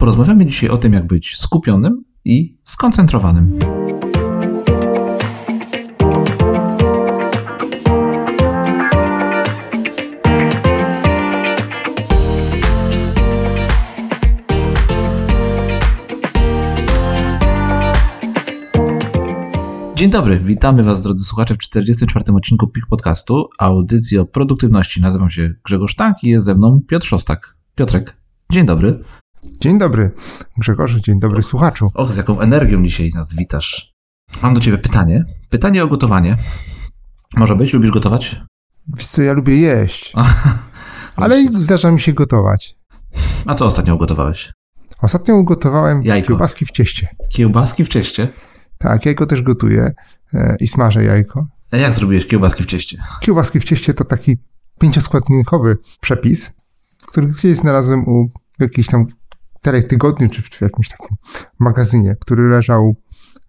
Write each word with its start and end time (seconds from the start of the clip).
Porozmawiamy 0.00 0.46
dzisiaj 0.46 0.70
o 0.70 0.78
tym, 0.78 0.92
jak 0.92 1.06
być 1.06 1.36
skupionym 1.36 2.04
i 2.24 2.58
skoncentrowanym. 2.64 3.58
Dzień 19.94 20.10
dobry, 20.10 20.38
witamy 20.38 20.82
Was 20.82 21.00
drodzy 21.00 21.24
słuchacze 21.24 21.54
w 21.54 21.58
44. 21.58 22.24
odcinku 22.34 22.68
PIK 22.68 22.86
Podcastu, 22.86 23.48
audycji 23.58 24.18
o 24.18 24.26
produktywności. 24.26 25.00
Nazywam 25.00 25.30
się 25.30 25.54
Grzegorz 25.64 25.94
Tank 25.94 26.16
i 26.22 26.28
jest 26.28 26.44
ze 26.44 26.54
mną 26.54 26.80
Piotr 26.88 27.06
Szostak. 27.06 27.56
Piotrek, 27.74 28.16
dzień 28.52 28.66
dobry. 28.66 29.04
Dzień 29.44 29.78
dobry 29.78 30.10
Grzegorzu, 30.58 31.00
dzień 31.00 31.20
dobry 31.20 31.42
słuchaczu. 31.42 31.90
Och, 31.94 32.12
z 32.12 32.16
jaką 32.16 32.40
energią 32.40 32.84
dzisiaj 32.84 33.10
nas 33.14 33.34
witasz. 33.34 33.94
Mam 34.42 34.54
do 34.54 34.60
Ciebie 34.60 34.78
pytanie. 34.78 35.24
Pytanie 35.50 35.84
o 35.84 35.88
gotowanie. 35.88 36.36
Może 37.36 37.56
być? 37.56 37.72
Lubisz 37.72 37.90
gotować? 37.90 38.40
Wiesz 38.96 39.06
co, 39.06 39.22
ja 39.22 39.32
lubię 39.32 39.56
jeść, 39.56 40.12
ale 41.16 41.44
zdarza 41.58 41.90
mi 41.90 42.00
się 42.00 42.12
gotować. 42.12 42.76
A 43.46 43.54
co 43.54 43.66
ostatnio 43.66 43.94
ugotowałeś? 43.94 44.52
Ostatnio 45.02 45.34
ugotowałem 45.34 46.02
Jajko. 46.04 46.28
kiełbaski 46.28 46.66
w 46.66 46.70
cieście. 46.70 47.08
Kiełbaski 47.28 47.84
w 47.84 47.88
cieście? 47.88 48.32
Tak, 48.78 49.06
jajko 49.06 49.26
też 49.26 49.42
gotuję 49.42 49.92
e, 50.34 50.56
i 50.60 50.68
smażę 50.68 51.04
jajko. 51.04 51.46
A 51.70 51.76
jak 51.76 51.92
zrobiłeś 51.92 52.26
kiełbaski 52.26 52.62
w 52.62 52.66
cieście? 52.66 53.02
Kiełbaski 53.20 53.60
w 53.60 53.64
cieście 53.64 53.94
to 53.94 54.04
taki 54.04 54.36
pięcioskładnikowy 54.80 55.76
przepis, 56.00 56.52
który 57.06 57.26
gdzieś 57.26 57.58
znalazłem 57.58 58.08
u 58.08 58.30
jakiejś 58.58 58.86
tam 58.86 59.06
teletygodniu 59.60 60.28
czy 60.28 60.42
w, 60.42 60.60
jakimś 60.60 60.88
takim 60.88 61.16
magazynie, 61.58 62.16
który 62.20 62.48
leżał 62.48 62.96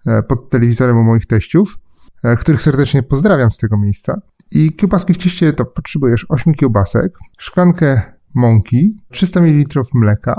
e, 0.06 0.24
pod 0.24 0.50
telewizorem 0.50 0.98
u 0.98 1.04
moich 1.04 1.26
teściów, 1.26 1.80
e, 2.24 2.36
których 2.36 2.62
serdecznie 2.62 3.04
pozdrawiam 3.04 3.52
z 3.52 3.58
tego 3.58 3.78
miejsca. 3.78 4.22
I 4.52 4.76
kiełbaski 4.76 5.14
w 5.14 5.18
to 5.56 5.66
potrzebujesz 5.66 6.26
8 6.30 6.54
kiełbasek, 6.54 7.18
szklankę 7.40 8.02
mąki, 8.34 8.98
300 9.12 9.42
ml 9.42 9.82
mleka, 9.94 10.36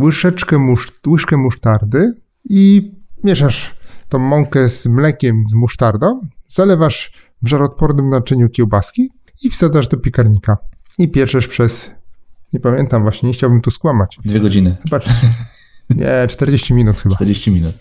łyżeczkę 0.00 0.58
musz, 0.58 0.92
łyżkę 1.06 1.36
musztardy 1.36 2.12
i 2.44 2.92
mieszasz 3.24 3.74
tą 4.08 4.18
mąkę 4.18 4.68
z 4.68 4.86
mlekiem, 4.86 5.44
z 5.50 5.54
musztardą, 5.54 6.20
zalewasz 6.48 7.12
w 7.42 7.48
żaroodpornym 7.48 8.08
naczyniu 8.08 8.48
kiełbaski 8.48 9.10
i 9.42 9.50
wsadzasz 9.50 9.88
do 9.88 9.96
piekarnika. 9.96 10.56
I 10.98 11.10
pieczesz 11.10 11.48
przez, 11.48 11.90
nie 12.52 12.60
pamiętam 12.60 13.02
właśnie, 13.02 13.26
nie 13.26 13.32
chciałbym 13.32 13.60
tu 13.60 13.70
skłamać. 13.70 14.18
Dwie 14.24 14.40
godziny, 14.40 14.76
Chyba, 14.82 14.98
nie, 15.90 16.26
40 16.28 16.74
minut 16.74 16.96
chyba. 16.96 17.14
40 17.14 17.50
minut. 17.50 17.74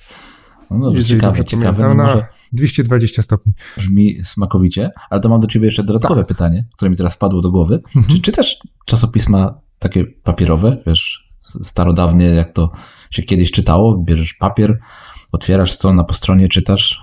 No 0.72 0.80
dobrze, 0.80 1.00
Jeżeli 1.02 1.20
ciekawe, 1.22 1.46
ciekawe. 1.46 1.84
No 1.84 1.94
na 1.94 2.04
może 2.04 2.26
220 2.54 3.22
stopni. 3.22 3.54
brzmi 3.78 4.24
smakowicie, 4.24 4.90
ale 5.10 5.22
to 5.22 5.30
mam 5.30 5.40
do 5.40 5.48
Ciebie 5.48 5.66
jeszcze 5.66 5.84
dodatkowe 5.84 6.24
pytanie, 6.26 6.66
które 6.76 6.92
mi 6.92 6.98
teraz 6.98 7.16
wpadło 7.16 7.42
do 7.42 7.52
głowy. 7.52 7.82
Czy 8.10 8.20
czytasz 8.22 8.58
czasopisma 8.86 9.60
takie 9.80 10.06
papierowe, 10.06 10.78
wiesz, 10.88 11.30
starodawnie, 11.40 12.26
jak 12.26 12.54
to 12.54 12.72
się 13.12 13.24
kiedyś 13.24 13.52
czytało? 13.52 13.98
Bierzesz 13.98 14.34
papier, 14.34 14.80
otwierasz 15.32 15.72
stronę 15.72 16.04
po 16.06 16.14
stronie, 16.14 16.48
czytasz. 16.50 17.00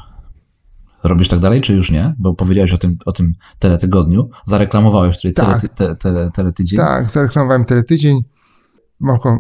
Robisz 1.05 1.29
tak 1.29 1.39
dalej, 1.39 1.61
czy 1.61 1.75
już 1.75 1.91
nie? 1.91 2.15
Bo 2.19 2.35
powiedziałeś 2.35 2.73
o 2.73 2.79
tym, 2.79 2.97
o 3.07 3.13
tym 3.13 3.35
teletygodniu. 3.59 4.31
Zareklamowałeś 4.45 5.17
tutaj 5.17 5.33
Tak. 5.33 5.61
tele, 5.61 5.75
te, 5.75 5.97
tele, 5.97 6.31
teletydzień. 6.35 6.77
Tak, 6.77 7.11
zareklamowałem 7.11 7.65
teletydzień. 7.65 8.21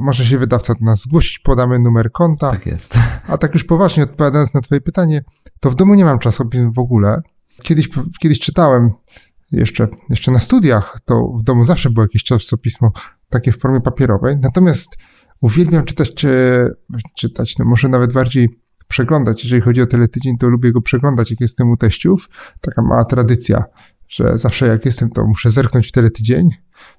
Może 0.00 0.24
się 0.24 0.38
wydawca 0.38 0.74
do 0.74 0.84
nas 0.84 1.00
zgłosić, 1.00 1.38
podamy 1.38 1.78
numer 1.78 2.12
konta. 2.12 2.50
tak 2.50 2.66
jest. 2.66 2.98
A 3.28 3.38
tak 3.38 3.54
już 3.54 3.64
poważnie 3.64 4.02
odpowiadając 4.02 4.54
na 4.54 4.60
twoje 4.60 4.80
pytanie, 4.80 5.24
to 5.60 5.70
w 5.70 5.74
domu 5.74 5.94
nie 5.94 6.04
mam 6.04 6.18
czasopism 6.18 6.72
w 6.72 6.78
ogóle. 6.78 7.22
Kiedyś, 7.62 7.88
kiedyś 8.20 8.38
czytałem, 8.38 8.90
jeszcze, 9.52 9.88
jeszcze 10.10 10.30
na 10.30 10.38
studiach, 10.38 11.00
to 11.04 11.32
w 11.38 11.42
domu 11.42 11.64
zawsze 11.64 11.90
było 11.90 12.04
jakieś 12.04 12.24
czasopismo 12.24 12.92
takie 13.28 13.52
w 13.52 13.58
formie 13.58 13.80
papierowej. 13.80 14.36
Natomiast 14.42 14.96
uwielbiam 15.40 15.84
czytać, 15.84 16.14
czy, 16.14 16.28
czytać, 17.16 17.58
no 17.58 17.64
może 17.64 17.88
nawet 17.88 18.12
bardziej 18.12 18.60
przeglądać. 18.88 19.44
Jeżeli 19.44 19.62
chodzi 19.62 19.82
o 19.82 19.86
teletydzień, 19.86 20.38
to 20.38 20.48
lubię 20.48 20.72
go 20.72 20.80
przeglądać, 20.80 21.30
jak 21.30 21.40
jestem 21.40 21.70
u 21.70 21.76
teściów. 21.76 22.28
Taka 22.60 22.82
mała 22.82 23.04
tradycja, 23.04 23.64
że 24.08 24.38
zawsze 24.38 24.66
jak 24.66 24.84
jestem, 24.84 25.10
to 25.10 25.26
muszę 25.26 25.50
zerknąć 25.50 25.88
w 25.88 25.92
teletydzień. 25.92 26.50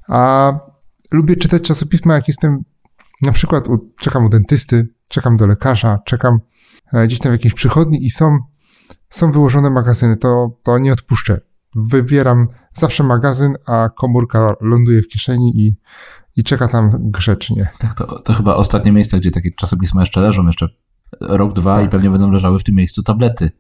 A 0.07 0.51
lubię 1.11 1.35
czytać 1.35 1.61
czasopisma, 1.61 2.13
jak 2.13 2.27
jestem 2.27 2.63
na 3.21 3.31
przykład 3.31 3.67
u, 3.67 3.93
czekam 3.99 4.25
u 4.25 4.29
dentysty, 4.29 4.87
czekam 5.07 5.37
do 5.37 5.47
lekarza, 5.47 5.99
czekam 6.05 6.39
e, 6.93 7.07
gdzieś 7.07 7.19
tam 7.19 7.31
w 7.31 7.35
jakiejś 7.35 7.53
przychodni 7.53 8.05
i 8.05 8.09
są, 8.09 8.37
są 9.09 9.31
wyłożone 9.31 9.69
magazyny, 9.69 10.17
to, 10.17 10.57
to 10.63 10.79
nie 10.79 10.93
odpuszczę. 10.93 11.41
Wybieram 11.75 12.47
zawsze 12.73 13.03
magazyn, 13.03 13.55
a 13.65 13.89
komórka 13.97 14.53
ląduje 14.61 15.01
w 15.01 15.07
kieszeni 15.07 15.61
i, 15.61 15.75
i 16.35 16.43
czeka 16.43 16.67
tam 16.67 16.91
grzecznie. 16.99 17.69
Tak, 17.79 17.93
to, 17.93 18.19
to 18.19 18.33
chyba 18.33 18.55
ostatnie 18.55 18.91
miejsce, 18.91 19.19
gdzie 19.19 19.31
takie 19.31 19.51
czasopisma 19.51 20.01
jeszcze 20.01 20.21
leżą, 20.21 20.47
jeszcze 20.47 20.67
rok, 21.21 21.53
dwa 21.53 21.75
Tak. 21.75 21.85
i 21.85 21.89
pewnie 21.89 22.09
będą 22.09 22.31
leżały 22.31 22.59
w 22.59 22.63
tym 22.63 22.75
miejscu 22.75 23.03
tablety, 23.03 23.51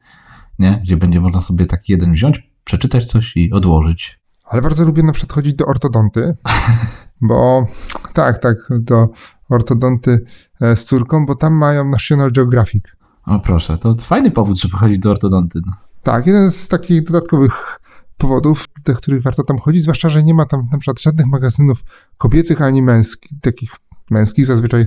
nie? 0.59 0.79
Gdzie 0.83 0.97
będzie 0.97 1.21
można 1.21 1.41
sobie 1.41 1.65
taki 1.65 1.91
jeden 1.91 2.11
wziąć, 2.11 2.51
przeczytać 2.63 3.05
coś 3.05 3.37
i 3.37 3.51
odłożyć. 3.51 4.19
Ale 4.45 4.61
bardzo 4.61 4.85
lubię 4.85 5.03
na 5.03 5.11
przykład 5.11 5.33
chodzić 5.33 5.53
do 5.53 5.65
ortodonty, 5.65 6.37
bo 7.21 7.67
tak, 8.13 8.37
tak, 8.37 8.57
do 8.79 9.09
ortodonty 9.49 10.25
e, 10.61 10.75
z 10.75 10.85
córką, 10.85 11.25
bo 11.25 11.35
tam 11.35 11.53
mają 11.53 11.89
National 11.89 12.31
Geographic. 12.31 12.83
O 13.25 13.39
proszę, 13.39 13.77
to 13.77 13.95
fajny 13.95 14.31
powód, 14.31 14.59
żeby 14.59 14.77
chodzić 14.77 14.99
do 14.99 15.11
ortodonty. 15.11 15.59
No. 15.65 15.73
Tak, 16.03 16.27
jeden 16.27 16.51
z 16.51 16.67
takich 16.67 17.03
dodatkowych 17.03 17.79
powodów, 18.17 18.65
do 18.85 18.95
których 18.95 19.21
warto 19.21 19.43
tam 19.43 19.57
chodzić, 19.57 19.83
zwłaszcza, 19.83 20.09
że 20.09 20.23
nie 20.23 20.33
ma 20.33 20.45
tam 20.45 20.67
na 20.71 20.77
przykład 20.77 21.01
żadnych 21.01 21.27
magazynów 21.27 21.83
kobiecych 22.17 22.61
ani 22.61 22.81
męskich, 22.81 23.31
takich 23.41 23.71
męskich 24.11 24.45
zazwyczaj, 24.45 24.85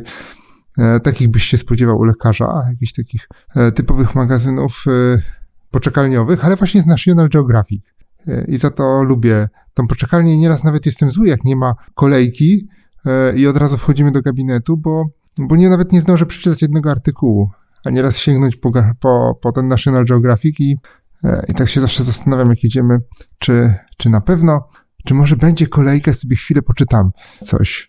takich 1.03 1.29
byś 1.29 1.45
się 1.45 1.59
spodziewał 1.59 1.99
u 1.99 2.05
lekarza, 2.05 2.63
jakichś 2.69 2.93
takich 2.93 3.29
e, 3.57 3.73
typowych 3.73 4.15
magazynów 4.15 4.85
e, 4.87 5.23
poczekalniowych, 5.71 6.45
ale 6.45 6.57
właśnie 6.57 6.83
z 6.83 6.87
National 6.87 7.29
Geographic. 7.29 7.85
E, 8.29 8.45
I 8.45 8.59
za 8.59 8.71
to 8.71 9.03
lubię 9.03 9.49
tą 9.75 9.87
poczekalnię 9.87 10.35
i 10.35 10.39
nieraz 10.39 10.65
nawet 10.65 10.87
jestem 10.87 11.11
zły, 11.11 11.29
jak 11.29 11.45
nie 11.45 11.57
ma 11.57 11.75
kolejki 11.95 12.69
e, 13.07 13.37
i 13.37 13.47
od 13.47 13.57
razu 13.57 13.79
wchodzimy 13.79 14.13
do 14.13 14.23
gabinetu, 14.23 14.77
bo, 14.77 15.05
bo 15.39 15.57
nie 15.57 15.69
nawet 15.69 15.93
nie 15.93 16.01
zdążę 16.01 16.27
przeczytać 16.27 16.63
jednego 16.63 16.91
artykułu, 16.91 17.51
a 17.85 17.91
nieraz 17.91 18.19
sięgnąć 18.19 18.57
po, 18.57 18.71
po, 19.01 19.39
po 19.43 19.53
ten 19.53 19.69
National 19.69 20.05
Geographic 20.05 20.61
i 20.61 20.77
E, 21.25 21.45
I 21.49 21.55
tak 21.55 21.69
się 21.69 21.81
zawsze 21.81 22.05
zastanawiam, 22.05 22.51
jak 22.51 22.65
jedziemy, 22.65 22.99
czy, 23.39 23.75
czy 23.97 24.11
na 24.11 24.21
pewno, 24.21 24.69
czy 25.05 25.15
może 25.15 25.37
będzie 25.37 25.67
kolejka, 25.67 26.13
sobie 26.13 26.37
chwilę 26.37 26.63
poczytam 26.63 27.11
coś. 27.41 27.87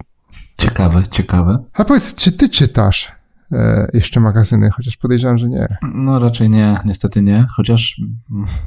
Ciekawe, 0.58 1.04
ciekawe. 1.12 1.64
A 1.74 1.86
powiedz, 1.86 2.16
czy 2.16 2.32
ty 2.32 2.50
czytasz 2.50 3.12
e, 3.52 3.88
jeszcze 3.94 4.20
magazyny? 4.20 4.70
Chociaż 4.70 4.98
podejrzewam, 4.98 5.38
że 5.38 5.50
nie. 5.50 5.78
No 5.94 6.20
raczej 6.20 6.50
nie, 6.50 6.78
niestety 6.86 7.22
nie, 7.22 7.48
chociaż 7.56 8.02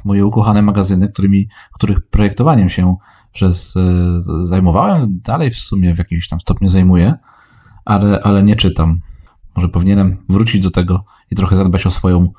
moje 0.05 0.25
ukochane 0.25 0.61
magazyny, 0.61 1.09
którymi, 1.09 1.47
których 1.73 2.07
projektowaniem 2.07 2.69
się 2.69 2.95
przez 3.31 3.77
e, 3.77 4.21
zajmowałem, 4.45 5.19
dalej 5.23 5.51
w 5.51 5.57
sumie 5.57 5.95
w 5.95 5.97
jakimś 5.97 6.29
tam 6.29 6.39
stopniu 6.39 6.69
zajmuję, 6.69 7.13
ale, 7.85 8.21
ale 8.23 8.43
nie 8.43 8.55
czytam. 8.55 8.99
Może 9.55 9.69
powinienem 9.69 10.17
wrócić 10.29 10.63
do 10.63 10.71
tego 10.71 11.03
i 11.31 11.35
trochę 11.35 11.55
zadbać 11.55 11.85
o 11.85 11.89
swoją 11.89 12.31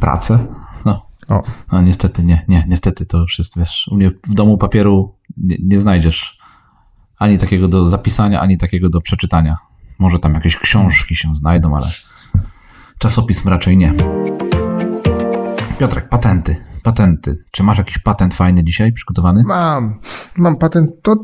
pracę. 0.00 0.46
No, 0.84 1.06
O, 1.28 1.42
no 1.72 1.82
niestety 1.82 2.24
nie, 2.24 2.44
nie, 2.48 2.64
niestety 2.68 3.06
to 3.06 3.18
już 3.18 3.38
jest, 3.38 3.58
wiesz, 3.58 3.88
u 3.90 3.96
mnie 3.96 4.10
w 4.10 4.34
domu 4.34 4.58
papieru 4.58 5.14
nie, 5.36 5.56
nie 5.62 5.78
znajdziesz 5.78 6.35
ani 7.18 7.38
takiego 7.38 7.68
do 7.68 7.86
zapisania, 7.86 8.40
ani 8.40 8.58
takiego 8.58 8.88
do 8.88 9.00
przeczytania. 9.00 9.56
Może 9.98 10.18
tam 10.18 10.34
jakieś 10.34 10.56
książki 10.56 11.16
się 11.16 11.34
znajdą, 11.34 11.76
ale 11.76 11.86
czasopism 12.98 13.48
raczej 13.48 13.76
nie. 13.76 13.94
Piotrek, 15.78 16.08
patenty, 16.08 16.56
patenty. 16.82 17.36
Czy 17.50 17.62
masz 17.62 17.78
jakiś 17.78 17.98
patent 17.98 18.34
fajny 18.34 18.64
dzisiaj 18.64 18.92
przygotowany? 18.92 19.42
mam, 19.46 20.00
mam 20.36 20.56
patent. 20.56 20.90
To, 21.02 21.16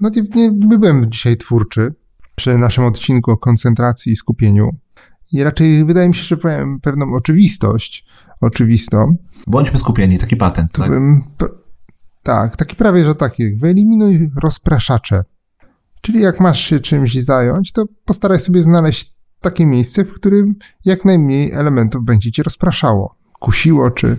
no 0.00 0.10
nie, 0.16 0.22
nie, 0.34 0.78
byłem 0.78 1.10
dzisiaj 1.10 1.36
twórczy 1.36 1.94
przy 2.34 2.58
naszym 2.58 2.84
odcinku 2.84 3.30
o 3.30 3.36
koncentracji 3.36 4.12
i 4.12 4.16
skupieniu. 4.16 4.70
I 5.32 5.42
raczej 5.44 5.84
wydaje 5.84 6.08
mi 6.08 6.14
się, 6.14 6.22
że 6.22 6.36
powiem 6.36 6.80
pewną 6.80 7.14
oczywistość, 7.14 8.06
oczywistą, 8.40 9.16
Bądźmy 9.46 9.78
skupieni, 9.78 10.18
taki 10.18 10.36
patent, 10.36 10.72
to 10.72 10.82
tak? 10.82 10.90
bym. 10.90 11.24
Tak, 12.22 12.56
taki 12.56 12.76
prawie, 12.76 13.04
że 13.04 13.14
taki. 13.14 13.56
Wyeliminuj 13.56 14.30
rozpraszacze. 14.42 15.24
Czyli 16.00 16.20
jak 16.20 16.40
masz 16.40 16.60
się 16.60 16.80
czymś 16.80 17.14
zająć, 17.14 17.72
to 17.72 17.84
postaraj 18.04 18.40
sobie 18.40 18.62
znaleźć 18.62 19.14
takie 19.40 19.66
miejsce, 19.66 20.04
w 20.04 20.14
którym 20.14 20.54
jak 20.84 21.04
najmniej 21.04 21.52
elementów 21.52 22.04
będzie 22.04 22.32
cię 22.32 22.42
rozpraszało. 22.42 23.16
Kusiło, 23.40 23.90
czy, 23.90 24.16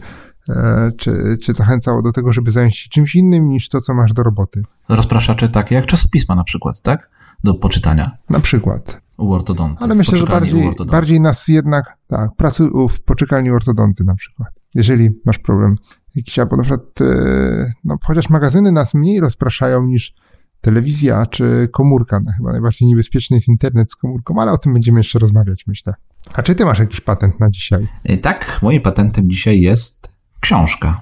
e, 0.49 0.91
czy, 0.97 1.37
czy 1.43 1.53
zachęcało 1.53 2.01
do 2.01 2.11
tego, 2.11 2.33
żeby 2.33 2.51
zająć 2.51 2.77
się 2.77 2.89
czymś 2.89 3.15
innym 3.15 3.49
niż 3.49 3.69
to, 3.69 3.81
co 3.81 3.93
masz 3.93 4.13
do 4.13 4.23
roboty. 4.23 4.61
Rozpraszacze 4.89 5.49
takie 5.49 5.75
jak 5.75 5.85
czasopisma 5.85 6.35
na 6.35 6.43
przykład, 6.43 6.81
tak? 6.81 7.09
Do 7.43 7.53
poczytania. 7.53 8.17
Na 8.29 8.39
przykład. 8.39 9.01
U 9.17 9.33
ortodonty. 9.33 9.83
Ale 9.83 9.95
myślę, 9.95 10.17
że 10.17 10.25
bardziej, 10.25 10.71
bardziej 10.85 11.21
nas 11.21 11.47
jednak, 11.47 11.97
tak, 12.07 12.29
pracuj 12.37 12.69
w 12.89 13.01
poczekalni 13.01 13.51
ortodonty 13.51 14.03
na 14.03 14.15
przykład. 14.15 14.49
Jeżeli 14.75 15.09
masz 15.25 15.39
problem 15.39 15.75
jakiś, 16.15 16.39
albo 16.39 16.55
na 16.57 16.63
przykład, 16.63 17.01
e, 17.01 17.71
no 17.83 17.97
chociaż 18.03 18.29
magazyny 18.29 18.71
nas 18.71 18.93
mniej 18.93 19.19
rozpraszają 19.19 19.85
niż 19.85 20.13
telewizja 20.61 21.25
czy 21.25 21.69
komórka. 21.71 22.19
No, 22.25 22.31
chyba 22.37 22.51
najbardziej 22.51 22.87
niebezpieczny 22.87 23.37
jest 23.37 23.47
internet 23.47 23.91
z 23.91 23.95
komórką, 23.95 24.35
ale 24.41 24.51
o 24.51 24.57
tym 24.57 24.73
będziemy 24.73 24.99
jeszcze 24.99 25.19
rozmawiać, 25.19 25.63
myślę. 25.67 25.93
A 26.33 26.43
czy 26.43 26.55
ty 26.55 26.65
masz 26.65 26.79
jakiś 26.79 27.01
patent 27.01 27.39
na 27.39 27.49
dzisiaj? 27.49 27.87
Y, 28.09 28.17
Tak, 28.17 28.59
moim 28.61 28.81
patentem 28.81 29.29
dzisiaj 29.29 29.61
jest 29.61 30.09
książka. 30.39 31.01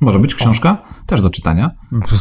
Może 0.00 0.18
być 0.18 0.34
książka, 0.34 0.82
też 1.06 1.20
do 1.22 1.30
czytania. 1.30 1.70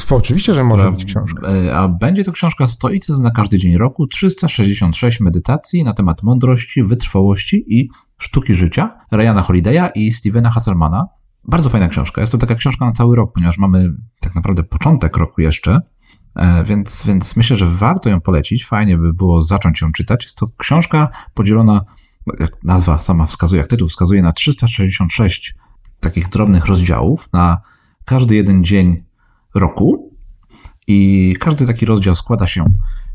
Oczywiście, 0.10 0.54
że 0.54 0.64
może 0.64 0.84
która- 0.84 0.92
być 0.92 1.06
książka. 1.06 1.52
y, 1.54 1.76
A 1.76 1.88
będzie 1.88 2.24
to 2.24 2.32
książka 2.32 2.68
Stoicyzm 2.68 3.22
na 3.24 3.32
każdy 3.32 3.58
dzień 3.58 3.78
roku, 3.78 4.08
366 4.08 5.20
medytacji 5.20 5.84
na 5.84 5.94
temat 5.94 6.24
mądrości, 6.24 6.84
wytrwałości 6.84 7.64
i 7.80 7.90
sztuki 8.18 8.54
życia 8.56 8.98
Ryana 9.12 9.42
Holiday'a 9.42 9.90
i 9.96 10.12
Stevena 10.12 10.50
Hasselmana. 10.52 11.08
Bardzo 11.48 11.70
fajna 11.70 11.88
książka. 11.88 12.22
Jest 12.22 12.32
to 12.32 12.38
taka 12.38 12.56
książka 12.56 12.86
na 12.86 12.92
cały 12.92 13.16
rok, 13.16 13.34
ponieważ 13.34 13.58
mamy 13.58 13.94
tak 14.20 14.36
naprawdę 14.36 14.64
początek 14.64 15.18
roku 15.18 15.42
jeszcze, 15.42 15.82
e, 16.36 16.64
więc, 16.64 17.04
więc 17.06 17.36
myślę, 17.36 17.58
że 17.58 17.66
warto 17.66 18.10
ją 18.10 18.22
polecić. 18.22 18.66
Fajnie 18.66 18.98
by 18.98 19.14
było 19.14 19.42
zacząć 19.42 19.82
ją 19.82 19.92
czytać. 19.92 20.24
Jest 20.24 20.38
to 20.38 20.48
książka 20.58 21.10
podzielona, 21.34 21.82
jak 22.40 22.64
nazwa 22.64 23.02
sama 23.02 23.26
wskazuje, 23.26 23.62
jak 23.62 23.70
tytuł 23.70 23.90
wskazuje, 23.90 24.22
na 24.22 24.34
366 24.34 25.56
takich 26.00 26.30
drobnych 26.30 26.66
rozdziałów 26.66 27.30
na 27.34 27.58
każdy 28.06 28.36
jeden 28.36 28.64
dzień 28.64 29.04
roku. 29.54 30.16
I 30.88 31.36
każdy 31.40 31.68
taki 31.68 31.86
rozdział 31.86 32.16
składa 32.16 32.48
się 32.48 32.66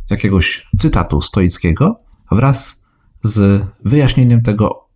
z 0.07 0.11
jakiegoś 0.11 0.69
cytatu 0.79 1.21
stoickiego 1.21 2.01
wraz 2.31 2.87
z 3.23 3.67
wyjaśnieniem 3.85 4.43
tego, 4.43 4.89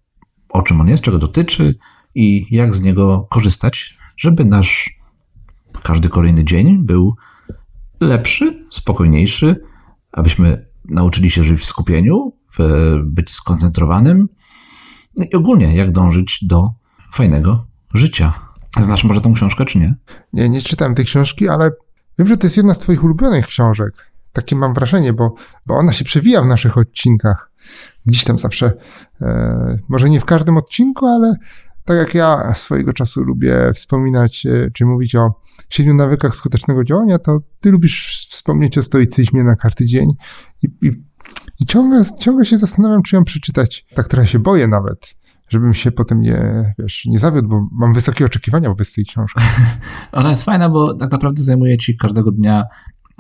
o 0.49 0.63
czym 0.63 0.81
on 0.81 0.89
jest, 0.89 1.03
czego 1.03 1.19
dotyczy 1.19 1.75
i 2.15 2.47
jak 2.51 2.75
z 2.75 2.81
niego 2.81 3.27
korzystać, 3.31 3.99
żeby 4.17 4.45
nasz 4.45 5.01
każdy 5.83 6.09
kolejny 6.09 6.45
dzień 6.45 6.79
był 6.85 7.15
lepszy, 8.01 8.67
spokojniejszy, 8.71 9.61
abyśmy 10.13 10.67
nauczyli 10.85 11.31
się 11.31 11.45
żyć 11.45 11.61
w 11.61 11.65
skupieniu, 11.65 12.33
w 12.59 12.95
być 13.05 13.31
skoncentrowanym 13.31 14.29
no 15.17 15.25
i 15.33 15.35
ogólnie 15.35 15.77
jak 15.77 15.93
dążyć 15.93 16.39
do 16.43 16.71
fajnego 17.13 17.67
życia. 17.95 18.33
Znasz 18.81 19.05
może 19.05 19.21
tą 19.21 19.35
książkę, 19.35 19.65
czy 19.65 19.79
nie? 19.79 19.95
Nie, 20.33 20.49
nie 20.49 20.63
czytałem 20.63 20.95
tej 20.95 21.05
książki, 21.05 21.49
ale 21.49 21.71
wiem, 22.19 22.29
że 22.29 22.37
to 22.37 22.47
jest 22.47 22.57
jedna 22.57 22.75
z 22.75 22.79
twoich 22.79 23.05
ulubionych 23.05 23.47
książek. 23.47 24.13
Takie 24.33 24.57
mam 24.57 24.75
wrażenie, 24.75 25.13
bo, 25.13 25.35
bo 25.67 25.75
ona 25.75 25.93
się 25.93 26.05
przewija 26.05 26.43
w 26.43 26.47
naszych 26.47 26.79
odcinkach. 26.79 27.51
Gdzieś 28.07 28.25
tam 28.25 28.39
zawsze, 28.39 28.73
e, 29.21 29.79
może 29.89 30.11
nie 30.11 30.21
w 30.21 30.25
każdym 30.25 30.57
odcinku, 30.57 31.07
ale 31.07 31.35
tak 31.85 31.97
jak 31.97 32.15
ja 32.15 32.55
swojego 32.55 32.93
czasu 32.93 33.23
lubię 33.23 33.73
wspominać, 33.75 34.47
e, 34.47 34.71
czy 34.75 34.85
mówić 34.85 35.15
o 35.15 35.41
siedmiu 35.71 35.95
nawykach 35.95 36.37
skutecznego 36.37 36.85
działania, 36.85 37.19
to 37.19 37.39
ty 37.61 37.71
lubisz 37.71 38.29
wspomnieć 38.31 38.79
o 38.79 38.83
stoicyzmie 38.83 39.45
na 39.45 39.57
każdy 39.57 39.87
dzień. 39.87 40.09
I, 40.63 40.67
i, 40.83 40.91
i 41.61 41.67
ciągle, 41.67 42.05
ciągle 42.21 42.47
się 42.47 42.59
zastanawiam, 42.59 43.03
czy 43.03 43.17
ją 43.17 43.25
przeczytać. 43.25 43.87
Tak 43.95 44.09
trochę 44.09 44.27
się 44.27 44.39
boję 44.39 44.69
nawet, 44.69 45.15
żebym 45.49 45.75
się 45.75 45.93
potem 45.93 46.21
nie, 46.21 46.75
wiesz, 46.79 47.05
nie 47.07 47.19
zawiódł, 47.19 47.49
bo 47.49 47.69
mam 47.73 47.95
wysokie 47.95 48.25
oczekiwania 48.25 48.69
wobec 48.69 48.95
tej 48.95 49.05
książki. 49.05 49.41
Ona 50.13 50.31
jest 50.31 50.45
fajna, 50.45 50.69
bo 50.69 50.95
tak 50.95 51.13
naprawdę 51.13 51.43
zajmuje 51.43 51.79
ci 51.79 51.97
każdego 51.97 52.31
dnia 52.31 52.65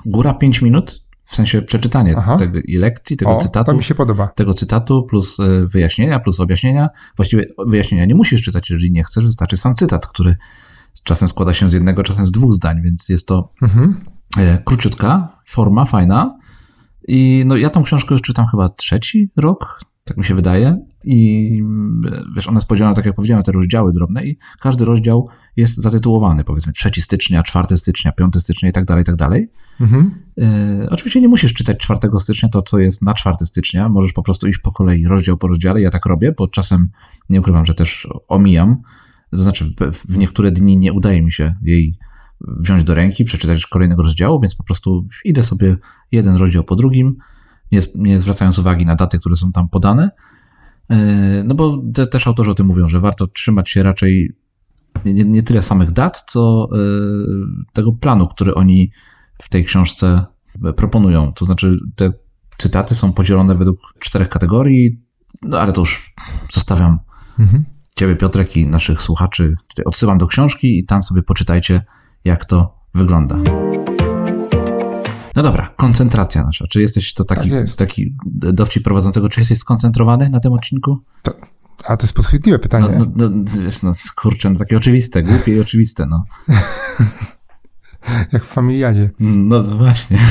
góra 0.06 0.34
5 0.34 0.62
minut, 0.62 1.03
w 1.34 1.36
sensie 1.36 1.62
przeczytanie 1.62 2.14
Aha. 2.18 2.36
tego 2.38 2.58
i 2.64 2.76
lekcji, 2.76 3.16
tego 3.16 3.36
o, 3.36 3.40
cytatu, 3.40 3.70
to 3.70 3.76
mi 3.76 3.82
się 3.82 3.94
podoba. 3.94 4.28
tego 4.28 4.54
cytatu 4.54 5.02
plus 5.02 5.40
e, 5.40 5.66
wyjaśnienia, 5.66 6.20
plus 6.20 6.40
objaśnienia. 6.40 6.88
Właściwie 7.16 7.46
wyjaśnienia 7.66 8.04
nie 8.04 8.14
musisz 8.14 8.42
czytać, 8.42 8.70
jeżeli 8.70 8.92
nie 8.92 9.04
chcesz, 9.04 9.26
wystarczy 9.26 9.56
sam 9.56 9.74
cytat, 9.74 10.06
który 10.06 10.36
czasem 11.04 11.28
składa 11.28 11.54
się 11.54 11.70
z 11.70 11.72
jednego, 11.72 12.02
czasem 12.02 12.26
z 12.26 12.30
dwóch 12.30 12.54
zdań, 12.54 12.82
więc 12.82 13.08
jest 13.08 13.28
to 13.28 13.52
Mhm. 13.62 14.04
e, 14.36 14.58
króciutka, 14.64 15.38
forma 15.46 15.84
fajna. 15.84 16.38
I 17.08 17.42
no, 17.46 17.56
ja 17.56 17.70
tą 17.70 17.82
książkę 17.82 18.14
już 18.14 18.22
czytam 18.22 18.46
chyba 18.46 18.68
trzeci 18.68 19.30
rok, 19.36 19.80
tak 20.04 20.16
mi 20.16 20.24
się 20.24 20.34
wydaje. 20.34 20.78
I 21.04 21.50
mm, 21.60 22.02
wiesz, 22.36 22.48
ona 22.48 22.56
jest 22.56 22.68
podzielona, 22.68 22.94
tak 22.96 23.04
jak 23.06 23.14
powiedziałem, 23.14 23.38
na 23.38 23.44
te 23.44 23.52
rozdziały 23.52 23.92
drobne 23.92 24.24
i 24.24 24.38
każdy 24.60 24.84
rozdział 24.84 25.28
jest 25.56 25.76
zatytułowany, 25.76 26.44
powiedzmy 26.44 26.72
3 26.72 26.90
stycznia, 27.00 27.42
4 27.42 27.76
stycznia, 27.76 28.12
5 28.12 28.40
stycznia 28.40 28.68
i 28.68 28.72
tak 28.72 28.84
dalej, 28.84 29.02
i 29.02 29.04
tak 29.04 29.16
dalej. 29.16 29.50
Mhm. 29.80 30.04
E, 30.04 30.23
oczywiście 30.90 31.20
nie 31.20 31.28
musisz 31.28 31.54
czytać 31.54 31.78
4 31.78 32.00
stycznia 32.18 32.48
to, 32.48 32.62
co 32.62 32.78
jest 32.78 33.02
na 33.02 33.14
4 33.14 33.36
stycznia. 33.46 33.88
Możesz 33.88 34.12
po 34.12 34.22
prostu 34.22 34.46
iść 34.46 34.58
po 34.58 34.72
kolei, 34.72 35.06
rozdział 35.06 35.36
po 35.36 35.48
rozdziale. 35.48 35.80
Ja 35.80 35.90
tak 35.90 36.06
robię, 36.06 36.34
bo 36.38 36.48
czasem 36.48 36.88
nie 37.28 37.40
ukrywam, 37.40 37.66
że 37.66 37.74
też 37.74 38.08
omijam. 38.28 38.76
To 39.30 39.38
znaczy, 39.38 39.74
w- 39.92 40.16
niektóre 40.16 40.50
dni 40.50 40.76
nie 40.78 40.92
udaje 40.92 41.22
mi 41.22 41.32
się 41.32 41.54
jej 41.62 41.98
wziąć 42.40 42.84
do 42.84 42.94
ręki, 42.94 43.24
przeczytać 43.24 43.66
kolejnego 43.66 44.02
rozdziału, 44.02 44.40
więc 44.40 44.54
po 44.54 44.64
prostu 44.64 45.06
idę 45.24 45.44
sobie 45.44 45.76
jeden 46.12 46.36
rozdział 46.36 46.64
po 46.64 46.76
drugim, 46.76 47.16
nie, 47.72 47.80
nie 47.94 48.20
zwracając 48.20 48.58
uwagi 48.58 48.86
na 48.86 48.94
daty, 48.96 49.18
które 49.18 49.36
są 49.36 49.52
tam 49.52 49.68
podane. 49.68 50.10
E, 50.90 51.44
No 51.44 51.54
bo 51.54 51.82
te, 51.94 52.06
też 52.06 52.26
autorzy 52.26 52.50
o 52.50 52.54
tym 52.54 52.66
mówią, 52.66 52.88
że 52.88 53.00
warto 53.00 53.26
trzymać 53.26 53.70
się 53.70 53.82
raczej 53.82 54.32
nie, 55.04 55.14
nie, 55.14 55.24
nie 55.24 55.42
tyle 55.42 55.62
samych 55.62 55.90
dat, 55.90 56.24
co 56.28 56.68
e, 56.72 56.76
tego 57.72 57.92
planu, 57.92 58.26
który 58.26 58.54
oni 58.54 58.90
w 59.42 59.48
tej 59.48 59.64
książce 59.64 60.24
proponują. 60.76 61.32
To 61.32 61.44
znaczy, 61.44 61.76
te 61.96 62.12
cytaty 62.58 62.94
są 62.94 63.12
podzielone 63.12 63.54
według 63.54 63.78
czterech 63.98 64.28
kategorii, 64.28 65.00
no 65.42 65.60
ale 65.60 65.72
to 65.72 65.80
już 65.80 66.14
zostawiam 66.52 66.98
Mhm. 67.38 67.64
Ciebie, 67.96 68.16
Piotrek, 68.16 68.56
i 68.56 68.66
naszych 68.66 69.02
słuchaczy. 69.02 69.56
Tutaj 69.68 69.84
odsyłam 69.84 70.18
do 70.18 70.26
książki 70.26 70.78
i 70.78 70.84
tam 70.86 71.02
sobie 71.02 71.22
poczytajcie, 71.22 71.84
jak 72.24 72.44
to 72.44 72.78
wygląda. 72.94 73.36
No 75.36 75.42
dobra, 75.42 75.70
koncentracja 75.76 76.44
nasza. 76.44 76.66
Czy 76.66 76.80
jesteś 76.80 77.14
to 77.14 77.24
taki, 77.24 77.40
Tak 77.40 77.50
jest. 77.50 77.78
taki 77.78 78.14
dowcip 78.34 78.84
prowadzącego, 78.84 79.28
czy 79.28 79.40
jesteś 79.40 79.58
skoncentrowany 79.58 80.30
na 80.30 80.40
tym 80.40 80.52
odcinku? 80.52 80.98
A 81.84 81.96
to 81.96 82.04
jest 82.04 82.14
podchwytliwe 82.14 82.58
pytanie. 82.58 82.88
No, 82.98 83.04
no, 83.16 83.30
no, 83.30 83.44
wiesz, 83.62 83.82
no 83.82 83.92
kurczę, 84.16 84.50
no, 84.50 84.58
takie 84.58 84.76
oczywiste, 84.76 85.22
głupie 85.22 85.56
i 85.56 85.60
oczywiste, 85.60 86.06
no. 86.06 86.24
Jak 88.32 88.44
w 88.44 88.48
familiadzie. 88.48 89.10
No 89.20 89.62
właśnie. 89.62 90.18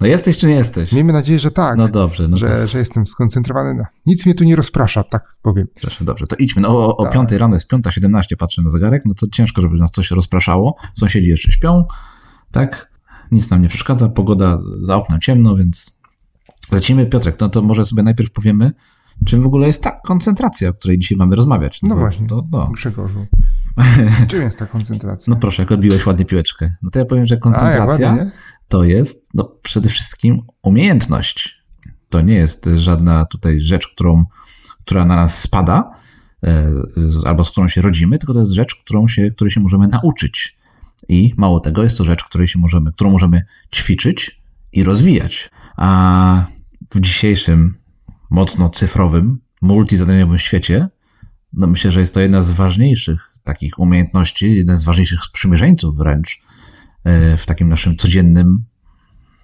No 0.00 0.06
jesteś 0.06 0.38
czy 0.38 0.46
nie 0.46 0.54
jesteś? 0.54 0.92
Miejmy 0.92 1.12
nadzieję, 1.12 1.38
że 1.38 1.50
tak. 1.50 1.76
No 1.76 1.88
dobrze, 1.88 2.28
no 2.28 2.36
to 2.36 2.46
że, 2.46 2.68
że 2.68 2.78
jestem 2.78 3.06
skoncentrowany 3.06 3.74
na. 3.74 3.86
Nic 4.06 4.26
mnie 4.26 4.34
tu 4.34 4.44
nie 4.44 4.56
rozprasza, 4.56 5.04
tak 5.04 5.36
powiem. 5.42 5.66
Proszę, 5.80 6.04
dobrze, 6.04 6.26
to 6.26 6.36
idźmy. 6.36 6.62
No, 6.62 6.68
o, 6.68 6.96
o 6.96 7.04
Tak. 7.04 7.12
5 7.12 7.32
rano 7.32 7.54
jest 7.54 7.72
5.17, 7.72 8.36
patrzę 8.38 8.62
na 8.62 8.70
zegarek, 8.70 9.02
no 9.06 9.14
to 9.14 9.26
ciężko, 9.32 9.60
żeby 9.60 9.76
nas 9.76 9.90
coś 9.90 10.10
rozpraszało. 10.10 10.76
Sąsiedzi 10.94 11.28
jeszcze 11.28 11.52
śpią, 11.52 11.84
tak? 12.50 12.90
Nic 13.32 13.50
nam 13.50 13.62
nie 13.62 13.68
przeszkadza, 13.68 14.08
pogoda 14.08 14.56
za 14.80 14.96
oknem 14.96 15.20
ciemno, 15.20 15.56
więc 15.56 16.00
lecimy. 16.72 17.06
Piotrek, 17.06 17.40
no 17.40 17.48
to 17.48 17.62
może 17.62 17.84
sobie 17.84 18.02
najpierw 18.02 18.30
powiemy, 18.32 18.72
czym 19.24 19.42
w 19.42 19.46
ogóle 19.46 19.66
jest 19.66 19.82
ta 19.82 19.90
koncentracja, 19.90 20.68
o 20.68 20.72
której 20.72 20.98
dzisiaj 20.98 21.18
mamy 21.18 21.36
rozmawiać. 21.36 21.82
No 21.82 21.88
bo 21.88 22.00
właśnie. 22.00 22.26
To, 22.26 22.46
no. 22.52 22.70
Grzegorzu. 22.72 23.26
Czym 24.28 24.42
jest 24.42 24.58
ta 24.58 24.66
koncentracja? 24.66 25.34
no 25.34 25.40
proszę, 25.40 25.62
jak 25.62 25.72
odbiłeś 25.72 26.06
ładnie 26.06 26.24
piłeczkę. 26.24 26.74
No 26.82 26.90
to 26.90 26.98
ja 26.98 27.04
powiem, 27.04 27.26
że 27.26 27.34
A, 27.34 27.38
koncentracja 27.38 28.08
ładnie, 28.08 28.24
nie? 28.24 28.30
to 28.68 28.84
jest 28.84 29.34
no, 29.34 29.44
przede 29.62 29.88
wszystkim 29.88 30.42
umiejętność. 30.62 31.64
To 32.08 32.20
nie 32.20 32.34
jest 32.34 32.70
żadna 32.74 33.24
tutaj 33.24 33.60
rzecz, 33.60 33.88
którą, 33.88 34.24
która 34.84 35.04
na 35.04 35.16
nas 35.16 35.40
spada 35.40 35.90
e, 36.44 36.72
albo 37.24 37.44
z 37.44 37.50
którą 37.50 37.68
się 37.68 37.82
rodzimy, 37.82 38.18
tylko 38.18 38.32
to 38.32 38.38
jest 38.38 38.52
rzecz, 38.52 38.74
którą 38.74 39.08
się, 39.08 39.30
której 39.30 39.50
się 39.50 39.60
możemy 39.60 39.88
nauczyć. 39.88 40.56
I 41.08 41.34
mało 41.36 41.60
tego, 41.60 41.82
jest 41.82 41.98
to 41.98 42.04
rzecz, 42.04 42.24
której 42.24 42.48
się 42.48 42.58
możemy, 42.58 42.92
którą 42.92 43.10
możemy 43.10 43.42
ćwiczyć 43.74 44.40
i 44.72 44.84
rozwijać. 44.84 45.50
A 45.76 46.46
w 46.94 47.00
dzisiejszym 47.00 47.74
mocno 48.30 48.68
cyfrowym, 48.68 49.40
multizadaniowym 49.62 50.38
świecie, 50.38 50.88
no 51.52 51.66
myślę, 51.66 51.92
że 51.92 52.00
jest 52.00 52.14
to 52.14 52.20
jedna 52.20 52.42
z 52.42 52.50
ważniejszych 52.50 53.29
takich 53.44 53.78
umiejętności, 53.78 54.56
jeden 54.56 54.78
z 54.78 54.84
ważniejszych 54.84 55.20
sprzymierzeńców 55.22 55.96
wręcz 55.96 56.42
e, 57.04 57.36
w 57.36 57.46
takim 57.46 57.68
naszym 57.68 57.96
codziennym 57.96 58.64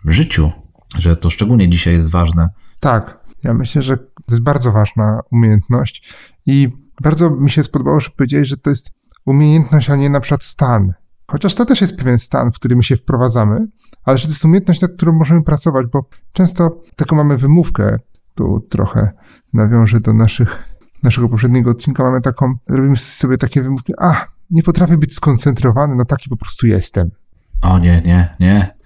życiu, 0.05 0.51
że 0.99 1.17
to 1.17 1.31
szczególnie 1.31 1.69
dzisiaj 1.69 1.95
jest 1.95 2.11
ważne. 2.11 2.49
Tak. 2.81 3.27
Ja 3.43 3.55
myślę, 3.55 3.83
że 3.83 3.97
to 3.97 4.31
jest 4.31 4.43
bardzo 4.43 4.73
ważna 4.73 5.21
umiejętność 5.31 6.09
i 6.47 6.69
bardzo 7.03 7.31
mi 7.31 7.51
się 7.51 7.63
spodobało, 7.63 8.01
że 8.01 8.11
powiedziałeś, 8.11 8.49
że 8.49 8.57
to 8.57 8.71
jest 8.71 8.91
umiejętność, 9.25 9.91
a 9.91 9.97
nie 9.97 10.11
na 10.11 10.21
przykład 10.21 10.45
stan. 10.45 10.93
Chociaż 11.27 11.55
to 11.55 11.65
też 11.65 11.81
jest 11.81 11.99
pewien 11.99 12.19
stan, 12.19 12.53
w 12.53 12.55
który 12.55 12.77
my 12.77 12.83
się 12.83 12.97
wprowadzamy, 12.97 13.67
ale 14.05 14.19
że 14.19 14.27
to 14.27 14.33
jest 14.33 14.45
umiejętność, 14.45 14.81
nad 14.81 14.93
którą 14.93 15.13
możemy 15.13 15.43
pracować, 15.43 15.87
bo 15.93 16.09
często 16.33 16.83
taką 16.97 17.17
mamy 17.17 17.39
wymówkę, 17.39 17.99
tu 18.35 18.61
trochę 18.71 19.11
nawiążę 19.53 20.01
do 20.01 20.13
naszych, 20.13 20.76
naszego 21.03 21.29
poprzedniego 21.29 21.71
odcinka, 21.71 22.03
mamy 22.03 22.21
taką, 22.21 22.55
robimy 22.69 22.97
sobie 22.97 23.39
takie 23.39 23.63
wymówki, 23.63 23.93
a, 23.99 24.27
nie 24.51 24.63
potrafię 24.63 24.97
być 24.97 25.15
skoncentrowany, 25.15 25.95
no 25.95 26.05
taki 26.05 26.29
po 26.29 26.37
prostu 26.37 26.67
jestem. 26.67 27.11
O 27.63 27.79
nie, 27.79 28.03
nie, 28.05 28.37
nie. 28.41 28.77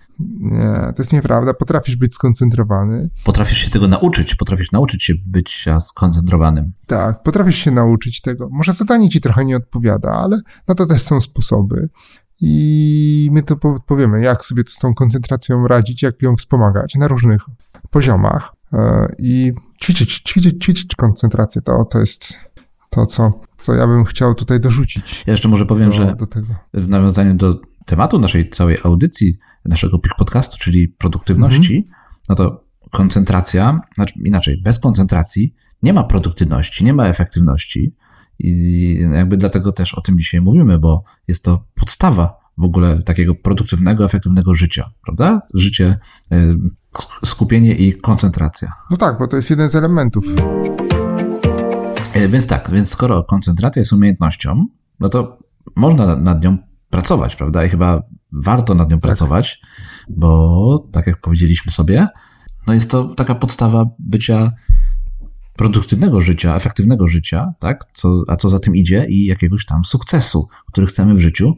Nie, 0.41 0.93
to 0.97 1.03
jest 1.03 1.13
nieprawda. 1.13 1.55
Potrafisz 1.55 1.97
być 1.97 2.15
skoncentrowany. 2.15 3.11
Potrafisz 3.25 3.59
się 3.59 3.71
tego 3.71 3.89
nauczyć, 3.89 4.35
potrafisz 4.35 4.73
nauczyć 4.73 5.05
się 5.05 5.15
bycia 5.27 5.81
skoncentrowanym. 5.81 6.73
Tak, 6.87 7.23
potrafisz 7.23 7.57
się 7.57 7.71
nauczyć 7.71 8.21
tego. 8.21 8.49
Może 8.51 8.73
zadanie 8.73 9.09
ci 9.09 9.21
trochę 9.21 9.45
nie 9.45 9.57
odpowiada, 9.57 10.11
ale 10.11 10.41
na 10.69 10.75
to 10.75 10.87
też 10.87 11.03
są 11.03 11.21
sposoby. 11.21 11.89
I 12.41 13.29
my 13.33 13.43
to 13.43 13.57
powiemy, 13.87 14.23
jak 14.23 14.45
sobie 14.45 14.63
z 14.67 14.79
tą 14.79 14.95
koncentracją 14.95 15.69
radzić, 15.69 16.03
jak 16.03 16.23
ją 16.23 16.37
wspomagać 16.37 16.95
na 16.95 17.09
różnych 17.09 17.43
poziomach. 17.91 18.53
E, 18.73 19.15
I 19.19 19.53
ćwiczyć, 19.83 20.21
ćwiczyć, 20.21 20.65
ćwiczyć 20.65 20.95
koncentrację. 20.97 21.63
To, 21.63 21.85
to 21.85 22.01
jest 22.01 22.35
to, 22.91 23.07
co, 23.07 23.41
co 23.59 23.75
ja 23.75 23.87
bym 23.87 24.05
chciał 24.05 24.35
tutaj 24.35 24.61
dorzucić. 24.61 25.25
Ja 25.27 25.33
jeszcze 25.33 25.49
może 25.49 25.67
powiem, 25.67 25.91
do, 25.91 25.97
że 25.97 26.17
do 26.17 26.27
w 26.75 26.89
nawiązaniu 26.89 27.35
do 27.35 27.61
tematu 27.87 28.19
naszej 28.19 28.51
całej 28.51 28.79
audycji, 28.85 29.39
naszego 29.65 29.99
podcastu, 29.99 30.59
czyli 30.59 30.89
produktywności, 30.89 31.77
mhm. 31.77 31.95
no 32.29 32.35
to 32.35 32.65
koncentracja, 32.91 33.81
znaczy 33.95 34.15
inaczej, 34.25 34.63
bez 34.63 34.79
koncentracji 34.79 35.55
nie 35.83 35.93
ma 35.93 36.05
produktywności, 36.05 36.85
nie 36.85 36.93
ma 36.93 37.07
efektywności. 37.07 37.95
I 38.39 38.99
jakby 39.15 39.37
dlatego 39.37 39.73
też 39.73 39.95
o 39.95 40.01
tym 40.01 40.19
dzisiaj 40.19 40.41
mówimy, 40.41 40.79
bo 40.79 41.05
jest 41.29 41.45
to 41.45 41.65
podstawa 41.75 42.41
w 42.59 42.65
ogóle 42.65 43.03
takiego 43.03 43.35
produktywnego, 43.35 44.05
efektywnego 44.05 44.55
życia, 44.55 44.91
prawda? 45.05 45.41
Życie, 45.55 45.99
y, 46.33 46.57
skupienie 47.25 47.75
i 47.75 48.01
koncentracja. 48.01 48.73
No 48.91 48.97
tak, 48.97 49.19
bo 49.19 49.27
to 49.27 49.37
jest 49.37 49.51
jeden 49.51 49.69
z 49.69 49.75
elementów. 49.75 50.25
E, 52.15 52.29
więc 52.29 52.47
tak, 52.47 52.71
więc 52.71 52.91
skoro 52.91 53.25
koncentracja 53.25 53.81
jest 53.81 53.93
umiejętnością, 53.93 54.67
no 55.01 55.09
to 55.09 55.39
można 55.77 56.17
nad 56.17 56.45
nią 56.45 56.59
pracować, 56.91 57.37
prawda? 57.37 57.65
I 57.65 57.69
chyba 57.69 58.03
warto 58.33 58.75
nad 58.75 58.91
nią 58.91 58.97
tak. 58.97 59.03
pracować, 59.03 59.61
bo 60.09 60.89
tak 60.93 61.07
jak 61.07 61.21
powiedzieliśmy 61.21 61.73
sobie, 61.73 62.09
no 62.67 62.75
jest 62.75 62.91
to 62.91 63.15
taka 63.15 63.35
podstawa 63.35 63.85
bycia 63.99 64.53
produktywnego 65.57 66.21
życia, 66.21 66.57
efektywnego 66.57 67.07
życia, 67.07 67.53
tak? 67.59 67.85
Co, 67.93 68.23
a 68.29 68.37
co 68.37 68.49
za 68.49 68.59
tym 68.59 68.77
idzie 68.77 69.07
i 69.09 69.27
jakiegoś 69.27 69.67
tam 69.67 69.85
sukcesu, 69.85 70.49
który 70.67 70.87
chcemy 70.87 71.15
w 71.15 71.21
życiu 71.21 71.55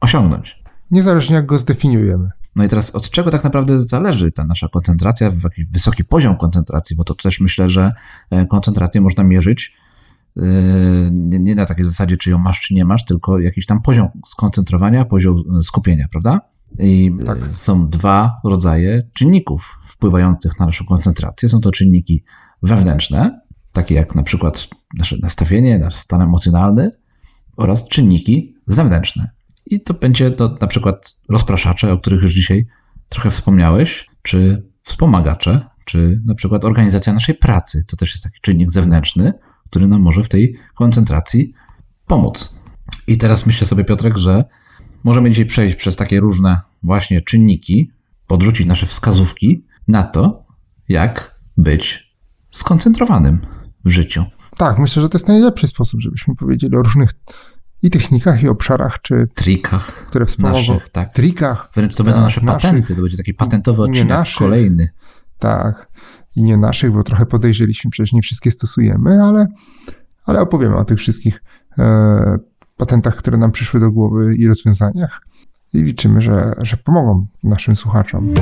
osiągnąć. 0.00 0.62
Niezależnie 0.90 1.36
jak 1.36 1.46
go 1.46 1.58
zdefiniujemy. 1.58 2.30
No 2.56 2.64
i 2.64 2.68
teraz 2.68 2.90
od 2.90 3.10
czego 3.10 3.30
tak 3.30 3.44
naprawdę 3.44 3.80
zależy 3.80 4.32
ta 4.32 4.44
nasza 4.44 4.68
koncentracja, 4.68 5.30
w 5.30 5.44
jakiś 5.44 5.64
wysoki 5.72 6.04
poziom 6.04 6.36
koncentracji, 6.36 6.96
bo 6.96 7.04
to 7.04 7.14
też 7.14 7.40
myślę, 7.40 7.68
że 7.68 7.92
e, 8.30 8.46
koncentrację 8.46 9.00
można 9.00 9.24
mierzyć 9.24 9.76
e, 10.36 10.42
nie 11.12 11.54
na 11.54 11.66
takiej 11.66 11.84
zasadzie, 11.84 12.16
czy 12.16 12.30
ją 12.30 12.38
masz, 12.38 12.60
czy 12.60 12.74
nie 12.74 12.84
masz, 12.84 13.04
tylko 13.04 13.38
jakiś 13.38 13.66
tam 13.66 13.82
poziom 13.82 14.08
skoncentrowania, 14.26 15.04
poziom 15.04 15.42
e, 15.58 15.62
skupienia, 15.62 16.08
prawda? 16.10 16.40
I 16.78 17.12
tak. 17.26 17.38
są 17.52 17.88
dwa 17.88 18.40
rodzaje 18.44 19.08
czynników 19.12 19.78
wpływających 19.86 20.58
na 20.58 20.66
naszą 20.66 20.84
koncentrację. 20.84 21.48
Są 21.48 21.60
to 21.60 21.70
czynniki 21.70 22.24
wewnętrzne, 22.62 23.40
takie 23.72 23.94
jak 23.94 24.14
na 24.14 24.22
przykład 24.22 24.68
nasze 24.98 25.16
nastawienie, 25.22 25.78
nasz 25.78 25.94
stan 25.94 26.22
emocjonalny 26.22 26.90
oraz 27.56 27.88
czynniki 27.88 28.54
zewnętrzne. 28.66 29.30
I 29.66 29.80
to 29.80 29.94
będzie 29.94 30.30
to 30.30 30.56
na 30.60 30.66
przykład 30.66 31.16
rozpraszacze, 31.28 31.92
o 31.92 31.98
których 31.98 32.22
już 32.22 32.32
dzisiaj 32.32 32.66
trochę 33.08 33.30
wspomniałeś, 33.30 34.10
czy 34.22 34.62
wspomagacze, 34.82 35.66
czy 35.84 36.20
na 36.26 36.34
przykład 36.34 36.64
organizacja 36.64 37.12
naszej 37.12 37.34
pracy. 37.34 37.84
To 37.86 37.96
też 37.96 38.10
jest 38.10 38.24
taki 38.24 38.38
czynnik 38.40 38.70
zewnętrzny, 38.70 39.32
który 39.70 39.88
nam 39.88 40.02
może 40.02 40.24
w 40.24 40.28
tej 40.28 40.56
koncentracji 40.74 41.52
pomóc. 42.06 42.56
I 43.06 43.18
teraz 43.18 43.46
myślę 43.46 43.66
sobie, 43.66 43.84
Piotrek, 43.84 44.16
że 44.18 44.44
możemy 45.04 45.30
dzisiaj 45.30 45.46
przejść 45.46 45.76
przez 45.76 45.96
takie 45.96 46.20
różne 46.20 46.60
właśnie 46.82 47.20
czynniki, 47.20 47.90
podrzucić 48.26 48.66
nasze 48.66 48.86
wskazówki 48.86 49.66
na 49.88 50.02
to, 50.02 50.44
jak 50.88 51.40
być 51.56 52.14
skoncentrowanym 52.50 53.40
w 53.84 53.90
życiu. 53.90 54.24
Tak, 54.56 54.78
myślę, 54.78 55.02
że 55.02 55.08
to 55.08 55.18
jest 55.18 55.28
najlepszy 55.28 55.66
sposób, 55.66 56.00
żebyśmy 56.00 56.36
powiedzieli 56.36 56.76
o 56.76 56.82
różnych 56.82 57.10
i 57.82 57.90
technikach, 57.90 58.42
i 58.42 58.48
obszarach, 58.48 59.02
czy 59.02 59.28
trikach, 59.34 59.86
które 59.86 60.26
wspomogą. 60.26 60.58
Naszych, 60.58 60.88
tak. 60.88 61.14
Trikach. 61.14 61.70
Wręcz 61.74 61.96
to 61.96 62.04
będą 62.04 62.20
nasze 62.20 62.40
naszych, 62.40 62.70
patenty, 62.70 62.94
to 62.94 63.02
będzie 63.02 63.16
taki 63.16 63.34
patentowy 63.34 63.82
odcinek 63.82 64.08
naszych, 64.08 64.38
kolejny. 64.38 64.88
Tak. 65.38 65.88
I 66.36 66.42
nie 66.42 66.56
naszych, 66.56 66.92
bo 66.92 67.02
trochę 67.02 67.26
podejrzeliśmy, 67.26 67.90
przecież 67.90 68.12
nie 68.12 68.22
wszystkie 68.22 68.50
stosujemy, 68.50 69.22
ale, 69.22 69.46
ale 70.24 70.40
opowiemy 70.40 70.76
o 70.76 70.84
tych 70.84 70.98
wszystkich 70.98 71.42
e, 71.78 72.38
patentach, 72.76 73.16
które 73.16 73.38
nam 73.38 73.52
przyszły 73.52 73.80
do 73.80 73.90
głowy 73.90 74.34
i 74.36 74.48
rozwiązaniach. 74.48 75.20
I 75.72 75.82
liczymy, 75.82 76.22
że, 76.22 76.54
że 76.58 76.76
pomogą 76.76 77.26
naszym 77.44 77.76
słuchaczom. 77.76 78.34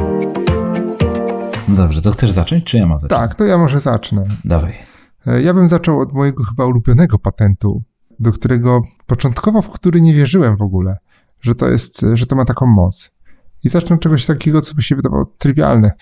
Dobrze, 1.69 2.03
to 2.03 2.11
chcesz 2.11 2.31
zacząć, 2.31 2.65
czy 2.65 2.77
ja 2.77 2.87
mam 2.87 3.01
zacząć? 3.01 3.21
Tak, 3.21 3.35
to 3.35 3.45
ja 3.45 3.59
może 3.59 3.81
zacznę. 3.81 4.25
Dawaj. 4.45 4.75
E, 5.27 5.43
ja 5.43 5.55
bym 5.55 5.69
zaczął 5.69 6.01
od 6.01 6.13
mojego 6.13 6.45
chyba 6.45 6.67
ulubionego 6.67 7.19
patentu, 7.19 7.83
do 8.21 8.33
którego 8.33 8.83
początkowo 9.09 9.63
w 9.63 9.71
który 9.71 10.01
nie 10.01 10.15
wierzyłem 10.15 10.57
w 10.57 10.63
ogóle, 10.63 10.97
że 11.41 11.55
to 11.55 11.69
jest, 11.69 12.07
że 12.15 12.27
to 12.27 12.37
ma 12.37 12.45
taką 12.45 12.67
moc. 12.67 13.11
I 13.65 13.69
zacznę 13.69 13.97
od 13.97 14.03
czegoś 14.03 14.27
takiego, 14.27 14.61
co 14.61 14.75
by 14.75 14.83
się 14.83 14.97
wydawało 14.97 15.35
trywialne, 15.39 15.93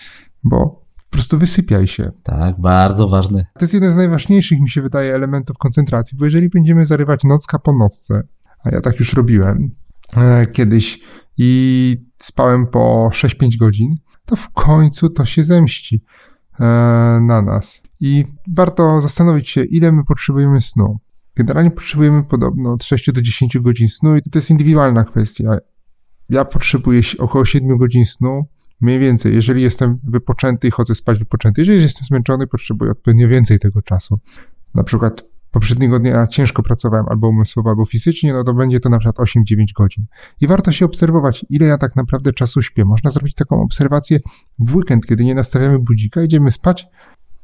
bo 0.44 0.86
po 1.10 1.10
prostu 1.10 1.38
wysypiaj 1.38 1.86
się. 1.86 2.12
Tak, 2.22 2.60
bardzo 2.60 3.08
ważny. 3.08 3.46
To 3.54 3.64
jest 3.64 3.74
jeden 3.74 3.92
z 3.92 3.96
najważniejszych, 3.96 4.60
mi 4.60 4.70
się 4.70 4.82
wydaje, 4.82 5.14
elementów 5.14 5.58
koncentracji, 5.58 6.18
bo 6.18 6.24
jeżeli 6.24 6.48
będziemy 6.48 6.86
zarywać 6.86 7.24
nocka 7.24 7.58
po 7.58 7.72
nocce, 7.72 8.22
a 8.64 8.70
ja 8.70 8.80
tak 8.80 8.98
już 8.98 9.12
robiłem 9.12 9.70
e, 10.16 10.46
kiedyś 10.46 11.00
i 11.38 12.06
spałem 12.18 12.66
po 12.66 13.10
6-5 13.12 13.58
godzin, 13.58 13.96
to 14.26 14.36
w 14.36 14.50
końcu 14.50 15.10
to 15.10 15.24
się 15.24 15.44
zemści 15.44 16.04
e, 16.60 16.64
na 17.22 17.42
nas. 17.42 17.82
I 18.00 18.24
warto 18.54 19.00
zastanowić 19.00 19.48
się, 19.48 19.64
ile 19.64 19.92
my 19.92 20.04
potrzebujemy 20.04 20.60
snu. 20.60 20.98
Generalnie 21.36 21.70
potrzebujemy 21.70 22.24
podobno 22.24 22.72
od 22.72 22.84
6 22.84 23.12
do 23.12 23.22
10 23.22 23.58
godzin 23.58 23.88
snu 23.88 24.16
i 24.16 24.30
to 24.30 24.38
jest 24.38 24.50
indywidualna 24.50 25.04
kwestia. 25.04 25.58
Ja 26.28 26.44
potrzebuję 26.44 27.00
około 27.18 27.44
7 27.44 27.78
godzin 27.78 28.06
snu, 28.06 28.46
mniej 28.80 28.98
więcej. 28.98 29.34
Jeżeli 29.34 29.62
jestem 29.62 29.98
wypoczęty 30.04 30.68
i 30.68 30.70
chodzę 30.70 30.94
spać 30.94 31.18
wypoczęty, 31.18 31.60
jeżeli 31.60 31.82
jestem 31.82 32.06
zmęczony, 32.06 32.46
potrzebuję 32.46 32.90
odpowiednio 32.90 33.28
więcej 33.28 33.58
tego 33.58 33.82
czasu. 33.82 34.20
Na 34.74 34.82
przykład 34.82 35.24
poprzedniego 35.50 35.98
dnia 35.98 36.26
ciężko 36.26 36.62
pracowałem 36.62 37.06
albo 37.08 37.28
umysłowo, 37.28 37.70
albo 37.70 37.84
fizycznie, 37.84 38.32
no 38.32 38.44
to 38.44 38.54
będzie 38.54 38.80
to 38.80 38.88
na 38.88 38.98
przykład 38.98 39.28
8-9 39.28 39.64
godzin. 39.76 40.04
I 40.40 40.46
warto 40.46 40.72
się 40.72 40.84
obserwować, 40.84 41.44
ile 41.50 41.66
ja 41.66 41.78
tak 41.78 41.96
naprawdę 41.96 42.32
czasu 42.32 42.62
śpię. 42.62 42.84
Można 42.84 43.10
zrobić 43.10 43.34
taką 43.34 43.62
obserwację 43.62 44.20
w 44.58 44.76
weekend, 44.76 45.06
kiedy 45.06 45.24
nie 45.24 45.34
nastawiamy 45.34 45.78
budzika, 45.78 46.22
idziemy 46.22 46.50
spać, 46.50 46.86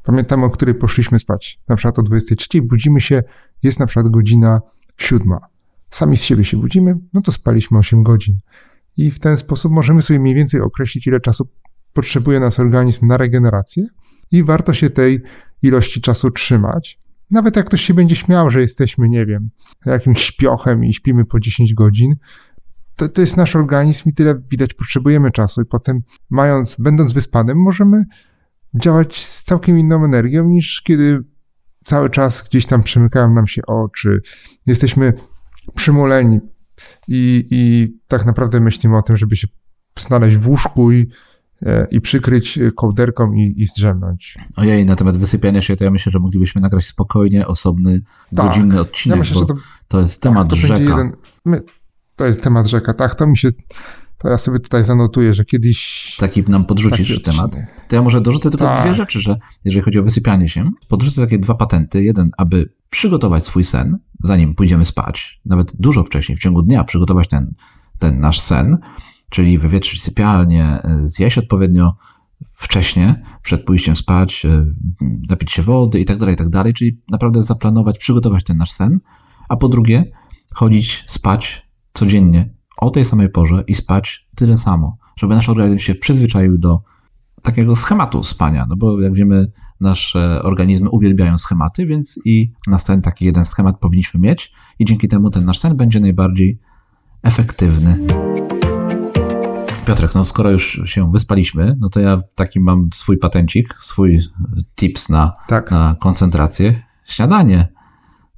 Pamiętam, 0.03 0.43
o 0.43 0.49
której 0.49 0.75
poszliśmy 0.75 1.19
spać. 1.19 1.59
Na 1.69 1.75
przykład 1.75 1.99
o 1.99 2.03
23 2.03 2.61
budzimy 2.61 3.01
się, 3.01 3.23
jest 3.63 3.79
na 3.79 3.85
przykład 3.85 4.09
godzina 4.09 4.61
siódma. 4.97 5.39
Sami 5.91 6.17
z 6.17 6.21
siebie 6.21 6.45
się 6.45 6.57
budzimy, 6.57 6.95
no 7.13 7.21
to 7.21 7.31
spaliśmy 7.31 7.77
8 7.77 8.03
godzin. 8.03 8.39
I 8.97 9.11
w 9.11 9.19
ten 9.19 9.37
sposób 9.37 9.71
możemy 9.71 10.01
sobie 10.01 10.19
mniej 10.19 10.35
więcej 10.35 10.61
określić, 10.61 11.07
ile 11.07 11.19
czasu 11.19 11.49
potrzebuje 11.93 12.39
nas 12.39 12.59
organizm 12.59 13.07
na 13.07 13.17
regenerację 13.17 13.87
i 14.31 14.43
warto 14.43 14.73
się 14.73 14.89
tej 14.89 15.21
ilości 15.61 16.01
czasu 16.01 16.31
trzymać. 16.31 16.99
Nawet 17.31 17.55
jak 17.55 17.65
ktoś 17.65 17.81
się 17.81 17.93
będzie 17.93 18.15
śmiał, 18.15 18.49
że 18.49 18.61
jesteśmy, 18.61 19.09
nie 19.09 19.25
wiem, 19.25 19.49
jakimś 19.85 20.23
śpiochem 20.23 20.85
i 20.85 20.93
śpimy 20.93 21.25
po 21.25 21.39
10 21.39 21.73
godzin, 21.73 22.15
to, 22.95 23.09
to 23.09 23.21
jest 23.21 23.37
nasz 23.37 23.55
organizm 23.55 24.09
i 24.09 24.13
tyle 24.13 24.41
widać 24.51 24.73
potrzebujemy 24.73 25.31
czasu 25.31 25.61
i 25.61 25.65
potem 25.65 26.01
mając, 26.29 26.75
będąc 26.79 27.13
wyspanym, 27.13 27.57
możemy 27.57 28.05
działać 28.81 29.25
z 29.25 29.43
całkiem 29.43 29.79
inną 29.79 30.05
energią 30.05 30.45
niż 30.45 30.81
kiedy 30.81 31.23
cały 31.83 32.09
czas 32.09 32.43
gdzieś 32.49 32.65
tam 32.65 32.83
przymykają 32.83 33.33
nam 33.33 33.47
się 33.47 33.61
oczy, 33.67 34.21
jesteśmy 34.65 35.13
przymuleni 35.75 36.39
i, 37.07 37.47
i 37.51 37.93
tak 38.07 38.25
naprawdę 38.25 38.59
myślimy 38.59 38.97
o 38.97 39.01
tym, 39.01 39.17
żeby 39.17 39.35
się 39.35 39.47
znaleźć 39.99 40.37
w 40.37 40.47
łóżku 40.47 40.91
i, 40.91 41.09
e, 41.61 41.87
i 41.91 42.01
przykryć 42.01 42.59
kołderką 42.75 43.33
i, 43.33 43.53
i 43.57 43.65
zdrzemnąć. 43.65 44.37
Ojej, 44.55 44.85
na 44.85 44.95
temat 44.95 45.17
wysypiania 45.17 45.61
się, 45.61 45.75
to 45.75 45.83
ja 45.83 45.91
myślę, 45.91 46.11
że 46.11 46.19
moglibyśmy 46.19 46.61
nagrać 46.61 46.85
spokojnie 46.85 47.47
osobny, 47.47 48.01
tak. 48.35 48.45
godzinny 48.45 48.79
odcinek, 48.79 49.15
ja 49.15 49.19
myślę, 49.19 49.39
że 49.39 49.45
to, 49.45 49.55
to 49.87 49.99
jest 49.99 50.21
temat 50.21 50.49
tak, 50.49 50.59
to 50.59 50.67
rzeka. 50.67 50.83
Jeden, 50.83 51.11
my, 51.45 51.61
to 52.15 52.25
jest 52.25 52.43
temat 52.43 52.67
rzeka, 52.67 52.93
tak, 52.93 53.15
to 53.15 53.27
mi 53.27 53.37
się 53.37 53.49
to 54.17 54.29
ja 54.29 54.37
sobie 54.37 54.59
tutaj 54.59 54.83
zanotuję, 54.83 55.33
że 55.33 55.45
kiedyś. 55.45 56.15
Taki 56.19 56.43
nam 56.43 56.65
podrzucisz 56.65 57.09
taki 57.09 57.21
temat. 57.21 57.55
To 57.87 57.95
ja 57.95 58.01
może 58.01 58.21
dorzucę 58.21 58.49
tylko 58.49 58.65
tak. 58.65 58.81
dwie 58.81 58.93
rzeczy, 58.93 59.19
że 59.19 59.37
jeżeli 59.65 59.83
chodzi 59.83 59.99
o 59.99 60.03
wysypianie 60.03 60.49
się, 60.49 60.69
podrzucę 60.87 61.21
takie 61.21 61.39
dwa 61.39 61.55
patenty. 61.55 62.03
Jeden, 62.03 62.31
aby 62.37 62.69
przygotować 62.89 63.45
swój 63.45 63.63
sen, 63.63 63.97
zanim 64.23 64.55
pójdziemy 64.55 64.85
spać, 64.85 65.41
nawet 65.45 65.75
dużo 65.75 66.03
wcześniej, 66.03 66.37
w 66.37 66.41
ciągu 66.41 66.61
dnia, 66.61 66.83
przygotować 66.83 67.27
ten, 67.27 67.53
ten 67.99 68.19
nasz 68.19 68.39
sen, 68.39 68.77
czyli 69.29 69.57
wywietrzyć 69.57 70.01
sypialnię, 70.01 70.79
zjeść 71.03 71.37
odpowiednio 71.37 71.95
wcześnie, 72.53 73.23
przed 73.43 73.65
pójściem 73.65 73.95
spać, 73.95 74.45
e, 74.45 74.65
napić 75.29 75.51
się 75.51 75.61
wody 75.61 75.99
i 75.99 76.05
tak 76.05 76.17
dalej, 76.17 76.33
i 76.33 76.37
tak 76.37 76.49
dalej, 76.49 76.73
czyli 76.73 77.01
naprawdę 77.09 77.41
zaplanować, 77.41 77.97
przygotować 77.97 78.43
ten 78.43 78.57
nasz 78.57 78.71
sen, 78.71 78.99
a 79.49 79.57
po 79.57 79.69
drugie, 79.69 80.11
chodzić 80.53 81.03
spać 81.07 81.67
codziennie 81.93 82.53
o 82.83 82.89
tej 82.89 83.05
samej 83.05 83.29
porze 83.29 83.63
i 83.67 83.75
spać 83.75 84.27
tyle 84.35 84.57
samo. 84.57 84.97
żeby 85.15 85.35
nasz 85.35 85.49
organizm 85.49 85.79
się 85.79 85.95
przyzwyczaił 85.95 86.57
do 86.57 86.81
takiego 87.41 87.75
schematu 87.75 88.23
spania, 88.23 88.65
no 88.69 88.75
bo 88.75 89.01
jak 89.01 89.13
wiemy, 89.13 89.51
nasze 89.79 90.43
organizmy 90.43 90.89
uwielbiają 90.89 91.37
schematy, 91.37 91.85
więc 91.85 92.19
i 92.25 92.51
na 92.67 92.79
sen 92.79 93.01
taki 93.01 93.25
jeden 93.25 93.45
schemat 93.45 93.79
powinniśmy 93.79 94.19
mieć 94.19 94.53
i 94.79 94.85
dzięki 94.85 95.07
temu 95.07 95.29
ten 95.29 95.45
nasz 95.45 95.59
sen 95.59 95.77
będzie 95.77 95.99
najbardziej 95.99 96.59
efektywny. 97.23 97.99
Piotrek, 99.85 100.15
no 100.15 100.23
skoro 100.23 100.49
już 100.51 100.81
się 100.85 101.11
wyspaliśmy, 101.11 101.75
no 101.79 101.89
to 101.89 101.99
ja 101.99 102.21
taki 102.35 102.59
mam 102.59 102.89
swój 102.93 103.17
patencik, 103.17 103.73
swój 103.81 104.19
tips 104.75 105.09
na, 105.09 105.33
Tak. 105.47 105.71
na 105.71 105.95
koncentrację. 105.99 106.83
Śniadanie. 107.05 107.67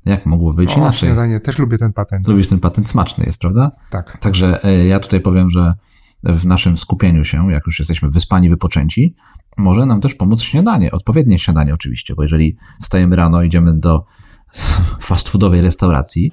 Jak 0.05 0.25
mogło 0.25 0.53
być 0.53 0.71
O, 0.71 0.77
inaczej? 0.77 1.09
śniadanie, 1.09 1.39
też 1.39 1.57
lubię 1.57 1.77
ten 1.77 1.93
patent. 1.93 2.27
Lubisz 2.27 2.49
ten 2.49 2.59
patent, 2.59 2.89
smaczny 2.89 3.25
jest, 3.25 3.39
prawda? 3.39 3.71
Tak. 3.89 4.17
Także 4.17 4.63
e, 4.63 4.85
ja 4.85 4.99
tutaj 4.99 5.21
powiem, 5.21 5.49
że 5.49 5.73
w 6.23 6.45
naszym 6.45 6.77
skupieniu 6.77 7.25
się, 7.25 7.51
jak 7.51 7.65
już 7.67 7.79
jesteśmy 7.79 8.09
wyspani, 8.09 8.49
wypoczęci, 8.49 9.15
może 9.57 9.85
nam 9.85 10.01
też 10.01 10.15
pomóc 10.15 10.41
śniadanie, 10.41 10.91
odpowiednie 10.91 11.39
śniadanie 11.39 11.73
oczywiście, 11.73 12.15
bo 12.15 12.23
jeżeli 12.23 12.57
wstajemy 12.81 13.15
rano, 13.15 13.43
idziemy 13.43 13.79
do 13.79 14.05
fast 15.01 15.29
foodowej 15.29 15.61
restauracji 15.61 16.31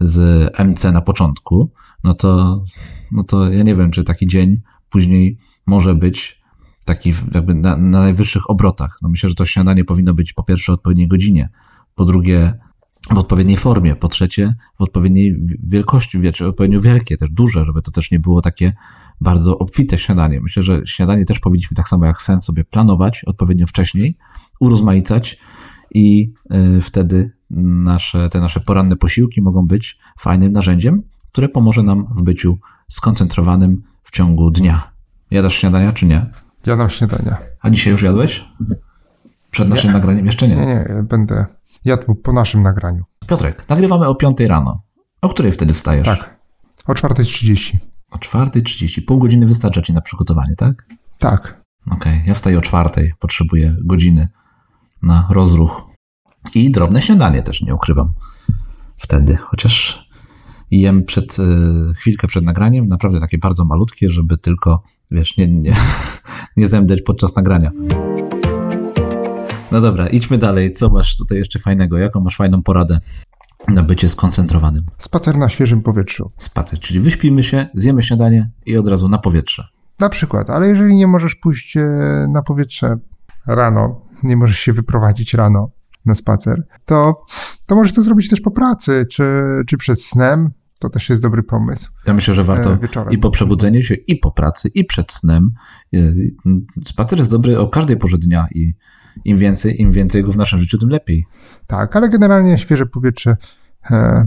z 0.00 0.50
MC 0.58 0.92
na 0.92 1.00
początku, 1.00 1.72
no 2.04 2.14
to, 2.14 2.62
no 3.12 3.24
to 3.24 3.50
ja 3.50 3.62
nie 3.62 3.74
wiem, 3.74 3.90
czy 3.90 4.04
taki 4.04 4.26
dzień 4.26 4.60
później 4.90 5.38
może 5.66 5.94
być 5.94 6.40
taki 6.84 7.14
jakby 7.34 7.54
na, 7.54 7.76
na 7.76 8.00
najwyższych 8.00 8.50
obrotach. 8.50 8.98
No 9.02 9.08
myślę, 9.08 9.28
że 9.28 9.34
to 9.34 9.46
śniadanie 9.46 9.84
powinno 9.84 10.14
być 10.14 10.32
po 10.32 10.42
pierwsze 10.42 10.72
o 10.72 10.74
odpowiedniej 10.74 11.08
godzinie, 11.08 11.48
po 11.94 12.04
drugie 12.04 12.58
w 13.10 13.18
odpowiedniej 13.18 13.56
formie, 13.56 13.96
po 13.96 14.08
trzecie 14.08 14.54
w 14.78 14.82
odpowiedniej 14.82 15.36
wielkości, 15.62 16.20
wiecie, 16.20 16.46
odpowiednio 16.46 16.80
wielkie, 16.80 17.16
też 17.16 17.30
duże, 17.30 17.64
żeby 17.64 17.82
to 17.82 17.90
też 17.90 18.10
nie 18.10 18.20
było 18.20 18.42
takie 18.42 18.72
bardzo 19.20 19.58
obfite 19.58 19.98
śniadanie. 19.98 20.40
Myślę, 20.40 20.62
że 20.62 20.86
śniadanie 20.86 21.24
też 21.24 21.40
powinniśmy 21.40 21.74
tak 21.74 21.88
samo 21.88 22.06
jak 22.06 22.22
sen 22.22 22.40
sobie 22.40 22.64
planować 22.64 23.24
odpowiednio 23.24 23.66
wcześniej, 23.66 24.16
urozmaicać 24.60 25.38
i 25.94 26.32
y, 26.78 26.80
wtedy 26.80 27.32
nasze, 27.50 28.28
te 28.28 28.40
nasze 28.40 28.60
poranne 28.60 28.96
posiłki 28.96 29.42
mogą 29.42 29.66
być 29.66 29.98
fajnym 30.18 30.52
narzędziem, 30.52 31.02
które 31.32 31.48
pomoże 31.48 31.82
nam 31.82 32.06
w 32.16 32.22
byciu 32.22 32.58
skoncentrowanym 32.88 33.82
w 34.02 34.10
ciągu 34.10 34.50
dnia. 34.50 34.92
Jadasz 35.30 35.54
śniadania 35.54 35.92
czy 35.92 36.06
nie? 36.06 36.26
Jadam 36.66 36.90
śniadania. 36.90 37.36
A 37.60 37.70
dzisiaj 37.70 37.92
już 37.92 38.02
jadłeś? 38.02 38.44
Przed 39.50 39.68
naszym 39.68 39.92
nagraniem? 39.92 40.26
Jeszcze 40.26 40.48
nie. 40.48 40.56
Nie, 40.56 40.66
nie, 40.66 41.04
będę 41.08 41.59
jadł 41.84 42.14
po 42.14 42.32
naszym 42.32 42.62
nagraniu. 42.62 43.04
Piotrek, 43.26 43.68
nagrywamy 43.68 44.08
o 44.08 44.14
5 44.14 44.40
rano. 44.40 44.82
O 45.22 45.28
której 45.28 45.52
wtedy 45.52 45.74
wstajesz? 45.74 46.06
Tak. 46.06 46.40
O 46.86 46.92
4.30. 46.92 47.76
O 48.10 48.18
4.30. 48.18 49.04
Pół 49.06 49.18
godziny 49.18 49.46
wystarcza 49.46 49.82
ci 49.82 49.92
na 49.92 50.00
przygotowanie, 50.00 50.56
tak? 50.56 50.86
Tak. 51.18 51.60
Okej, 51.90 52.22
ja 52.26 52.34
wstaję 52.34 52.58
o 52.58 52.60
4.00. 52.60 53.08
Potrzebuję 53.18 53.76
godziny 53.84 54.28
na 55.02 55.28
rozruch. 55.30 55.82
I 56.54 56.70
drobne 56.70 57.02
śniadanie 57.02 57.42
też, 57.42 57.62
nie 57.62 57.74
ukrywam. 57.74 58.12
Wtedy, 58.96 59.36
chociaż 59.36 60.06
jem 60.70 61.04
przed, 61.04 61.36
e, 61.38 61.44
chwilkę 61.94 62.26
przed 62.26 62.44
nagraniem, 62.44 62.88
naprawdę 62.88 63.20
takie 63.20 63.38
bardzo 63.38 63.64
malutkie, 63.64 64.08
żeby 64.08 64.38
tylko, 64.38 64.82
wiesz, 65.10 65.36
nie, 65.36 65.46
nie, 65.46 65.76
nie 66.56 66.66
zemdleć 66.66 67.02
podczas 67.02 67.36
nagrania. 67.36 67.72
No 69.72 69.80
dobra, 69.80 70.06
idźmy 70.08 70.38
dalej. 70.38 70.72
Co 70.72 70.88
masz 70.88 71.16
tutaj 71.16 71.38
jeszcze 71.38 71.58
fajnego? 71.58 71.98
Jaką 71.98 72.20
masz 72.20 72.36
fajną 72.36 72.62
poradę 72.62 73.00
na 73.68 73.82
bycie 73.82 74.08
skoncentrowanym? 74.08 74.84
Spacer 74.98 75.36
na 75.38 75.48
świeżym 75.48 75.82
powietrzu. 75.82 76.30
Spacer, 76.38 76.78
czyli 76.78 77.00
wyśpimy 77.00 77.42
się, 77.42 77.66
zjemy 77.74 78.02
śniadanie 78.02 78.50
i 78.66 78.76
od 78.76 78.88
razu 78.88 79.08
na 79.08 79.18
powietrze. 79.18 79.64
Na 79.98 80.08
przykład, 80.08 80.50
ale 80.50 80.68
jeżeli 80.68 80.96
nie 80.96 81.06
możesz 81.06 81.34
pójść 81.34 81.76
e, 81.76 81.82
na 82.32 82.42
powietrze 82.42 82.96
rano, 83.46 84.00
nie 84.22 84.36
możesz 84.36 84.58
się 84.58 84.72
wyprowadzić 84.72 85.34
rano 85.34 85.70
na 86.06 86.14
spacer, 86.14 86.66
to, 86.84 87.24
to 87.66 87.74
możesz 87.74 87.92
to 87.92 88.02
zrobić 88.02 88.28
też 88.28 88.40
po 88.40 88.50
pracy, 88.50 89.06
czy, 89.10 89.42
czy 89.66 89.76
przed 89.76 90.02
snem. 90.02 90.50
To 90.78 90.90
też 90.90 91.10
jest 91.10 91.22
dobry 91.22 91.42
pomysł. 91.42 91.90
Ja 92.06 92.14
myślę, 92.14 92.34
że 92.34 92.44
warto 92.44 92.72
E, 92.72 92.78
wieczorem. 92.78 93.12
i 93.12 93.18
po 93.18 93.30
przebudzeniu 93.30 93.82
się, 93.82 93.94
i 93.94 94.16
po 94.16 94.30
pracy, 94.30 94.70
i 94.74 94.84
przed 94.84 95.12
snem. 95.12 95.50
E, 95.94 95.98
Spacer 96.86 97.18
jest 97.18 97.30
dobry 97.30 97.58
o 97.58 97.68
każdej 97.68 97.96
porze 97.96 98.18
dnia 98.18 98.46
i 98.54 98.74
im 99.24 99.38
więcej, 99.38 99.82
im 99.82 99.92
więcej 99.92 100.24
go 100.24 100.32
w 100.32 100.36
naszym 100.36 100.60
życiu, 100.60 100.78
tym 100.78 100.88
lepiej. 100.88 101.26
Tak, 101.66 101.96
ale 101.96 102.08
generalnie 102.08 102.58
świeże 102.58 102.86
powietrze 102.86 103.36
e, 103.90 104.26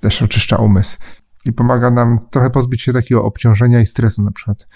też 0.00 0.22
oczyszcza 0.22 0.56
umysł 0.56 0.98
i 1.44 1.52
pomaga 1.52 1.90
nam 1.90 2.18
trochę 2.30 2.50
pozbyć 2.50 2.82
się 2.82 2.92
takiego 2.92 3.24
obciążenia 3.24 3.80
i 3.80 3.86
stresu, 3.86 4.22
na 4.22 4.30
przykład 4.32 4.66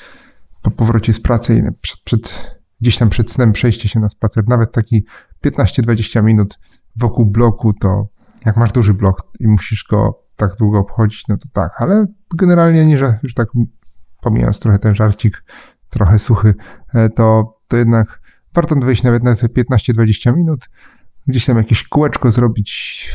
po 0.63 0.71
powrocie 0.71 1.13
z 1.13 1.21
pracy 1.21 1.57
i 1.57 1.63
przed, 1.81 2.01
przed, 2.05 2.55
gdzieś 2.81 2.99
tam 2.99 3.11
przed 3.11 3.31
snem 3.31 3.53
przejście 3.53 3.89
się 3.89 4.01
na 4.01 4.09
spacer, 4.09 4.49
nawet 4.49 4.73
taki 4.73 5.07
15-20 5.47 6.25
minut 6.25 6.59
wokół 6.97 7.27
bloku, 7.27 7.73
to 7.73 8.09
jak 8.45 8.57
masz 8.57 8.73
duży 8.73 8.95
blok 8.95 9.33
i 9.41 9.49
musisz 9.49 9.85
go 9.91 10.25
tak 10.37 10.57
długo 10.57 10.79
obchodzić, 10.79 11.29
no 11.29 11.37
to 11.37 11.49
tak, 11.53 11.83
ale 11.83 12.07
generalnie 12.35 12.87
nie, 12.87 12.99
że 12.99 13.19
już 13.23 13.35
tak 13.35 13.49
pomijając 14.21 14.61
trochę 14.61 14.79
ten 14.79 14.95
żarcik, 14.95 15.45
trochę 15.91 16.19
suchy, 16.19 16.55
e, 16.95 17.09
to, 17.09 17.57
to 17.69 17.77
jednak 17.77 18.21
warto 18.55 18.75
wyjść 18.75 19.03
nawet 19.03 19.23
na 19.23 19.37
te 19.37 19.47
15-20 19.47 20.37
minut, 20.37 20.71
gdzieś 21.27 21.47
tam 21.47 21.57
jakieś 21.57 21.89
kółeczko 21.89 22.31
zrobić, 22.31 23.09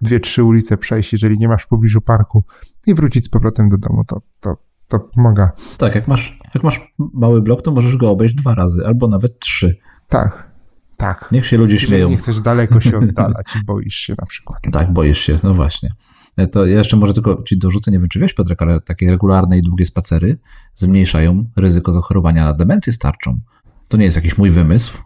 dwie, 0.00 0.20
trzy 0.20 0.44
ulice 0.44 0.76
przejść, 0.76 1.12
jeżeli 1.12 1.38
nie 1.38 1.48
masz 1.48 1.62
w 1.62 1.68
pobliżu 1.68 2.00
parku 2.00 2.44
i 2.86 2.94
wrócić 2.94 3.24
z 3.24 3.28
powrotem 3.28 3.68
do 3.68 3.78
domu, 3.78 4.04
to, 4.04 4.22
to, 4.40 4.56
to 4.88 5.00
pomaga. 5.00 5.52
Tak, 5.78 5.94
jak 5.94 6.08
masz, 6.08 6.38
jak 6.54 6.64
masz 6.64 6.94
mały 6.98 7.42
blok, 7.42 7.62
to 7.62 7.72
możesz 7.72 7.96
go 7.96 8.10
obejść 8.10 8.34
dwa 8.34 8.54
razy, 8.54 8.86
albo 8.86 9.08
nawet 9.08 9.38
trzy. 9.38 9.76
Tak, 10.08 10.50
tak. 10.96 11.28
Niech 11.32 11.46
się 11.46 11.56
ludzie 11.56 11.78
śmieją. 11.78 12.08
nie 12.08 12.16
chcesz 12.16 12.40
daleko 12.40 12.80
się 12.80 12.98
oddalać 12.98 13.46
i 13.62 13.64
boisz 13.64 13.94
się 13.94 14.14
na 14.18 14.26
przykład. 14.26 14.58
Tak, 14.72 14.92
boisz 14.92 15.18
się, 15.18 15.38
no 15.42 15.54
właśnie. 15.54 15.92
E, 16.36 16.46
To 16.46 16.66
ja 16.66 16.78
jeszcze 16.78 16.96
może 16.96 17.12
tylko 17.14 17.42
ci 17.42 17.58
dorzucę, 17.58 17.90
nie 17.90 17.98
wiem 17.98 18.08
czy 18.08 18.18
wiesz 18.18 18.34
Piotrek, 18.34 18.62
ale 18.62 18.80
takie 18.80 19.10
regularne 19.10 19.58
i 19.58 19.62
długie 19.62 19.86
spacery 19.86 20.38
zmniejszają 20.74 21.44
ryzyko 21.56 21.92
zachorowania 21.92 22.44
na 22.44 22.54
demencję 22.54 22.92
starczą. 22.92 23.40
To 23.88 23.96
nie 23.96 24.04
jest 24.04 24.16
jakiś 24.16 24.38
mój 24.38 24.50
wymysł, 24.50 24.98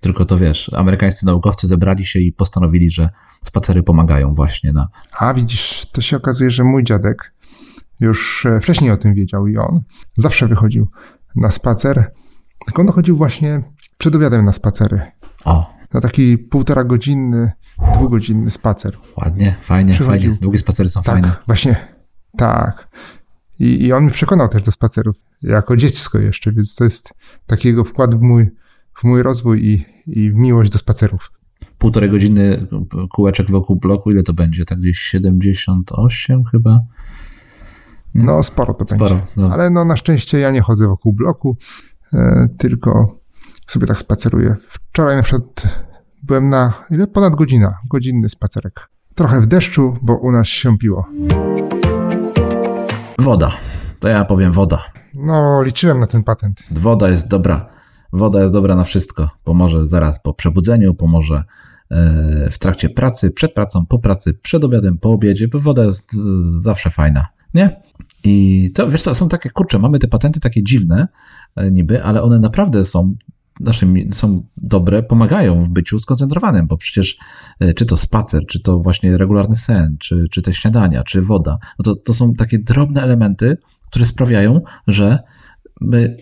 tylko 0.00 0.24
to 0.24 0.36
wiesz, 0.38 0.70
amerykańscy 0.74 1.26
naukowcy 1.26 1.66
zebrali 1.66 2.06
się 2.06 2.18
i 2.20 2.32
postanowili, 2.32 2.90
że 2.90 3.08
spacery 3.42 3.82
pomagają 3.82 4.34
właśnie 4.34 4.72
na... 4.72 4.88
A 5.18 5.34
widzisz, 5.34 5.86
to 5.92 6.00
się 6.00 6.16
okazuje, 6.16 6.50
że 6.50 6.64
mój 6.64 6.84
dziadek 6.84 7.34
już 8.00 8.46
e, 8.46 8.60
wcześniej 8.60 8.90
o 8.90 8.96
tym 8.96 9.14
wiedział 9.14 9.46
i 9.46 9.56
on 9.56 9.82
zawsze 10.16 10.46
wychodził 10.48 10.88
na 11.36 11.50
spacer, 11.50 12.10
tylko 12.66 12.82
on 12.82 12.88
chodził 12.88 13.16
właśnie 13.16 13.62
przed 13.98 14.14
obiadem 14.14 14.44
na 14.44 14.52
spacery. 14.52 15.00
O, 15.44 15.74
Na 15.94 16.00
taki 16.00 16.38
półtora 16.38 16.84
godzinny, 16.84 17.52
dwugodzinny 17.94 18.50
spacer. 18.50 18.96
ładnie, 19.16 19.56
fajnie, 19.62 19.92
Przychodził. 19.92 20.20
fajnie. 20.30 20.38
Długie 20.42 20.58
spacery 20.58 20.88
są 20.88 21.02
Tak, 21.02 21.14
fajne. 21.14 21.32
właśnie, 21.46 21.76
tak. 22.38 22.88
I, 23.58 23.82
I 23.84 23.92
on 23.92 24.02
mnie 24.02 24.12
przekonał 24.12 24.48
też 24.48 24.62
do 24.62 24.72
spacerów, 24.72 25.16
jako 25.44 25.76
dziecko 25.76 26.18
jeszcze, 26.18 26.52
więc 26.52 26.74
to 26.74 26.84
jest 26.84 27.14
taki 27.46 27.68
jego 27.68 27.84
wkład 27.84 28.14
w 28.14 28.20
mój, 28.20 28.50
w 28.94 29.04
mój 29.04 29.22
rozwój 29.22 29.66
i, 29.66 29.84
i 30.06 30.30
w 30.30 30.34
miłość 30.34 30.70
do 30.70 30.78
spacerów. 30.78 31.32
Półtorej 31.78 32.10
godziny 32.10 32.66
kółeczek 33.12 33.50
wokół 33.50 33.76
bloku, 33.76 34.10
ile 34.10 34.22
to 34.22 34.32
będzie? 34.32 34.64
Tak 34.64 34.80
gdzieś 34.80 34.98
78 34.98 36.44
chyba? 36.44 36.80
No, 38.14 38.42
sporo 38.42 38.74
to 38.74 38.84
Sporo, 38.84 39.14
będzie. 39.14 39.26
no. 39.36 39.52
Ale 39.52 39.70
no, 39.70 39.84
na 39.84 39.96
szczęście 39.96 40.38
ja 40.38 40.50
nie 40.50 40.60
chodzę 40.60 40.86
wokół 40.86 41.12
bloku, 41.12 41.56
e, 42.12 42.48
tylko 42.58 43.18
sobie 43.66 43.86
tak 43.86 43.98
spaceruję. 43.98 44.56
Wczoraj 44.68 45.16
na 45.16 45.22
przykład 45.22 45.62
byłem 46.22 46.50
na 46.50 46.72
ile? 46.90 47.06
Ponad 47.06 47.34
godzina, 47.34 47.78
godzinny 47.90 48.28
spacerek. 48.28 48.88
Trochę 49.14 49.40
w 49.40 49.46
deszczu, 49.46 49.98
bo 50.02 50.16
u 50.16 50.32
nas 50.32 50.46
się 50.46 50.78
piło. 50.78 51.06
Woda. 53.18 53.52
To 54.00 54.08
ja 54.08 54.24
powiem 54.24 54.52
woda. 54.52 54.82
No, 55.14 55.62
liczyłem 55.62 56.00
na 56.00 56.06
ten 56.06 56.22
patent. 56.22 56.62
Woda 56.70 57.08
jest 57.08 57.28
dobra. 57.28 57.68
Woda 58.12 58.40
jest 58.40 58.52
dobra 58.52 58.76
na 58.76 58.84
wszystko. 58.84 59.30
Pomoże 59.44 59.86
zaraz 59.86 60.20
po 60.20 60.34
przebudzeniu, 60.34 60.94
pomoże 60.94 61.44
e, 61.90 62.50
w 62.50 62.58
trakcie 62.58 62.90
pracy, 62.90 63.30
przed 63.30 63.54
pracą, 63.54 63.86
po 63.86 63.98
pracy, 63.98 64.34
przed 64.42 64.64
obiadem, 64.64 64.98
po 64.98 65.10
obiedzie, 65.10 65.48
bo 65.48 65.58
woda 65.58 65.84
jest 65.84 66.12
zawsze 66.62 66.90
fajna, 66.90 67.26
nie? 67.54 67.80
I 68.24 68.70
to, 68.74 68.88
wiesz 68.88 69.02
co, 69.02 69.14
są 69.14 69.28
takie, 69.28 69.50
kurczę, 69.50 69.78
mamy 69.78 69.98
te 69.98 70.08
patenty 70.08 70.40
takie 70.40 70.62
dziwne 70.62 71.08
e, 71.56 71.70
niby, 71.70 72.04
ale 72.04 72.22
one 72.22 72.38
naprawdę 72.38 72.84
są 72.84 73.14
naszym, 73.60 74.12
są 74.12 74.46
dobre, 74.56 75.02
pomagają 75.02 75.62
w 75.62 75.68
byciu 75.68 75.98
skoncentrowanym, 75.98 76.66
bo 76.66 76.76
przecież 76.76 77.16
e, 77.60 77.74
czy 77.74 77.86
to 77.86 77.96
spacer, 77.96 78.46
czy 78.46 78.62
to 78.62 78.78
właśnie 78.78 79.18
regularny 79.18 79.56
sen, 79.56 79.96
czy, 80.00 80.24
czy 80.30 80.42
te 80.42 80.54
śniadania, 80.54 81.04
czy 81.04 81.22
woda, 81.22 81.58
no 81.78 81.82
to, 81.82 81.96
to 81.96 82.14
są 82.14 82.34
takie 82.34 82.58
drobne 82.58 83.02
elementy, 83.02 83.56
które 83.94 84.06
sprawiają, 84.06 84.60
że 84.86 85.18
my 85.80 86.16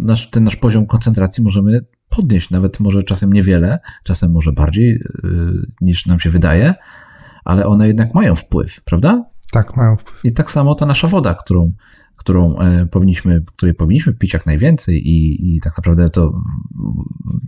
nasz, 0.00 0.30
ten 0.30 0.44
nasz 0.44 0.56
poziom 0.56 0.86
koncentracji 0.86 1.44
możemy 1.44 1.80
podnieść, 2.08 2.50
nawet 2.50 2.80
może 2.80 3.02
czasem 3.02 3.32
niewiele, 3.32 3.78
czasem 4.04 4.32
może 4.32 4.52
bardziej 4.52 4.88
yy, 5.24 5.66
niż 5.80 6.06
nam 6.06 6.20
się 6.20 6.30
wydaje, 6.30 6.74
ale 7.44 7.66
one 7.66 7.86
jednak 7.86 8.14
mają 8.14 8.34
wpływ, 8.34 8.80
prawda? 8.84 9.24
Tak, 9.52 9.76
mają 9.76 9.96
wpływ. 9.96 10.20
I 10.24 10.32
tak 10.32 10.50
samo 10.50 10.74
ta 10.74 10.86
nasza 10.86 11.08
woda, 11.08 11.34
którą, 11.34 11.72
którą 12.16 12.58
e, 12.58 12.86
powinniśmy, 12.86 13.44
której 13.56 13.74
powinniśmy 13.74 14.14
pić 14.14 14.32
jak 14.32 14.46
najwięcej 14.46 15.08
i, 15.08 15.56
i 15.56 15.60
tak 15.60 15.78
naprawdę 15.78 16.10
to 16.10 16.42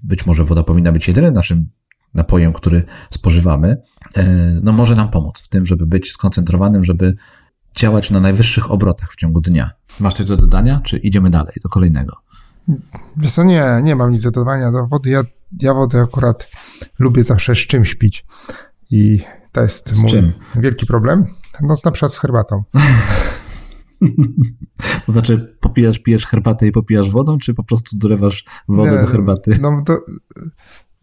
być 0.05 0.27
może 0.27 0.45
woda 0.45 0.63
powinna 0.63 0.93
być 0.93 1.09
jedynym 1.09 1.35
naszym 1.35 1.69
napojem, 2.15 2.53
który 2.53 2.83
spożywamy, 3.11 3.77
e, 4.17 4.25
no 4.63 4.73
może 4.73 4.97
nam 4.97 5.11
pomóc 5.11 5.41
w 5.41 5.49
tym, 5.49 5.67
żeby 5.67 5.87
być 5.87 6.13
skoncentrowanym, 6.13 6.85
żeby 6.85 7.17
działać 7.77 8.11
na 8.11 8.21
najwyższych 8.21 8.71
obrotach 8.71 9.13
w 9.13 9.17
ciągu 9.17 9.41
dnia. 9.41 9.71
Masz 10.01 10.15
coś 10.15 10.27
do 10.27 10.37
dodania, 10.37 10.81
czy 10.85 10.99
idziemy 10.99 11.31
dalej 11.31 11.55
do 11.63 11.69
kolejnego? 11.69 12.17
Wiesz 13.17 13.33
co, 13.33 13.45
nie, 13.45 13.81
nie 13.83 13.97
mam 13.97 14.11
nic 14.13 14.23
do 14.23 14.31
dodania 14.31 14.73
do 14.73 14.87
wody. 14.87 15.11
Ja, 15.11 15.23
ja 15.63 15.75
wodę 15.75 16.01
akurat 16.01 16.51
lubię 16.99 17.25
zawsze 17.25 17.55
z 17.55 17.59
czymś 17.59 17.95
pić 17.95 18.27
i 18.91 19.21
to 19.53 19.61
jest 19.61 19.89
Z 19.97 20.03
mój 20.03 20.11
czym? 20.11 20.33
wielki 20.57 20.87
problem. 20.87 21.27
No 21.61 21.75
na 21.85 21.91
przykład 21.91 22.13
z 22.13 22.19
herbatą. 22.19 22.63
To 25.07 25.13
znaczy, 25.13 25.57
popijasz, 25.61 25.99
pijesz 25.99 26.27
herbatę 26.27 26.67
i 26.67 26.73
popijasz 26.73 27.11
wodą, 27.11 27.39
czy 27.39 27.55
po 27.55 27.65
prostu 27.65 27.99
dolewasz 27.99 28.45
wodę 28.69 28.93
Nie, 28.93 28.99
do 28.99 29.07
herbaty? 29.07 29.59
No, 29.61 29.85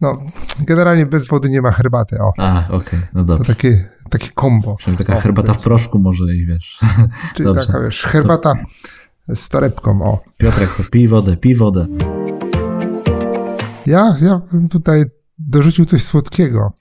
no, 0.00 0.18
generalnie 0.60 1.06
bez 1.06 1.28
wody 1.28 1.50
nie 1.50 1.62
ma 1.62 1.70
herbaty. 1.70 2.18
O, 2.20 2.32
A, 2.38 2.68
okej, 2.70 3.00
no 3.14 3.20
to 3.20 3.24
dobrze. 3.36 3.54
takie, 3.54 3.88
takie 4.10 4.28
kombo. 4.34 4.76
Przynajmniej 4.76 5.06
taka 5.06 5.18
O, 5.18 5.20
herbata 5.22 5.54
w 5.54 5.62
proszku 5.62 5.98
może 5.98 6.24
i 6.36 6.46
wiesz. 6.46 6.78
Czyli 7.34 7.44
dobrze. 7.46 7.66
taka, 7.66 7.80
wiesz, 7.80 8.02
herbata 8.02 8.54
z 9.34 9.48
torebką. 9.48 10.02
O. 10.02 10.20
Piotrek, 10.38 10.74
to 10.76 10.82
pij 10.90 11.08
wodę, 11.08 11.36
pij 11.36 11.54
wodę. 11.54 11.86
Ja, 13.86 14.16
ja 14.20 14.40
bym 14.52 14.68
tutaj 14.68 15.04
dorzucił 15.38 15.84
coś 15.84 16.04
słodkiego. 16.04 16.72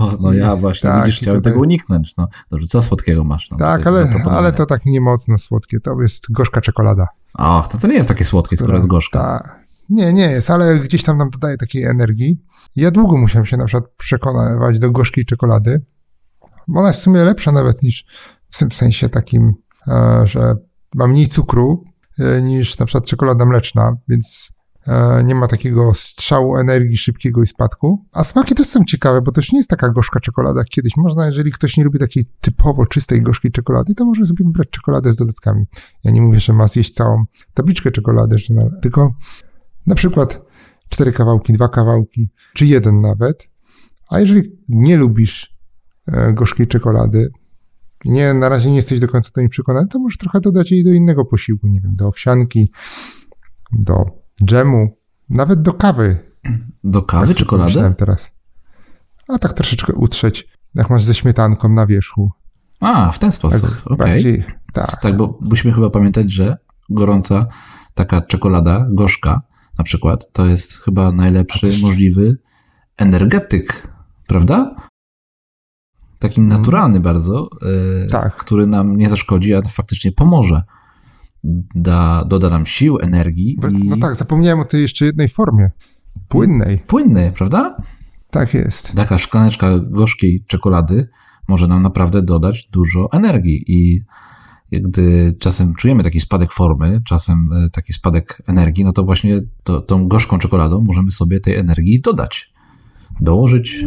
O, 0.00 0.12
no 0.20 0.32
ja 0.32 0.56
właśnie, 0.56 0.90
Tak, 0.90 1.04
widzisz, 1.04 1.20
chciałem 1.20 1.40
tutaj- 1.40 1.52
tego 1.52 1.60
uniknąć. 1.62 2.16
No, 2.16 2.28
dobrze, 2.50 2.66
co 2.66 2.82
słodkiego 2.82 3.24
masz? 3.24 3.50
No, 3.50 3.56
Tak, 3.56 3.86
ale, 3.86 4.08
ale 4.30 4.52
to 4.52 4.66
tak 4.66 4.86
nie 4.86 5.00
mocno 5.00 5.38
słodkie. 5.38 5.80
To 5.80 6.02
jest 6.02 6.32
gorzka 6.32 6.60
czekolada. 6.60 7.06
Ach, 7.34 7.68
to, 7.68 7.78
to 7.78 7.86
nie 7.86 7.94
jest 7.94 8.08
takie 8.08 8.24
słodkie, 8.24 8.56
skoro 8.56 8.74
jest 8.74 8.86
gorzka. 8.86 9.18
Ta, 9.18 9.61
nie, 9.92 10.12
nie 10.12 10.30
jest, 10.30 10.50
ale 10.50 10.78
gdzieś 10.78 11.02
tam 11.02 11.18
nam 11.18 11.30
dodaje 11.30 11.56
takiej 11.56 11.84
energii. 11.84 12.42
Ja 12.76 12.90
długo 12.90 13.16
musiałem 13.16 13.46
się 13.46 13.56
na 13.56 13.64
przykład 13.64 13.90
przekonywać 13.96 14.78
do 14.78 14.90
gorzkiej 14.90 15.24
czekolady. 15.24 15.84
Ona 16.74 16.88
jest 16.88 17.00
w 17.00 17.02
sumie 17.02 17.24
lepsza 17.24 17.52
nawet 17.52 17.82
niż 17.82 18.04
w 18.50 18.58
tym 18.58 18.72
sensie 18.72 19.08
takim, 19.08 19.54
e, 19.88 20.22
że 20.24 20.54
ma 20.94 21.06
mniej 21.06 21.26
cukru 21.26 21.84
e, 22.18 22.42
niż 22.42 22.78
na 22.78 22.86
przykład 22.86 23.06
czekolada 23.06 23.44
mleczna, 23.44 23.96
więc 24.08 24.52
e, 24.86 25.24
nie 25.24 25.34
ma 25.34 25.48
takiego 25.48 25.94
strzału 25.94 26.56
energii 26.56 26.96
szybkiego 26.96 27.42
i 27.42 27.46
spadku. 27.46 28.04
A 28.12 28.24
smaki 28.24 28.54
też 28.54 28.66
są 28.66 28.84
ciekawe, 28.84 29.22
bo 29.22 29.32
to 29.32 29.40
już 29.40 29.52
nie 29.52 29.58
jest 29.58 29.70
taka 29.70 29.88
gorzka 29.88 30.20
czekolada 30.20 30.60
jak 30.60 30.68
kiedyś. 30.68 30.92
Można, 30.96 31.26
jeżeli 31.26 31.52
ktoś 31.52 31.76
nie 31.76 31.84
lubi 31.84 31.98
takiej 31.98 32.24
typowo 32.40 32.86
czystej, 32.86 33.22
gorzkiej 33.22 33.52
czekolady, 33.52 33.94
to 33.94 34.04
może 34.04 34.26
sobie 34.26 34.44
wybrać 34.44 34.68
czekoladę 34.70 35.12
z 35.12 35.16
dodatkami. 35.16 35.64
Ja 36.04 36.10
nie 36.10 36.22
mówię, 36.22 36.40
że 36.40 36.52
ma 36.52 36.66
zjeść 36.66 36.94
całą 36.94 37.24
tabliczkę 37.54 37.90
czekolady, 37.90 38.38
że 38.38 38.54
tylko 38.82 39.14
na 39.86 39.94
przykład 39.94 40.42
cztery 40.88 41.12
kawałki, 41.12 41.52
dwa 41.52 41.68
kawałki, 41.68 42.28
czy 42.54 42.66
jeden 42.66 43.00
nawet. 43.00 43.48
A 44.08 44.20
jeżeli 44.20 44.42
nie 44.68 44.96
lubisz 44.96 45.56
e, 46.06 46.32
gorzkiej 46.32 46.68
czekolady, 46.68 47.30
nie, 48.04 48.34
na 48.34 48.48
razie 48.48 48.70
nie 48.70 48.76
jesteś 48.76 48.98
do 48.98 49.08
końca 49.08 49.30
do 49.34 49.40
niej 49.40 49.48
przekonany, 49.50 49.88
to 49.88 49.98
możesz 49.98 50.18
trochę 50.18 50.40
dodać 50.40 50.70
jej 50.72 50.84
do 50.84 50.90
innego 50.92 51.24
posiłku, 51.24 51.66
nie 51.66 51.80
wiem, 51.80 51.96
do 51.96 52.08
owsianki, 52.08 52.72
do 53.72 54.04
dżemu, 54.44 54.96
nawet 55.30 55.62
do 55.62 55.72
kawy. 55.72 56.18
Do 56.84 57.02
kawy 57.02 57.26
Tak 57.26 57.36
czekoladę? 57.36 57.94
teraz. 57.98 58.30
A 59.28 59.38
tak 59.38 59.52
troszeczkę 59.52 59.92
utrzeć, 59.92 60.48
jak 60.74 60.90
masz 60.90 61.04
ze 61.04 61.14
śmietanką 61.14 61.68
na 61.68 61.86
wierzchu. 61.86 62.30
A, 62.80 63.12
w 63.12 63.18
ten 63.18 63.30
Tak, 63.30 63.34
sposób, 63.38 63.70
okej. 63.84 63.96
bardziej, 63.96 64.44
tak. 64.72 65.00
Tak, 65.02 65.16
bo 65.16 65.38
musimy 65.40 65.74
chyba 65.74 65.90
pamiętać, 65.90 66.32
że 66.32 66.56
gorąca 66.90 67.46
taka 67.94 68.20
czekolada, 68.20 68.86
gorzka 68.90 69.42
na 69.78 69.84
przykład, 69.84 70.32
to 70.32 70.46
jest 70.46 70.78
chyba 70.78 71.12
najlepszy 71.12 71.72
możliwy 71.82 72.36
energetyk, 72.96 73.88
prawda? 74.26 74.74
Taki 76.18 76.40
naturalny 76.40 77.00
bardzo, 77.00 77.48
e, 78.04 78.06
Tak. 78.06 78.36
który 78.36 78.66
nam 78.66 78.96
nie 78.96 79.08
zaszkodzi, 79.08 79.54
a 79.54 79.62
faktycznie 79.62 80.12
pomoże. 80.12 80.62
Da, 81.74 82.24
doda 82.24 82.50
nam 82.50 82.66
sił, 82.66 82.98
energii 83.00 83.58
i 83.72 83.88
No 83.88 83.96
tak, 83.96 84.14
zapomniałem 84.16 84.60
o 84.60 84.64
tej 84.64 84.82
jeszcze 84.82 85.04
jednej 85.04 85.28
formie. 85.28 85.70
Płynnej. 86.28 86.78
płynny, 86.78 87.32
prawda? 87.36 87.76
Tak 88.30 88.54
jest. 88.54 88.92
Taka 88.92 89.18
szklaneczka 89.18 89.78
gorzkiej 89.78 90.44
czekolady 90.46 91.08
może 91.48 91.68
nam 91.68 91.82
naprawdę 91.82 92.22
dodać 92.22 92.68
dużo 92.72 93.08
energii 93.12 93.64
i 93.66 94.02
gdy 94.80 95.32
czasem 95.38 95.74
czujemy 95.74 96.02
taki 96.02 96.20
spadek 96.20 96.52
formy, 96.52 97.00
czasem 97.06 97.50
e, 97.52 97.70
taki 97.70 97.92
spadek 97.92 98.42
energii, 98.46 98.84
no 98.84 98.92
to 98.92 99.04
właśnie 99.04 99.40
to, 99.64 99.80
tą 99.80 100.08
gorzką 100.08 100.38
czekoladą 100.38 100.80
możemy 100.80 101.10
sobie 101.10 101.40
tej 101.40 101.56
energii 101.56 102.00
dodać, 102.00 102.52
dołożyć. 103.20 103.84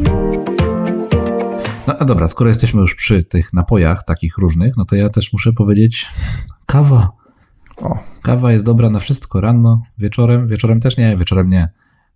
No 1.87 1.97
a 1.99 2.05
dobra, 2.05 2.27
skoro 2.27 2.49
jesteśmy 2.49 2.81
już 2.81 2.95
przy 2.95 3.23
tych 3.23 3.53
napojach 3.53 4.03
takich 4.03 4.37
różnych, 4.37 4.77
no 4.77 4.85
to 4.85 4.95
ja 4.95 5.09
też 5.09 5.33
muszę 5.33 5.53
powiedzieć 5.53 6.07
kawa. 6.65 7.11
O, 7.77 7.99
Kawa 8.21 8.51
jest 8.51 8.65
dobra 8.65 8.89
na 8.89 8.99
wszystko, 8.99 9.41
rano, 9.41 9.81
wieczorem, 9.97 10.47
wieczorem 10.47 10.79
też 10.79 10.97
nie, 10.97 11.17
wieczorem 11.17 11.49
nie. 11.49 11.69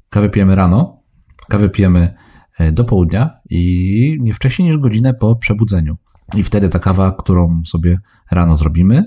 Kawę 0.10 0.30
pijemy 0.30 0.56
rano, 0.56 1.02
kawę 1.50 1.70
pijemy 1.70 2.14
e, 2.60 2.72
do 2.72 2.84
południa 2.84 3.40
i 3.50 4.18
nie 4.22 4.34
wcześniej 4.34 4.68
niż 4.68 4.78
godzinę 4.78 5.14
po 5.14 5.36
przebudzeniu. 5.36 5.98
I 6.36 6.44
wtedy 6.44 6.70
ta 6.70 6.80
kawa, 6.80 7.12
którą 7.12 7.62
sobie 7.66 7.98
rano 8.32 8.56
zrobimy, 8.56 9.04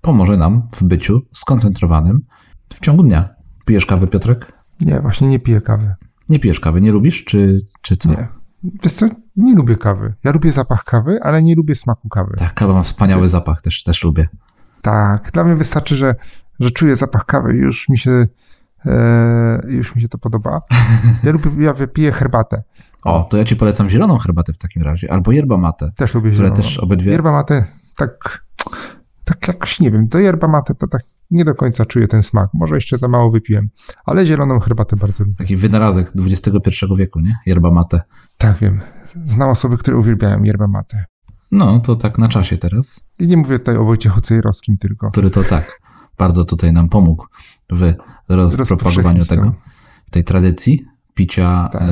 pomoże 0.00 0.36
nam 0.36 0.68
w 0.72 0.82
byciu 0.82 1.20
skoncentrowanym 1.32 2.20
w 2.74 2.80
ciągu 2.80 3.02
dnia. 3.02 3.28
Pijesz 3.66 3.86
kawę, 3.86 4.06
Piotrek? 4.06 4.52
nie, 4.80 5.00
właśnie 5.00 5.28
nie 5.28 5.38
piję 5.38 5.60
kawy. 5.60 5.94
Nie 6.28 6.38
pijesz 6.38 6.60
kawy, 6.60 6.80
nie 6.80 6.92
lubisz, 6.92 7.24
czy, 7.24 7.60
czy 7.82 7.96
co? 7.96 8.08
Nie. 8.08 8.28
Wiesz 8.82 8.92
co, 8.92 9.06
nie 9.36 9.54
lubię 9.54 9.76
kawy. 9.76 10.14
Ja 10.24 10.32
lubię 10.32 10.52
zapach 10.52 10.84
kawy, 10.84 11.22
ale 11.22 11.42
nie 11.42 11.54
lubię 11.54 11.74
smaku 11.74 12.08
kawy. 12.08 12.34
Tak, 12.38 12.54
kawa 12.54 12.74
ma 12.74 12.82
wspaniały 12.82 13.22
jest- 13.22 13.32
zapach, 13.32 13.62
też, 13.62 13.82
też 13.82 14.04
lubię. 14.04 14.28
Tak, 14.82 15.30
dla 15.32 15.44
mnie 15.44 15.54
wystarczy, 15.56 15.96
że, 15.96 16.14
że 16.60 16.70
czuję 16.70 16.96
zapach 16.96 17.24
kawy 17.24 17.56
i 17.56 17.58
już 17.58 17.88
mi 17.88 17.98
się, 17.98 18.26
e, 18.86 19.62
już 19.68 19.94
mi 19.96 20.02
się 20.02 20.08
to 20.08 20.18
podoba. 20.18 20.60
Ja 21.24 21.32
lubię, 21.32 21.50
ja 21.64 21.74
piję 21.86 22.12
herbatę. 22.12 22.62
O, 23.04 23.26
to 23.30 23.36
ja 23.36 23.44
ci 23.44 23.56
polecam 23.56 23.90
zieloną 23.90 24.18
herbatę 24.18 24.52
w 24.52 24.58
takim 24.58 24.82
razie, 24.82 25.12
albo 25.12 25.32
yerba 25.32 25.56
mate, 25.56 25.92
Też 25.96 26.14
lubię 26.14 26.32
zieloną. 26.32 26.54
też 26.54 26.78
obydwie... 26.78 27.12
Yerba 27.12 27.32
mate, 27.32 27.64
tak, 27.96 28.44
tak 29.24 29.48
jakoś 29.48 29.80
nie 29.80 29.90
wiem, 29.90 30.08
do 30.08 30.18
yerba 30.18 30.48
mate 30.48 30.74
to 30.74 30.88
tak 30.88 31.02
nie 31.30 31.44
do 31.44 31.54
końca 31.54 31.86
czuję 31.86 32.08
ten 32.08 32.22
smak. 32.22 32.50
Może 32.54 32.74
jeszcze 32.74 32.98
za 32.98 33.08
mało 33.08 33.30
wypiłem, 33.30 33.68
ale 34.04 34.26
zieloną 34.26 34.60
herbatę 34.60 34.96
bardzo 34.96 35.24
lubię. 35.24 35.36
Taki 35.36 35.56
wynalazek 35.56 36.12
XXI 36.16 36.86
wieku, 36.96 37.20
nie? 37.20 37.36
Yerba 37.46 37.70
mate. 37.70 38.00
Tak 38.38 38.58
wiem. 38.58 38.80
Znam 39.24 39.48
osoby, 39.50 39.78
które 39.78 39.96
uwielbiają 39.96 40.42
yerba 40.42 40.66
mate. 40.68 41.04
No, 41.50 41.80
to 41.80 41.96
tak 41.96 42.18
na 42.18 42.28
czasie 42.28 42.56
teraz, 42.58 43.04
I 43.18 43.26
nie 43.26 43.36
mówię 43.36 43.58
tutaj 43.58 43.76
o 43.76 43.84
Wojciechu 43.84 44.20
Cejrowskim 44.20 44.78
tylko. 44.78 45.10
który 45.10 45.30
to 45.30 45.44
tak 45.44 45.80
bardzo 46.18 46.44
tutaj 46.44 46.72
nam 46.72 46.88
pomógł 46.88 47.26
w 47.72 47.94
rozpropagowaniu 48.28 49.24
tego, 49.24 49.42
to. 49.42 49.52
tej 50.10 50.24
tradycji 50.24 50.86
picia 51.18 51.68
Tak, 51.72 51.82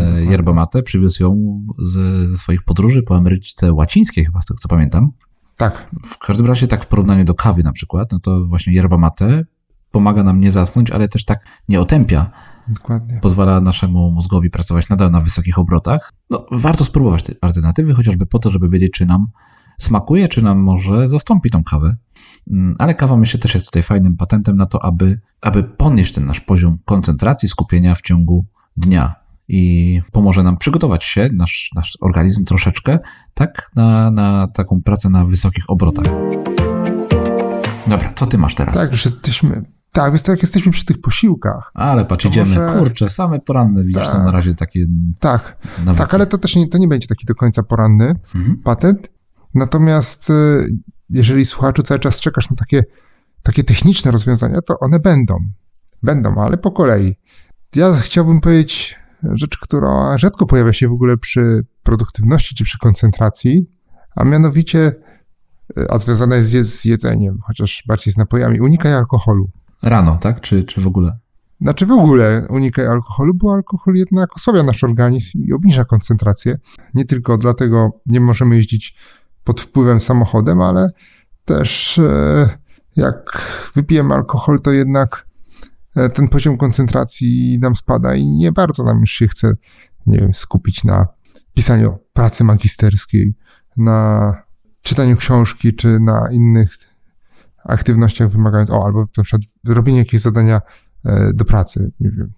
e, 0.49 0.53
mate. 0.53 0.83
Przywiózł 0.83 1.23
ją 1.23 1.63
ze, 1.79 2.29
ze 2.29 2.39
swoich 2.39 2.63
podróży 2.63 3.03
po 3.03 3.17
Ameryce 3.17 3.73
Łacińskiej, 3.73 4.25
chyba 4.25 4.41
z 4.41 4.47
tego 4.47 4.59
co 4.59 4.69
pamiętam. 4.69 5.11
Tak, 5.57 5.91
W 6.05 6.19
każdym 6.19 6.47
razie 6.47 6.69
tak 6.69 6.85
w 6.85 6.87
porównaniu 6.87 7.25
do 7.25 7.35
kawy 7.35 7.63
na 7.63 7.73
przykład, 7.73 8.13
no 8.13 8.21
to 8.21 8.47
właśnie 8.47 8.73
yerba 8.73 8.99
mate 8.99 9.45
pomaga 9.91 10.23
nam 10.23 10.41
nie 10.41 10.51
zasnąć, 10.51 10.91
ale 10.91 11.09
też 11.09 11.25
tak 11.25 11.41
nie 11.69 11.81
otępia. 11.81 12.31
dokładnie. 12.69 13.19
Pozwala 13.23 13.61
naszemu 13.61 14.11
mózgowi 14.11 14.51
pracować 14.51 14.89
nadal 14.89 15.11
na 15.11 15.21
wysokich 15.21 15.59
obrotach. 15.59 16.13
No, 16.31 16.47
warto 16.51 16.85
spróbować 16.85 17.23
tej 17.23 17.37
alternatywy, 17.41 17.95
chociażby 17.95 18.27
po 18.27 18.39
to, 18.39 18.51
żeby 18.51 18.69
wiedzieć, 18.69 18.93
czy 18.93 19.07
nam 19.07 19.27
smakuje, 19.79 20.29
czy 20.29 20.43
nam 20.43 20.59
może 20.59 21.09
zastąpi 21.09 21.51
tą 21.51 21.65
kawę. 21.65 21.97
Mm, 22.51 22.77
Ale 22.79 22.95
kawa 22.95 23.17
myślę 23.17 23.41
też 23.41 23.55
jest 23.55 23.67
tutaj 23.67 23.83
fajnym 23.83 24.17
patentem 24.17 24.57
na 24.57 24.67
to, 24.67 24.85
aby, 24.85 25.21
aby 25.41 25.63
podnieść 25.63 26.15
ten 26.15 26.27
nasz 26.27 26.41
poziom 26.41 26.79
koncentracji, 26.85 27.49
skupienia 27.49 27.95
w 27.95 28.03
ciągu 28.03 28.47
dnia. 28.77 29.15
I 29.49 30.01
pomoże 30.13 30.43
nam 30.43 30.57
przygotować 30.57 31.05
się, 31.05 31.29
nasz, 31.33 31.71
nasz 31.75 31.99
organizm 32.01 32.45
troszeczkę, 32.45 32.99
tak, 33.35 33.71
na, 33.77 34.11
na 34.11 34.49
taką 34.55 34.83
pracę 34.83 35.11
na 35.11 35.25
wysokich 35.25 35.65
obrotach. 35.69 36.07
Dobra, 37.89 38.13
co 38.15 38.27
ty 38.27 38.39
masz 38.39 38.55
teraz? 38.55 38.75
Tak, 38.75 38.91
już 38.91 39.05
jesteśmy. 39.05 39.63
Tak, 39.93 40.13
więc 40.13 40.23
tak 40.23 40.33
jak 40.33 40.43
jesteśmy 40.43 40.73
przy 40.73 40.85
tych 40.85 41.01
posiłkach. 41.01 41.71
Ale 41.75 42.05
patrz, 42.05 42.25
idziemy, 42.25 42.55
może- 42.61 42.79
kurczę, 42.79 43.11
same 43.11 43.41
poranne, 43.41 43.83
widzisz, 43.85 44.03
Tak. 44.03 44.07
są 44.13 44.25
na 44.25 44.31
razie 44.31 44.55
takie 44.55 44.87
Tak, 45.21 45.57
nawyki. 45.85 45.99
tak, 45.99 46.15
ale 46.15 46.27
to 46.27 46.39
też 46.39 46.57
nie, 46.57 46.69
to 46.69 46.79
nie 46.79 46.89
będzie 46.89 47.09
taki 47.09 47.27
do 47.27 47.35
końca 47.35 47.63
poranny 47.63 48.15
Mhm. 48.35 48.57
patent. 48.65 49.09
Natomiast 49.55 50.31
y, 50.31 50.69
jeżeli 51.11 51.45
słuchaczu 51.45 51.83
cały 51.83 52.01
czas 52.01 52.21
czekasz 52.21 52.51
na 52.51 52.57
takie, 52.57 52.85
takie 53.43 53.65
techniczne 53.65 54.11
rozwiązania, 54.11 54.63
to 54.63 54.79
one 54.81 54.99
będą. 55.01 55.37
Będą, 56.03 56.35
ale 56.45 56.57
po 56.57 56.71
kolei. 56.73 57.17
Ja 57.77 57.93
chciałbym 57.93 58.41
powiedzieć 58.41 58.97
rzecz, 59.23 59.59
która 59.59 60.19
rzadko 60.19 60.47
pojawia 60.47 60.73
się 60.73 60.89
w 60.89 60.93
ogóle 60.93 61.17
przy 61.17 61.65
produktywności 61.83 62.55
czy 62.55 62.65
przy 62.65 62.79
koncentracji, 62.79 63.71
a 64.17 64.25
mianowicie 64.25 64.93
a 65.89 65.99
związana 65.99 66.37
jest 66.37 66.53
z 66.53 66.85
jedzeniem, 66.85 67.39
chociaż 67.43 67.85
bardziej 67.89 68.13
z 68.15 68.17
napojami. 68.17 68.61
Unikaj 68.61 68.95
alkoholu. 68.95 69.51
Rano, 69.83 70.17
tak? 70.17 70.41
Czy, 70.41 70.65
czy 70.65 70.81
w 70.81 70.87
ogóle? 70.87 71.19
Znaczy 71.61 71.87
w 71.87 71.91
ogóle 71.91 72.47
unikaj 72.51 72.87
alkoholu, 72.87 73.35
bo 73.35 73.53
alkohol 73.53 73.95
jednak 73.95 74.37
osłabia 74.37 74.63
nasz 74.63 74.85
organizm 74.85 75.45
i 75.45 75.53
obniża 75.53 75.85
koncentrację. 75.85 76.59
Nie 76.95 77.05
tylko 77.05 77.39
dlatego 77.39 77.91
nie 78.07 78.21
możemy 78.21 78.57
jeździć 78.57 78.97
pod 79.45 79.61
wpływem 79.61 80.01
samochodem, 80.01 80.61
ale 80.61 80.89
też 81.45 81.99
e, 81.99 82.49
jak 82.97 83.43
wypijemy 83.75 84.15
alkohol, 84.15 84.61
to 84.61 84.73
jednak 84.73 85.26
e, 85.26 85.26
ten 86.15 86.29
poziom 86.29 86.57
koncentracji 86.57 87.59
nam 87.59 87.77
spada 87.77 88.15
i 88.15 88.27
nie 88.27 88.53
bardzo 88.53 88.85
nam 88.85 89.01
już 89.01 89.11
się 89.11 89.29
chce, 89.29 89.57
nie 90.07 90.19
wiem, 90.19 90.35
skupić 90.35 90.85
na 90.85 91.07
pisaniu 91.55 91.99
pracy 92.13 92.45
magisterskiej, 92.45 93.35
na 93.77 94.33
czytaniu 94.83 95.17
książki, 95.17 95.75
czy 95.75 96.01
na 96.01 96.29
innych 96.33 96.71
aktywnościach 97.65 98.31
wymagających, 98.31 98.75
o, 98.75 98.85
albo 98.85 99.01
na 99.17 99.23
przykład 99.23 99.43
robienie 99.65 99.99
jakiegoś 99.99 100.21
zadania 100.21 100.61
e, 101.05 101.33
do 101.35 101.45
pracy, 101.45 101.93
nie 102.01 102.11
wiem. 102.11 102.33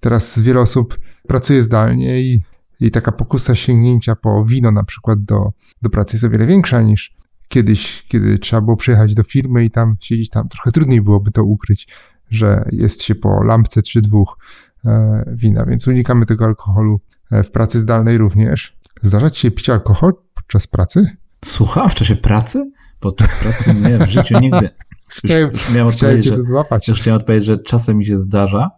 Teraz 0.00 0.38
wiele 0.38 0.60
osób 0.60 0.98
pracuje 1.28 1.62
zdalnie 1.62 2.20
i, 2.20 2.42
i 2.80 2.90
taka 2.90 3.12
pokusa 3.12 3.54
sięgnięcia 3.54 4.16
po 4.16 4.44
wino 4.44 4.70
na 4.70 4.84
przykład 4.84 5.24
do, 5.24 5.52
do 5.82 5.90
pracy 5.90 6.16
jest 6.16 6.24
o 6.24 6.30
wiele 6.30 6.46
większa 6.46 6.82
niż 6.82 7.16
kiedyś, 7.48 8.06
kiedy 8.08 8.38
trzeba 8.38 8.62
było 8.62 8.76
przyjechać 8.76 9.14
do 9.14 9.22
firmy 9.22 9.64
i 9.64 9.70
tam 9.70 9.96
siedzieć 10.00 10.30
tam. 10.30 10.48
Trochę 10.48 10.72
trudniej 10.72 11.02
byłoby 11.02 11.30
to 11.30 11.44
ukryć, 11.44 11.88
że 12.30 12.68
jest 12.72 13.02
się 13.02 13.14
po 13.14 13.42
lampce 13.44 13.82
czy 13.82 14.02
dwóch 14.02 14.38
e, 14.84 15.24
wina, 15.32 15.64
więc 15.66 15.88
unikamy 15.88 16.26
tego 16.26 16.44
alkoholu 16.44 17.00
e, 17.30 17.42
w 17.42 17.50
pracy 17.50 17.80
zdalnej 17.80 18.18
również. 18.18 18.76
Zdarza 19.02 19.30
ci 19.30 19.40
się 19.40 19.50
pić 19.50 19.70
alkohol 19.70 20.12
podczas 20.34 20.66
pracy? 20.66 21.06
Słucham 21.44 21.88
w 21.88 21.94
czasie 21.94 22.16
pracy? 22.16 22.70
Podczas 23.00 23.34
pracy 23.42 23.74
nie, 23.74 23.98
w 23.98 24.10
życiu 24.10 24.40
nigdy. 24.40 24.70
Chciałem, 25.08 25.50
już 25.50 25.70
miałem 25.70 25.92
chciałem 25.92 26.22
cię 26.22 26.30
to 26.30 26.44
złapać. 26.44 26.88
już 26.88 27.00
chciałem 27.00 27.20
odpowiedzieć, 27.20 27.46
że 27.46 27.58
czasem 27.58 27.98
mi 27.98 28.06
się 28.06 28.18
zdarza, 28.18 28.70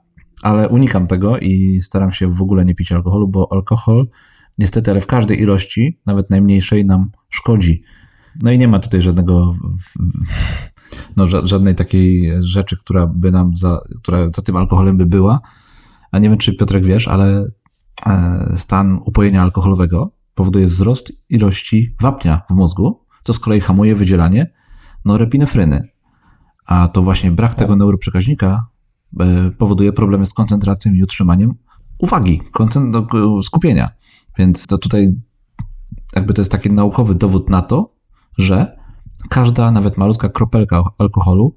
ale 0.43 0.69
unikam 0.69 1.07
tego 1.07 1.39
i 1.39 1.81
staram 1.83 2.13
się 2.13 2.29
w 2.29 2.43
ogóle 2.43 2.65
nie 2.65 2.75
pić 2.75 2.93
alkoholu, 2.93 3.29
bo 3.29 3.49
alkohol 3.51 4.09
niestety, 4.59 4.91
ale 4.91 5.01
w 5.01 5.07
każdej 5.07 5.41
ilości, 5.41 6.01
nawet 6.07 6.31
najmniejszej, 6.31 6.85
nam 6.85 7.11
szkodzi. 7.29 7.83
No 8.43 8.51
i 8.51 8.59
nie 8.59 8.69
ma 8.69 8.79
tutaj 8.79 9.03
żadnego, 9.03 9.55
no, 11.17 11.25
ża- 11.25 11.47
żadnej 11.47 11.75
takiej 11.75 12.33
rzeczy, 12.41 12.77
która 12.79 13.07
by 13.07 13.33
nam 13.33 13.57
za, 13.57 13.81
która 14.03 14.29
za 14.29 14.43
tym 14.43 14.57
alkoholem 14.57 14.97
by 14.97 15.07
była. 15.07 15.41
A 16.13 16.19
nie 16.19 16.29
wiem, 16.29 16.39
czy 16.39 16.57
Piotrek 16.57 16.85
wiesz, 16.85 17.09
ale 17.09 17.45
e, 18.07 18.55
stan 18.57 19.01
upojenia 19.05 19.43
alkoholowego 19.43 20.13
powoduje 20.35 20.67
wzrost 20.67 21.13
ilości 21.29 21.97
wapnia 22.01 22.43
w 22.51 22.55
mózgu, 22.55 23.05
co 23.25 23.33
z 23.33 23.39
kolei 23.39 23.61
hamuje 23.61 23.95
wydzielanie 23.95 24.53
norepinefryny. 25.05 25.89
A 26.67 26.89
to 26.89 27.03
właśnie 27.03 27.33
brak 27.33 27.55
tego 27.55 27.77
neuroprzekaźnika 27.77 28.67
e, 29.21 29.51
powoduje 29.51 29.93
problemy 29.93 30.27
z 30.27 30.35
koncentracją 30.35 30.93
i 30.93 31.03
utrzymaniem 31.03 31.55
uwagi, 31.99 32.43
no, 32.91 33.07
skupienia. 33.43 33.91
Więc 34.39 34.67
to 34.67 34.79
tutaj 34.79 35.15
jakby 36.17 36.35
to 36.35 36.41
jest 36.41 36.53
taki 36.53 36.71
naukowy 36.71 37.15
dowód 37.15 37.51
na 37.51 37.63
to, 37.63 37.95
że 38.39 38.78
każda, 39.29 39.71
nawet 39.71 39.97
malutka 39.97 40.29
kropelka 40.29 40.83
alkoholu, 40.99 41.57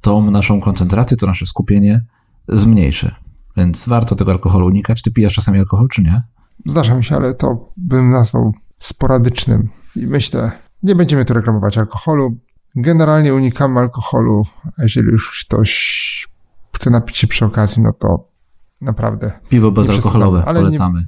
tą 0.00 0.30
naszą 0.30 0.60
koncentrację, 0.60 1.16
to 1.16 1.26
nasze 1.26 1.46
skupienie 1.46 2.04
zmniejszy. 2.48 3.14
Więc 3.56 3.84
warto 3.88 4.16
tego 4.16 4.32
alkoholu 4.32 4.66
unikać. 4.66 5.02
Ty 5.02 5.10
pijesz 5.10 5.34
czasami 5.34 5.58
alkohol, 5.58 5.88
czy 5.88 6.02
nie? 6.02 6.22
Zdarza 6.66 6.94
mi 6.94 7.04
się, 7.04 7.16
ale 7.16 7.34
to 7.34 7.72
bym 7.76 8.10
nazwał 8.10 8.52
sporadycznym. 8.78 9.68
I 9.96 10.06
myślę, 10.06 10.50
nie 10.82 10.94
będziemy 10.94 11.24
tu 11.24 11.34
reklamować 11.34 11.78
alkoholu. 11.78 12.36
Generalnie 12.76 13.34
unikamy 13.34 13.80
alkoholu, 13.80 14.42
jeżeli 14.78 15.08
już 15.08 15.44
ktoś 15.46 16.28
chce 16.76 16.90
napić 16.90 17.16
się 17.16 17.26
przy 17.26 17.44
okazji, 17.44 17.82
no 17.82 17.92
to 17.92 18.28
naprawdę. 18.80 19.32
Piwo 19.48 19.70
bezalkoholowe 19.72 20.44
ale 20.46 20.60
nie- 20.60 20.66
polecamy. 20.66 21.06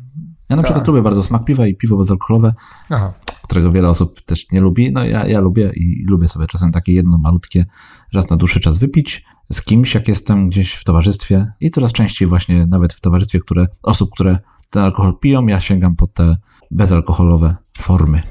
Ja 0.50 0.56
na 0.56 0.62
Tak. 0.62 0.64
przykład 0.64 0.88
lubię 0.88 1.02
bardzo 1.02 1.22
smak 1.22 1.44
piwa 1.44 1.66
i 1.66 1.76
piwo 1.76 1.96
bezalkoholowe, 1.96 2.54
Aha, 2.90 3.12
którego 3.54 3.72
wiele 3.72 3.88
osób 3.88 4.20
też 4.20 4.50
nie 4.52 4.60
lubi. 4.60 4.92
No 4.92 5.04
ja, 5.04 5.26
ja 5.26 5.40
lubię 5.40 5.70
i 5.74 6.04
lubię 6.08 6.28
sobie 6.28 6.46
czasem 6.46 6.72
takie 6.72 6.92
jedno 6.92 7.18
malutkie 7.18 7.66
raz 8.12 8.30
na 8.30 8.36
dłuższy 8.36 8.60
czas 8.60 8.78
wypić 8.78 9.24
z 9.52 9.62
kimś, 9.62 9.94
jak 9.94 10.08
jestem 10.08 10.48
gdzieś 10.48 10.72
w 10.74 10.84
towarzystwie 10.84 11.52
i 11.60 11.70
coraz 11.70 11.92
częściej 11.92 12.28
właśnie 12.28 12.66
nawet 12.66 12.92
w 12.92 13.00
towarzystwie, 13.00 13.40
które, 13.40 13.66
osób, 13.82 14.10
które 14.12 14.38
ten 14.70 14.82
alkohol 14.84 15.18
piją, 15.20 15.46
ja 15.46 15.60
sięgam 15.60 15.96
po 15.96 16.06
te 16.06 16.36
bezalkoholowe 16.70 17.56
formy. 17.80 18.22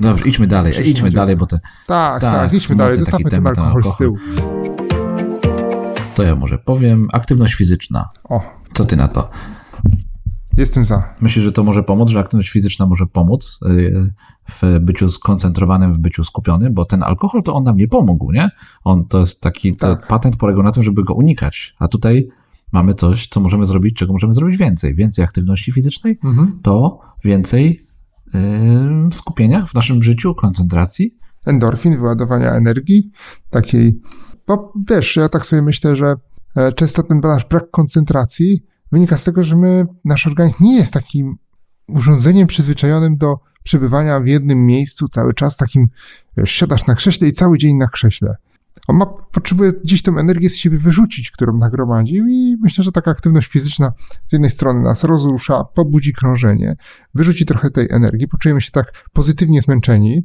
Dobrze, 0.00 0.28
idźmy 0.28 0.46
dalej, 0.46 0.72
Przecież 0.72 0.90
idźmy 0.90 1.10
dalej, 1.10 1.36
bo 1.36 1.46
te, 1.46 1.60
tak, 1.86 2.20
Tak, 2.20 2.34
tak, 2.34 2.52
idźmy 2.52 2.76
dalej, 2.76 2.98
zostawmy 2.98 3.30
ten 3.30 3.44
ten 3.44 3.46
alkohol 3.46 3.82
z 3.82 3.86
alkohol. 3.86 3.96
tyłu. 3.98 4.18
to 6.14 6.22
ja 6.22 6.34
może 6.34 6.58
powiem. 6.58 7.08
Aktywność 7.12 7.54
fizyczna. 7.54 8.08
O, 8.24 8.40
Co 8.72 8.84
ty 8.84 8.96
na 8.96 9.08
to? 9.08 9.30
Jestem 10.56 10.84
za. 10.84 11.14
Myślisz, 11.20 11.44
że 11.44 11.52
to 11.52 11.64
może 11.64 11.82
pomóc, 11.82 12.10
że 12.10 12.20
aktywność 12.20 12.50
fizyczna 12.50 12.86
może 12.86 13.06
pomóc 13.06 13.60
y, 13.66 14.10
w 14.62 14.78
byciu 14.80 15.08
skoncentrowanym, 15.08 15.92
w 15.92 15.98
byciu 15.98 16.24
skupionym, 16.24 16.74
bo 16.74 16.84
ten 16.84 17.02
alkohol 17.02 17.42
to 17.42 17.54
on 17.54 17.64
nam 17.64 17.76
nie 17.76 17.88
pomógł, 17.88 18.32
nie? 18.32 18.50
On 18.84 19.04
to 19.08 19.20
jest 19.20 19.40
taki 19.40 19.76
to 19.76 19.96
Tak. 19.96 20.06
patent 20.06 20.36
polegał 20.36 20.62
na 20.62 20.72
tym, 20.72 20.82
żeby 20.82 21.04
go 21.04 21.14
unikać. 21.14 21.74
A 21.78 21.88
tutaj 21.88 22.28
mamy 22.72 22.94
coś, 22.94 23.28
co 23.28 23.40
możemy 23.40 23.66
zrobić, 23.66 23.96
czego 23.96 24.12
możemy 24.12 24.34
zrobić 24.34 24.56
więcej. 24.58 24.94
Więcej 24.94 25.24
aktywności 25.24 25.72
fizycznej, 25.72 26.18
Mhm. 26.24 26.58
to 26.62 27.00
więcej 27.24 27.86
y, 28.34 28.38
skupienia 29.12 29.66
w 29.66 29.74
naszym 29.74 30.02
życiu, 30.02 30.34
koncentracji. 30.34 31.14
endorfin, 31.46 31.96
wyładowania 31.98 32.52
energii, 32.52 33.10
takiej, 33.50 34.00
bo 34.46 34.72
wiesz, 34.90 35.16
ja 35.16 35.28
tak 35.28 35.46
sobie 35.46 35.62
myślę, 35.62 35.96
że 35.96 36.14
e, 36.56 36.72
często 36.72 37.02
ten 37.02 37.20
nasz 37.20 37.44
brak 37.44 37.70
koncentracji 37.70 38.64
wynika 38.92 39.18
z 39.18 39.24
tego, 39.24 39.44
że 39.44 39.56
my, 39.56 39.86
nasz 40.04 40.26
organizm 40.26 40.56
nie 40.60 40.76
jest 40.76 40.92
takim 40.92 41.36
urządzeniem 41.88 42.46
przyzwyczajonym 42.46 43.16
do 43.16 43.38
przebywania 43.62 44.20
w 44.20 44.26
jednym 44.26 44.66
miejscu 44.66 45.08
cały 45.08 45.34
czas, 45.34 45.56
takim, 45.56 45.88
wiesz, 46.36 46.50
siadasz 46.50 46.86
na 46.86 46.94
krześle 46.94 47.28
i 47.28 47.32
cały 47.32 47.58
dzień 47.58 47.76
na 47.76 47.88
krześle. 47.88 48.36
On 48.88 48.96
ma, 48.96 49.06
potrzebuje 49.06 49.72
gdzieś 49.72 50.02
tą 50.02 50.18
energię 50.18 50.50
z 50.50 50.56
siebie 50.56 50.78
wyrzucić, 50.78 51.30
którą 51.30 51.56
nagromadził 51.56 52.26
i 52.28 52.56
myślę, 52.60 52.84
że 52.84 52.92
taka 52.92 53.10
aktywność 53.10 53.48
fizyczna 53.48 53.92
z 54.26 54.32
jednej 54.32 54.50
strony 54.50 54.80
nas 54.80 55.04
rozrusza, 55.04 55.64
pobudzi 55.64 56.12
krążenie, 56.12 56.76
wyrzuci 57.14 57.46
trochę 57.46 57.70
tej 57.70 57.86
energii, 57.90 58.28
poczujemy 58.28 58.60
się 58.60 58.70
tak 58.70 59.08
pozytywnie 59.12 59.62
zmęczeni, 59.62 60.24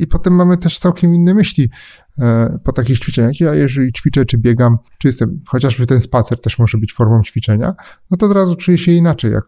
i 0.00 0.06
potem 0.06 0.34
mamy 0.34 0.56
też 0.56 0.78
całkiem 0.78 1.14
inne 1.14 1.34
myśli 1.34 1.70
e, 2.18 2.58
po 2.64 2.72
takich 2.72 2.98
ćwiczeniach. 2.98 3.40
Ja 3.40 3.54
jeżeli 3.54 3.92
ćwiczę, 3.92 4.24
czy 4.24 4.38
biegam, 4.38 4.78
czy 4.98 5.08
jestem, 5.08 5.40
chociażby 5.46 5.86
ten 5.86 6.00
spacer 6.00 6.40
też 6.40 6.58
może 6.58 6.78
być 6.78 6.92
formą 6.92 7.22
ćwiczenia, 7.22 7.74
no 8.10 8.16
to 8.16 8.26
od 8.26 8.32
razu 8.32 8.56
czuję 8.56 8.78
się 8.78 8.92
inaczej, 8.92 9.32
jak 9.32 9.44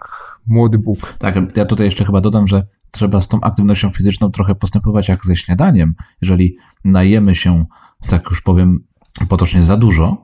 młody 0.47 0.79
Bóg. 0.79 1.15
Tak, 1.19 1.57
ja 1.57 1.65
tutaj 1.65 1.87
jeszcze 1.87 2.05
chyba 2.05 2.21
dodam, 2.21 2.47
że 2.47 2.67
trzeba 2.91 3.21
z 3.21 3.29
tą 3.29 3.41
aktywnością 3.41 3.91
fizyczną 3.91 4.31
trochę 4.31 4.55
postępować 4.55 5.09
jak 5.09 5.27
ze 5.27 5.37
śniadaniem. 5.37 5.95
Jeżeli 6.23 6.57
najemy 6.85 7.35
się, 7.35 7.65
tak 8.09 8.31
już 8.31 8.41
powiem 8.41 8.85
potocznie, 9.29 9.63
za 9.63 9.77
dużo 9.77 10.23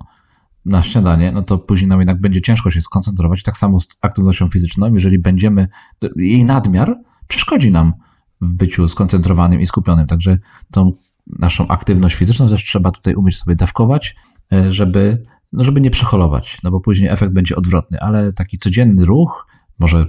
na 0.64 0.82
śniadanie, 0.82 1.32
no 1.32 1.42
to 1.42 1.58
później 1.58 1.88
nam 1.88 2.00
jednak 2.00 2.20
będzie 2.20 2.42
ciężko 2.42 2.70
się 2.70 2.80
skoncentrować. 2.80 3.42
Tak 3.42 3.56
samo 3.56 3.80
z 3.80 3.88
aktywnością 4.00 4.50
fizyczną, 4.50 4.94
jeżeli 4.94 5.18
będziemy, 5.18 5.68
jej 6.16 6.44
nadmiar 6.44 6.96
przeszkodzi 7.28 7.72
nam 7.72 7.92
w 8.40 8.54
byciu 8.54 8.88
skoncentrowanym 8.88 9.60
i 9.60 9.66
skupionym. 9.66 10.06
Także 10.06 10.38
tą 10.70 10.92
naszą 11.38 11.68
aktywność 11.68 12.16
fizyczną 12.16 12.48
też 12.48 12.64
trzeba 12.64 12.90
tutaj 12.90 13.14
umieć 13.14 13.38
sobie 13.38 13.56
dawkować, 13.56 14.16
e, 14.52 14.72
żeby, 14.72 15.26
no 15.52 15.64
żeby 15.64 15.80
nie 15.80 15.90
przeholować, 15.90 16.58
no 16.62 16.70
bo 16.70 16.80
później 16.80 17.08
efekt 17.10 17.32
będzie 17.32 17.56
odwrotny, 17.56 18.00
ale 18.00 18.32
taki 18.32 18.58
codzienny 18.58 19.04
ruch, 19.04 19.46
może 19.78 20.06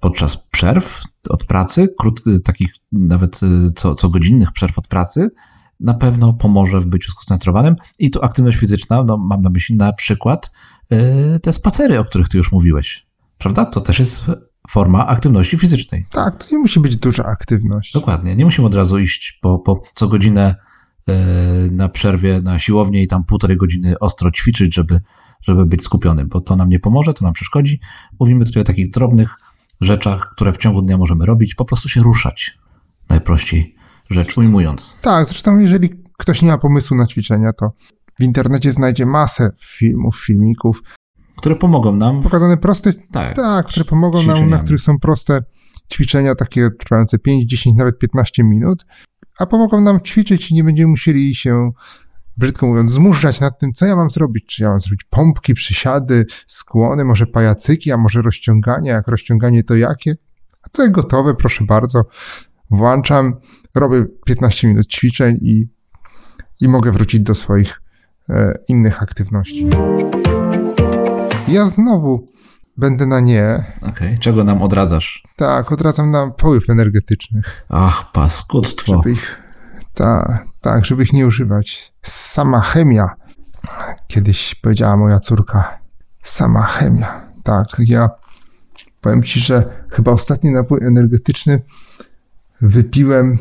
podczas 0.00 0.36
przerw 0.36 1.02
od 1.28 1.44
pracy, 1.44 1.94
krót, 1.98 2.22
takich 2.44 2.74
nawet 2.92 3.40
y, 3.42 3.72
co, 3.76 3.94
co 3.94 4.08
godzinnych 4.08 4.52
przerw 4.52 4.78
od 4.78 4.88
pracy, 4.88 5.30
na 5.80 5.94
pewno 5.94 6.32
pomoże 6.32 6.80
w 6.80 6.86
byciu 6.86 7.10
skoncentrowanym. 7.10 7.76
I 7.98 8.10
tu 8.10 8.24
aktywność 8.24 8.58
fizyczna, 8.58 9.04
no 9.04 9.16
mam 9.16 9.42
na 9.42 9.50
myśli 9.50 9.76
na 9.76 9.92
przykład 9.92 10.50
te 11.42 11.52
spacery, 11.52 11.98
o 11.98 12.04
których 12.04 12.28
ty 12.28 12.38
już 12.38 12.52
mówiłeś. 12.52 13.06
Prawda? 13.38 13.64
To 13.64 13.80
też 13.80 13.98
jest 13.98 14.24
forma 14.70 15.06
aktywności 15.06 15.58
fizycznej. 15.58 16.06
Tak, 16.12 16.44
to 16.44 16.46
nie 16.52 16.58
musi 16.58 16.80
być 16.80 16.96
duża 16.96 17.24
aktywność. 17.24 17.92
Dokładnie. 17.92 18.36
Nie 18.36 18.44
musimy 18.44 18.66
od 18.66 18.74
razu 18.74 18.98
iść 18.98 19.38
po, 19.42 19.58
po 19.58 19.82
co 19.94 20.08
godzinę 20.08 20.54
y, 21.10 21.70
na 21.70 21.88
przerwie 21.88 22.40
na 22.42 22.58
siłownię 22.58 23.02
i 23.02 23.08
tam 23.08 23.24
półtorej 23.24 23.56
godziny 23.56 23.98
ostro 23.98 24.30
ćwiczyć, 24.30 24.74
żeby, 24.74 25.00
żeby 25.42 25.66
być 25.66 25.82
skupionym, 25.82 26.28
bo 26.28 26.40
to 26.40 26.56
nam 26.56 26.68
nie 26.68 26.80
pomoże, 26.80 27.14
to 27.14 27.24
nam 27.24 27.32
przeszkodzi. 27.32 27.80
Mówimy 28.20 28.44
tutaj 28.44 28.60
o 28.60 28.64
takich 28.64 28.90
drobnych 28.90 29.34
rzeczach, 29.80 30.30
które 30.34 30.52
w 30.52 30.56
ciągu 30.56 30.82
dnia 30.82 30.98
możemy 30.98 31.26
robić, 31.26 31.54
po 31.54 31.64
prostu 31.64 31.88
się 31.88 32.00
ruszać. 32.02 32.58
Najprościej 33.08 33.76
rzecz 34.10 34.38
ujmując. 34.38 34.98
Tak, 35.02 35.26
zresztą 35.26 35.58
jeżeli 35.58 35.90
ktoś 36.18 36.42
nie 36.42 36.48
ma 36.48 36.58
pomysłu 36.58 36.96
na 36.96 37.06
ćwiczenia, 37.06 37.52
to 37.52 37.72
w 38.20 38.22
internecie 38.22 38.72
znajdzie 38.72 39.06
masę 39.06 39.50
filmów, 39.58 40.20
filmików, 40.26 40.82
Które 41.40 41.56
pomogą 41.56 41.96
nam. 41.96 42.20
W, 42.20 42.24
pokazane 42.24 42.56
proste, 42.56 42.92
tak, 43.12 43.36
tak, 43.36 43.66
które 43.66 43.84
pomogą 43.84 44.22
nam, 44.22 44.50
na 44.50 44.58
których 44.58 44.80
są 44.80 44.98
proste 44.98 45.42
ćwiczenia, 45.92 46.34
takie 46.34 46.70
trwające 46.78 47.18
5, 47.18 47.44
10, 47.44 47.76
nawet 47.76 47.98
15 47.98 48.44
minut, 48.44 48.86
a 49.38 49.46
pomogą 49.46 49.80
nam 49.80 50.00
ćwiczyć 50.00 50.50
i 50.50 50.54
nie 50.54 50.64
będziemy 50.64 50.90
musieli 50.90 51.34
się, 51.34 51.70
brzydko 52.36 52.66
mówiąc, 52.66 52.90
zmuszać 52.90 53.40
nad 53.40 53.58
tym, 53.58 53.72
co 53.72 53.86
ja 53.86 53.96
mam 53.96 54.10
zrobić. 54.10 54.46
Czy 54.46 54.62
ja 54.62 54.68
mam 54.68 54.80
zrobić 54.80 55.04
pompki, 55.10 55.54
przysiady, 55.54 56.26
skłony, 56.46 57.04
może 57.04 57.26
pajacyki, 57.26 57.92
a 57.92 57.96
może 57.96 58.22
rozciąganie, 58.22 58.90
jak 58.90 59.08
rozciąganie 59.08 59.64
to 59.64 59.76
jakie? 59.76 60.14
A 60.62 60.68
to 60.68 60.82
jest 60.82 60.94
gotowe, 60.94 61.34
proszę 61.34 61.64
bardzo. 61.64 62.02
Włączam, 62.70 63.34
robię 63.74 64.04
15 64.26 64.68
minut 64.68 64.86
ćwiczeń 64.86 65.38
i, 65.40 65.68
i 66.60 66.68
mogę 66.68 66.92
wrócić 66.92 67.20
do 67.20 67.34
swoich 67.34 67.80
e, 68.28 68.54
innych 68.68 69.02
aktywności. 69.02 69.66
Ja 71.50 71.66
znowu 71.66 72.26
będę 72.76 73.06
na 73.06 73.20
nie. 73.20 73.64
Okej, 73.78 73.90
okay. 73.90 74.18
czego 74.18 74.44
nam 74.44 74.62
odradzasz? 74.62 75.22
Tak, 75.36 75.72
odradzam 75.72 76.10
na 76.10 76.30
poływ 76.30 76.70
energetycznych. 76.70 77.64
Ach, 77.68 78.12
paskudztwo. 78.12 78.96
Żeby 78.96 79.12
ich, 79.12 79.38
tak, 79.94 80.44
tak, 80.60 80.84
żeby 80.84 81.02
ich 81.02 81.12
nie 81.12 81.26
używać. 81.26 81.92
Sama 82.02 82.60
chemia. 82.60 83.10
Kiedyś 84.06 84.54
powiedziała 84.54 84.96
moja 84.96 85.18
córka. 85.18 85.78
Sama 86.22 86.62
chemia. 86.62 87.20
Tak, 87.42 87.66
ja 87.78 88.10
powiem 89.00 89.22
ci, 89.22 89.40
że 89.40 89.84
chyba 89.90 90.12
ostatni 90.12 90.50
napój 90.50 90.84
energetyczny 90.84 91.62
wypiłem 92.60 93.38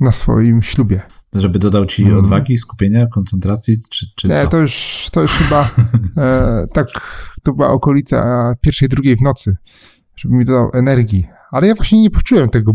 na 0.00 0.12
swoim 0.12 0.62
ślubie. 0.62 1.02
Żeby 1.34 1.58
dodał 1.58 1.86
ci 1.86 2.04
mm. 2.04 2.18
odwagi, 2.18 2.58
skupienia, 2.58 3.06
koncentracji, 3.06 3.76
czy, 3.90 4.06
czy 4.16 4.28
Nie, 4.28 4.40
co? 4.40 4.46
to 4.46 4.58
już, 4.58 5.06
to 5.12 5.20
już 5.20 5.32
chyba 5.32 5.70
e, 6.24 6.66
tak, 6.72 6.86
to 7.42 7.52
była 7.52 7.68
okolica 7.68 8.54
pierwszej, 8.60 8.88
drugiej 8.88 9.16
w 9.16 9.22
nocy, 9.22 9.56
żeby 10.16 10.34
mi 10.34 10.44
dodał 10.44 10.70
energii. 10.74 11.26
Ale 11.50 11.66
ja 11.66 11.74
właśnie 11.74 12.02
nie 12.02 12.10
poczułem 12.10 12.48
tego 12.48 12.72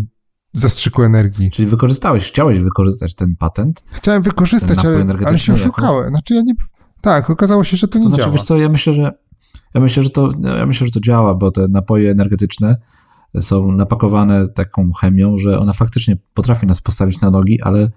zastrzyku 0.53 1.03
energii. 1.03 1.51
Czyli 1.51 1.67
wykorzystałeś, 1.67 2.27
chciałeś 2.27 2.59
wykorzystać 2.59 3.15
ten 3.15 3.35
patent? 3.35 3.83
Chciałem 3.91 4.21
wykorzystać, 4.21 4.85
ale, 4.85 5.05
ale 5.25 5.39
się 5.39 5.53
oszukałem. 5.53 6.09
Znaczy 6.09 6.33
ja 6.33 6.41
nie... 6.41 6.53
Tak, 7.01 7.29
okazało 7.29 7.63
się, 7.63 7.77
że 7.77 7.87
to 7.87 7.99
nie 7.99 8.03
to 8.03 8.09
znaczy, 8.09 8.23
działa. 8.23 8.33
Wiesz 8.33 8.43
co, 8.43 8.57
ja 8.57 8.69
myślę, 8.69 8.93
że 8.93 9.11
ja 9.73 9.81
myślę, 9.81 10.03
że 10.03 10.09
to, 10.09 10.29
ja 10.57 10.65
myślę, 10.65 10.87
że 10.87 10.93
to 10.93 10.99
działa, 10.99 11.35
bo 11.35 11.51
te 11.51 11.67
napoje 11.67 12.11
energetyczne 12.11 12.77
są 13.41 13.71
napakowane 13.71 14.47
taką 14.47 14.91
chemią, 14.91 15.37
że 15.37 15.59
ona 15.59 15.73
faktycznie 15.73 16.17
potrafi 16.33 16.67
nas 16.67 16.81
postawić 16.81 17.21
na 17.21 17.31
nogi, 17.31 17.61
ale 17.61 17.89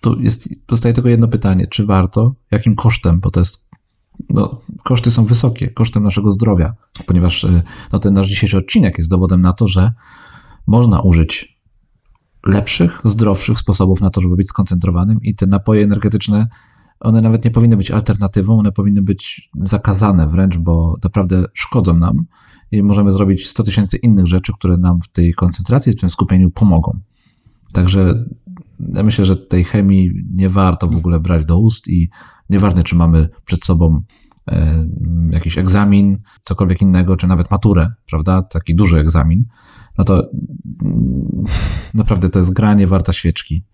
to 0.00 0.16
jest, 0.20 0.48
pozostaje 0.66 0.94
tylko 0.94 1.08
jedno 1.08 1.28
pytanie, 1.28 1.66
czy 1.66 1.86
warto, 1.86 2.34
jakim 2.50 2.74
kosztem, 2.74 3.20
bo 3.20 3.30
to 3.30 3.40
jest, 3.40 3.70
no, 4.30 4.60
koszty 4.84 5.10
są 5.10 5.24
wysokie, 5.24 5.68
kosztem 5.68 6.02
naszego 6.02 6.30
zdrowia, 6.30 6.74
ponieważ 7.06 7.44
y, 7.44 7.62
no, 7.92 7.98
ten 7.98 8.14
nasz 8.14 8.28
dzisiejszy 8.28 8.56
odcinek 8.56 8.98
jest 8.98 9.10
dowodem 9.10 9.42
na 9.42 9.52
to, 9.52 9.68
że 9.68 9.92
można 10.66 11.00
użyć 11.00 11.60
lepszych, 12.46 13.00
zdrowszych 13.04 13.58
sposobów 13.58 14.00
na 14.00 14.10
to, 14.10 14.20
żeby 14.20 14.36
być 14.36 14.48
skoncentrowanym 14.48 15.18
i 15.22 15.34
te 15.34 15.46
napoje 15.46 15.84
energetyczne, 15.84 16.46
one 17.00 17.20
nawet 17.20 17.44
nie 17.44 17.50
powinny 17.50 17.76
być 17.76 17.90
alternatywą, 17.90 18.58
one 18.58 18.72
powinny 18.72 19.02
być 19.02 19.50
zakazane 19.60 20.28
wręcz, 20.28 20.56
bo 20.56 20.96
naprawdę 21.04 21.44
szkodzą 21.54 21.98
nam 21.98 22.24
i 22.72 22.82
możemy 22.82 23.10
zrobić 23.10 23.48
100 23.48 23.62
tysięcy 23.62 23.96
innych 23.96 24.26
rzeczy, 24.26 24.52
które 24.52 24.76
nam 24.76 25.00
w 25.02 25.08
tej 25.08 25.34
koncentracji, 25.34 25.92
w 25.92 26.00
tym 26.00 26.10
skupieniu 26.10 26.50
pomogą. 26.50 26.92
Także 27.72 28.24
ja 28.94 29.02
myślę, 29.02 29.24
że 29.24 29.36
tej 29.36 29.64
chemii 29.64 30.10
nie 30.34 30.48
warto 30.48 30.88
w 30.88 30.96
ogóle 30.96 31.20
brać 31.20 31.44
do 31.44 31.58
ust 31.58 31.88
i 31.88 32.10
nieważne, 32.50 32.82
czy 32.82 32.96
mamy 32.96 33.28
przed 33.44 33.64
sobą 33.64 34.02
e, 34.48 34.86
jakiś 35.30 35.58
egzamin, 35.58 36.18
cokolwiek 36.44 36.82
innego, 36.82 37.16
czy 37.16 37.26
nawet 37.26 37.50
maturę, 37.50 37.92
prawda? 38.06 38.42
Taki 38.42 38.74
duży 38.74 38.98
egzamin, 38.98 39.44
no 39.98 40.04
to 40.04 40.30
mm, 40.82 41.44
naprawdę 41.94 42.28
to 42.28 42.38
jest 42.38 42.52
granie 42.52 42.86
warta 42.86 43.12
świeczki. 43.12 43.64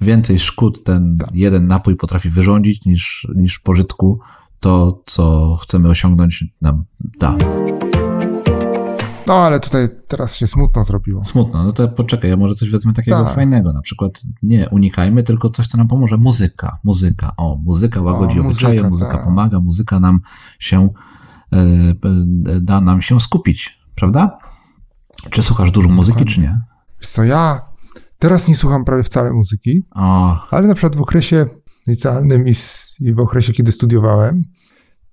Więcej 0.00 0.38
szkód 0.38 0.84
ten 0.84 1.16
tak. 1.18 1.34
jeden 1.34 1.66
napój 1.66 1.96
potrafi 1.96 2.30
wyrządzić 2.30 2.84
niż, 2.84 3.28
niż 3.36 3.58
pożytku 3.58 4.20
to, 4.60 5.02
co 5.06 5.56
chcemy 5.62 5.88
osiągnąć 5.88 6.44
nam 6.60 6.84
da. 7.20 7.36
No, 9.32 9.38
ale 9.38 9.60
tutaj 9.60 9.88
teraz 10.08 10.36
się 10.36 10.46
smutno 10.46 10.84
zrobiło. 10.84 11.24
Smutno, 11.24 11.64
no 11.64 11.72
to 11.72 11.88
poczekaj, 11.88 12.30
ja 12.30 12.36
może 12.36 12.54
coś 12.54 12.70
wezmę 12.70 12.92
takiego 12.92 13.24
tak. 13.24 13.34
fajnego, 13.34 13.72
na 13.72 13.80
przykład 13.80 14.22
nie 14.42 14.68
unikajmy, 14.68 15.22
tylko 15.22 15.50
coś, 15.50 15.66
co 15.66 15.78
nam 15.78 15.88
pomoże. 15.88 16.16
Muzyka, 16.16 16.78
muzyka, 16.84 17.32
o, 17.36 17.58
muzyka 17.64 18.00
łagodzi 18.00 18.40
o, 18.40 18.44
obyczaje, 18.44 18.82
muzyka, 18.82 19.12
tak. 19.12 19.24
pomaga, 19.24 19.60
muzyka 19.60 20.00
nam 20.00 20.20
się, 20.58 20.88
e, 21.52 21.60
da 22.60 22.80
nam 22.80 23.02
się 23.02 23.20
skupić, 23.20 23.78
prawda? 23.94 24.38
Czy 25.30 25.42
słuchasz 25.42 25.70
dużo 25.70 25.88
muzyki, 25.88 26.24
czy 26.24 26.40
nie? 26.40 26.60
Wiesz 27.00 27.10
co, 27.10 27.24
ja 27.24 27.60
teraz 28.18 28.48
nie 28.48 28.56
słucham 28.56 28.84
prawie 28.84 29.02
wcale 29.02 29.32
muzyki, 29.32 29.84
o. 29.94 30.36
ale 30.50 30.68
na 30.68 30.74
przykład 30.74 30.96
w 30.96 31.00
okresie 31.00 31.46
licealnym 31.86 32.48
i, 32.48 32.52
i 33.00 33.14
w 33.14 33.20
okresie, 33.20 33.52
kiedy 33.52 33.72
studiowałem, 33.72 34.42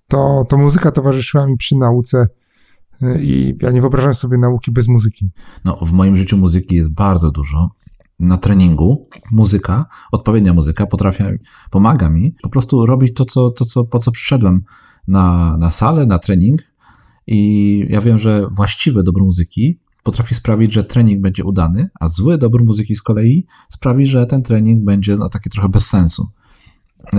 to, 0.08 0.45
to 0.49 0.58
muzyka 0.58 0.91
towarzyszyła 0.91 1.47
mi 1.47 1.58
przy 1.58 1.75
nauce 1.75 2.27
i 3.19 3.55
ja 3.62 3.71
nie 3.71 3.81
wyobrażam 3.81 4.13
sobie 4.13 4.38
nauki 4.38 4.71
bez 4.71 4.88
muzyki. 4.88 5.29
No, 5.65 5.79
w 5.85 5.91
moim 5.91 6.15
życiu 6.15 6.38
muzyki 6.38 6.75
jest 6.75 6.93
bardzo 6.93 7.31
dużo. 7.31 7.71
Na 8.19 8.38
treningu 8.38 9.07
muzyka, 9.31 9.85
odpowiednia 10.12 10.53
muzyka 10.53 10.85
potrafi, 10.85 11.23
pomaga 11.71 12.09
mi 12.09 12.35
po 12.41 12.49
prostu 12.49 12.85
robić 12.85 13.13
to, 13.13 13.25
co, 13.25 13.49
to 13.49 13.65
co, 13.65 13.83
po 13.85 13.99
co 13.99 14.12
przyszedłem 14.12 14.63
na, 15.07 15.57
na 15.57 15.71
salę, 15.71 16.05
na 16.05 16.19
trening. 16.19 16.62
I 17.27 17.85
ja 17.89 18.01
wiem, 18.01 18.19
że 18.19 18.47
właściwe 18.51 19.03
dobro 19.03 19.25
muzyki 19.25 19.79
potrafi 20.03 20.35
sprawić, 20.35 20.73
że 20.73 20.83
trening 20.83 21.21
będzie 21.21 21.43
udany, 21.43 21.89
a 21.99 22.07
zły 22.07 22.38
dobór 22.38 22.65
muzyki 22.65 22.95
z 22.95 23.01
kolei 23.01 23.45
sprawi, 23.69 24.07
że 24.07 24.25
ten 24.25 24.43
trening 24.43 24.83
będzie 24.83 25.15
no, 25.15 25.29
taki 25.29 25.49
trochę 25.49 25.69
bez 25.69 25.85
sensu. 25.85 26.27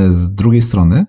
Z 0.09 0.35
drugiej 0.35 0.63
strony, 0.63 1.07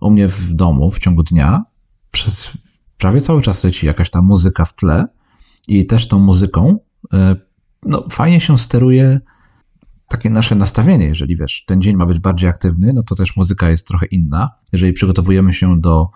u 0.00 0.10
mnie 0.10 0.28
w 0.28 0.52
domu 0.52 0.90
w 0.90 0.98
ciągu 0.98 1.22
dnia 1.22 1.64
przez 2.10 2.52
prawie 2.98 3.20
cały 3.20 3.42
czas 3.42 3.64
leci 3.64 3.86
jakaś 3.86 4.10
ta 4.10 4.22
muzyka 4.22 4.64
w 4.64 4.74
tle 4.74 5.06
i 5.68 5.86
też 5.86 6.08
tą 6.08 6.18
muzyką 6.18 6.78
e, 7.12 7.36
no, 7.82 8.06
fajnie 8.10 8.40
się 8.40 8.58
steruje 8.58 9.20
takie 10.08 10.30
nasze 10.30 10.54
nastawienie, 10.54 11.06
jeżeli 11.06 11.36
wiesz, 11.36 11.64
ten 11.66 11.82
dzień 11.82 11.96
ma 11.96 12.06
być 12.06 12.18
bardziej 12.18 12.50
aktywny, 12.50 12.92
no 12.92 13.02
to 13.02 13.14
też 13.14 13.36
muzyka 13.36 13.70
jest 13.70 13.88
trochę 13.88 14.06
inna. 14.06 14.50
Jeżeli 14.72 14.92
przygotowujemy 14.92 15.54
się 15.54 15.80
do 15.80 16.08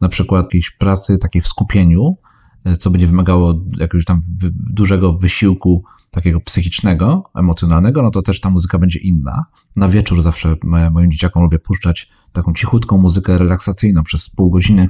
na 0.00 0.08
przykład 0.08 0.46
jakiejś 0.46 0.70
pracy 0.70 1.18
takiej 1.18 1.42
w 1.42 1.48
skupieniu, 1.48 2.16
e, 2.64 2.76
co 2.76 2.90
będzie 2.90 3.06
wymagało 3.06 3.64
jakiegoś 3.78 4.04
tam 4.04 4.22
dużego 4.70 5.12
wysiłku 5.12 5.84
takiego 6.10 6.40
psychicznego, 6.40 7.30
emocjonalnego, 7.34 8.02
no 8.02 8.10
to 8.10 8.22
też 8.22 8.40
ta 8.40 8.50
muzyka 8.50 8.78
będzie 8.78 9.00
inna. 9.00 9.44
Na 9.76 9.88
wieczór 9.88 10.22
zawsze 10.22 10.56
moim 10.90 11.12
dzieciakom 11.12 11.42
lubię 11.42 11.58
puszczać 11.58 12.10
taką 12.32 12.52
cichutką 12.54 12.98
muzykę 12.98 13.38
relaksacyjną 13.38 14.02
przez 14.02 14.30
pół 14.30 14.50
godziny, 14.50 14.88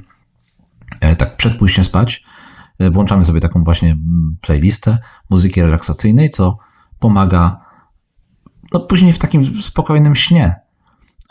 tak 1.00 1.36
przed 1.36 1.56
pójściem 1.56 1.84
spać 1.84 2.24
e, 2.78 2.90
włączamy 2.90 3.24
sobie 3.24 3.40
taką 3.40 3.64
właśnie 3.64 3.90
mm, 3.90 4.36
playlistę 4.40 4.98
muzyki 5.30 5.62
relaksacyjnej, 5.62 6.30
co 6.30 6.58
pomaga 6.98 7.60
no, 8.72 8.80
później 8.80 9.12
w 9.12 9.18
takim 9.18 9.62
spokojnym 9.62 10.14
śnie. 10.14 10.60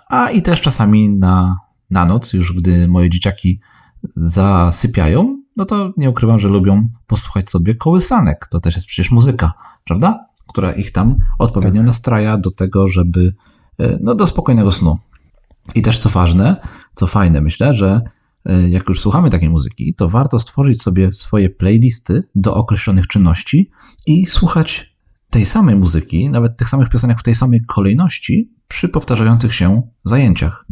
A 0.08 0.30
i 0.30 0.42
też 0.42 0.62
czasami 0.62 1.10
na, 1.10 1.58
na 1.90 2.06
noc, 2.06 2.34
już 2.34 2.54
gdy 2.54 2.88
moje 2.88 3.10
dzieciaki 3.10 3.60
zasypiają, 4.16 5.42
no 5.56 5.66
to 5.66 5.94
nie 5.98 6.10
ukrywam, 6.10 6.40
że 6.40 6.48
lubią 6.48 6.90
posłuchać 7.08 7.50
sobie 7.50 7.76
kołysanek. 7.76 8.48
To 8.52 8.60
też 8.60 8.76
jest 8.76 8.88
przecież 8.88 9.12
muzyka, 9.12 9.54
prawda? 9.84 10.26
Która 10.48 10.72
ich 10.72 10.92
tam 10.92 11.18
odpowiednio 11.40 11.82
tak. 11.82 11.88
nastraja 11.88 12.38
do 12.38 12.52
tego, 12.52 12.88
żeby, 12.88 13.34
e, 13.80 13.98
no, 14.02 14.16
do 14.16 14.28
spokojnego 14.28 14.72
snu. 14.72 14.98
I 15.76 15.82
też 15.82 16.00
co 16.00 16.10
ważne, 16.10 16.56
co 16.94 17.08
fajne, 17.08 17.42
myślę, 17.42 17.74
że 17.74 18.02
E, 18.02 18.12
jak 18.70 18.90
już 18.90 19.00
słuchamy 19.00 19.30
takiej 19.30 19.50
muzyki, 19.50 19.94
to 19.94 20.10
warto 20.10 20.40
stworzyć 20.40 20.82
sobie 20.82 21.14
swoje 21.14 21.50
playlisty 21.50 22.24
do 22.36 22.56
określonych 22.56 23.08
czynności 23.08 23.70
i 24.06 24.26
słuchać 24.26 24.96
tej 25.30 25.46
samej 25.46 25.76
muzyki, 25.76 26.30
nawet 26.30 26.58
tych 26.58 26.70
samych 26.70 26.90
piosenek 26.90 27.20
w 27.20 27.24
tej 27.24 27.36
samej 27.36 27.62
kolejności 27.68 28.52
przy 28.68 28.90
powtarzających 28.90 29.54
się 29.54 29.82
zajęciach. 30.04 30.66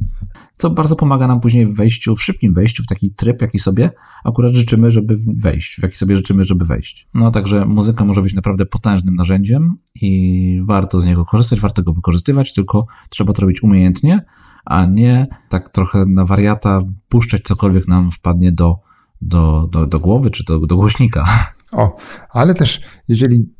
Co 0.55 0.69
bardzo 0.69 0.95
pomaga 0.95 1.27
nam 1.27 1.39
później 1.39 1.65
w 1.65 1.75
wejściu, 1.75 2.15
w 2.15 2.23
szybkim 2.23 2.53
wejściu 2.53 2.83
w 2.83 2.87
taki 2.87 3.13
tryb, 3.13 3.41
jaki 3.41 3.59
sobie 3.59 3.91
akurat 4.23 4.53
życzymy, 4.53 4.91
żeby 4.91 5.17
wejść, 5.37 5.75
w 5.75 5.83
jaki 5.83 5.97
sobie 5.97 6.15
życzymy, 6.15 6.45
żeby 6.45 6.65
wejść. 6.65 7.07
No 7.13 7.31
także 7.31 7.65
muzyka 7.65 8.05
może 8.05 8.21
być 8.21 8.33
naprawdę 8.33 8.65
potężnym 8.65 9.15
narzędziem 9.15 9.77
i 10.01 10.61
warto 10.65 11.01
z 11.01 11.05
niego 11.05 11.25
korzystać, 11.25 11.59
warto 11.59 11.83
go 11.83 11.93
wykorzystywać, 11.93 12.53
tylko 12.53 12.85
trzeba 13.09 13.33
to 13.33 13.41
robić 13.41 13.63
umiejętnie, 13.63 14.25
a 14.67 14.85
nie 14.85 15.27
tak 15.49 15.69
trochę 15.69 16.05
na 16.05 16.25
wariata 16.25 16.81
puszczać 17.09 17.41
cokolwiek 17.41 17.87
nam 17.87 18.11
wpadnie 18.11 18.51
do, 18.51 18.79
do, 19.21 19.67
do, 19.71 19.87
do 19.87 19.99
głowy 19.99 20.31
czy 20.31 20.43
do, 20.43 20.59
do 20.59 20.75
głośnika. 20.75 21.25
O, 21.71 21.97
ale 22.29 22.53
też 22.53 22.81
jeżeli, 23.07 23.53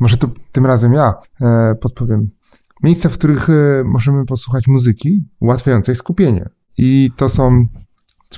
może 0.00 0.16
to 0.16 0.30
tym 0.52 0.66
razem 0.66 0.92
ja 0.92 1.14
e, 1.40 1.74
podpowiem, 1.74 2.30
miejsca, 2.82 3.08
w 3.08 3.12
których 3.12 3.50
e, 3.50 3.84
możemy 3.84 4.26
posłuchać 4.26 4.68
muzyki 4.68 5.28
ułatwiającej 5.40 5.96
skupienie. 5.96 6.48
I 6.78 7.10
to 7.16 7.28
są, 7.28 7.66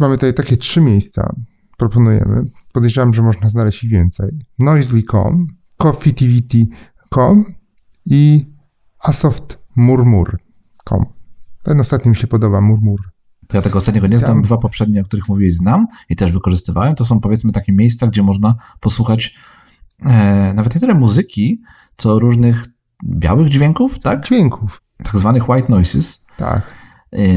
mamy 0.00 0.14
tutaj 0.14 0.34
takie 0.34 0.56
trzy 0.56 0.80
miejsca, 0.80 1.34
proponujemy. 1.76 2.44
Podejrzewam, 2.72 3.14
że 3.14 3.22
można 3.22 3.48
znaleźć 3.48 3.84
ich 3.84 3.90
więcej. 3.90 4.28
Noisely.com, 4.58 5.46
coffeetivity.com 5.76 7.44
i 8.06 8.46
asoftmurmur.com. 8.98 11.21
Ten 11.62 11.80
ostatni 11.80 12.10
mi 12.10 12.16
się 12.16 12.26
podoba, 12.26 12.60
murmur. 12.60 13.00
To 13.48 13.56
ja 13.56 13.62
tego 13.62 13.78
ostatniego 13.78 14.06
nie 14.06 14.18
znam. 14.18 14.42
Dwa 14.42 14.58
poprzednie, 14.58 15.00
o 15.00 15.04
których 15.04 15.28
mówiłeś, 15.28 15.54
znam 15.54 15.86
i 16.08 16.16
też 16.16 16.32
wykorzystywałem. 16.32 16.94
To 16.94 17.04
są 17.04 17.20
powiedzmy 17.20 17.52
takie 17.52 17.72
miejsca, 17.72 18.06
gdzie 18.06 18.22
można 18.22 18.54
posłuchać 18.80 19.34
e, 20.06 20.52
nawet 20.54 20.74
nie 20.74 20.80
tyle 20.80 20.94
muzyki, 20.94 21.62
co 21.96 22.18
różnych 22.18 22.64
białych 23.04 23.48
dźwięków, 23.48 23.98
tak? 23.98 24.26
Dźwięków. 24.26 24.82
Tak 25.04 25.18
zwanych 25.18 25.48
white 25.48 25.68
noises. 25.68 26.26
Tak. 26.36 26.62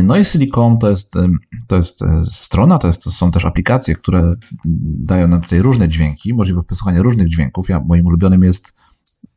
Noisily.com 0.03 0.78
to 0.78 0.89
jest, 0.89 1.15
e, 1.15 1.30
to 1.67 1.76
jest 1.76 2.01
e, 2.01 2.21
strona, 2.30 2.78
to, 2.78 2.88
jest, 2.88 3.03
to 3.03 3.11
są 3.11 3.32
też 3.32 3.45
aplikacje, 3.45 3.95
które 3.95 4.36
dają 4.65 5.28
nam 5.28 5.41
tutaj 5.41 5.59
różne 5.59 5.89
dźwięki, 5.89 6.34
możliwość 6.34 6.67
posłuchania 6.67 7.01
różnych 7.01 7.30
dźwięków. 7.30 7.69
Ja, 7.69 7.80
moim 7.80 8.05
ulubionym 8.05 8.43
jest 8.43 8.78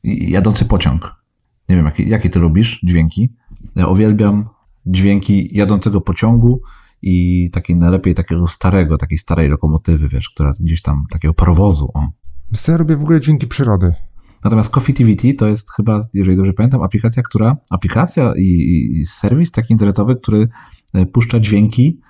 jadący 0.05 0.64
pociąg. 0.64 1.14
Nie 1.68 1.76
wiem, 1.76 1.84
jakie, 1.84 2.03
jakie 2.03 2.30
ty 2.30 2.39
lubisz 2.39 2.80
dźwięki. 2.84 3.32
Ja 3.76 3.86
uwielbiam 3.86 4.49
dźwięki 4.89 5.49
jadącego 5.53 6.01
pociągu 6.01 6.61
i 7.03 7.51
takiej 7.53 7.76
najlepiej 7.76 8.14
takiego 8.14 8.47
starego, 8.47 8.99
takiej 8.99 9.18
starej 9.18 9.49
lokomotywy, 9.49 10.09
wiesz, 10.09 10.30
która 10.30 10.51
gdzieś 10.61 10.82
tam, 10.82 11.05
takiego 11.11 11.34
parowozu. 11.34 11.91
O. 11.95 12.09
Ja 12.68 12.76
robię 12.76 12.97
w 12.97 13.03
ogóle 13.03 13.20
dźwięki 13.20 13.47
przyrody. 13.47 13.95
Natomiast 14.45 14.70
Coffee 14.70 14.95
TVT 14.95 15.22
to 15.39 15.49
jest 15.49 15.72
chyba, 15.72 16.01
jeżeli 16.14 16.36
dobrze 16.36 16.53
pamiętam, 16.53 16.82
aplikacja, 16.82 17.22
która, 17.22 17.57
aplikacja 17.70 18.32
i, 18.36 18.43
i 18.93 19.07
serwis 19.07 19.53
taki 19.53 19.72
internetowy, 19.72 20.16
który 20.16 20.49
e, 20.95 21.07
puszcza 21.07 21.41
dźwięki 21.41 22.01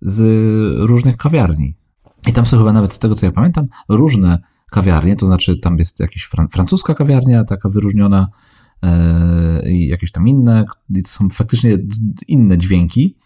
z 0.00 0.22
różnych 0.88 1.16
kawiarni. 1.16 1.76
I 2.26 2.32
tam 2.32 2.46
są 2.46 2.58
chyba 2.58 2.72
nawet 2.72 2.92
z 2.92 2.98
tego, 2.98 3.14
co 3.14 3.26
ja 3.26 3.32
pamiętam, 3.32 3.66
różne 3.88 4.38
kawiarnie, 4.70 5.16
to 5.16 5.26
znaczy 5.26 5.58
tam 5.58 5.78
jest 5.78 6.00
jakaś 6.00 6.22
fran 6.22 6.48
francuska 6.48 6.94
kawiarnia, 6.94 7.44
taka 7.44 7.68
wyróżniona, 7.68 8.28
i 9.66 9.88
jakieś 9.88 10.12
tam 10.12 10.28
inne, 10.28 10.64
to 11.04 11.08
są 11.08 11.28
faktycznie 11.28 11.78
inne 12.28 12.58
dźwięki 12.58 13.16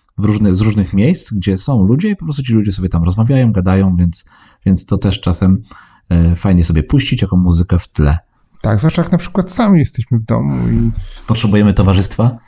z 0.53 0.61
różnych 0.61 0.93
miejsc, 0.93 1.35
gdzie 1.35 1.59
są 1.59 1.83
ludzie 1.87 2.09
i 2.09 2.17
po 2.17 2.25
prostu 2.25 2.43
ci 2.43 2.53
ludzie 2.53 2.73
sobie 2.73 2.89
tam 2.89 3.05
rozmawiają, 3.05 3.53
gadają, 3.53 3.97
więc, 3.97 4.31
więc 4.67 4.87
to 4.87 4.99
też 4.99 5.21
czasem 5.21 5.63
e, 6.11 6.37
fajnie 6.37 6.65
sobie 6.65 6.83
puścić 6.83 7.23
jako 7.23 7.37
muzykę 7.37 7.79
w 7.79 7.89
tle. 7.89 8.19
Tak, 8.61 8.79
zwłaszcza 8.79 9.03
jak 9.03 9.13
na 9.13 9.19
przykład 9.19 9.51
sami 9.51 9.79
jesteśmy 9.79 10.19
w 10.19 10.25
domu 10.25 10.69
i. 10.69 10.91
Potrzebujemy 11.27 11.75
towarzystwa? 11.75 12.39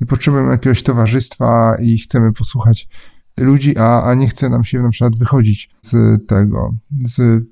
I 0.00 0.06
potrzebujemy 0.06 0.50
jakiegoś 0.50 0.82
towarzystwa 0.82 1.76
i 1.82 1.98
chcemy 1.98 2.32
posłuchać 2.32 2.88
ludzi, 3.36 3.78
a, 3.78 4.02
a 4.02 4.14
nie 4.14 4.28
chce 4.28 4.50
nam 4.50 4.64
się 4.64 4.82
na 4.82 4.90
przykład 4.90 5.16
wychodzić 5.16 5.70
z 5.82 6.26
tego, 6.26 6.74
z, 7.04 7.44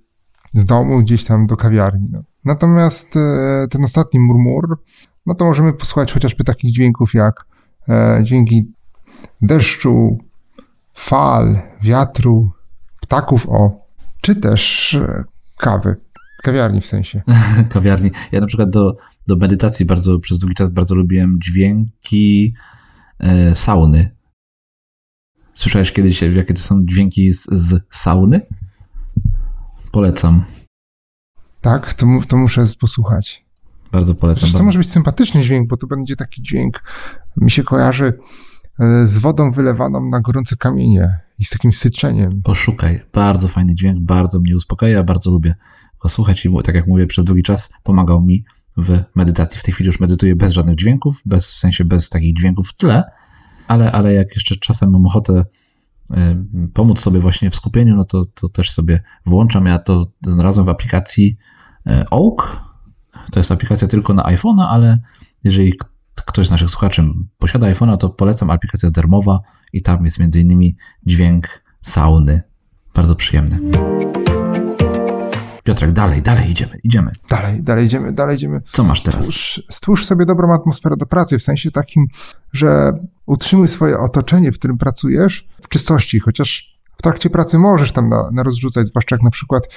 z 0.55 0.65
domu 0.65 0.99
gdzieś 0.99 1.25
tam 1.25 1.47
do 1.47 1.57
kawiarni. 1.57 2.09
No. 2.11 2.23
Natomiast 2.45 3.17
e, 3.17 3.67
ten 3.71 3.85
ostatni 3.85 4.21
murmur, 4.21 4.79
no 5.27 5.35
to 5.35 5.45
możemy 5.45 5.73
posłuchać 5.73 6.13
chociażby 6.13 6.45
takich 6.45 6.73
dźwięków 6.73 7.15
jak 7.15 7.47
e, 7.89 8.21
dźwięki 8.25 8.73
deszczu, 9.43 10.19
fal, 10.95 11.63
wiatru, 11.83 12.51
ptaków 13.01 13.49
o, 13.49 13.87
czy 14.21 14.37
też 14.37 14.95
e, 14.95 15.25
kawy. 15.59 15.97
Kawiarni 16.43 16.81
w 16.81 16.87
sensie. 16.87 17.23
Kawiarni. 17.73 18.11
Ja 18.33 18.41
na 18.41 18.47
przykład 18.47 18.71
do, 18.71 18.97
do 19.27 19.37
medytacji 19.37 19.87
bardzo 19.87 20.19
przez 20.19 20.39
długi 20.39 20.55
czas 20.55 20.71
bardzo 20.71 20.95
lubiłem 20.95 21.39
dźwięki 21.45 22.55
e, 23.19 23.55
sauny. 23.55 24.17
Słyszałeś 25.55 25.93
kiedyś, 25.93 26.23
jakie 26.23 26.55
to 26.55 26.63
są 26.63 26.85
dźwięki 26.85 27.33
z, 27.33 27.47
z 27.53 27.81
sauny? 27.91 28.41
Polecam. 29.93 30.45
Tak, 31.63 31.95
to, 31.95 32.07
to 32.29 32.37
muszę 32.37 32.65
posłuchać. 32.81 33.45
Bardzo 33.93 34.15
polecam. 34.15 34.41
Zresztą 34.41 34.59
to 34.59 34.65
może 34.65 34.79
być 34.79 34.91
sympatyczny 34.91 35.43
dźwięk, 35.43 35.69
bo 35.69 35.77
to 35.77 35.87
będzie 35.87 36.17
taki 36.17 36.43
dźwięk, 36.43 36.83
mi 37.37 37.51
się 37.51 37.63
kojarzy 37.63 38.19
e, 38.81 39.07
z 39.07 39.19
wodą 39.19 39.53
wylewaną 39.53 40.09
na 40.09 40.21
gorące 40.21 40.57
kamienie 40.57 41.19
i 41.39 41.45
z 41.45 41.51
takim 41.51 41.73
syczeniem. 41.73 42.43
Poszukaj. 42.43 43.01
Bardzo 43.13 43.49
fajny 43.49 43.75
dźwięk, 43.75 44.01
bardzo 44.01 44.41
mnie 44.41 44.57
uspokaja, 44.57 45.03
bardzo 45.03 45.31
lubię 45.31 45.55
go 46.01 46.09
słuchać 46.09 46.47
i 46.47 46.51
tak 46.65 46.75
jak 46.75 46.87
mówię, 46.87 47.07
przez 47.07 47.25
długi 47.25 47.43
czas 47.43 47.73
pomagał 47.83 48.23
mi 48.23 48.45
w 48.77 49.03
medytacji. 49.15 49.61
W 49.61 49.63
tej 49.63 49.75
chwili 49.75 49.87
już 49.87 50.01
medytuję 50.01 50.37
bez 50.37 50.53
żadnych 50.53 50.77
dźwięków, 50.77 51.23
bez, 51.27 51.53
w 51.53 51.59
sensie 51.59 51.85
bez 51.85 52.09
takich 52.09 52.37
dźwięków 52.37 52.69
w 52.69 52.77
tle, 52.77 53.05
ale, 53.69 53.93
ale 53.93 54.15
jak 54.15 54.35
jeszcze 54.35 54.57
czasem 54.57 54.91
mam 54.91 55.07
ochotę 55.07 55.45
e, 56.11 56.45
pomóc 56.75 57.01
sobie 57.01 57.21
właśnie 57.21 57.51
w 57.51 57.57
skupieniu, 57.57 57.97
no 57.97 58.05
to, 58.05 58.25
to 58.35 58.49
też 58.49 58.71
sobie 58.71 59.03
włączam. 59.27 59.67
Ja 59.67 59.79
to 59.79 60.11
znalazłem 60.27 60.67
w 60.67 60.69
aplikacji 60.69 61.37
Oak. 62.11 62.61
To 63.33 63.41
jest 63.41 63.53
aplikacja 63.53 63.89
tylko 63.89 64.15
na 64.15 64.23
iPhone'a, 64.23 64.67
ale 64.69 64.99
jeżeli 65.45 65.75
ktoś 66.15 66.47
z 66.47 66.51
naszych 66.51 66.71
słuchaczy 66.71 67.05
posiada 67.39 67.67
iPhone'a, 67.67 67.97
to 67.97 68.11
polecam. 68.11 68.51
Aplikacja 68.51 68.87
jest 68.87 68.95
darmowa 68.95 69.41
i 69.73 69.83
tam 69.83 70.05
jest 70.05 70.19
między 70.19 70.41
innymi 70.41 70.77
dźwięk 71.07 71.49
sauny. 71.83 72.43
Bardzo 72.95 73.17
przyjemny. 73.17 73.59
Piotrek, 75.65 75.93
dalej, 75.93 76.23
dalej 76.23 76.51
idziemy, 76.51 76.79
idziemy. 76.85 77.13
Dalej, 77.29 77.63
dalej 77.63 77.87
idziemy, 77.87 78.13
dalej 78.13 78.37
idziemy. 78.37 78.61
Co 78.73 78.85
masz 78.85 79.03
teraz? 79.03 79.25
Stwórz, 79.25 79.63
stwórz 79.71 80.07
sobie 80.07 80.27
dobrą 80.27 80.55
atmosferę 80.55 80.97
do 80.97 81.07
pracy, 81.07 81.39
w 81.39 81.43
sensie 81.43 81.71
takim, 81.71 82.07
że 82.53 82.93
utrzymuj 83.27 83.69
swoje 83.69 83.99
otoczenie, 83.99 84.53
w 84.53 84.59
którym 84.59 84.79
pracujesz, 84.79 85.49
w 85.63 85.69
czystości, 85.69 86.21
chociaż 86.21 86.79
w 86.99 87.03
trakcie 87.03 87.31
pracy 87.31 87.59
możesz 87.59 87.93
tam 87.93 88.09
na, 88.09 88.31
na 88.33 88.43
rozrzucać, 88.43 88.89
zwłaszcza 88.89 89.17
jak 89.17 89.23
na 89.23 89.31
przykład 89.31 89.69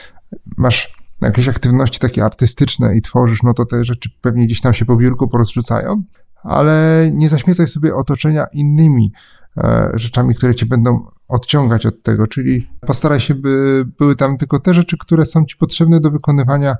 masz 0.57 0.95
jakieś 1.25 1.47
aktywności 1.47 1.99
takie 1.99 2.25
artystyczne 2.25 2.95
i 2.95 3.01
tworzysz, 3.01 3.43
no 3.43 3.53
to 3.53 3.65
te 3.65 3.85
rzeczy 3.85 4.09
pewnie 4.21 4.45
gdzieś 4.45 4.61
tam 4.61 4.73
się 4.73 4.85
po 4.85 4.95
biurku 4.95 5.27
porozrzucają, 5.27 6.03
ale 6.43 7.09
nie 7.13 7.29
zaśmiecaj 7.29 7.67
sobie 7.67 7.95
otoczenia 7.95 8.45
innymi 8.53 9.11
e, 9.57 9.91
rzeczami, 9.93 10.35
które 10.35 10.55
cię 10.55 10.65
będą 10.65 11.05
odciągać 11.27 11.85
od 11.85 12.03
tego, 12.03 12.27
czyli 12.27 12.69
postaraj 12.87 13.19
się, 13.19 13.35
by 13.35 13.85
były 13.97 14.15
tam 14.15 14.37
tylko 14.37 14.59
te 14.59 14.73
rzeczy, 14.73 14.97
które 14.97 15.25
są 15.25 15.45
ci 15.45 15.57
potrzebne 15.57 15.99
do 15.99 16.11
wykonywania 16.11 16.75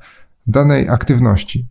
danej 0.48 0.90
aktywności. 0.90 1.68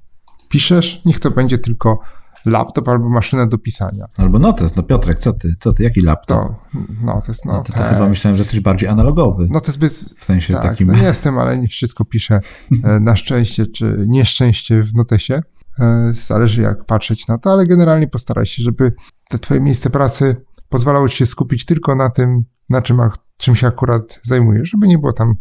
Piszesz, 0.48 1.02
niech 1.04 1.20
to 1.20 1.30
będzie 1.30 1.58
tylko 1.58 2.00
laptop 2.46 2.88
albo 2.88 3.08
maszyna 3.08 3.46
do 3.46 3.58
pisania. 3.58 4.06
Albo 4.16 4.38
notes, 4.38 4.76
no 4.76 4.82
Piotrek, 4.82 5.18
co 5.18 5.32
ty, 5.32 5.54
co 5.58 5.72
ty, 5.72 5.82
jaki 5.82 6.00
laptop? 6.00 6.38
To, 6.38 6.54
notes, 7.02 7.44
no. 7.44 7.52
no 7.52 7.62
to, 7.62 7.72
to 7.72 7.82
chyba 7.82 8.08
myślałem, 8.08 8.36
że 8.36 8.40
jesteś 8.40 8.60
bardziej 8.60 8.88
analogowy. 8.88 9.46
No 9.50 9.60
to 9.60 9.66
jest 9.66 9.78
bez... 9.78 10.14
W 10.18 10.24
sensie 10.24 10.54
tak, 10.54 10.62
takim... 10.62 10.88
No 10.88 11.02
jestem, 11.02 11.38
ale 11.38 11.58
nie 11.58 11.68
wszystko 11.68 12.04
piszę 12.04 12.40
e, 12.84 13.00
na 13.00 13.16
szczęście 13.16 13.66
czy 13.66 14.04
nieszczęście 14.08 14.82
w 14.82 14.94
notesie. 14.94 15.42
E, 15.80 16.12
zależy 16.12 16.62
jak 16.62 16.84
patrzeć 16.84 17.28
na 17.28 17.38
to, 17.38 17.52
ale 17.52 17.66
generalnie 17.66 18.08
postaraj 18.08 18.46
się, 18.46 18.62
żeby 18.62 18.92
te 19.28 19.38
twoje 19.38 19.60
miejsce 19.60 19.90
pracy 19.90 20.36
pozwalało 20.68 21.08
ci 21.08 21.16
się 21.16 21.26
skupić 21.26 21.64
tylko 21.64 21.94
na 21.94 22.10
tym, 22.10 22.44
na 22.70 22.82
czym, 22.82 23.00
czym 23.36 23.54
się 23.54 23.66
akurat 23.66 24.20
zajmujesz, 24.22 24.70
żeby 24.70 24.86
nie 24.86 24.98
było 24.98 25.12
tam 25.12 25.34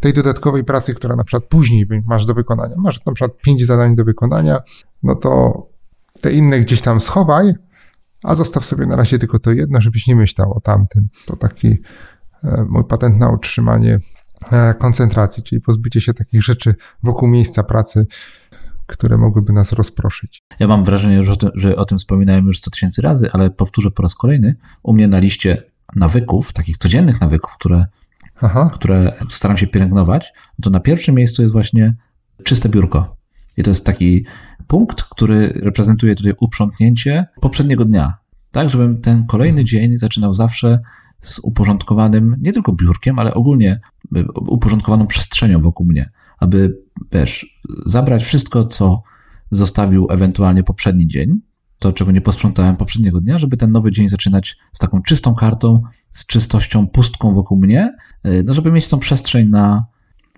tej 0.00 0.12
dodatkowej 0.12 0.64
pracy, 0.64 0.94
która 0.94 1.16
na 1.16 1.24
przykład 1.24 1.48
później 1.48 1.86
masz 2.06 2.26
do 2.26 2.34
wykonania. 2.34 2.74
Masz 2.78 3.04
na 3.06 3.12
przykład 3.12 3.38
pięć 3.42 3.66
zadań 3.66 3.96
do 3.96 4.04
wykonania, 4.04 4.60
no 5.02 5.14
to 5.14 5.52
te 6.20 6.32
inne 6.32 6.60
gdzieś 6.60 6.80
tam 6.82 7.00
schowaj, 7.00 7.54
a 8.22 8.34
zostaw 8.34 8.64
sobie 8.64 8.86
na 8.86 8.96
razie 8.96 9.18
tylko 9.18 9.38
to 9.38 9.52
jedno, 9.52 9.80
żebyś 9.80 10.06
nie 10.06 10.16
myślał 10.16 10.52
o 10.52 10.60
tamtym. 10.60 11.08
To 11.26 11.36
taki 11.36 11.68
e, 12.44 12.64
mój 12.68 12.84
patent 12.84 13.18
na 13.18 13.30
utrzymanie 13.30 14.00
e, 14.52 14.74
koncentracji, 14.74 15.42
czyli 15.42 15.60
pozbycie 15.60 16.00
się 16.00 16.14
takich 16.14 16.42
rzeczy 16.42 16.74
wokół 17.02 17.28
miejsca 17.28 17.62
pracy, 17.62 18.06
które 18.86 19.18
mogłyby 19.18 19.52
nas 19.52 19.72
rozproszyć. 19.72 20.42
Ja 20.60 20.68
mam 20.68 20.84
wrażenie, 20.84 21.24
że 21.24 21.32
o 21.32 21.36
tym, 21.36 21.50
że 21.54 21.76
o 21.76 21.84
tym 21.84 21.98
wspominałem 21.98 22.46
już 22.46 22.58
100 22.58 22.70
tysięcy 22.70 23.02
razy, 23.02 23.30
ale 23.32 23.50
powtórzę 23.50 23.90
po 23.90 24.02
raz 24.02 24.14
kolejny. 24.14 24.54
U 24.82 24.92
mnie 24.92 25.08
na 25.08 25.18
liście 25.18 25.62
nawyków, 25.96 26.52
takich 26.52 26.78
codziennych 26.78 27.20
nawyków, 27.20 27.54
które, 27.54 27.86
które 28.72 29.12
staram 29.30 29.56
się 29.56 29.66
pielęgnować, 29.66 30.32
to 30.62 30.70
na 30.70 30.80
pierwszym 30.80 31.14
miejscu 31.14 31.42
jest 31.42 31.52
właśnie 31.52 31.94
czyste 32.44 32.68
biurko. 32.68 33.19
I 33.60 33.62
to 33.62 33.70
jest 33.70 33.86
taki 33.86 34.24
punkt, 34.66 35.02
który 35.02 35.48
reprezentuje 35.48 36.14
tutaj 36.14 36.32
uprzątnięcie 36.40 37.26
poprzedniego 37.40 37.84
dnia. 37.84 38.14
Tak, 38.50 38.70
żebym 38.70 39.00
ten 39.00 39.26
kolejny 39.26 39.64
dzień 39.64 39.98
zaczynał 39.98 40.34
zawsze 40.34 40.80
z 41.20 41.38
uporządkowanym 41.38 42.36
nie 42.40 42.52
tylko 42.52 42.72
biurkiem, 42.72 43.18
ale 43.18 43.34
ogólnie 43.34 43.80
uporządkowaną 44.36 45.06
przestrzenią 45.06 45.62
wokół 45.62 45.86
mnie, 45.86 46.10
aby 46.38 46.78
wiesz, 47.12 47.60
zabrać 47.86 48.24
wszystko, 48.24 48.64
co 48.64 49.02
zostawił 49.50 50.06
ewentualnie 50.10 50.62
poprzedni 50.62 51.06
dzień, 51.06 51.40
to, 51.78 51.92
czego 51.92 52.12
nie 52.12 52.20
posprzątałem 52.20 52.76
poprzedniego 52.76 53.20
dnia, 53.20 53.38
żeby 53.38 53.56
ten 53.56 53.72
nowy 53.72 53.92
dzień 53.92 54.08
zaczynać 54.08 54.56
z 54.72 54.78
taką 54.78 55.02
czystą 55.02 55.34
kartą, 55.34 55.82
z 56.12 56.26
czystością, 56.26 56.88
pustką 56.88 57.34
wokół 57.34 57.58
mnie, 57.58 57.96
y, 58.26 58.42
no 58.46 58.54
żeby 58.54 58.72
mieć 58.72 58.88
tą 58.88 58.98
przestrzeń 58.98 59.48
na 59.48 59.84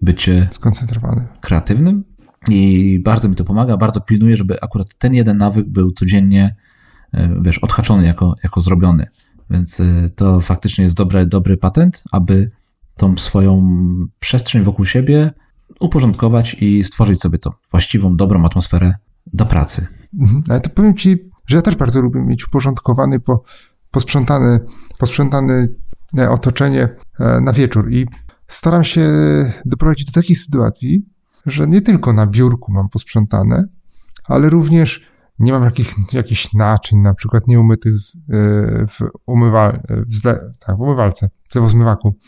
bycie 0.03 0.49
skoncentrowanym, 0.51 1.27
kreatywnym. 1.41 2.05
I 2.49 2.99
bardzo 3.05 3.29
mi 3.29 3.35
to 3.35 3.45
pomaga, 3.45 3.77
bardzo 3.77 4.01
pilnuję, 4.01 4.37
żeby 4.37 4.61
akurat 4.61 4.95
ten 4.99 5.15
jeden 5.15 5.37
nawyk 5.37 5.69
był 5.69 5.93
codziennie, 5.93 6.55
y, 7.15 7.19
wiesz, 7.43 7.59
odhaczony 7.59 8.07
jako, 8.07 8.37
jako 8.45 8.61
zrobiony. 8.61 9.07
Więc 9.51 9.81
y, 9.81 10.11
to 10.17 10.41
faktycznie 10.41 10.85
jest 10.85 10.97
dobry, 10.97 11.27
dobry 11.27 11.57
patent, 11.57 12.05
aby 12.13 12.51
tą 12.97 13.17
swoją 13.17 13.69
przestrzeń 14.21 14.63
wokół 14.63 14.85
siebie 14.85 15.31
uporządkować 15.81 16.57
i 16.61 16.85
stworzyć 16.85 17.21
sobie 17.21 17.39
to 17.39 17.55
właściwą, 17.71 18.17
dobrą 18.17 18.45
atmosferę 18.45 18.95
do 19.27 19.47
pracy. 19.47 19.87
Mhm. 20.21 20.43
Ale 20.49 20.61
to 20.61 20.71
powiem 20.71 20.97
Ci, 20.97 21.31
że 21.47 21.57
ja 21.57 21.63
też 21.63 21.77
bardzo 21.77 22.01
lubię 22.01 22.21
mieć 22.21 22.47
uporządkowany, 22.47 23.21
po, 23.21 23.43
posprzątany, 23.91 24.61
posprzątane 24.99 25.69
otoczenie 26.31 26.89
e, 27.19 27.41
na 27.41 27.53
wieczór 27.53 27.93
i 27.93 28.07
staram 28.49 28.85
się 28.85 29.11
doprowadzić 29.65 30.07
do 30.07 30.13
takiej 30.13 30.37
sytuacji, 30.37 31.07
że 31.47 31.67
nie 31.67 31.81
tylko 31.81 32.13
na 32.13 32.27
biurku 32.27 32.73
mam 32.73 32.89
posprzątane, 32.89 33.65
ale 34.25 34.51
również 34.51 35.13
nie 35.39 35.53
mam 35.53 35.65
jakich, 35.65 35.95
jakichś 36.13 36.53
naczyń, 36.53 36.99
na 36.99 37.15
przykład 37.15 37.47
nieumytych 37.49 37.95
w, 38.89 39.09
umywal, 39.27 39.81
w, 39.89 40.15
zle, 40.15 40.55
tak, 40.67 40.77
w 40.77 40.81
umywalce, 40.81 41.31
w 41.55 41.71
zmywaku. 41.71 42.19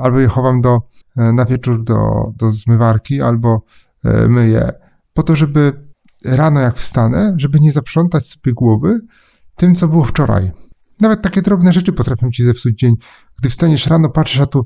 Albo 0.00 0.20
je 0.20 0.28
chowam 0.28 0.60
do, 0.60 0.82
na 1.16 1.44
wieczór 1.44 1.84
do, 1.84 2.32
do 2.36 2.52
zmywarki, 2.52 3.20
albo 3.20 3.64
myję, 4.28 4.72
po 5.14 5.22
to, 5.22 5.36
żeby 5.36 5.72
rano 6.24 6.60
jak 6.60 6.76
wstanę, 6.76 7.34
żeby 7.36 7.60
nie 7.60 7.72
zaprzątać 7.72 8.26
sobie 8.26 8.52
głowy 8.54 9.00
tym, 9.56 9.74
co 9.74 9.88
było 9.88 10.04
wczoraj. 10.04 10.50
Nawet 11.00 11.22
takie 11.22 11.42
drobne 11.42 11.72
rzeczy 11.72 11.92
potrafią 11.92 12.30
ci 12.30 12.44
zepsuć 12.44 12.78
dzień. 12.78 12.96
Gdy 13.38 13.50
wstaniesz 13.50 13.86
rano, 13.86 14.08
patrzysz, 14.08 14.40
a 14.40 14.46
tu 14.46 14.64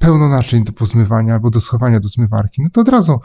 pełno 0.00 0.28
naczyń 0.28 0.64
do 0.64 0.72
pozmywania 0.72 1.34
albo 1.34 1.50
do 1.50 1.60
schowania 1.60 2.00
do 2.00 2.08
zmywarki, 2.08 2.62
no 2.62 2.68
to 2.72 2.80
od 2.80 2.88
razu 2.88 3.20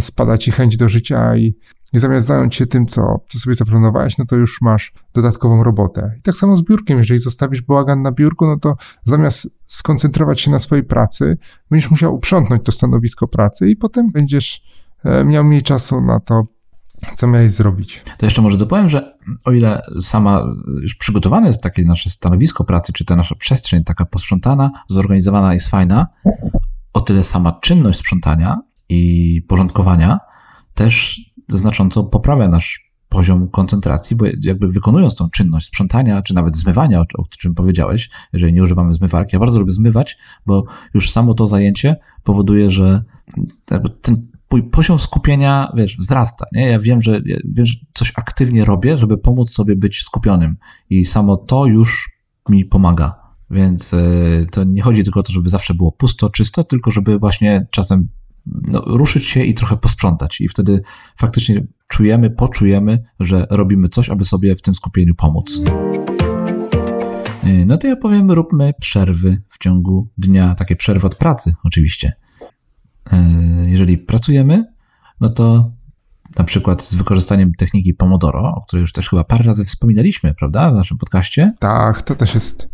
spada 0.00 0.38
ci 0.38 0.50
chęć 0.50 0.76
do 0.76 0.88
życia 0.88 1.36
i, 1.36 1.54
i 1.92 1.98
zamiast 1.98 2.26
zająć 2.26 2.54
się 2.54 2.66
tym, 2.66 2.86
co, 2.86 3.20
co 3.28 3.38
sobie 3.38 3.54
zaplanowałeś, 3.54 4.18
no 4.18 4.24
to 4.26 4.36
już 4.36 4.60
masz 4.60 4.92
dodatkową 5.14 5.62
robotę. 5.62 6.14
I 6.18 6.22
tak 6.22 6.36
samo 6.36 6.56
z 6.56 6.62
biurkiem, 6.62 6.98
jeżeli 6.98 7.20
zostawisz 7.20 7.62
bałagan 7.62 8.02
na 8.02 8.12
biurku, 8.12 8.46
no 8.46 8.58
to 8.58 8.76
zamiast 9.04 9.58
skoncentrować 9.66 10.40
się 10.40 10.50
na 10.50 10.58
swojej 10.58 10.84
pracy, 10.84 11.38
będziesz 11.70 11.90
musiał 11.90 12.14
uprzątnąć 12.14 12.62
to 12.64 12.72
stanowisko 12.72 13.28
pracy 13.28 13.68
i 13.68 13.76
potem 13.76 14.10
będziesz 14.10 14.62
e, 15.04 15.24
miał 15.24 15.44
mniej 15.44 15.62
czasu 15.62 16.00
na 16.00 16.20
to, 16.20 16.46
co 17.14 17.26
miałeś 17.26 17.52
zrobić? 17.52 18.02
To 18.18 18.26
jeszcze 18.26 18.42
może 18.42 18.58
dopowiem, 18.58 18.88
że 18.88 19.18
o 19.44 19.52
ile 19.52 19.82
sama 20.00 20.44
już 20.82 20.94
przygotowane 20.94 21.46
jest 21.46 21.62
takie 21.62 21.84
nasze 21.84 22.10
stanowisko 22.10 22.64
pracy, 22.64 22.92
czy 22.92 23.04
ta 23.04 23.16
nasza 23.16 23.34
przestrzeń 23.34 23.84
taka 23.84 24.04
posprzątana, 24.04 24.70
zorganizowana 24.88 25.54
jest 25.54 25.68
fajna, 25.68 26.06
o 26.92 27.00
tyle 27.00 27.24
sama 27.24 27.58
czynność 27.62 27.98
sprzątania 27.98 28.60
i 28.88 29.42
porządkowania 29.48 30.18
też 30.74 31.20
znacząco 31.48 32.04
poprawia 32.04 32.48
nasz 32.48 32.90
poziom 33.08 33.48
koncentracji, 33.48 34.16
bo 34.16 34.24
jakby 34.42 34.68
wykonując 34.68 35.14
tą 35.14 35.30
czynność 35.30 35.66
sprzątania, 35.66 36.22
czy 36.22 36.34
nawet 36.34 36.56
zmywania, 36.56 37.00
o, 37.00 37.24
czym 37.38 37.54
powiedziałeś, 37.54 38.10
jeżeli 38.32 38.52
nie 38.52 38.62
używamy 38.62 38.92
zmywarki, 38.92 39.30
ja 39.32 39.40
bardzo 39.40 39.60
lubię 39.60 39.72
zmywać, 39.72 40.18
bo 40.46 40.64
już 40.94 41.10
samo 41.10 41.34
to 41.34 41.46
zajęcie 41.46 41.96
powoduje, 42.24 42.70
że 42.70 43.02
ten 44.02 44.28
mój 44.50 44.62
poziom 44.62 44.98
skupienia, 44.98 45.72
wiesz, 45.76 45.96
wzrasta, 45.96 46.46
nie? 46.52 46.66
Ja 46.66 46.78
wiem, 46.78 47.02
że, 47.02 47.20
ja 47.26 47.36
wiem, 47.44 47.66
że 47.66 47.74
coś 47.94 48.12
aktywnie 48.16 48.64
robię, 48.64 48.98
żeby 48.98 49.18
pomóc 49.18 49.50
sobie 49.50 49.76
być 49.76 50.02
skupionym 50.02 50.56
i 50.90 51.04
samo 51.04 51.36
to 51.36 51.66
już 51.66 52.10
mi 52.48 52.64
pomaga. 52.64 53.20
Więc 53.50 53.92
yy, 53.92 54.46
to 54.52 54.64
nie 54.64 54.82
chodzi 54.82 55.04
tylko 55.04 55.20
o 55.20 55.22
to, 55.22 55.32
żeby 55.32 55.50
zawsze 55.50 55.74
było 55.74 55.92
pusto, 55.92 56.30
czysto, 56.30 56.64
tylko 56.64 56.90
żeby 56.90 57.18
właśnie 57.18 57.66
czasem 57.70 58.08
no, 58.46 58.82
ruszyć 58.86 59.24
się 59.24 59.44
i 59.44 59.54
trochę 59.54 59.76
posprzątać. 59.76 60.40
I 60.40 60.48
wtedy 60.48 60.82
faktycznie 61.16 61.66
czujemy, 61.88 62.30
poczujemy, 62.30 63.04
że 63.20 63.46
robimy 63.50 63.88
coś, 63.88 64.10
aby 64.10 64.24
sobie 64.24 64.56
w 64.56 64.62
tym 64.62 64.74
skupieniu 64.74 65.14
pomóc. 65.14 65.62
Yy, 67.44 67.66
no 67.66 67.76
to 67.76 67.86
ja 67.86 67.96
powiem, 67.96 68.30
róbmy 68.30 68.72
przerwy 68.80 69.42
w 69.48 69.58
ciągu 69.58 70.08
dnia, 70.18 70.54
takie 70.54 70.76
przerwy 70.76 71.06
od 71.06 71.14
pracy 71.14 71.54
oczywiście. 71.64 72.12
E, 73.12 73.18
jeżeli 73.66 73.98
pracujemy, 73.98 74.64
no 75.20 75.28
to 75.28 75.72
na 76.38 76.44
przykład 76.44 76.82
z 76.82 76.94
wykorzystaniem 76.94 77.54
techniki 77.54 77.94
Pomodoro, 77.94 78.54
o 78.54 78.60
której 78.60 78.80
już 78.80 78.92
też 78.92 79.08
chyba 79.10 79.24
parę 79.24 79.44
razy 79.44 79.64
wspominaliśmy, 79.64 80.34
prawda, 80.34 80.70
w 80.70 80.74
naszym 80.74 80.98
podcaście? 80.98 81.52
Tak, 81.58 82.02
to 82.02 82.14
też 82.14 82.34
jest. 82.34 82.68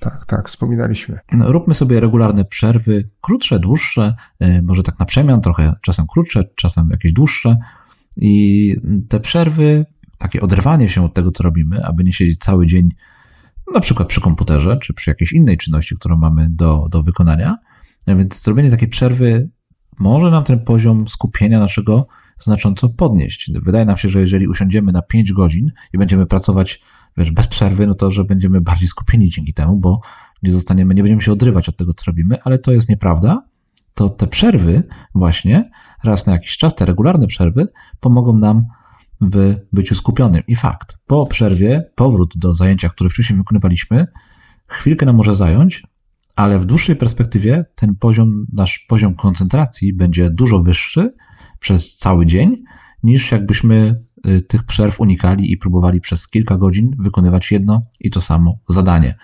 Tak, 0.00 0.26
tak, 0.26 0.48
wspominaliśmy. 0.48 1.18
No, 1.32 1.52
róbmy 1.52 1.74
sobie 1.74 2.00
regularne 2.00 2.44
przerwy, 2.44 3.08
krótsze, 3.20 3.58
dłuższe, 3.58 4.14
e, 4.40 4.62
może 4.62 4.82
tak 4.82 4.98
na 4.98 5.06
przemian, 5.06 5.40
trochę 5.40 5.72
czasem 5.82 6.06
krótsze, 6.06 6.44
czasem 6.54 6.88
jakieś 6.90 7.12
dłuższe. 7.12 7.56
I 8.16 8.76
te 9.08 9.20
przerwy, 9.20 9.86
takie 10.18 10.40
oderwanie 10.40 10.88
się 10.88 11.04
od 11.04 11.14
tego, 11.14 11.32
co 11.32 11.42
robimy, 11.42 11.84
aby 11.84 12.04
nie 12.04 12.12
siedzieć 12.12 12.38
cały 12.38 12.66
dzień, 12.66 12.88
na 13.74 13.80
przykład 13.80 14.08
przy 14.08 14.20
komputerze, 14.20 14.78
czy 14.82 14.94
przy 14.94 15.10
jakiejś 15.10 15.32
innej 15.32 15.56
czynności, 15.56 15.96
którą 15.96 16.16
mamy 16.16 16.48
do, 16.50 16.86
do 16.90 17.02
wykonania. 17.02 17.56
Więc 18.06 18.42
zrobienie 18.42 18.70
takiej 18.70 18.88
przerwy 18.88 19.48
może 19.98 20.30
nam 20.30 20.44
ten 20.44 20.60
poziom 20.60 21.08
skupienia 21.08 21.58
naszego 21.58 22.06
znacząco 22.38 22.88
podnieść. 22.88 23.50
Wydaje 23.54 23.84
nam 23.84 23.96
się, 23.96 24.08
że 24.08 24.20
jeżeli 24.20 24.48
usiądziemy 24.48 24.92
na 24.92 25.02
5 25.02 25.32
godzin 25.32 25.72
i 25.92 25.98
będziemy 25.98 26.26
pracować 26.26 26.80
wiesz, 27.16 27.30
bez 27.30 27.46
przerwy, 27.46 27.86
no 27.86 27.94
to 27.94 28.10
że 28.10 28.24
będziemy 28.24 28.60
bardziej 28.60 28.88
skupieni 28.88 29.30
dzięki 29.30 29.54
temu, 29.54 29.76
bo 29.76 30.00
nie 30.42 30.52
zostaniemy, 30.52 30.94
nie 30.94 31.02
będziemy 31.02 31.22
się 31.22 31.32
odrywać 31.32 31.68
od 31.68 31.76
tego, 31.76 31.94
co 31.94 32.04
robimy, 32.06 32.42
ale 32.42 32.58
to 32.58 32.72
jest 32.72 32.88
nieprawda. 32.88 33.42
To 33.94 34.08
te 34.08 34.26
przerwy 34.26 34.82
właśnie, 35.14 35.70
raz 36.04 36.26
na 36.26 36.32
jakiś 36.32 36.56
czas, 36.56 36.74
te 36.74 36.86
regularne 36.86 37.26
przerwy 37.26 37.68
pomogą 38.00 38.38
nam 38.38 38.64
w 39.20 39.56
byciu 39.72 39.94
skupionym. 39.94 40.42
I 40.46 40.56
fakt, 40.56 40.98
po 41.06 41.26
przerwie, 41.26 41.90
powrót 41.94 42.38
do 42.38 42.54
zajęcia, 42.54 42.88
które 42.88 43.10
wcześniej 43.10 43.38
wykonywaliśmy, 43.38 44.06
chwilkę 44.66 45.06
nam 45.06 45.16
może 45.16 45.34
zająć, 45.34 45.82
ale 46.36 46.58
w 46.58 46.64
dłuższej 46.64 46.96
perspektywie 46.96 47.64
ten 47.74 47.94
poziom, 47.94 48.46
nasz 48.52 48.78
poziom 48.78 49.14
koncentracji 49.14 49.92
będzie 49.92 50.30
dużo 50.30 50.58
wyższy 50.58 51.14
przez 51.58 51.96
cały 51.96 52.26
dzień, 52.26 52.62
niż 53.02 53.32
jakbyśmy 53.32 54.02
y, 54.28 54.40
tych 54.40 54.64
przerw 54.64 55.00
unikali 55.00 55.52
i 55.52 55.56
próbowali 55.56 56.00
przez 56.00 56.28
kilka 56.28 56.56
godzin 56.56 56.96
wykonywać 56.98 57.52
jedno 57.52 57.82
i 58.00 58.10
to 58.10 58.20
samo 58.20 58.58
zadanie. 58.68 59.14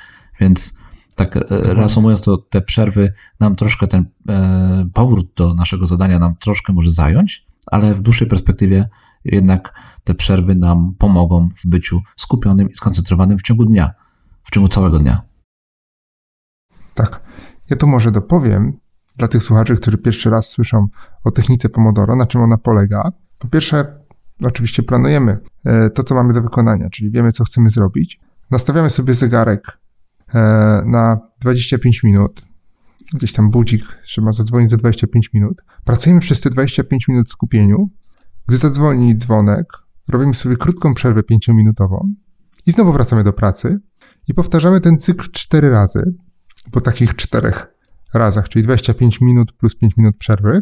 Więc 0.40 0.78
tak 1.14 1.36
mhm. 1.36 1.76
reasumując, 1.76 2.20
to 2.20 2.38
te 2.38 2.62
przerwy 2.62 3.12
nam 3.40 3.56
troszkę 3.56 3.86
ten 3.86 4.06
e, 4.28 4.88
powrót 4.94 5.32
do 5.36 5.54
naszego 5.54 5.86
zadania 5.86 6.18
nam 6.18 6.34
troszkę 6.36 6.72
może 6.72 6.90
zająć, 6.90 7.46
ale 7.66 7.94
w 7.94 8.02
dłuższej 8.02 8.28
perspektywie 8.28 8.88
jednak 9.24 9.74
te 10.04 10.14
przerwy 10.14 10.54
nam 10.54 10.94
pomogą 10.98 11.48
w 11.56 11.68
byciu 11.68 12.00
skupionym 12.16 12.70
i 12.70 12.74
skoncentrowanym 12.74 13.38
w 13.38 13.42
ciągu 13.42 13.64
dnia, 13.64 13.90
w 14.44 14.50
ciągu 14.50 14.68
całego 14.68 14.98
dnia. 14.98 15.31
Tak. 16.94 17.20
Ja 17.70 17.76
to 17.76 17.86
może 17.86 18.10
dopowiem 18.10 18.72
dla 19.16 19.28
tych 19.28 19.42
słuchaczy, 19.42 19.76
którzy 19.76 19.98
pierwszy 19.98 20.30
raz 20.30 20.50
słyszą 20.50 20.86
o 21.24 21.30
technice 21.30 21.68
Pomodoro, 21.68 22.16
na 22.16 22.26
czym 22.26 22.40
ona 22.40 22.58
polega. 22.58 23.12
Po 23.38 23.48
pierwsze, 23.48 23.98
oczywiście 24.42 24.82
planujemy 24.82 25.38
e, 25.64 25.90
to, 25.90 26.04
co 26.04 26.14
mamy 26.14 26.32
do 26.32 26.42
wykonania, 26.42 26.90
czyli 26.90 27.10
wiemy, 27.10 27.32
co 27.32 27.44
chcemy 27.44 27.70
zrobić. 27.70 28.20
Nastawiamy 28.50 28.90
sobie 28.90 29.14
zegarek 29.14 29.78
e, 30.34 30.38
na 30.86 31.20
25 31.40 32.02
minut. 32.02 32.44
Gdzieś 33.14 33.32
tam 33.32 33.50
budzik, 33.50 33.82
że 34.06 34.22
ma 34.22 34.32
zadzwonić 34.32 34.70
za 34.70 34.76
25 34.76 35.32
minut. 35.34 35.62
Pracujemy 35.84 36.20
przez 36.20 36.40
te 36.40 36.50
25 36.50 37.08
minut 37.08 37.28
w 37.28 37.32
skupieniu. 37.32 37.90
Gdy 38.48 38.58
zadzwoni 38.58 39.16
dzwonek, 39.16 39.66
robimy 40.08 40.34
sobie 40.34 40.56
krótką 40.56 40.94
przerwę 40.94 41.20
5-minutową 41.20 42.12
i 42.66 42.72
znowu 42.72 42.92
wracamy 42.92 43.24
do 43.24 43.32
pracy 43.32 43.80
i 44.28 44.34
powtarzamy 44.34 44.80
ten 44.80 44.98
cykl 44.98 45.30
4 45.32 45.70
razy 45.70 46.14
po 46.72 46.80
takich 46.80 47.16
czterech 47.16 47.66
razach, 48.14 48.48
czyli 48.48 48.62
25 48.62 49.20
minut 49.20 49.52
plus 49.52 49.74
5 49.74 49.96
minut 49.96 50.16
przerwy. 50.16 50.60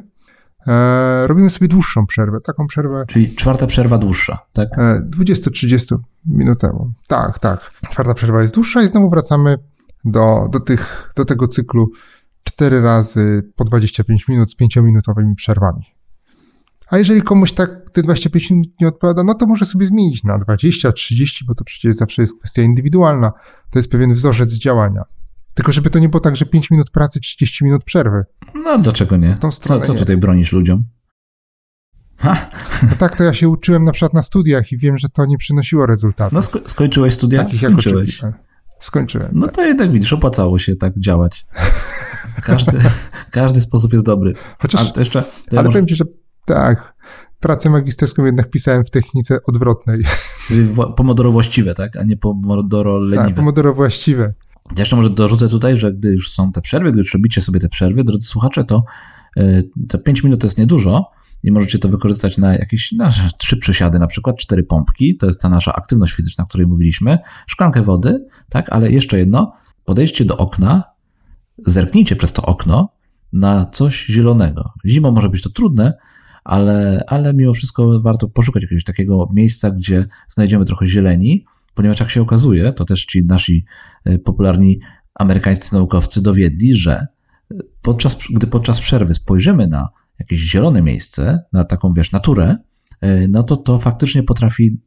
E, 0.67 1.27
robimy 1.27 1.51
sobie 1.51 1.69
dłuższą 1.69 2.07
przerwę, 2.07 2.41
taką 2.41 2.67
przerwę. 2.67 3.05
Czyli 3.09 3.35
czwarta 3.35 3.67
przerwa 3.67 3.99
dłuższa, 3.99 4.39
tak? 4.53 4.69
E, 4.79 5.03
20-30 5.17 5.97
minutową. 6.27 6.93
Tak, 7.07 7.39
tak. 7.39 7.71
Czwarta 7.91 8.15
przerwa 8.15 8.43
jest 8.43 8.55
dłuższa 8.55 8.83
i 8.83 8.87
znowu 8.87 9.11
wracamy 9.11 9.59
do, 10.05 10.49
do, 10.53 10.61
tych, 10.61 11.13
do 11.17 11.25
tego 11.25 11.49
cyklu 11.49 11.91
cztery 12.45 12.81
razy 12.81 13.53
po 13.57 13.65
25 13.65 14.29
minut 14.29 14.51
z 14.51 14.57
5-minutowymi 14.57 15.35
przerwami. 15.35 15.85
A 16.91 16.99
jeżeli 16.99 17.23
komuś 17.23 17.53
tak 17.53 17.91
te 17.93 18.03
25 18.03 18.51
minut 18.51 18.69
nie 18.81 18.89
odpowiada, 18.89 19.25
no 19.25 19.35
to 19.35 19.47
może 19.47 19.65
sobie 19.65 19.87
zmienić 19.87 20.25
na 20.25 20.39
20, 20.39 20.93
30, 20.93 21.45
bo 21.45 21.55
to 21.55 21.65
przecież 21.65 21.97
zawsze 21.97 22.23
jest 22.23 22.39
kwestia 22.39 22.63
indywidualna. 22.63 23.33
To 23.71 23.79
jest 23.79 23.91
pewien 23.91 24.15
wzorzec 24.15 24.53
działania. 24.53 25.05
Tylko 25.55 25.73
żeby 25.73 25.91
to 25.91 25.99
nie 25.99 26.09
było 26.09 26.21
tak, 26.21 26.37
że 26.37 26.47
5 26.47 26.71
minut 26.71 26.91
pracy, 26.91 27.21
30 27.21 27.65
minut 27.65 27.85
przerwy. 27.85 28.25
No 28.55 28.79
dlaczego 28.79 29.17
nie? 29.17 29.37
co, 29.51 29.81
co 29.81 29.95
tutaj 29.95 30.17
bronisz 30.17 30.53
ludziom? 30.53 30.85
Ha. 32.17 32.51
No 32.83 32.97
tak, 32.99 33.17
to 33.17 33.25
ja 33.25 33.35
się 33.35 33.49
uczyłem 33.49 33.85
na 33.85 33.93
przykład 33.93 34.15
na 34.15 34.23
studiach 34.23 34.73
i 34.73 34.79
wiem, 34.79 34.99
że 34.99 35.09
to 35.09 35.27
nie 35.27 35.39
przynosiło 35.39 35.87
rezultatów. 35.87 36.33
No 36.33 36.41
sko- 36.41 36.69
skończyłeś 36.69 37.15
studia? 37.15 37.45
Takich 37.45 37.61
Skończyłeś. 37.61 38.23
jak 38.23 38.35
Skończyłem. 38.81 39.31
No 39.33 39.47
tak. 39.47 39.55
to 39.55 39.63
jednak 39.65 39.93
widzisz, 39.93 40.13
opłacało 40.13 40.59
się 40.59 40.77
tak 40.77 40.99
działać. 40.99 41.47
Każdy, 42.43 42.79
każdy 43.31 43.61
sposób 43.61 43.93
jest 43.93 44.05
dobry. 44.05 44.35
Chociaż, 44.59 44.97
jeszcze, 44.97 45.19
ale 45.51 45.63
może... 45.63 45.69
powiem 45.69 45.87
ci, 45.87 45.97
że 45.97 46.05
tak, 46.45 46.95
pracę 47.41 47.71
magisterską 47.71 48.25
jednak 48.25 48.51
pisałem 48.51 48.85
w 48.85 48.91
technice 48.91 49.39
odwrotnej. 49.47 50.03
Czyli 50.47 50.75
pomodoro 50.97 51.33
właściwe, 51.33 51.75
tak? 51.75 51.97
A 51.97 52.03
nie 52.03 52.17
pomodoro 52.17 52.99
leniwe. 52.99 53.29
Tak, 53.29 53.35
pomodoro 53.35 53.75
właściwe. 53.75 54.35
Jeszcze 54.79 54.97
może 54.97 55.11
dorzucę 55.11 55.49
tutaj, 55.49 55.77
że 55.77 55.93
gdy 55.93 56.09
już 56.09 56.31
są 56.31 56.53
te 56.53 56.61
przerwy, 56.61 56.91
gdy 56.91 56.99
już 56.99 57.15
robicie 57.15 57.41
sobie 57.41 57.61
te 57.61 57.69
przerwy, 57.69 58.05
drodzy 58.05 58.27
słuchacze, 58.27 58.65
to 58.65 58.85
e, 59.37 59.63
te 59.89 59.99
5 59.99 60.25
minut 60.25 60.41
to 60.41 60.47
jest 60.47 60.59
niedużo, 60.59 61.11
i 61.43 61.53
możecie 61.53 61.79
to 61.79 61.89
wykorzystać 61.89 62.39
na 62.39 62.55
jakieś 62.55 62.93
nasze 62.93 63.31
trzy 63.39 63.57
przysiady, 63.57 63.99
na 63.99 64.07
przykład 64.07 64.37
cztery 64.37 64.63
pompki, 64.63 65.17
to 65.17 65.27
jest 65.27 65.41
ta 65.41 65.49
nasza 65.49 65.73
aktywność 65.73 66.15
fizyczna, 66.15 66.45
o 66.45 66.47
której 66.47 66.67
mówiliśmy, 66.67 67.19
szklankę 67.47 67.83
wody, 67.83 68.27
tak, 68.49 68.73
ale 68.73 68.91
jeszcze 68.91 69.19
jedno, 69.19 69.53
podejdźcie 69.85 70.25
do 70.25 70.37
okna, 70.37 70.85
zerknijcie 71.67 72.17
przez 72.17 72.33
to 72.33 72.43
okno 72.43 72.93
na 73.33 73.67
coś 73.67 74.07
zielonego. 74.07 74.73
Zimą 74.87 75.11
może 75.13 75.29
być 75.29 75.43
to 75.43 75.51
trudne, 75.51 75.93
ale, 76.45 77.05
ale 77.07 77.35
mimo 77.35 77.53
wszystko 77.53 78.01
warto 78.01 78.29
poszukać 78.29 78.63
jakiegoś 78.63 78.85
takiego 78.85 79.29
miejsca, 79.35 79.71
gdzie 79.71 80.07
znajdziemy 80.29 80.65
trochę 80.65 80.87
zieleni, 80.87 81.45
ponieważ 81.75 82.01
jak 82.01 82.11
się 82.11 82.23
okazuje, 82.23 82.73
to 82.73 82.85
też 82.85 83.05
ci 83.05 83.25
nasi 83.25 83.65
e, 84.05 84.19
popularni 84.19 84.81
amerykańscy 85.15 85.75
naukowcy 85.75 86.23
dowiedli, 86.23 86.75
że 86.75 87.07
podczas, 87.83 88.19
gdy 88.35 88.47
podczas 88.47 88.81
przerwy 88.81 89.15
spojrzymy 89.15 89.67
na 89.67 89.89
jakieś 90.19 90.41
zielone 90.41 90.83
miejsce, 90.83 91.45
na 91.53 91.65
taką, 91.65 91.95
wiesz, 91.95 92.13
naturę, 92.13 92.57
e, 93.01 93.29
no 93.29 93.43
to 93.43 93.57
to 93.57 93.79
faktycznie 93.79 94.23
potrafi 94.23 94.81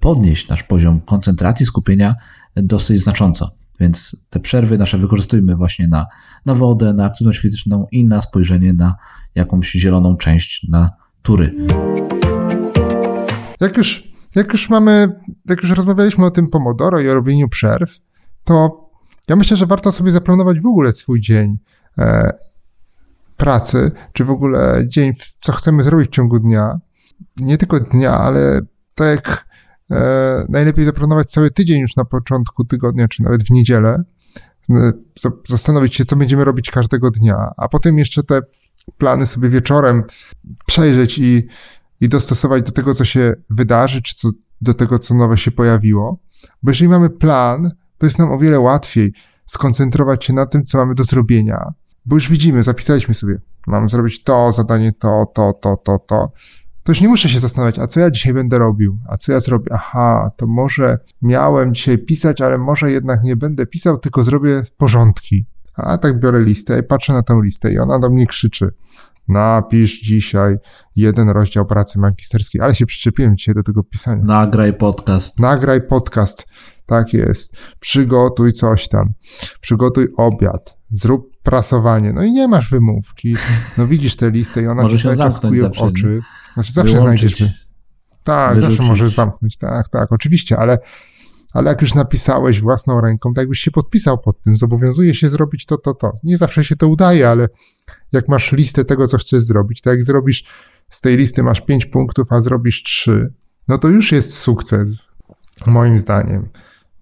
podnieść 0.00 0.48
nasz 0.48 0.62
poziom 0.62 1.00
koncentracji, 1.00 1.66
skupienia 1.66 2.14
dosyć 2.56 2.98
znacząco. 2.98 3.50
Więc 3.80 4.16
te 4.30 4.40
przerwy 4.40 4.78
nasze 4.78 4.98
wykorzystujmy 4.98 5.56
właśnie 5.56 5.88
na, 5.88 6.06
na 6.46 6.54
wodę, 6.54 6.92
na 6.92 7.04
aktywność 7.04 7.40
fizyczną 7.40 7.86
i 7.92 8.04
na 8.04 8.22
spojrzenie 8.22 8.72
na 8.72 8.94
jakąś 9.34 9.72
zieloną 9.72 10.16
część 10.16 10.66
natury. 10.68 11.54
Jak 13.60 13.76
już, 13.76 14.11
jak 14.34 14.52
już 14.52 14.70
mamy, 14.70 15.20
jak 15.48 15.62
już 15.62 15.70
rozmawialiśmy 15.70 16.26
o 16.26 16.30
tym 16.30 16.48
Pomodoro 16.48 17.00
i 17.00 17.08
o 17.08 17.14
robieniu 17.14 17.48
przerw, 17.48 17.98
to 18.44 18.82
ja 19.28 19.36
myślę, 19.36 19.56
że 19.56 19.66
warto 19.66 19.92
sobie 19.92 20.10
zaplanować 20.12 20.60
w 20.60 20.66
ogóle 20.66 20.92
swój 20.92 21.20
dzień 21.20 21.58
e, 21.98 22.32
pracy, 23.36 23.90
czy 24.12 24.24
w 24.24 24.30
ogóle 24.30 24.84
dzień, 24.88 25.12
co 25.40 25.52
chcemy 25.52 25.82
zrobić 25.82 26.08
w 26.08 26.12
ciągu 26.12 26.38
dnia. 26.38 26.80
Nie 27.36 27.58
tylko 27.58 27.80
dnia, 27.80 28.18
ale 28.18 28.60
tak 28.94 29.08
jak 29.08 29.46
e, 29.90 30.46
najlepiej 30.48 30.84
zaplanować 30.84 31.30
cały 31.30 31.50
tydzień 31.50 31.80
już 31.80 31.96
na 31.96 32.04
początku 32.04 32.64
tygodnia, 32.64 33.08
czy 33.08 33.22
nawet 33.22 33.42
w 33.42 33.50
niedzielę. 33.50 34.02
E, 34.70 34.92
zastanowić 35.48 35.94
się, 35.94 36.04
co 36.04 36.16
będziemy 36.16 36.44
robić 36.44 36.70
każdego 36.70 37.10
dnia, 37.10 37.50
a 37.56 37.68
potem 37.68 37.98
jeszcze 37.98 38.22
te 38.22 38.40
plany 38.98 39.26
sobie 39.26 39.48
wieczorem 39.48 40.04
przejrzeć 40.66 41.18
i, 41.18 41.46
i 42.02 42.08
dostosować 42.08 42.62
do 42.62 42.72
tego, 42.72 42.94
co 42.94 43.04
się 43.04 43.34
wydarzy, 43.50 44.02
czy 44.02 44.14
co, 44.14 44.30
do 44.60 44.74
tego, 44.74 44.98
co 44.98 45.14
nowe 45.14 45.38
się 45.38 45.50
pojawiło. 45.50 46.18
Bo 46.62 46.70
jeżeli 46.70 46.88
mamy 46.88 47.10
plan, 47.10 47.70
to 47.98 48.06
jest 48.06 48.18
nam 48.18 48.32
o 48.32 48.38
wiele 48.38 48.60
łatwiej 48.60 49.12
skoncentrować 49.46 50.24
się 50.24 50.32
na 50.32 50.46
tym, 50.46 50.64
co 50.64 50.78
mamy 50.78 50.94
do 50.94 51.04
zrobienia. 51.04 51.72
Bo 52.06 52.16
już 52.16 52.28
widzimy, 52.28 52.62
zapisaliśmy 52.62 53.14
sobie, 53.14 53.40
mam 53.66 53.88
zrobić 53.88 54.22
to, 54.22 54.52
zadanie 54.52 54.92
to, 54.92 55.26
to, 55.34 55.52
to, 55.52 55.76
to, 55.76 55.98
to. 55.98 56.32
To 56.82 56.92
już 56.92 57.00
nie 57.00 57.08
muszę 57.08 57.28
się 57.28 57.40
zastanawiać, 57.40 57.78
a 57.78 57.86
co 57.86 58.00
ja 58.00 58.10
dzisiaj 58.10 58.34
będę 58.34 58.58
robił? 58.58 58.98
A 59.08 59.16
co 59.16 59.32
ja 59.32 59.40
zrobię? 59.40 59.66
Aha, 59.72 60.30
to 60.36 60.46
może 60.46 60.98
miałem 61.22 61.74
dzisiaj 61.74 61.98
pisać, 61.98 62.40
ale 62.40 62.58
może 62.58 62.92
jednak 62.92 63.22
nie 63.22 63.36
będę 63.36 63.66
pisał, 63.66 63.98
tylko 63.98 64.24
zrobię 64.24 64.62
porządki. 64.76 65.46
A 65.74 65.98
tak 65.98 66.20
biorę 66.20 66.40
listę 66.40 66.78
i 66.78 66.82
patrzę 66.82 67.12
na 67.12 67.22
tę 67.22 67.40
listę 67.42 67.72
i 67.72 67.78
ona 67.78 67.98
do 67.98 68.10
mnie 68.10 68.26
krzyczy. 68.26 68.72
Napisz 69.28 70.00
dzisiaj 70.00 70.56
jeden 70.96 71.28
rozdział 71.28 71.66
pracy 71.66 71.98
magisterskiej, 71.98 72.60
ale 72.60 72.74
się 72.74 72.86
przyczepiłem 72.86 73.36
dzisiaj 73.36 73.54
do 73.54 73.62
tego 73.62 73.82
pisania. 73.82 74.24
Nagraj 74.24 74.74
podcast. 74.74 75.40
Nagraj 75.40 75.86
podcast. 75.86 76.46
Tak 76.86 77.12
jest. 77.12 77.56
Przygotuj 77.80 78.52
coś 78.52 78.88
tam. 78.88 79.12
Przygotuj 79.60 80.08
obiad. 80.16 80.76
Zrób 80.90 81.36
prasowanie. 81.42 82.12
No 82.12 82.22
i 82.22 82.32
nie 82.32 82.48
masz 82.48 82.70
wymówki. 82.70 83.36
No 83.78 83.86
widzisz 83.86 84.16
tę 84.16 84.30
listę 84.30 84.62
i 84.62 84.66
ona 84.66 84.82
Może 84.82 84.96
ci 84.96 85.02
cały 85.02 85.16
czas 85.16 85.40
kuje 85.40 85.70
w 85.70 85.78
oczy. 85.78 86.20
Znaczy 86.54 86.72
zawsze 86.72 86.94
Wyłączyć, 86.94 87.36
znajdziesz... 87.36 87.62
Tak, 88.22 88.54
wyrzucić. 88.54 88.76
zawsze 88.76 88.90
możesz 88.90 89.14
zamknąć. 89.14 89.56
Tak, 89.56 89.88
tak, 89.88 90.12
oczywiście, 90.12 90.58
ale 90.58 90.78
ale 91.52 91.70
jak 91.70 91.82
już 91.82 91.94
napisałeś 91.94 92.60
własną 92.60 93.00
ręką, 93.00 93.34
tak 93.34 93.42
jakbyś 93.42 93.58
się 93.58 93.70
podpisał 93.70 94.18
pod 94.18 94.42
tym, 94.42 94.56
zobowiązuje 94.56 95.14
się 95.14 95.28
zrobić 95.28 95.66
to, 95.66 95.78
to, 95.78 95.94
to. 95.94 96.12
Nie 96.24 96.36
zawsze 96.36 96.64
się 96.64 96.76
to 96.76 96.88
udaje, 96.88 97.28
ale 97.28 97.48
jak 98.12 98.28
masz 98.28 98.52
listę 98.52 98.84
tego, 98.84 99.08
co 99.08 99.18
chcesz 99.18 99.42
zrobić, 99.42 99.80
tak 99.80 99.94
jak 99.94 100.04
zrobisz 100.04 100.44
z 100.88 101.00
tej 101.00 101.16
listy 101.16 101.42
masz 101.42 101.60
pięć 101.60 101.86
punktów, 101.86 102.32
a 102.32 102.40
zrobisz 102.40 102.82
trzy, 102.82 103.32
no 103.68 103.78
to 103.78 103.88
już 103.88 104.12
jest 104.12 104.38
sukces, 104.38 104.96
moim 105.66 105.98
zdaniem. 105.98 106.48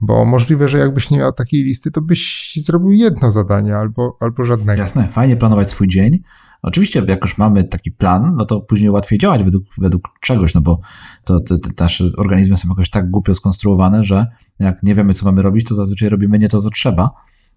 Bo 0.01 0.25
możliwe, 0.25 0.69
że 0.69 0.79
jakbyś 0.79 1.11
nie 1.11 1.19
miał 1.19 1.33
takiej 1.33 1.65
listy, 1.65 1.91
to 1.91 2.01
byś 2.01 2.53
zrobił 2.57 2.93
jedno 2.93 3.31
zadanie 3.31 3.77
albo, 3.77 4.17
albo 4.21 4.45
żadnego. 4.45 4.83
Jasne, 4.83 5.09
fajnie 5.09 5.37
planować 5.37 5.71
swój 5.71 5.89
dzień. 5.89 6.23
Oczywiście, 6.63 7.03
jak 7.09 7.25
już 7.25 7.39
mamy 7.39 7.65
taki 7.65 7.93
plan, 7.93 8.35
no 8.37 8.47
to 8.47 8.61
później 8.61 8.91
łatwiej 8.91 9.19
działać 9.19 9.43
według, 9.43 9.65
według 9.79 10.09
czegoś, 10.21 10.55
no 10.55 10.61
bo 10.61 10.81
to, 11.25 11.41
te, 11.41 11.59
te 11.59 11.85
nasze 11.85 12.05
organizmy 12.17 12.57
są 12.57 12.69
jakoś 12.69 12.91
tak 12.91 13.11
głupio 13.11 13.35
skonstruowane, 13.35 14.05
że 14.05 14.27
jak 14.59 14.83
nie 14.83 14.95
wiemy, 14.95 15.15
co 15.15 15.27
mamy 15.27 15.43
robić, 15.43 15.69
to 15.69 15.75
zazwyczaj 15.75 16.09
robimy 16.09 16.39
nie 16.39 16.49
to, 16.49 16.61
co 16.61 16.71
trzeba, 16.71 17.11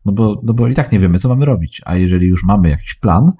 no 0.05 0.11
bo, 0.11 0.41
no 0.43 0.53
bo 0.53 0.67
i 0.67 0.73
tak 0.73 0.91
nie 0.91 0.99
wiemy, 0.99 1.19
co 1.19 1.29
mamy 1.29 1.45
robić. 1.45 1.81
A 1.85 1.95
jeżeli 1.95 2.27
już 2.27 2.43
mamy 2.43 2.69
jakiś 2.69 2.95
plan, 2.95 3.31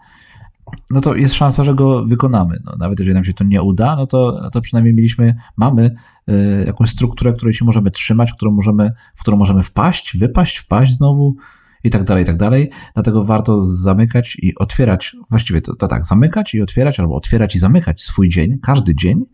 no 0.91 1.01
to 1.01 1.15
jest 1.15 1.33
szansa, 1.33 1.63
że 1.63 1.75
go 1.75 2.05
wykonamy. 2.05 2.59
No, 2.65 2.75
nawet 2.79 2.99
jeżeli 2.99 3.15
nam 3.15 3.23
się 3.23 3.33
to 3.33 3.43
nie 3.43 3.61
uda, 3.61 3.95
no 3.95 4.07
to, 4.07 4.39
no 4.43 4.49
to 4.49 4.61
przynajmniej 4.61 4.93
mieliśmy, 4.93 5.35
mamy 5.57 5.95
y, 6.29 6.63
jakąś 6.67 6.89
strukturę, 6.89 7.33
której 7.33 7.53
się 7.53 7.65
możemy 7.65 7.91
trzymać, 7.91 8.33
którą 8.33 8.51
możemy, 8.51 8.91
w 9.15 9.21
którą 9.21 9.37
możemy 9.37 9.63
wpaść, 9.63 10.17
wypaść, 10.17 10.57
wpaść 10.57 10.93
znowu 10.93 11.35
i 11.83 11.89
tak 11.89 12.03
dalej, 12.03 12.23
i 12.23 12.25
tak 12.25 12.37
dalej. 12.37 12.69
Dlatego 12.93 13.25
warto 13.25 13.57
zamykać 13.57 14.37
i 14.41 14.55
otwierać, 14.55 15.15
właściwie 15.29 15.61
to, 15.61 15.75
to 15.75 15.87
tak, 15.87 16.05
zamykać 16.05 16.53
i 16.53 16.61
otwierać, 16.61 16.99
albo 16.99 17.15
otwierać 17.15 17.55
i 17.55 17.59
zamykać 17.59 18.01
swój 18.01 18.29
dzień, 18.29 18.59
każdy 18.59 18.95
dzień 18.95 19.25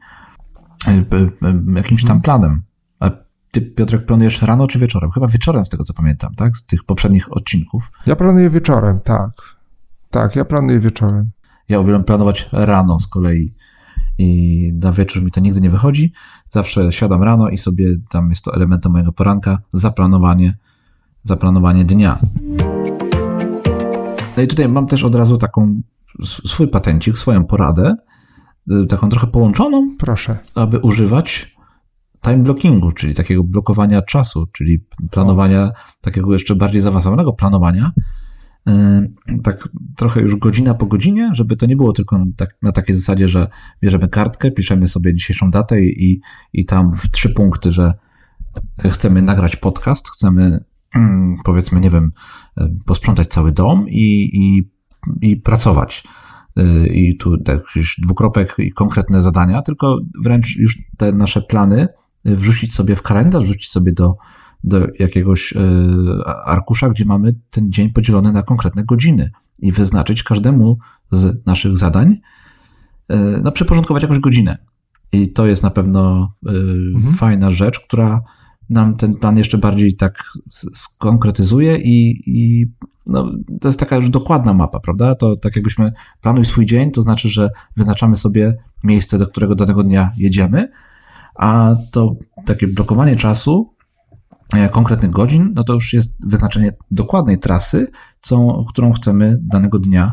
y, 0.88 0.92
y, 0.92 1.48
y, 1.48 1.76
jakimś 1.76 2.04
tam 2.04 2.22
planem. 2.22 2.62
A 3.00 3.12
ty, 3.52 3.62
Piotrek, 3.62 4.06
planujesz 4.06 4.42
rano 4.42 4.68
czy 4.68 4.80
wieczorem? 4.80 5.12
Chyba 5.12 5.28
wieczorem, 5.28 5.66
z 5.66 5.70
tego 5.70 5.84
co 5.84 5.94
pamiętam, 5.94 6.36
tak? 6.36 6.58
Z 6.58 6.66
tych 6.66 6.84
poprzednich 6.84 7.34
odcinków. 7.34 7.92
Ja 8.06 8.16
planuję 8.16 8.50
wieczorem, 8.50 9.00
tak. 9.00 9.32
Tak, 10.10 10.36
ja 10.36 10.46
planuję 10.46 10.80
wieczorem. 10.80 11.32
Ja 11.70 11.80
uwielbiam 11.80 12.04
planować 12.04 12.50
rano 12.52 13.00
z 13.00 13.08
kolei 13.08 13.54
i 14.18 14.72
na 14.76 14.92
wieczór 14.92 15.24
mi 15.24 15.32
to 15.32 15.42
nigdy 15.42 15.62
nie 15.62 15.70
wychodzi. 15.70 16.14
Zawsze 16.50 16.92
siadam 16.92 17.24
rano 17.24 17.50
i 17.50 17.58
sobie 17.58 17.86
tam 18.10 18.30
jest 18.30 18.46
to 18.46 18.54
elementem 18.54 18.92
mojego 18.92 19.12
poranka, 19.12 19.58
zaplanowanie, 19.74 20.58
zaplanowanie 21.24 21.86
dnia. 21.86 22.20
No 24.38 24.44
i 24.44 24.48
tutaj 24.48 24.70
mam 24.70 24.88
też 24.88 25.04
od 25.04 25.16
razu 25.16 25.38
taką 25.38 25.82
swój 26.24 26.68
patencik, 26.68 27.18
swoją 27.18 27.46
poradę, 27.46 27.96
y, 28.72 28.88
taką 28.88 29.10
trochę 29.10 29.28
połączoną, 29.28 29.96
Proszę. 29.98 30.38
aby 30.56 30.80
używać 30.80 31.56
time 32.22 32.38
blockingu, 32.38 32.92
czyli 32.92 33.16
takiego 33.16 33.44
blokowania 33.44 34.02
czasu, 34.02 34.48
czyli 34.52 34.86
planowania, 35.12 35.72
takiego 36.02 36.34
jeszcze 36.34 36.56
bardziej 36.56 36.82
zaawansowanego 36.82 37.34
planowania, 37.34 37.92
Yy, 38.66 39.42
tak 39.44 39.70
trochę 39.96 40.22
już 40.22 40.36
godzina 40.36 40.74
po 40.74 40.86
godzinie, 40.86 41.30
żeby 41.34 41.58
to 41.58 41.66
nie 41.66 41.76
było 41.76 41.94
tylko 41.94 42.26
tak, 42.38 42.56
na 42.62 42.72
takiej 42.72 42.96
zasadzie, 42.96 43.28
że 43.28 43.48
bierzemy 43.82 44.08
kartkę, 44.08 44.52
piszemy 44.52 44.88
sobie 44.88 45.16
dzisiejszą 45.16 45.52
datę 45.52 45.82
i, 45.82 46.22
i 46.54 46.66
tam 46.66 46.96
w 46.96 47.12
trzy 47.12 47.30
punkty, 47.30 47.72
że 47.72 47.94
chcemy 48.90 49.22
nagrać 49.22 49.56
podcast, 49.56 50.10
chcemy 50.10 50.64
powiedzmy, 51.44 51.80
nie 51.80 51.90
wiem, 51.90 52.12
posprzątać 52.86 53.28
cały 53.28 53.52
dom 53.52 53.90
i, 53.90 54.30
i, 54.34 54.70
i 55.22 55.38
pracować. 55.38 56.04
Yy, 56.56 56.88
I 56.88 57.18
tu 57.18 57.38
jakiś 57.48 58.00
dwukropek 58.00 58.56
i 58.58 58.72
konkretne 58.72 59.22
zadania, 59.22 59.62
tylko 59.62 60.00
wręcz 60.24 60.56
już 60.56 60.78
te 60.98 61.12
nasze 61.12 61.42
plany 61.42 61.88
wrzucić 62.26 62.74
sobie 62.74 62.96
w 62.96 63.02
kalendarz, 63.02 63.44
wrzucić 63.44 63.72
sobie 63.72 63.92
do, 63.92 64.18
do 64.64 64.88
jakiegoś 65.00 65.54
arkusza, 66.46 66.90
gdzie 66.90 67.06
mamy 67.06 67.36
ten 67.50 67.72
dzień 67.72 67.90
podzielony 67.90 68.32
na 68.32 68.44
konkretne 68.44 68.84
godziny 68.84 69.32
i 69.60 69.72
wyznaczyć 69.72 70.24
każdemu 70.24 70.78
z 71.12 71.46
naszych 71.46 71.78
zadań, 71.78 72.18
no 73.44 73.52
przyporządkować 73.52 74.04
jakąś 74.04 74.20
godzinę. 74.20 74.58
I 75.12 75.32
to 75.32 75.48
jest 75.48 75.64
na 75.64 75.70
pewno 75.70 76.34
mhm. 76.96 77.14
fajna 77.14 77.52
rzecz, 77.52 77.80
która 77.80 78.22
nam 78.70 78.96
ten 78.96 79.16
plan 79.16 79.38
jeszcze 79.38 79.58
bardziej 79.58 79.96
tak 79.96 80.24
skonkretyzuje 80.74 81.78
i, 81.78 82.24
i 82.26 82.68
no, 83.06 83.32
to 83.62 83.68
jest 83.68 83.80
taka 83.80 83.96
już 83.96 84.10
dokładna 84.10 84.54
mapa, 84.54 84.80
prawda? 84.80 85.16
To 85.16 85.36
tak 85.36 85.56
jakbyśmy 85.56 85.94
planuj 86.22 86.46
swój 86.46 86.66
dzień, 86.66 86.92
to 86.92 87.02
znaczy, 87.02 87.30
że 87.30 87.50
wyznaczamy 87.78 88.16
sobie 88.16 88.58
miejsce, 88.84 89.18
do 89.18 89.28
którego 89.28 89.56
danego 89.56 89.84
dnia 89.84 90.12
jedziemy, 90.18 90.70
a 91.36 91.76
to 91.92 92.16
takie 92.46 92.68
blokowanie 92.68 93.16
czasu 93.16 93.74
E, 94.54 94.70
konkretnych 94.70 95.12
godzin, 95.12 95.52
no 95.56 95.64
to 95.64 95.74
już 95.74 95.94
jest 95.94 96.28
wyznaczenie 96.28 96.72
dokładnej 96.92 97.38
trasy, 97.38 97.88
co, 98.20 98.64
którą 98.70 98.92
chcemy 98.92 99.40
danego 99.42 99.80
dnia 99.80 100.12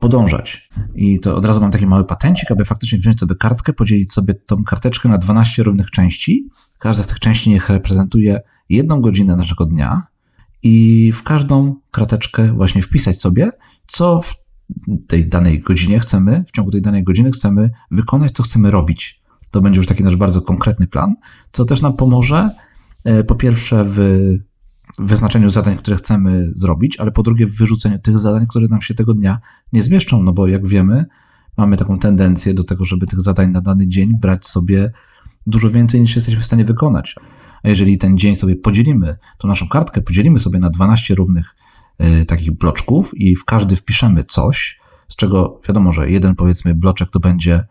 podążać. 0.00 0.68
I 0.94 1.20
to 1.20 1.36
od 1.36 1.44
razu 1.44 1.60
mam 1.60 1.70
taki 1.70 1.86
mały 1.86 2.04
patencik, 2.04 2.50
aby 2.50 2.64
faktycznie 2.64 2.98
wziąć 2.98 3.20
sobie 3.20 3.34
kartkę, 3.34 3.72
podzielić 3.72 4.12
sobie 4.12 4.34
tą 4.34 4.64
karteczkę 4.64 5.08
na 5.08 5.18
12 5.18 5.62
równych 5.62 5.90
części. 5.90 6.48
Każda 6.78 7.02
z 7.02 7.06
tych 7.06 7.18
części 7.18 7.50
niech 7.50 7.68
reprezentuje 7.68 8.40
jedną 8.68 9.00
godzinę 9.00 9.36
naszego 9.36 9.66
dnia 9.66 10.02
i 10.62 11.12
w 11.14 11.22
każdą 11.22 11.76
karteczkę 11.90 12.52
właśnie 12.52 12.82
wpisać 12.82 13.20
sobie, 13.20 13.50
co 13.86 14.20
w 14.20 14.34
tej 15.06 15.28
danej 15.28 15.60
godzinie 15.60 16.00
chcemy, 16.00 16.44
w 16.46 16.50
ciągu 16.50 16.70
tej 16.70 16.82
danej 16.82 17.04
godziny 17.04 17.30
chcemy 17.30 17.70
wykonać, 17.90 18.32
co 18.32 18.42
chcemy 18.42 18.70
robić. 18.70 19.22
To 19.50 19.60
będzie 19.60 19.78
już 19.78 19.86
taki 19.86 20.04
nasz 20.04 20.16
bardzo 20.16 20.42
konkretny 20.42 20.86
plan, 20.86 21.14
co 21.52 21.64
też 21.64 21.82
nam 21.82 21.96
pomoże 21.96 22.50
e, 23.04 23.24
po 23.24 23.34
pierwsze 23.34 23.84
w 23.86 23.98
wyznaczeniu 24.98 25.50
zadań, 25.50 25.76
które 25.76 25.96
chcemy 25.96 26.50
zrobić, 26.54 27.00
ale 27.00 27.10
po 27.10 27.22
drugie 27.22 27.46
w 27.46 27.56
wyrzuceniu 27.56 27.98
tych 27.98 28.18
zadań, 28.18 28.46
które 28.46 28.68
nam 28.68 28.82
się 28.82 28.94
tego 28.94 29.14
dnia 29.14 29.40
nie 29.72 29.82
zmieszczą, 29.82 30.22
no 30.22 30.32
bo 30.32 30.46
jak 30.46 30.66
wiemy, 30.66 31.04
mamy 31.56 31.76
taką 31.76 31.98
tendencję 31.98 32.54
do 32.54 32.64
tego, 32.64 32.84
żeby 32.84 33.06
tych 33.06 33.20
zadań 33.20 33.50
na 33.50 33.60
dany 33.60 33.88
dzień 33.88 34.12
brać 34.20 34.46
sobie 34.46 34.92
dużo 35.46 35.70
więcej 35.70 36.00
niż 36.00 36.14
jesteśmy 36.14 36.40
w 36.40 36.46
stanie 36.46 36.64
wykonać. 36.64 37.14
A 37.62 37.68
jeżeli 37.68 37.98
ten 37.98 38.18
dzień 38.18 38.36
sobie 38.36 38.56
podzielimy, 38.56 39.16
to 39.38 39.48
naszą 39.48 39.68
kartkę 39.68 40.02
podzielimy 40.02 40.38
sobie 40.38 40.58
na 40.58 40.70
12 40.70 41.14
równych 41.14 41.56
y, 42.22 42.26
takich 42.26 42.52
bloczków 42.52 43.12
i 43.14 43.36
w 43.36 43.44
każdy 43.44 43.76
wpiszemy 43.76 44.24
coś, 44.24 44.80
z 45.08 45.16
czego 45.16 45.60
wiadomo, 45.68 45.92
że 45.92 46.10
jeden 46.10 46.34
powiedzmy 46.34 46.74
bloczek 46.74 47.10
to 47.10 47.20
będzie 47.20 47.64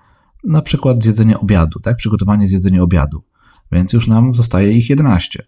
na 0.43 0.61
przykład 0.61 1.03
zjedzenie 1.03 1.39
obiadu, 1.39 1.79
tak? 1.79 1.97
Przygotowanie 1.97 2.47
zjedzenia 2.47 2.81
obiadu. 2.81 3.23
Więc 3.71 3.93
już 3.93 4.07
nam 4.07 4.33
zostaje 4.33 4.71
ich 4.71 4.89
11. 4.89 5.45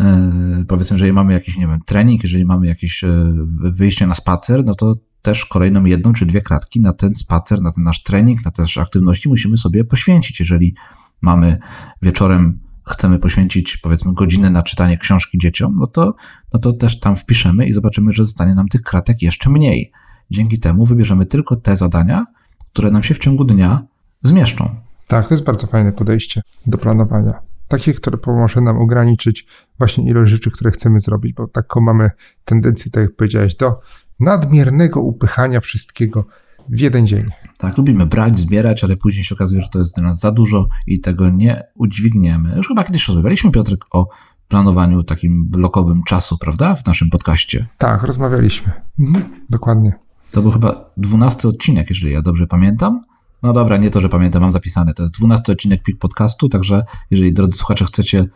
Yy, 0.00 0.64
powiedzmy, 0.68 0.94
jeżeli 0.94 1.12
mamy 1.12 1.32
jakiś, 1.32 1.56
nie 1.56 1.66
wiem, 1.66 1.80
trening, 1.86 2.22
jeżeli 2.22 2.44
mamy 2.44 2.66
jakieś 2.66 3.02
yy, 3.02 3.34
wyjście 3.72 4.06
na 4.06 4.14
spacer, 4.14 4.64
no 4.64 4.74
to 4.74 4.94
też 5.22 5.46
kolejną 5.46 5.84
jedną 5.84 6.12
czy 6.12 6.26
dwie 6.26 6.42
kratki 6.42 6.80
na 6.80 6.92
ten 6.92 7.14
spacer, 7.14 7.62
na 7.62 7.72
ten 7.72 7.84
nasz 7.84 8.02
trening, 8.02 8.44
na 8.44 8.50
te 8.50 8.62
nasze 8.62 8.80
aktywności 8.80 9.28
musimy 9.28 9.56
sobie 9.56 9.84
poświęcić. 9.84 10.40
Jeżeli 10.40 10.74
mamy 11.20 11.58
wieczorem, 12.02 12.60
chcemy 12.86 13.18
poświęcić 13.18 13.76
powiedzmy 13.76 14.14
godzinę 14.14 14.50
na 14.50 14.62
czytanie 14.62 14.98
książki 14.98 15.38
dzieciom, 15.38 15.76
no 15.80 15.86
to, 15.86 16.14
no 16.52 16.60
to 16.60 16.72
też 16.72 17.00
tam 17.00 17.16
wpiszemy 17.16 17.66
i 17.66 17.72
zobaczymy, 17.72 18.12
że 18.12 18.24
zostanie 18.24 18.54
nam 18.54 18.68
tych 18.68 18.82
kratek 18.82 19.22
jeszcze 19.22 19.50
mniej. 19.50 19.92
Dzięki 20.30 20.58
temu 20.58 20.84
wybierzemy 20.84 21.26
tylko 21.26 21.56
te 21.56 21.76
zadania, 21.76 22.26
które 22.72 22.90
nam 22.90 23.02
się 23.02 23.14
w 23.14 23.18
ciągu 23.18 23.44
dnia 23.44 23.86
zmieszczą. 24.22 24.76
Tak, 25.08 25.28
to 25.28 25.34
jest 25.34 25.44
bardzo 25.44 25.66
fajne 25.66 25.92
podejście 25.92 26.40
do 26.66 26.78
planowania. 26.78 27.34
Takie, 27.68 27.94
które 27.94 28.18
pomoże 28.18 28.60
nam 28.60 28.76
ograniczyć 28.76 29.46
właśnie 29.78 30.10
ilość 30.10 30.32
rzeczy, 30.32 30.50
które 30.50 30.70
chcemy 30.70 31.00
zrobić, 31.00 31.32
bo 31.32 31.48
taką 31.48 31.80
mamy 31.80 32.10
tendencję, 32.44 32.90
tak 32.90 33.02
jak 33.02 33.16
powiedziałeś, 33.16 33.54
do 33.54 33.80
nadmiernego 34.20 35.00
upychania 35.00 35.60
wszystkiego 35.60 36.26
w 36.68 36.80
jeden 36.80 37.06
dzień. 37.06 37.26
Tak, 37.58 37.78
lubimy 37.78 38.06
brać, 38.06 38.38
zbierać, 38.38 38.84
ale 38.84 38.96
później 38.96 39.24
się 39.24 39.34
okazuje, 39.34 39.62
że 39.62 39.68
to 39.68 39.78
jest 39.78 39.96
dla 39.96 40.04
nas 40.04 40.20
za 40.20 40.30
dużo 40.30 40.68
i 40.86 41.00
tego 41.00 41.30
nie 41.30 41.62
udźwigniemy. 41.74 42.56
Już 42.56 42.68
chyba 42.68 42.84
kiedyś 42.84 43.08
rozmawialiśmy, 43.08 43.50
Piotrek, 43.50 43.84
o 43.90 44.08
planowaniu 44.48 45.02
takim 45.02 45.48
blokowym 45.48 46.02
czasu, 46.02 46.38
prawda, 46.38 46.74
w 46.74 46.86
naszym 46.86 47.10
podcaście. 47.10 47.66
Tak, 47.78 48.02
rozmawialiśmy. 48.02 48.72
Mhm, 49.00 49.24
dokładnie. 49.50 49.92
To 50.30 50.42
był 50.42 50.50
chyba 50.50 50.90
dwunasty 50.96 51.48
odcinek, 51.48 51.90
jeżeli 51.90 52.12
ja 52.12 52.22
dobrze 52.22 52.46
pamiętam. 52.46 53.04
No 53.42 53.52
dobra, 53.52 53.76
nie 53.76 53.90
to, 53.90 54.00
że 54.00 54.08
pamiętam, 54.08 54.42
mam 54.42 54.52
zapisane. 54.52 54.94
To 54.94 55.02
jest 55.02 55.14
dwunasty 55.14 55.52
odcinek 55.52 55.82
PIK 55.82 55.98
Podcastu, 55.98 56.48
także 56.48 56.84
jeżeli, 57.10 57.32
drodzy 57.32 57.52
słuchacze, 57.52 57.84
chcecie 57.84 58.26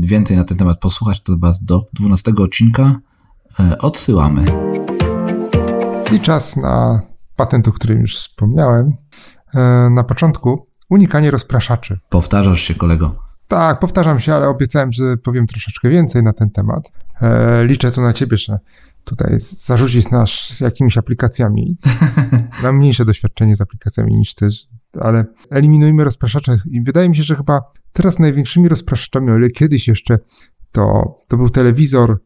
więcej 0.00 0.36
na 0.36 0.44
ten 0.44 0.58
temat 0.58 0.78
posłuchać, 0.80 1.22
to 1.22 1.36
was 1.38 1.64
do 1.64 1.86
dwunastego 1.92 2.42
odcinka 2.42 3.00
e, 3.60 3.78
odsyłamy. 3.78 4.44
I 6.12 6.20
czas 6.20 6.56
na 6.56 7.02
patent, 7.36 7.68
o 7.68 7.72
którym 7.72 8.00
już 8.00 8.16
wspomniałem. 8.16 8.92
E, 9.54 9.90
na 9.90 10.04
początku 10.04 10.66
unikanie 10.90 11.30
rozpraszaczy. 11.30 11.98
Powtarzasz 12.08 12.60
się, 12.60 12.74
kolego. 12.74 13.16
Tak, 13.48 13.78
powtarzam 13.78 14.20
się, 14.20 14.34
ale 14.34 14.48
obiecałem, 14.48 14.92
że 14.92 15.16
powiem 15.16 15.46
troszeczkę 15.46 15.88
więcej 15.90 16.22
na 16.22 16.32
ten 16.32 16.50
temat. 16.50 16.92
Liczę 17.62 17.92
tu 17.92 18.02
na 18.02 18.12
ciebie, 18.12 18.38
że 18.38 18.58
tutaj 19.04 19.34
zarzucić 19.38 20.10
nas 20.10 20.60
jakimiś 20.60 20.98
aplikacjami. 20.98 21.76
Mam 22.62 22.76
mniejsze 22.76 23.04
doświadczenie 23.04 23.56
z 23.56 23.60
aplikacjami 23.60 24.14
niż 24.14 24.34
też, 24.34 24.68
ale 25.00 25.24
eliminujmy 25.50 26.04
rozpraszacze 26.04 26.58
i 26.70 26.82
wydaje 26.82 27.08
mi 27.08 27.16
się, 27.16 27.22
że 27.22 27.34
chyba 27.34 27.60
teraz 27.92 28.18
największymi 28.18 28.68
rozpraszaczami, 28.68 29.30
o 29.30 29.36
ile 29.36 29.50
kiedyś 29.50 29.88
jeszcze 29.88 30.18
to, 30.72 31.14
to 31.28 31.36
był 31.36 31.50
telewizor, 31.50 32.18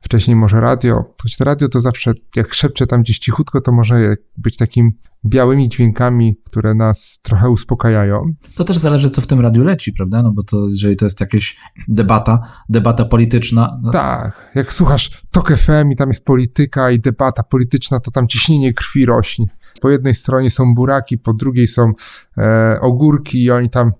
wcześniej 0.00 0.36
może 0.36 0.60
radio, 0.60 1.14
choć 1.22 1.36
to 1.36 1.44
radio 1.44 1.68
to 1.68 1.80
zawsze, 1.80 2.12
jak 2.36 2.54
szepcze 2.54 2.86
tam 2.86 3.02
gdzieś 3.02 3.18
cichutko, 3.18 3.60
to 3.60 3.72
może 3.72 4.16
być 4.36 4.56
takim 4.56 4.92
białymi 5.26 5.68
dźwiękami, 5.68 6.36
które 6.44 6.74
nas 6.74 7.20
trochę 7.22 7.50
uspokajają. 7.50 8.22
To 8.56 8.64
też 8.64 8.78
zależy, 8.78 9.10
co 9.10 9.20
w 9.20 9.26
tym 9.26 9.40
radiu 9.40 9.64
leci, 9.64 9.92
prawda? 9.92 10.22
No 10.22 10.32
bo 10.32 10.42
to, 10.42 10.68
jeżeli 10.68 10.96
to 10.96 11.06
jest 11.06 11.20
jakaś 11.20 11.56
debata, 11.88 12.40
debata 12.68 13.04
polityczna. 13.04 13.78
No... 13.82 13.90
Tak, 13.90 14.50
jak 14.54 14.72
słuchasz 14.72 15.22
TOK 15.30 15.52
FM 15.52 15.90
i 15.92 15.96
tam 15.96 16.08
jest 16.08 16.24
polityka 16.24 16.90
i 16.90 17.00
debata 17.00 17.42
polityczna, 17.42 18.00
to 18.00 18.10
tam 18.10 18.28
ciśnienie 18.28 18.74
krwi 18.74 19.06
rośnie. 19.06 19.46
Po 19.80 19.90
jednej 19.90 20.14
stronie 20.14 20.50
są 20.50 20.74
buraki, 20.74 21.18
po 21.18 21.32
drugiej 21.32 21.68
są 21.68 21.92
e, 22.38 22.78
ogórki 22.80 23.44
i 23.44 23.50
oni 23.50 23.70
tam 23.70 23.92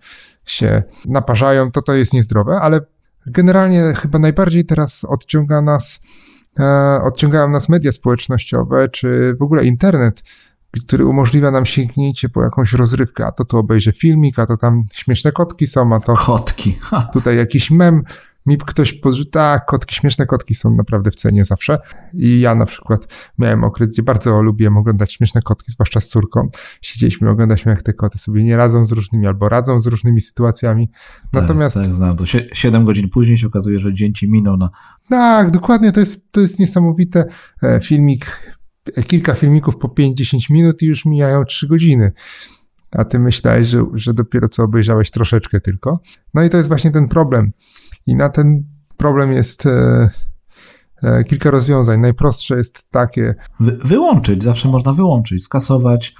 się 0.44 0.82
naparzają, 1.06 1.70
to 1.70 1.82
to 1.82 1.94
jest 1.94 2.12
niezdrowe, 2.12 2.60
ale 2.60 2.80
generalnie 3.26 3.92
chyba 3.96 4.18
najbardziej 4.18 4.64
teraz 4.64 5.04
odciąga 5.04 5.62
nas, 5.62 6.02
e, 6.58 7.00
odciągają 7.02 7.48
nas 7.48 7.68
media 7.68 7.92
społecznościowe, 7.92 8.88
czy 8.88 9.34
w 9.38 9.42
ogóle 9.42 9.64
internet, 9.64 10.22
który 10.86 11.06
umożliwia 11.06 11.50
nam 11.50 11.66
sięgnięcie 11.66 12.28
po 12.28 12.42
jakąś 12.42 12.72
rozrywkę, 12.72 13.26
a 13.26 13.32
to 13.32 13.44
tu 13.44 13.58
obejrzę 13.58 13.92
filmik, 13.92 14.38
a 14.38 14.46
to 14.46 14.56
tam 14.56 14.84
śmieszne 14.92 15.32
kotki 15.32 15.66
są, 15.66 15.94
a 15.94 16.00
to... 16.00 16.14
Kotki. 16.14 16.78
Ha. 16.80 17.08
Tutaj 17.12 17.36
jakiś 17.36 17.70
mem, 17.70 18.02
mi 18.48 18.58
ktoś 18.58 18.92
podrzuca, 18.92 19.30
tak, 19.30 19.66
kotki, 19.66 19.94
śmieszne 19.94 20.26
kotki 20.26 20.54
są 20.54 20.74
naprawdę 20.74 21.10
w 21.10 21.16
cenie 21.16 21.44
zawsze. 21.44 21.78
I 22.12 22.40
ja 22.40 22.54
na 22.54 22.66
przykład 22.66 23.08
miałem 23.38 23.64
okres, 23.64 23.92
gdzie 23.92 24.02
bardzo 24.02 24.42
lubiłem 24.42 24.76
oglądać 24.76 25.12
śmieszne 25.12 25.42
kotki, 25.42 25.72
zwłaszcza 25.72 26.00
z 26.00 26.08
córką. 26.08 26.48
Siedzieliśmy, 26.82 27.30
oglądaliśmy, 27.30 27.72
jak 27.72 27.82
te 27.82 27.92
koty 27.92 28.18
sobie 28.18 28.44
nie 28.44 28.56
radzą 28.56 28.86
z 28.86 28.92
różnymi 28.92 29.26
albo 29.26 29.48
radzą 29.48 29.80
z 29.80 29.86
różnymi 29.86 30.20
sytuacjami. 30.20 30.88
Tak, 30.88 31.42
Natomiast. 31.42 31.74
Tak, 31.74 31.94
znam 31.94 32.16
to. 32.16 32.24
Siedem 32.52 32.84
godzin 32.84 33.08
później 33.08 33.38
się 33.38 33.46
okazuje, 33.46 33.80
że 33.80 33.94
dzień 33.94 34.14
ci 34.14 34.30
minął 34.30 34.56
na. 34.56 34.70
Tak, 35.08 35.50
dokładnie, 35.50 35.92
to 35.92 36.00
jest, 36.00 36.32
to 36.32 36.40
jest 36.40 36.58
niesamowite. 36.58 37.24
E, 37.62 37.80
filmik, 37.80 38.26
e, 38.96 39.02
kilka 39.02 39.34
filmików 39.34 39.76
po 39.76 39.88
5-10 39.88 40.50
minut 40.50 40.82
i 40.82 40.86
już 40.86 41.04
mijają 41.04 41.44
3 41.44 41.68
godziny 41.68 42.12
a 42.90 43.04
ty 43.04 43.18
myślałeś, 43.18 43.66
że, 43.66 43.84
że 43.94 44.14
dopiero 44.14 44.48
co 44.48 44.62
obejrzałeś 44.62 45.10
troszeczkę 45.10 45.60
tylko. 45.60 46.00
No 46.34 46.42
i 46.42 46.50
to 46.50 46.56
jest 46.56 46.68
właśnie 46.68 46.90
ten 46.90 47.08
problem. 47.08 47.52
I 48.08 48.16
na 48.16 48.28
ten 48.28 48.64
problem 48.96 49.32
jest 49.32 49.66
e, 49.66 50.10
e, 51.02 51.24
kilka 51.24 51.50
rozwiązań. 51.50 52.00
Najprostsze 52.00 52.56
jest 52.56 52.90
takie. 52.90 53.34
Wy, 53.60 53.78
wyłączyć, 53.84 54.42
zawsze 54.42 54.68
można 54.68 54.92
wyłączyć, 54.92 55.42
skasować, 55.42 56.14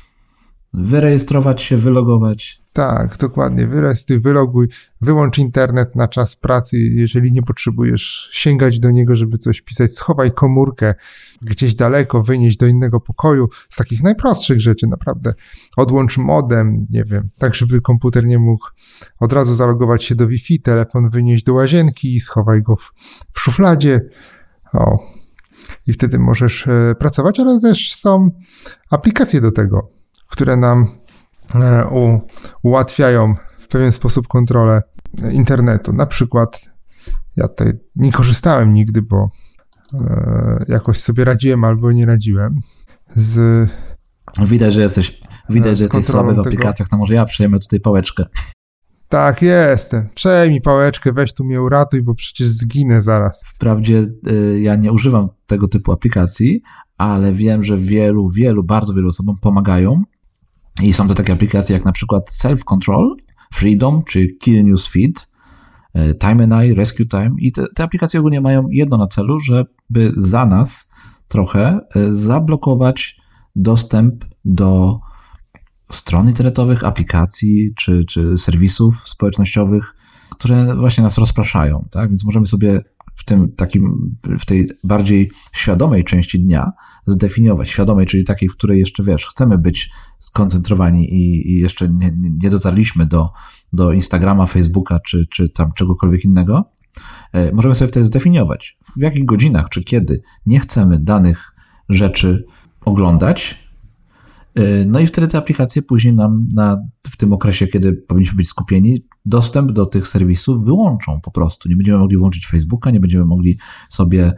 wyrejestrować 0.72 1.62
się, 1.62 1.76
wylogować. 1.76 2.62
Tak, 2.72 3.16
dokładnie. 3.16 3.66
Wyrejestruj, 3.66 4.20
wyloguj, 4.20 4.68
wyłącz 5.00 5.38
internet 5.38 5.96
na 5.96 6.08
czas 6.08 6.36
pracy, 6.36 6.78
jeżeli 6.78 7.32
nie 7.32 7.42
potrzebujesz 7.42 8.28
sięgać 8.32 8.80
do 8.80 8.90
niego, 8.90 9.16
żeby 9.16 9.38
coś 9.38 9.60
pisać. 9.60 9.90
Schowaj 9.90 10.32
komórkę 10.32 10.94
gdzieś 11.42 11.74
daleko, 11.74 12.22
wynieść 12.22 12.56
do 12.56 12.66
innego 12.66 13.00
pokoju. 13.00 13.48
Z 13.70 13.76
takich 13.76 14.02
najprostszych 14.02 14.60
rzeczy, 14.60 14.86
naprawdę. 14.86 15.34
Odłącz 15.76 16.18
modem, 16.18 16.86
nie 16.90 17.04
wiem, 17.04 17.30
tak 17.38 17.54
żeby 17.54 17.80
komputer 17.80 18.26
nie 18.26 18.38
mógł 18.38 18.66
od 19.20 19.32
razu 19.32 19.54
zalogować 19.54 20.04
się 20.04 20.14
do 20.14 20.26
Wi-Fi, 20.26 20.60
telefon 20.60 21.10
wynieść 21.10 21.44
do 21.44 21.54
łazienki 21.54 22.16
i 22.16 22.20
schowaj 22.20 22.62
go 22.62 22.76
w, 22.76 22.92
w 23.32 23.40
szufladzie. 23.40 24.00
O. 24.72 24.98
I 25.86 25.92
wtedy 25.92 26.18
możesz 26.18 26.66
e, 26.66 26.94
pracować, 26.98 27.40
ale 27.40 27.60
też 27.60 27.94
są 27.94 28.30
aplikacje 28.90 29.40
do 29.40 29.52
tego, 29.52 29.90
które 30.28 30.56
nam 30.56 30.98
E, 31.54 31.86
u, 31.86 32.20
ułatwiają 32.62 33.34
w 33.58 33.68
pewien 33.68 33.92
sposób 33.92 34.28
kontrolę 34.28 34.82
internetu. 35.30 35.92
Na 35.92 36.06
przykład 36.06 36.70
ja 37.36 37.48
tutaj 37.48 37.72
nie 37.96 38.12
korzystałem 38.12 38.74
nigdy, 38.74 39.02
bo 39.02 39.30
jakoś 40.68 41.00
sobie 41.00 41.24
radziłem 41.24 41.64
albo 41.64 41.92
nie 41.92 42.06
radziłem 42.06 42.60
z. 43.16 43.68
Widać, 44.46 44.74
że 44.74 44.80
jesteś, 44.80 45.20
widać, 45.50 45.78
że 45.78 45.84
jesteś 45.84 46.04
słaby 46.04 46.34
w 46.34 46.38
aplikacjach, 46.38 46.88
to 46.88 46.96
może 46.96 47.14
ja 47.14 47.24
przejmę 47.24 47.58
tutaj 47.58 47.80
pałeczkę. 47.80 48.24
Tak, 49.08 49.42
jestem. 49.42 50.08
Przejmij 50.14 50.60
pałeczkę, 50.60 51.12
weź 51.12 51.34
tu 51.34 51.44
mnie 51.44 51.62
uratuj, 51.62 52.02
bo 52.02 52.14
przecież 52.14 52.48
zginę 52.48 53.02
zaraz. 53.02 53.42
Wprawdzie 53.46 54.06
y, 54.28 54.60
ja 54.60 54.76
nie 54.76 54.92
używam 54.92 55.28
tego 55.46 55.68
typu 55.68 55.92
aplikacji, 55.92 56.62
ale 56.98 57.32
wiem, 57.32 57.62
że 57.62 57.76
wielu, 57.76 58.28
wielu, 58.30 58.64
bardzo 58.64 58.94
wielu 58.94 59.08
osobom 59.08 59.36
pomagają 59.40 60.02
i 60.82 60.92
są 60.92 61.08
to 61.08 61.14
takie 61.14 61.32
aplikacje 61.32 61.76
jak 61.76 61.84
na 61.84 61.92
przykład 61.92 62.32
Self 62.32 62.64
Control, 62.64 63.16
Freedom 63.54 64.02
czy 64.04 64.28
Kill 64.28 64.64
News 64.64 64.86
Feed, 64.86 65.18
e, 65.18 65.27
Time 66.18 66.44
and 66.44 66.64
I, 66.64 66.74
Rescue 66.74 67.06
Time 67.06 67.30
i 67.38 67.52
te, 67.52 67.66
te 67.74 67.82
aplikacje 67.82 68.20
ogólnie 68.20 68.40
mają 68.40 68.68
jedno 68.70 68.96
na 68.96 69.06
celu, 69.06 69.40
żeby 69.40 70.12
za 70.16 70.46
nas 70.46 70.92
trochę 71.28 71.80
e, 71.94 72.12
zablokować 72.12 73.16
dostęp 73.56 74.24
do 74.44 75.00
stron 75.92 76.28
internetowych, 76.28 76.84
aplikacji 76.84 77.72
czy, 77.76 78.04
czy 78.08 78.38
serwisów 78.38 79.08
społecznościowych, 79.08 79.94
które 80.30 80.74
właśnie 80.76 81.04
nas 81.04 81.18
rozpraszają. 81.18 81.88
Tak? 81.90 82.10
Więc 82.10 82.24
możemy 82.24 82.46
sobie 82.46 82.82
w 83.18 83.24
tym 83.24 83.52
takim, 83.52 84.16
w 84.38 84.46
tej 84.46 84.68
bardziej 84.84 85.30
świadomej 85.52 86.04
części 86.04 86.40
dnia 86.40 86.72
zdefiniować, 87.06 87.68
świadomej, 87.68 88.06
czyli 88.06 88.24
takiej, 88.24 88.48
w 88.48 88.52
której 88.52 88.78
jeszcze, 88.78 89.02
wiesz, 89.02 89.26
chcemy 89.26 89.58
być 89.58 89.90
skoncentrowani 90.18 91.14
i, 91.14 91.52
i 91.52 91.58
jeszcze 91.58 91.88
nie, 91.88 92.12
nie 92.42 92.50
dotarliśmy 92.50 93.06
do, 93.06 93.30
do 93.72 93.92
Instagrama, 93.92 94.46
Facebooka 94.46 95.00
czy, 95.06 95.26
czy 95.30 95.48
tam 95.48 95.72
czegokolwiek 95.72 96.24
innego, 96.24 96.72
e, 97.32 97.52
możemy 97.52 97.74
sobie 97.74 97.88
wtedy 97.88 98.06
zdefiniować, 98.06 98.78
w 98.96 99.02
jakich 99.02 99.24
godzinach 99.24 99.68
czy 99.68 99.84
kiedy 99.84 100.22
nie 100.46 100.60
chcemy 100.60 100.98
danych 100.98 101.54
rzeczy 101.88 102.46
oglądać, 102.80 103.67
no 104.86 105.00
i 105.00 105.06
wtedy 105.06 105.28
te 105.28 105.38
aplikacje 105.38 105.82
później 105.82 106.14
nam 106.14 106.48
na, 106.54 106.78
w 107.10 107.16
tym 107.16 107.32
okresie, 107.32 107.66
kiedy 107.66 107.92
powinniśmy 107.92 108.36
być 108.36 108.48
skupieni, 108.48 109.02
dostęp 109.24 109.72
do 109.72 109.86
tych 109.86 110.08
serwisów 110.08 110.64
wyłączą 110.64 111.20
po 111.20 111.30
prostu. 111.30 111.68
Nie 111.68 111.76
będziemy 111.76 111.98
mogli 111.98 112.16
włączyć 112.16 112.46
Facebooka, 112.46 112.90
nie 112.90 113.00
będziemy 113.00 113.24
mogli 113.24 113.58
sobie 113.88 114.32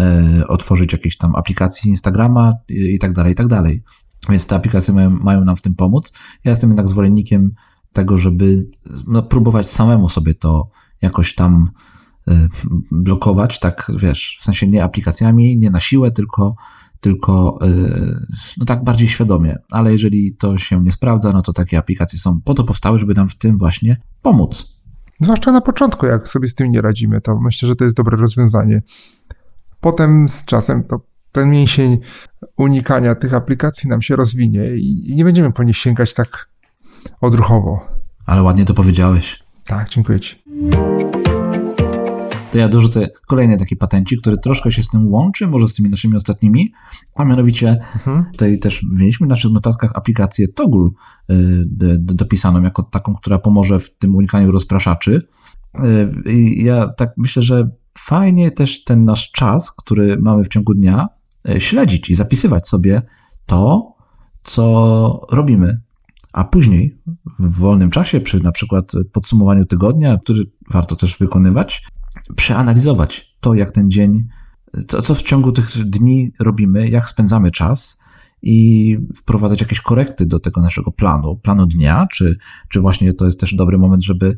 e, 0.00 0.46
otworzyć 0.48 0.92
jakiejś 0.92 1.16
tam 1.16 1.36
aplikacji 1.36 1.90
Instagrama 1.90 2.52
i, 2.68 2.98
tak 2.98 3.12
dalej, 3.12 3.32
i 3.32 3.34
tak 3.34 3.46
dalej. 3.46 3.82
Więc 4.28 4.46
te 4.46 4.56
aplikacje 4.56 4.94
mają, 4.94 5.10
mają 5.10 5.44
nam 5.44 5.56
w 5.56 5.62
tym 5.62 5.74
pomóc. 5.74 6.12
Ja 6.44 6.50
jestem 6.50 6.70
jednak 6.70 6.88
zwolennikiem 6.88 7.54
tego, 7.92 8.16
żeby 8.16 8.70
no, 9.06 9.22
próbować 9.22 9.70
samemu 9.70 10.08
sobie 10.08 10.34
to 10.34 10.70
jakoś 11.02 11.34
tam 11.34 11.70
y, 12.28 12.48
blokować, 12.90 13.60
tak 13.60 13.92
wiesz, 13.98 14.38
w 14.40 14.44
sensie 14.44 14.66
nie 14.66 14.84
aplikacjami, 14.84 15.58
nie 15.58 15.70
na 15.70 15.80
siłę, 15.80 16.10
tylko, 16.10 16.56
tylko 17.04 17.58
y, 17.62 18.26
no 18.56 18.64
tak 18.64 18.84
bardziej 18.84 19.08
świadomie. 19.08 19.56
Ale 19.70 19.92
jeżeli 19.92 20.36
to 20.36 20.58
się 20.58 20.84
nie 20.84 20.92
sprawdza, 20.92 21.32
no 21.32 21.42
to 21.42 21.52
takie 21.52 21.78
aplikacje 21.78 22.18
są 22.18 22.40
po 22.40 22.54
to 22.54 22.64
powstały, 22.64 22.98
żeby 22.98 23.14
nam 23.14 23.28
w 23.28 23.38
tym 23.38 23.58
właśnie 23.58 23.96
pomóc. 24.22 24.80
Zwłaszcza 25.20 25.52
na 25.52 25.60
początku, 25.60 26.06
jak 26.06 26.28
sobie 26.28 26.48
z 26.48 26.54
tym 26.54 26.70
nie 26.70 26.80
radzimy, 26.80 27.20
to 27.20 27.40
myślę, 27.40 27.68
że 27.68 27.76
to 27.76 27.84
jest 27.84 27.96
dobre 27.96 28.16
rozwiązanie. 28.16 28.82
Potem 29.80 30.28
z 30.28 30.44
czasem 30.44 30.84
to 30.84 31.00
ten 31.32 31.50
mięsień 31.50 31.98
unikania 32.56 33.14
tych 33.14 33.34
aplikacji 33.34 33.90
nam 33.90 34.02
się 34.02 34.16
rozwinie 34.16 34.76
i 34.76 35.14
nie 35.16 35.24
będziemy 35.24 35.52
po 35.52 35.62
nich 35.62 35.76
sięgać 35.76 36.14
tak 36.14 36.48
odruchowo. 37.20 37.80
Ale 38.26 38.42
ładnie 38.42 38.64
to 38.64 38.74
powiedziałeś. 38.74 39.44
Tak, 39.64 39.88
dziękuję 39.88 40.20
Ci. 40.20 40.44
To 42.54 42.58
ja 42.58 42.68
dorzucę 42.68 43.08
kolejny 43.26 43.56
taki 43.56 43.76
patencik, 43.76 44.20
który 44.20 44.38
troszkę 44.38 44.72
się 44.72 44.82
z 44.82 44.88
tym 44.88 45.12
łączy, 45.12 45.46
może 45.46 45.68
z 45.68 45.74
tymi 45.74 45.90
naszymi 45.90 46.16
ostatnimi, 46.16 46.72
a 47.14 47.24
mianowicie 47.24 47.68
mhm. 47.94 48.24
tutaj 48.32 48.58
też 48.58 48.82
mieliśmy 48.92 49.26
w 49.26 49.30
naszych 49.30 49.52
notatkach 49.52 49.90
aplikację 49.94 50.48
Toggle 50.48 50.88
y, 51.30 51.34
dopisaną 51.98 52.62
jako 52.62 52.82
taką, 52.82 53.14
która 53.14 53.38
pomoże 53.38 53.80
w 53.80 53.96
tym 53.96 54.16
unikaniu 54.16 54.50
rozpraszaczy. 54.50 55.28
Y, 56.26 56.30
I 56.30 56.64
ja 56.64 56.88
tak 56.88 57.10
myślę, 57.16 57.42
że 57.42 57.68
fajnie 57.98 58.50
też 58.50 58.84
ten 58.84 59.04
nasz 59.04 59.30
czas, 59.30 59.72
który 59.72 60.16
mamy 60.20 60.44
w 60.44 60.48
ciągu 60.48 60.74
dnia, 60.74 61.08
E, 61.48 61.60
śledzić 61.60 62.10
i 62.10 62.14
zapisywać 62.14 62.68
sobie 62.68 63.02
to, 63.46 63.94
co 64.42 65.26
robimy. 65.30 65.80
A 66.32 66.44
później, 66.44 66.98
w 67.38 67.58
wolnym 67.58 67.90
czasie, 67.90 68.20
przy 68.20 68.42
na 68.42 68.52
przykład 68.52 68.92
podsumowaniu 69.12 69.64
tygodnia, 69.64 70.18
który 70.18 70.44
warto 70.70 70.96
też 70.96 71.18
wykonywać, 71.18 71.84
przeanalizować 72.36 73.36
to, 73.40 73.54
jak 73.54 73.72
ten 73.72 73.90
dzień, 73.90 74.28
co, 74.88 75.02
co 75.02 75.14
w 75.14 75.22
ciągu 75.22 75.52
tych 75.52 75.84
dni 75.84 76.32
robimy, 76.40 76.88
jak 76.88 77.08
spędzamy 77.08 77.50
czas 77.50 78.02
i 78.42 78.98
wprowadzać 79.16 79.60
jakieś 79.60 79.80
korekty 79.80 80.26
do 80.26 80.40
tego 80.40 80.60
naszego 80.60 80.92
planu, 80.92 81.36
planu 81.36 81.66
dnia, 81.66 82.06
czy, 82.12 82.38
czy 82.68 82.80
właśnie 82.80 83.14
to 83.14 83.24
jest 83.24 83.40
też 83.40 83.54
dobry 83.54 83.78
moment, 83.78 84.04
żeby 84.04 84.36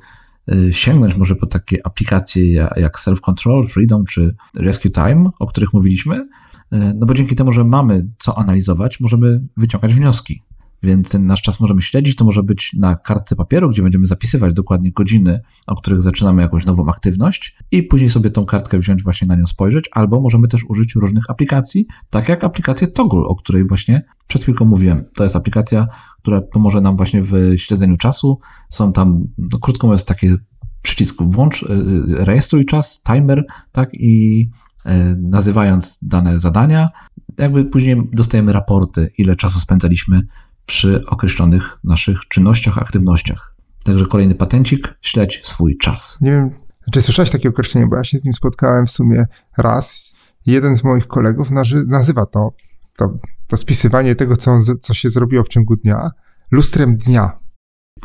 e, 0.48 0.72
sięgnąć 0.72 1.16
może 1.16 1.36
po 1.36 1.46
takie 1.46 1.86
aplikacje 1.86 2.68
jak 2.76 3.00
Self 3.00 3.20
Control, 3.20 3.66
Freedom 3.66 4.04
czy 4.04 4.34
Rescue 4.54 4.90
Time, 4.90 5.30
o 5.38 5.46
których 5.46 5.72
mówiliśmy, 5.72 6.26
E, 6.72 6.94
no 6.94 7.06
bo 7.06 7.14
dzięki 7.14 7.36
temu, 7.36 7.52
że 7.52 7.64
mamy 7.64 8.06
co 8.18 8.38
analizować, 8.38 9.00
możemy 9.00 9.40
wyciągać 9.56 9.94
wnioski. 9.94 10.42
Więc 10.82 11.10
ten 11.10 11.26
nasz 11.26 11.42
czas 11.42 11.60
możemy 11.60 11.82
śledzić, 11.82 12.16
to 12.16 12.24
może 12.24 12.42
być 12.42 12.72
na 12.78 12.94
kartce 12.94 13.36
papieru, 13.36 13.70
gdzie 13.70 13.82
będziemy 13.82 14.06
zapisywać 14.06 14.54
dokładnie 14.54 14.92
godziny, 14.92 15.40
o 15.66 15.74
których 15.74 16.02
zaczynamy 16.02 16.42
jakąś 16.42 16.66
nową 16.66 16.88
aktywność 16.88 17.56
i 17.70 17.82
później 17.82 18.10
sobie 18.10 18.30
tą 18.30 18.44
kartkę 18.44 18.78
wziąć, 18.78 19.02
właśnie 19.02 19.28
na 19.28 19.36
nią 19.36 19.46
spojrzeć, 19.46 19.88
albo 19.92 20.20
możemy 20.20 20.48
też 20.48 20.64
użyć 20.68 20.94
różnych 20.94 21.30
aplikacji, 21.30 21.86
tak 22.10 22.28
jak 22.28 22.44
aplikację 22.44 22.86
Toggle, 22.86 23.20
o 23.20 23.34
której 23.34 23.66
właśnie 23.68 24.06
przed 24.26 24.42
chwilką 24.42 24.64
mówiłem. 24.64 25.04
To 25.14 25.24
jest 25.24 25.36
aplikacja, 25.36 25.86
która 26.18 26.40
pomoże 26.40 26.80
nam 26.80 26.96
właśnie 26.96 27.22
w 27.22 27.54
śledzeniu 27.56 27.96
czasu. 27.96 28.38
Są 28.70 28.92
tam, 28.92 29.24
no 29.38 29.58
krótko 29.58 29.86
mówiąc, 29.86 30.04
takie 30.04 30.36
przycisk 30.82 31.22
włącz, 31.22 31.62
e, 31.62 31.66
e, 31.66 32.24
rejestruj 32.24 32.64
czas, 32.64 33.02
timer, 33.02 33.44
tak 33.72 33.94
i 33.94 34.48
E, 34.86 35.16
nazywając 35.20 35.98
dane 36.02 36.40
zadania, 36.40 36.90
jakby 37.38 37.64
później 37.64 38.08
dostajemy 38.12 38.52
raporty, 38.52 39.10
ile 39.18 39.36
czasu 39.36 39.60
spędzaliśmy 39.60 40.22
przy 40.66 41.06
określonych 41.06 41.78
naszych 41.84 42.20
czynnościach, 42.28 42.78
aktywnościach. 42.78 43.56
Także 43.84 44.06
kolejny 44.06 44.34
patencik, 44.34 44.94
śledź 45.00 45.40
swój 45.44 45.78
czas. 45.78 46.18
Nie 46.20 46.30
wiem, 46.30 46.50
czy 46.92 47.02
słyszałeś 47.02 47.30
takie 47.30 47.48
określenie, 47.48 47.86
bo 47.86 47.96
ja 47.96 48.04
się 48.04 48.18
z 48.18 48.24
nim 48.24 48.32
spotkałem 48.32 48.86
w 48.86 48.90
sumie 48.90 49.26
raz. 49.58 50.14
Jeden 50.46 50.76
z 50.76 50.84
moich 50.84 51.06
kolegów 51.06 51.48
nazywa 51.86 52.26
to, 52.26 52.52
to, 52.96 53.18
to 53.46 53.56
spisywanie 53.56 54.14
tego, 54.14 54.36
co, 54.36 54.50
on, 54.50 54.62
co 54.80 54.94
się 54.94 55.10
zrobiło 55.10 55.44
w 55.44 55.48
ciągu 55.48 55.76
dnia, 55.76 56.10
lustrem 56.50 56.96
dnia. 56.96 57.38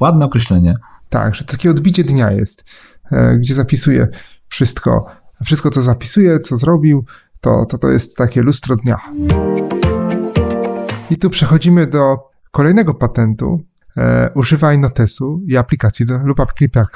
Ładne 0.02 0.26
określenie. 0.26 0.76
Tak, 1.10 1.36
że 1.36 1.44
takie 1.44 1.72
odbicie 1.72 2.04
dnia 2.04 2.32
jest, 2.32 2.66
e, 3.12 3.38
gdzie 3.38 3.54
zapisuje 3.54 4.08
wszystko, 4.48 5.06
wszystko, 5.46 5.70
co 5.70 5.82
zapisuje, 5.82 6.40
co 6.40 6.58
zrobił, 6.58 7.06
to, 7.42 7.66
to, 7.66 7.78
to 7.78 7.90
jest 7.90 8.18
takie 8.18 8.42
lustro 8.42 8.76
dnia. 8.76 8.98
I 11.10 11.18
tu 11.18 11.30
przechodzimy 11.30 11.88
do 11.88 12.31
kolejnego 12.52 12.94
patentu. 12.94 13.64
E, 13.98 14.32
używaj 14.36 14.80
notesu 14.80 15.42
i 15.48 15.58
aplikacji 15.58 16.06
do, 16.06 16.18
lub 16.24 16.38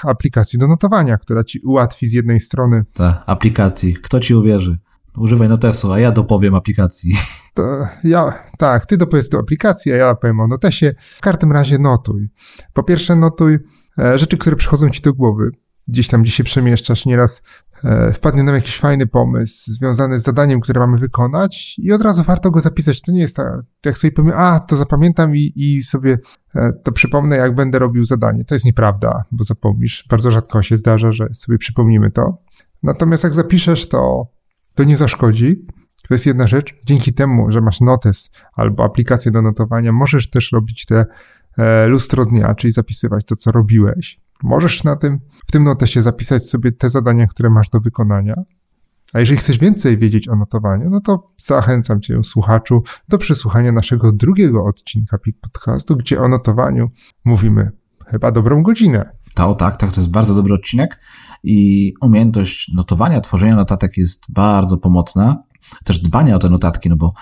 aplikacji 0.04 0.60
do 0.60 0.68
notowania, 0.68 1.18
która 1.18 1.44
ci 1.44 1.60
ułatwi 1.60 2.08
z 2.08 2.14
jednej 2.14 2.40
strony. 2.40 2.86
Tak, 2.94 3.24
aplikacji. 3.26 3.94
Kto 3.94 4.20
ci 4.20 4.34
uwierzy? 4.34 4.78
Używaj 5.18 5.50
notesu, 5.50 5.94
a 5.94 6.00
ja 6.00 6.12
dopowiem 6.12 6.56
aplikacji. 6.56 7.14
To 7.56 7.88
ja, 8.04 8.44
tak, 8.58 8.86
ty 8.86 8.98
dopowiesz 8.98 9.30
do 9.30 9.40
aplikacji, 9.40 9.94
a 9.94 9.96
ja 9.96 10.16
powiem 10.16 10.40
o 10.40 10.48
notesie. 10.48 10.96
W 11.18 11.22
każdym 11.22 11.52
razie 11.52 11.80
notuj. 11.80 12.30
Po 12.74 12.84
pierwsze 12.84 13.16
notuj 13.16 13.60
e, 14.00 14.18
rzeczy, 14.18 14.38
które 14.38 14.56
przychodzą 14.56 14.90
ci 14.90 15.02
do 15.02 15.14
głowy. 15.14 15.52
Gdzieś 15.88 16.08
tam, 16.08 16.22
gdzie 16.22 16.32
się 16.32 16.44
przemieszczasz, 16.44 17.06
nieraz 17.06 17.44
wpadnie 18.14 18.44
nam 18.44 18.56
jakiś 18.56 18.80
fajny 18.80 19.08
pomysł 19.08 19.72
związany 19.72 20.20
z 20.20 20.24
zadaniem, 20.24 20.60
które 20.62 20.80
mamy 20.80 20.98
wykonać 20.98 21.80
i 21.80 21.92
od 21.92 22.02
razu 22.02 22.24
warto 22.24 22.52
go 22.52 22.62
zapisać. 22.62 23.02
To 23.02 23.12
nie 23.12 23.20
jest 23.20 23.36
tak, 23.36 23.54
jak 23.86 23.98
sobie 23.98 24.12
powiem, 24.12 24.34
a 24.36 24.60
to 24.60 24.76
zapamiętam 24.76 25.36
i, 25.36 25.54
i 25.56 25.84
sobie 25.84 26.20
e, 26.56 26.74
to 26.84 26.92
przypomnę, 26.92 27.36
jak 27.36 27.56
będę 27.56 27.80
robił 27.80 28.06
zadanie. 28.06 28.46
To 28.46 28.56
jest 28.56 28.66
nieprawda, 28.66 29.24
bo 29.32 29.44
zapomnisz. 29.44 30.06
Bardzo 30.10 30.32
rzadko 30.32 30.62
się 30.62 30.78
zdarza, 30.78 31.12
że 31.12 31.28
sobie 31.34 31.58
przypomnimy 31.58 32.12
to. 32.12 32.38
Natomiast 32.84 33.24
jak 33.24 33.34
zapiszesz, 33.34 33.90
to, 33.90 34.28
to 34.76 34.84
nie 34.84 34.98
zaszkodzi. 34.98 35.66
To 36.08 36.14
jest 36.14 36.26
jedna 36.26 36.48
rzecz. 36.48 36.76
Dzięki 36.86 37.14
temu, 37.14 37.52
że 37.52 37.62
masz 37.62 37.82
notes 37.82 38.32
albo 38.54 38.84
aplikację 38.84 39.32
do 39.32 39.42
notowania, 39.42 39.92
możesz 39.92 40.30
też 40.30 40.52
robić 40.52 40.86
te 40.86 41.06
e, 41.58 41.88
lustro 41.88 42.26
dnia, 42.26 42.56
czyli 42.56 42.72
zapisywać 42.74 43.26
to, 43.26 43.36
co 43.36 43.52
robiłeś. 43.52 44.20
Możesz 44.44 44.84
na 44.84 44.96
tym, 44.96 45.20
w 45.48 45.52
tym 45.52 45.64
notesie 45.64 46.02
zapisać 46.02 46.50
sobie 46.50 46.72
te 46.72 46.90
zadania, 46.90 47.28
które 47.28 47.50
masz 47.50 47.70
do 47.70 47.80
wykonania. 47.80 48.36
A 49.14 49.20
jeżeli 49.20 49.38
chcesz 49.38 49.60
więcej 49.60 49.98
wiedzieć 49.98 50.28
o 50.28 50.36
notowaniu, 50.36 50.90
no 50.90 51.02
to 51.02 51.32
zachęcam 51.38 52.02
Cię, 52.02 52.24
słuchaczu, 52.24 52.84
do 53.10 53.18
przesłuchania 53.18 53.72
naszego 53.72 54.12
drugiego 54.12 54.66
odcinka 54.66 55.18
PIK 55.18 55.38
Podcastu, 55.42 55.96
gdzie 55.96 56.22
o 56.22 56.28
notowaniu 56.28 56.90
mówimy 57.26 57.72
chyba 58.08 58.32
dobrą 58.32 58.64
godzinę. 58.64 59.10
To, 59.34 59.56
tak, 59.56 59.78
tak, 59.78 59.92
to 59.92 60.02
jest 60.02 60.12
bardzo 60.12 60.36
dobry 60.36 60.54
odcinek 60.54 61.00
i 61.44 61.94
umiejętność 62.02 62.72
notowania, 62.74 63.22
tworzenia 63.22 63.56
notatek 63.56 63.98
jest 63.98 64.24
bardzo 64.30 64.78
pomocna. 64.78 65.44
Też 65.84 66.00
dbania 66.00 66.36
o 66.36 66.40
te 66.40 66.50
notatki, 66.50 66.90
no 66.90 66.96
bo 66.96 67.14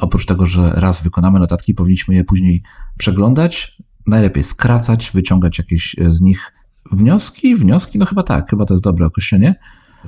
oprócz 0.00 0.26
tego, 0.26 0.46
że 0.46 0.72
raz 0.74 1.02
wykonamy 1.02 1.38
notatki, 1.38 1.74
powinniśmy 1.74 2.14
je 2.14 2.24
później 2.24 2.62
przeglądać, 2.98 3.82
najlepiej 4.06 4.44
skracać, 4.44 5.10
wyciągać 5.14 5.58
jakieś 5.58 5.96
z 6.08 6.20
nich 6.20 6.52
wnioski. 6.92 7.56
Wnioski, 7.56 7.98
no 7.98 8.06
chyba 8.06 8.22
tak, 8.22 8.50
chyba 8.50 8.64
to 8.64 8.74
jest 8.74 8.84
dobre 8.84 9.06
określenie. 9.06 9.54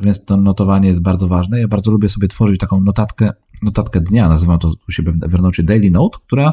Więc 0.03 0.25
to 0.25 0.37
notowanie 0.37 0.89
jest 0.89 1.03
bardzo 1.03 1.29
ważne. 1.29 1.61
Ja 1.61 1.69
bardzo 1.69 1.91
lubię 1.91 2.09
sobie 2.09 2.29
tworzyć 2.29 2.61
taką 2.61 2.81
notatkę, 2.81 3.33
notatkę 3.63 4.01
dnia, 4.01 4.29
nazywam 4.29 4.59
to 4.59 4.73
u 4.89 4.93
siebie 4.93 5.13
w 5.13 5.25
Evernote 5.25 5.63
Daily 5.63 5.91
Note, 5.91 6.19
która 6.27 6.53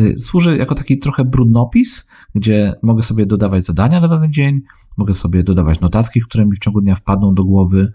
y, 0.00 0.18
służy 0.18 0.56
jako 0.56 0.74
taki 0.74 0.98
trochę 0.98 1.24
brudnopis, 1.24 2.08
gdzie 2.34 2.74
mogę 2.82 3.02
sobie 3.02 3.26
dodawać 3.26 3.64
zadania 3.64 4.00
na 4.00 4.08
dany 4.08 4.30
dzień, 4.30 4.60
mogę 4.96 5.14
sobie 5.14 5.44
dodawać 5.44 5.80
notatki, 5.80 6.20
które 6.20 6.46
mi 6.46 6.56
w 6.56 6.58
ciągu 6.58 6.80
dnia 6.80 6.94
wpadną 6.94 7.34
do 7.34 7.44
głowy, 7.44 7.92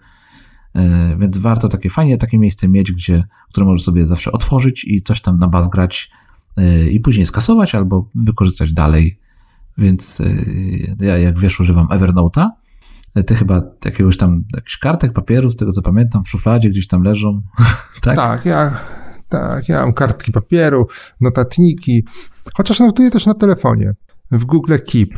y, 0.76 0.80
więc 1.18 1.38
warto 1.38 1.68
takie 1.68 1.90
fajnie 1.90 2.18
takie 2.18 2.38
miejsce 2.38 2.68
mieć, 2.68 2.92
gdzie, 2.92 3.24
które 3.48 3.66
możesz 3.66 3.84
sobie 3.84 4.06
zawsze 4.06 4.32
otworzyć 4.32 4.84
i 4.84 5.02
coś 5.02 5.20
tam 5.20 5.38
na 5.38 5.48
baz 5.48 5.68
grać 5.68 6.10
y, 6.58 6.90
i 6.90 7.00
później 7.00 7.26
skasować 7.26 7.74
albo 7.74 8.08
wykorzystać 8.14 8.72
dalej. 8.72 9.21
Więc 9.78 10.22
ja, 11.00 11.18
jak 11.18 11.38
wiesz, 11.38 11.60
używam 11.60 11.86
Evernote'a 11.86 12.48
Ty 13.26 13.34
chyba 13.34 13.62
jakiegoś 13.84 14.16
tam, 14.16 14.44
jakichś 14.54 14.78
kartek 14.78 15.12
papieru, 15.12 15.50
z 15.50 15.56
tego 15.56 15.72
co 15.72 15.82
pamiętam, 15.82 16.24
w 16.24 16.28
szufladzie 16.28 16.70
gdzieś 16.70 16.86
tam 16.86 17.02
leżą. 17.02 17.42
tak? 18.02 18.16
Tak, 18.16 18.44
ja, 18.44 18.78
tak, 19.28 19.68
ja 19.68 19.80
mam 19.80 19.92
kartki 19.92 20.32
papieru, 20.32 20.86
notatniki, 21.20 22.04
chociaż 22.54 22.80
notuję 22.80 23.10
też 23.10 23.26
na 23.26 23.34
telefonie, 23.34 23.92
w 24.30 24.44
Google 24.44 24.76
Keep. 24.86 25.08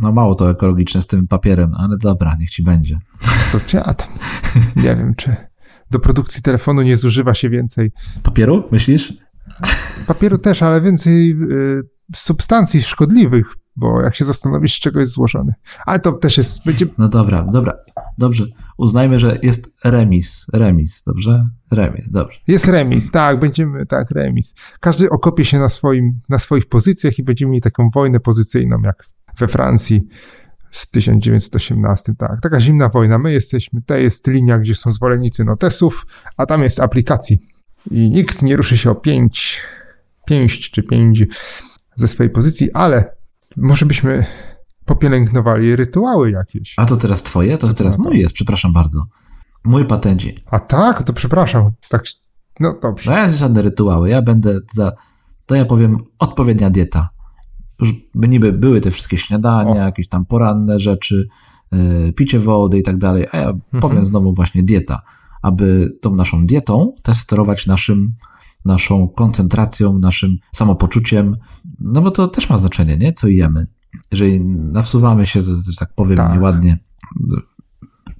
No 0.00 0.12
mało 0.12 0.34
to 0.34 0.50
ekologiczne 0.50 1.02
z 1.02 1.06
tym 1.06 1.26
papierem, 1.26 1.72
ale 1.74 1.96
dobra, 2.02 2.36
niech 2.40 2.50
ci 2.50 2.62
będzie. 2.62 2.98
To 3.52 3.60
tam, 3.60 4.08
nie 4.76 4.96
wiem, 4.96 5.14
czy 5.16 5.36
do 5.90 5.98
produkcji 5.98 6.42
telefonu 6.42 6.82
nie 6.82 6.96
zużywa 6.96 7.34
się 7.34 7.50
więcej. 7.50 7.92
Papieru, 8.22 8.68
myślisz? 8.70 9.12
Papieru 10.06 10.38
też, 10.38 10.62
ale 10.62 10.80
więcej 10.80 11.30
y, 11.30 11.82
substancji 12.16 12.82
szkodliwych, 12.82 13.54
bo 13.78 14.02
jak 14.02 14.14
się 14.14 14.24
zastanowisz, 14.24 14.76
z 14.76 14.80
czego 14.80 15.00
jest 15.00 15.12
złożony. 15.12 15.54
Ale 15.86 15.98
to 15.98 16.12
też 16.12 16.38
jest. 16.38 16.64
Będzie... 16.66 16.86
No 16.98 17.08
dobra, 17.08 17.46
dobra, 17.52 17.74
dobrze. 18.18 18.44
Uznajmy, 18.76 19.18
że 19.18 19.38
jest 19.42 19.72
remis. 19.84 20.46
Remis, 20.52 21.04
dobrze? 21.06 21.48
Remis, 21.70 22.10
dobrze. 22.10 22.40
Jest 22.46 22.66
remis, 22.66 23.10
tak, 23.10 23.40
będziemy, 23.40 23.86
tak, 23.86 24.10
remis. 24.10 24.54
Każdy 24.80 25.10
okopie 25.10 25.44
się 25.44 25.58
na, 25.58 25.68
swoim, 25.68 26.20
na 26.28 26.38
swoich 26.38 26.66
pozycjach 26.66 27.18
i 27.18 27.22
będziemy 27.22 27.50
mieli 27.50 27.62
taką 27.62 27.90
wojnę 27.90 28.20
pozycyjną, 28.20 28.80
jak 28.84 29.04
we 29.38 29.48
Francji 29.48 30.08
w 30.70 30.90
1918, 30.90 32.14
tak. 32.18 32.40
Taka 32.42 32.60
zimna 32.60 32.88
wojna. 32.88 33.18
My 33.18 33.32
jesteśmy, 33.32 33.82
to 33.82 33.96
jest 33.96 34.26
linia, 34.26 34.58
gdzie 34.58 34.74
są 34.74 34.92
zwolennicy 34.92 35.44
notesów, 35.44 36.06
a 36.36 36.46
tam 36.46 36.62
jest 36.62 36.80
aplikacji. 36.80 37.48
I 37.90 38.10
nikt 38.10 38.42
nie 38.42 38.56
ruszy 38.56 38.78
się 38.78 38.90
o 38.90 38.94
pięć, 38.94 39.60
pięść 40.26 40.70
czy 40.70 40.82
pięć 40.82 41.24
ze 41.96 42.08
swojej 42.08 42.30
pozycji, 42.30 42.72
ale 42.72 43.17
może 43.56 43.86
byśmy 43.86 44.26
popielęgnowali 44.84 45.76
rytuały 45.76 46.30
jakieś. 46.30 46.74
A 46.76 46.86
to 46.86 46.96
teraz 46.96 47.22
twoje? 47.22 47.58
To, 47.58 47.66
to 47.66 47.74
teraz 47.74 47.98
mój 47.98 48.18
jest, 48.18 48.34
przepraszam 48.34 48.72
bardzo. 48.72 49.06
Mój 49.64 49.86
patencik. 49.86 50.40
A 50.50 50.58
tak? 50.58 51.02
To 51.02 51.12
przepraszam. 51.12 51.70
Tak, 51.88 52.04
no 52.60 52.74
dobrze. 52.82 53.10
No 53.10 53.16
ja 53.16 53.30
żadne 53.30 53.62
rytuały. 53.62 54.08
Ja 54.08 54.22
będę 54.22 54.58
za, 54.72 54.92
to 55.46 55.54
ja 55.54 55.64
powiem, 55.64 55.98
odpowiednia 56.18 56.70
dieta. 56.70 57.08
Już 57.80 57.92
by 58.14 58.28
niby 58.28 58.52
były 58.52 58.80
te 58.80 58.90
wszystkie 58.90 59.18
śniadania, 59.18 59.82
o. 59.82 59.84
jakieś 59.84 60.08
tam 60.08 60.24
poranne 60.24 60.80
rzeczy, 60.80 61.28
yy, 61.72 62.12
picie 62.12 62.38
wody 62.38 62.78
i 62.78 62.82
tak 62.82 62.96
dalej, 62.96 63.26
a 63.32 63.36
ja 63.36 63.48
mhm. 63.48 63.80
powiem 63.80 64.06
znowu 64.06 64.34
właśnie 64.34 64.62
dieta. 64.62 65.02
Aby 65.42 65.96
tą 66.00 66.14
naszą 66.14 66.46
dietą 66.46 66.92
też 67.02 67.18
sterować 67.18 67.66
naszym 67.66 68.14
naszą 68.64 69.08
koncentracją, 69.08 69.98
naszym 69.98 70.36
samopoczuciem, 70.52 71.36
no 71.80 72.02
bo 72.02 72.10
to 72.10 72.28
też 72.28 72.50
ma 72.50 72.58
znaczenie, 72.58 72.96
nie? 72.96 73.12
Co 73.12 73.28
jemy. 73.28 73.66
Jeżeli 74.10 74.40
nawsuwamy 74.44 75.26
się, 75.26 75.42
że 75.42 75.52
tak 75.78 75.94
powiem 75.94 76.16
tak. 76.16 76.34
nieładnie, 76.34 76.78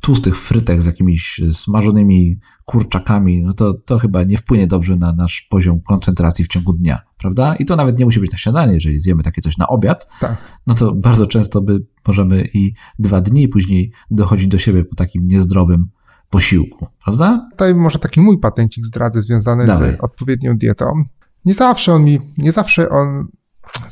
tłustych 0.01 0.37
frytek 0.37 0.83
z 0.83 0.87
jakimiś 0.87 1.41
smażonymi 1.53 2.39
kurczakami, 2.65 3.43
no 3.43 3.53
to, 3.53 3.75
to 3.75 3.99
chyba 3.99 4.23
nie 4.23 4.37
wpłynie 4.37 4.67
dobrze 4.67 4.97
na 4.97 5.13
nasz 5.13 5.47
poziom 5.51 5.81
koncentracji 5.81 6.45
w 6.45 6.49
ciągu 6.49 6.73
dnia, 6.73 7.03
prawda? 7.19 7.55
I 7.55 7.65
to 7.65 7.77
nawet 7.77 7.99
nie 7.99 8.05
musi 8.05 8.21
być 8.21 8.33
na 8.33 8.39
śniadanie, 8.39 8.75
jeżeli 8.75 8.99
zjemy 8.99 9.23
takie 9.23 9.43
coś 9.43 9.59
na 9.59 9.67
obiad, 9.67 10.09
tak. 10.21 10.37
no 10.67 10.75
to 10.75 10.95
bardzo 10.95 11.27
często 11.27 11.61
by 11.61 11.79
możemy 12.07 12.49
i 12.55 12.75
dwa 12.99 13.21
dni 13.21 13.49
później 13.49 13.93
dochodzić 14.11 14.49
do 14.49 14.59
siebie 14.59 14.85
po 14.85 14.97
takim 14.97 15.29
niezdrowym 15.29 15.89
posiłku, 16.31 16.87
prawda? 17.05 17.49
Tutaj 17.51 17.75
może 17.75 17.99
taki 17.99 18.21
mój 18.21 18.39
patencik 18.39 18.87
zdradzę 18.87 19.23
związany 19.23 19.67
Dawaj. 19.67 19.97
z 19.97 20.01
odpowiednią 20.01 20.57
dietą. 20.57 21.05
Nie 21.45 21.55
zawsze 21.55 21.93
on 21.93 22.05
mi, 22.05 22.19
nie 22.39 22.53
zawsze 22.53 22.89
on 22.89 23.29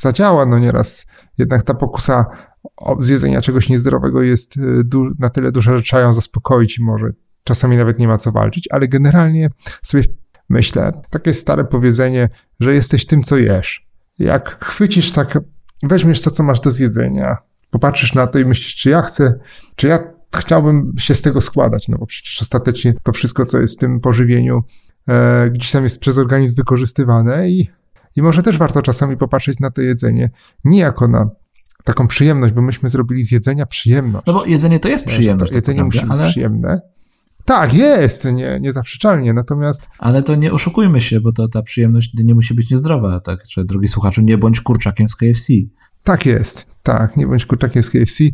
zadziała, 0.00 0.46
no 0.46 0.58
nieraz 0.58 1.06
jednak 1.38 1.62
ta 1.62 1.74
pokusa 1.74 2.26
zjedzenia 2.98 3.40
czegoś 3.40 3.68
niezdrowego 3.68 4.22
jest 4.22 4.56
y, 4.56 4.60
na 5.18 5.30
tyle 5.30 5.52
duża, 5.52 5.76
że 5.76 5.82
trzeba 5.82 6.02
ją 6.02 6.14
zaspokoić 6.14 6.78
i 6.78 6.82
może 6.82 7.10
czasami 7.44 7.76
nawet 7.76 7.98
nie 7.98 8.08
ma 8.08 8.18
co 8.18 8.32
walczyć, 8.32 8.68
ale 8.70 8.88
generalnie 8.88 9.50
sobie 9.82 10.02
myślę, 10.48 10.92
takie 11.10 11.34
stare 11.34 11.64
powiedzenie, 11.64 12.28
że 12.60 12.74
jesteś 12.74 13.06
tym, 13.06 13.22
co 13.22 13.36
jesz. 13.36 13.86
Jak 14.18 14.64
chwycisz 14.64 15.12
tak, 15.12 15.38
weźmiesz 15.82 16.20
to, 16.20 16.30
co 16.30 16.42
masz 16.42 16.60
do 16.60 16.70
zjedzenia, 16.70 17.36
popatrzysz 17.70 18.14
na 18.14 18.26
to 18.26 18.38
i 18.38 18.44
myślisz, 18.44 18.76
czy 18.76 18.90
ja 18.90 19.02
chcę, 19.02 19.38
czy 19.76 19.86
ja 19.86 19.98
chciałbym 20.36 20.92
się 20.98 21.14
z 21.14 21.22
tego 21.22 21.40
składać, 21.40 21.88
no 21.88 21.98
bo 21.98 22.06
przecież 22.06 22.42
ostatecznie 22.42 22.94
to 23.02 23.12
wszystko, 23.12 23.44
co 23.44 23.60
jest 23.60 23.74
w 23.74 23.80
tym 23.80 24.00
pożywieniu, 24.00 24.62
e, 25.08 25.50
gdzieś 25.50 25.70
tam 25.72 25.84
jest 25.84 26.00
przez 26.00 26.18
organizm 26.18 26.54
wykorzystywane 26.54 27.50
i, 27.50 27.70
i 28.16 28.22
może 28.22 28.42
też 28.42 28.58
warto 28.58 28.82
czasami 28.82 29.16
popatrzeć 29.16 29.60
na 29.60 29.70
to 29.70 29.82
jedzenie 29.82 30.30
nie 30.64 30.78
jako 30.78 31.08
na 31.08 31.30
taką 31.84 32.06
przyjemność, 32.06 32.54
bo 32.54 32.62
myśmy 32.62 32.88
zrobili 32.88 33.24
z 33.24 33.30
jedzenia 33.30 33.66
przyjemność. 33.66 34.26
No 34.26 34.32
bo 34.32 34.46
jedzenie 34.46 34.80
to 34.80 34.88
jest 34.88 35.04
przyjemność. 35.04 35.52
To 35.52 35.58
jedzenie 35.58 35.84
musi 35.84 36.00
być 36.00 36.10
ale... 36.10 36.28
przyjemne. 36.28 36.80
Tak, 37.44 37.74
jest, 37.74 38.24
nie, 38.24 38.58
niezaprzeczalnie, 38.60 39.32
natomiast... 39.32 39.88
Ale 39.98 40.22
to 40.22 40.34
nie 40.34 40.52
oszukujmy 40.52 41.00
się, 41.00 41.20
bo 41.20 41.32
to 41.32 41.48
ta 41.48 41.62
przyjemność 41.62 42.12
nie 42.14 42.34
musi 42.34 42.54
być 42.54 42.70
niezdrowa, 42.70 43.20
tak, 43.20 43.40
że 43.48 43.64
drogi 43.64 43.88
słuchaczu, 43.88 44.22
nie 44.22 44.38
bądź 44.38 44.60
kurczakiem 44.60 45.08
z 45.08 45.16
KFC. 45.16 45.52
Tak 46.02 46.26
jest, 46.26 46.66
tak, 46.82 47.16
nie 47.16 47.26
bądź 47.26 47.46
kurczakiem 47.46 47.82
z 47.82 47.90
KFC. 47.90 48.24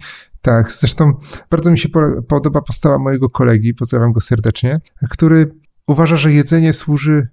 Tak, 0.42 0.72
zresztą 0.72 1.12
bardzo 1.50 1.70
mi 1.70 1.78
się 1.78 1.88
podoba 2.28 2.62
postawa 2.62 2.98
mojego 2.98 3.30
kolegi, 3.30 3.74
pozdrawiam 3.74 4.12
go 4.12 4.20
serdecznie, 4.20 4.80
który 5.10 5.54
uważa, 5.86 6.16
że 6.16 6.32
jedzenie 6.32 6.72
służy 6.72 7.28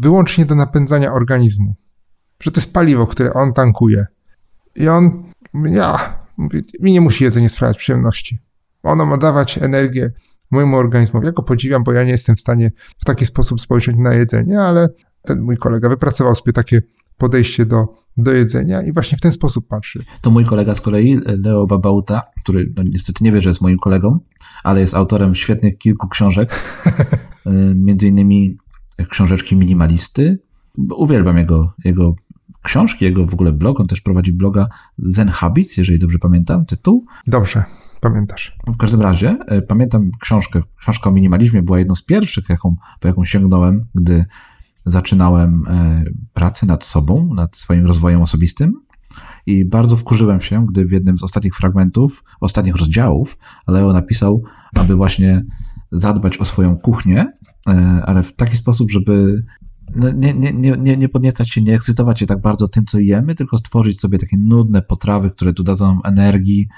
wyłącznie 0.00 0.46
do 0.46 0.54
napędzania 0.54 1.12
organizmu. 1.12 1.74
Że 2.40 2.50
to 2.50 2.60
jest 2.60 2.74
paliwo, 2.74 3.06
które 3.06 3.32
on 3.32 3.52
tankuje. 3.52 4.06
I 4.74 4.88
on, 4.88 5.32
ja, 5.54 6.18
mi 6.80 6.92
nie 6.92 7.00
musi 7.00 7.24
jedzenie 7.24 7.48
sprawiać 7.48 7.78
przyjemności. 7.78 8.38
Ono 8.82 9.06
ma 9.06 9.16
dawać 9.16 9.58
energię 9.58 10.10
mojemu 10.50 10.76
organizmowi. 10.76 11.26
Ja 11.26 11.32
go 11.32 11.42
podziwiam, 11.42 11.84
bo 11.84 11.92
ja 11.92 12.04
nie 12.04 12.10
jestem 12.10 12.36
w 12.36 12.40
stanie 12.40 12.72
w 12.98 13.04
taki 13.04 13.26
sposób 13.26 13.60
spojrzeć 13.60 13.96
na 13.98 14.14
jedzenie, 14.14 14.60
ale 14.60 14.88
ten 15.22 15.40
mój 15.40 15.56
kolega 15.56 15.88
wypracował 15.88 16.34
sobie 16.34 16.52
takie 16.52 16.82
podejście 17.18 17.66
do 17.66 17.98
do 18.18 18.32
jedzenia 18.32 18.82
i 18.82 18.92
właśnie 18.92 19.18
w 19.18 19.20
ten 19.20 19.32
sposób 19.32 19.68
patrzy. 19.68 20.04
To 20.20 20.30
mój 20.30 20.44
kolega 20.44 20.74
z 20.74 20.80
kolei, 20.80 21.20
Leo 21.26 21.66
Babauta, 21.66 22.22
który 22.42 22.72
no, 22.76 22.82
niestety 22.82 23.24
nie 23.24 23.32
wie, 23.32 23.42
że 23.42 23.48
jest 23.50 23.60
moim 23.60 23.78
kolegą, 23.78 24.18
ale 24.64 24.80
jest 24.80 24.94
autorem 24.94 25.34
świetnych 25.34 25.78
kilku 25.78 26.08
książek, 26.08 26.54
y, 27.46 27.50
między 27.74 28.08
innymi 28.08 28.56
książeczki 29.06 29.56
minimalisty. 29.56 30.38
Uwielbiam 30.96 31.38
jego, 31.38 31.72
jego 31.84 32.14
książki, 32.62 33.04
jego 33.04 33.26
w 33.26 33.34
ogóle 33.34 33.52
blog. 33.52 33.80
On 33.80 33.86
też 33.86 34.00
prowadzi 34.00 34.32
bloga 34.32 34.68
Zen 34.98 35.28
Habits, 35.28 35.76
jeżeli 35.76 35.98
dobrze 35.98 36.18
pamiętam 36.18 36.66
tytuł. 36.66 37.06
Dobrze, 37.26 37.64
pamiętasz. 38.00 38.56
W 38.66 38.76
każdym 38.76 39.00
razie 39.00 39.38
y, 39.52 39.62
pamiętam 39.62 40.10
książkę. 40.20 40.62
Książka 40.80 41.10
o 41.10 41.12
minimalizmie 41.12 41.62
była 41.62 41.78
jedną 41.78 41.94
z 41.94 42.04
pierwszych, 42.04 42.48
jaką, 42.48 42.76
po 43.00 43.08
jaką 43.08 43.24
sięgnąłem, 43.24 43.86
gdy 43.94 44.24
zaczynałem 44.84 45.64
e, 45.68 46.04
pracę 46.34 46.66
nad 46.66 46.84
sobą, 46.84 47.34
nad 47.34 47.56
swoim 47.56 47.86
rozwojem 47.86 48.22
osobistym. 48.22 48.72
I 49.46 49.64
bardzo 49.64 49.96
wkurzyłem 49.96 50.40
się, 50.40 50.66
gdy 50.66 50.84
w 50.84 50.92
jednym 50.92 51.18
z 51.18 51.22
ostatnich 51.22 51.54
fragmentów, 51.54 52.24
ostatnich 52.40 52.76
rozdziałów, 52.76 53.38
Leo 53.66 53.92
napisał, 53.92 54.42
aby 54.74 54.94
właśnie 54.94 55.44
zadbać 55.92 56.38
o 56.38 56.44
swoją 56.44 56.76
kuchnię, 56.76 57.32
e, 57.68 58.02
ale 58.06 58.22
w 58.22 58.36
taki 58.36 58.56
sposób, 58.56 58.90
żeby 58.90 59.42
no, 59.96 60.10
nie, 60.10 60.34
nie, 60.34 60.52
nie, 60.52 60.96
nie 60.96 61.08
podniecać 61.08 61.50
się, 61.50 61.62
nie 61.62 61.74
ekscytować 61.74 62.18
się 62.18 62.26
tak 62.26 62.40
bardzo 62.40 62.68
tym, 62.68 62.86
co 62.86 62.98
jemy, 62.98 63.34
tylko 63.34 63.58
stworzyć 63.58 64.00
sobie 64.00 64.18
takie 64.18 64.36
nudne 64.36 64.82
potrawy, 64.82 65.30
które 65.30 65.52
tu 65.52 65.62
dadzą 65.62 66.02
energii, 66.04 66.68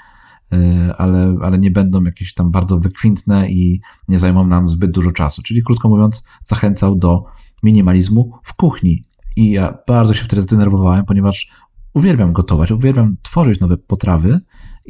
e, 0.51 0.95
ale, 0.97 1.35
ale 1.41 1.57
nie 1.57 1.71
będą 1.71 2.03
jakieś 2.03 2.33
tam 2.33 2.51
bardzo 2.51 2.79
wykwintne 2.79 3.51
i 3.51 3.81
nie 4.07 4.19
zajmą 4.19 4.47
nam 4.47 4.69
zbyt 4.69 4.91
dużo 4.91 5.11
czasu. 5.11 5.41
Czyli 5.41 5.63
krótko 5.63 5.89
mówiąc, 5.89 6.23
zachęcał 6.43 6.95
do 6.95 7.25
minimalizmu 7.63 8.31
w 8.43 8.53
kuchni. 8.53 9.03
I 9.35 9.51
ja 9.51 9.77
bardzo 9.87 10.13
się 10.13 10.23
wtedy 10.23 10.41
zdenerwowałem, 10.41 11.05
ponieważ 11.05 11.51
uwielbiam 11.93 12.33
gotować, 12.33 12.71
uwielbiam 12.71 13.17
tworzyć 13.21 13.59
nowe 13.59 13.77
potrawy 13.77 14.39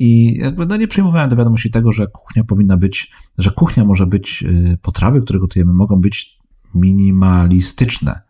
i 0.02 0.38
jakby 0.38 0.66
no 0.66 0.78
nie 0.78 0.88
przyjmowałem 0.88 1.30
do 1.30 1.36
wiadomości 1.36 1.72
tego, 1.72 1.92
że 1.92 2.08
kuchnia 2.08 2.44
powinna 2.44 2.78
być, 2.78 3.12
że 3.38 3.52
kuchnia 3.52 3.86
może 3.86 4.06
być, 4.06 4.44
y, 4.44 4.78
potrawy, 4.82 5.22
które 5.22 5.40
gotujemy, 5.40 5.74
mogą 5.74 5.96
być 6.02 6.40
minimalistyczne. 6.76 8.22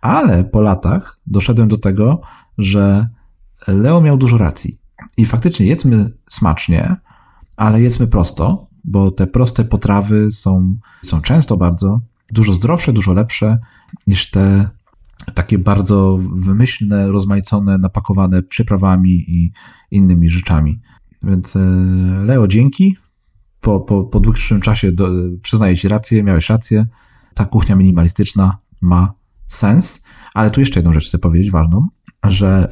Ale 0.00 0.44
po 0.44 0.60
latach 0.60 1.20
doszedłem 1.26 1.68
do 1.68 1.78
tego, 1.78 2.20
że 2.58 3.08
Leo 3.68 4.00
miał 4.00 4.16
dużo 4.16 4.38
racji. 4.38 4.78
I 5.16 5.26
faktycznie 5.26 5.66
jedzmy 5.66 6.10
smacznie, 6.28 6.96
ale 7.56 7.82
jedzmy 7.82 8.06
prosto, 8.06 8.66
bo 8.84 9.10
te 9.10 9.26
proste 9.26 9.64
potrawy 9.64 10.32
są, 10.32 10.76
są 11.02 11.20
często 11.20 11.56
bardzo 11.56 12.00
dużo 12.32 12.52
zdrowsze, 12.52 12.92
dużo 12.92 13.12
lepsze 13.12 13.58
niż 14.06 14.30
te 14.30 14.68
takie 15.34 15.58
bardzo 15.58 16.18
wymyślne, 16.34 17.08
rozmaicone, 17.08 17.78
napakowane 17.78 18.42
przyprawami 18.42 19.10
i 19.10 19.52
innymi 19.90 20.28
rzeczami. 20.28 20.80
Więc 21.24 21.56
e, 21.56 21.60
Leo, 22.24 22.48
dzięki. 22.48 22.96
Po, 23.60 23.80
po, 23.80 24.04
po 24.04 24.20
dłuższym 24.20 24.60
czasie 24.60 24.92
do, 24.92 25.10
przyznaję 25.42 25.76
Ci 25.76 25.88
rację, 25.88 26.22
miałeś 26.22 26.50
rację. 26.50 26.86
Ta 27.34 27.44
kuchnia 27.44 27.76
minimalistyczna 27.76 28.58
ma 28.80 29.12
sens, 29.48 30.04
ale 30.34 30.50
tu 30.50 30.60
jeszcze 30.60 30.80
jedną 30.80 30.92
rzecz 30.92 31.08
chcę 31.08 31.18
powiedzieć 31.18 31.50
ważną, 31.50 31.86
że 32.24 32.68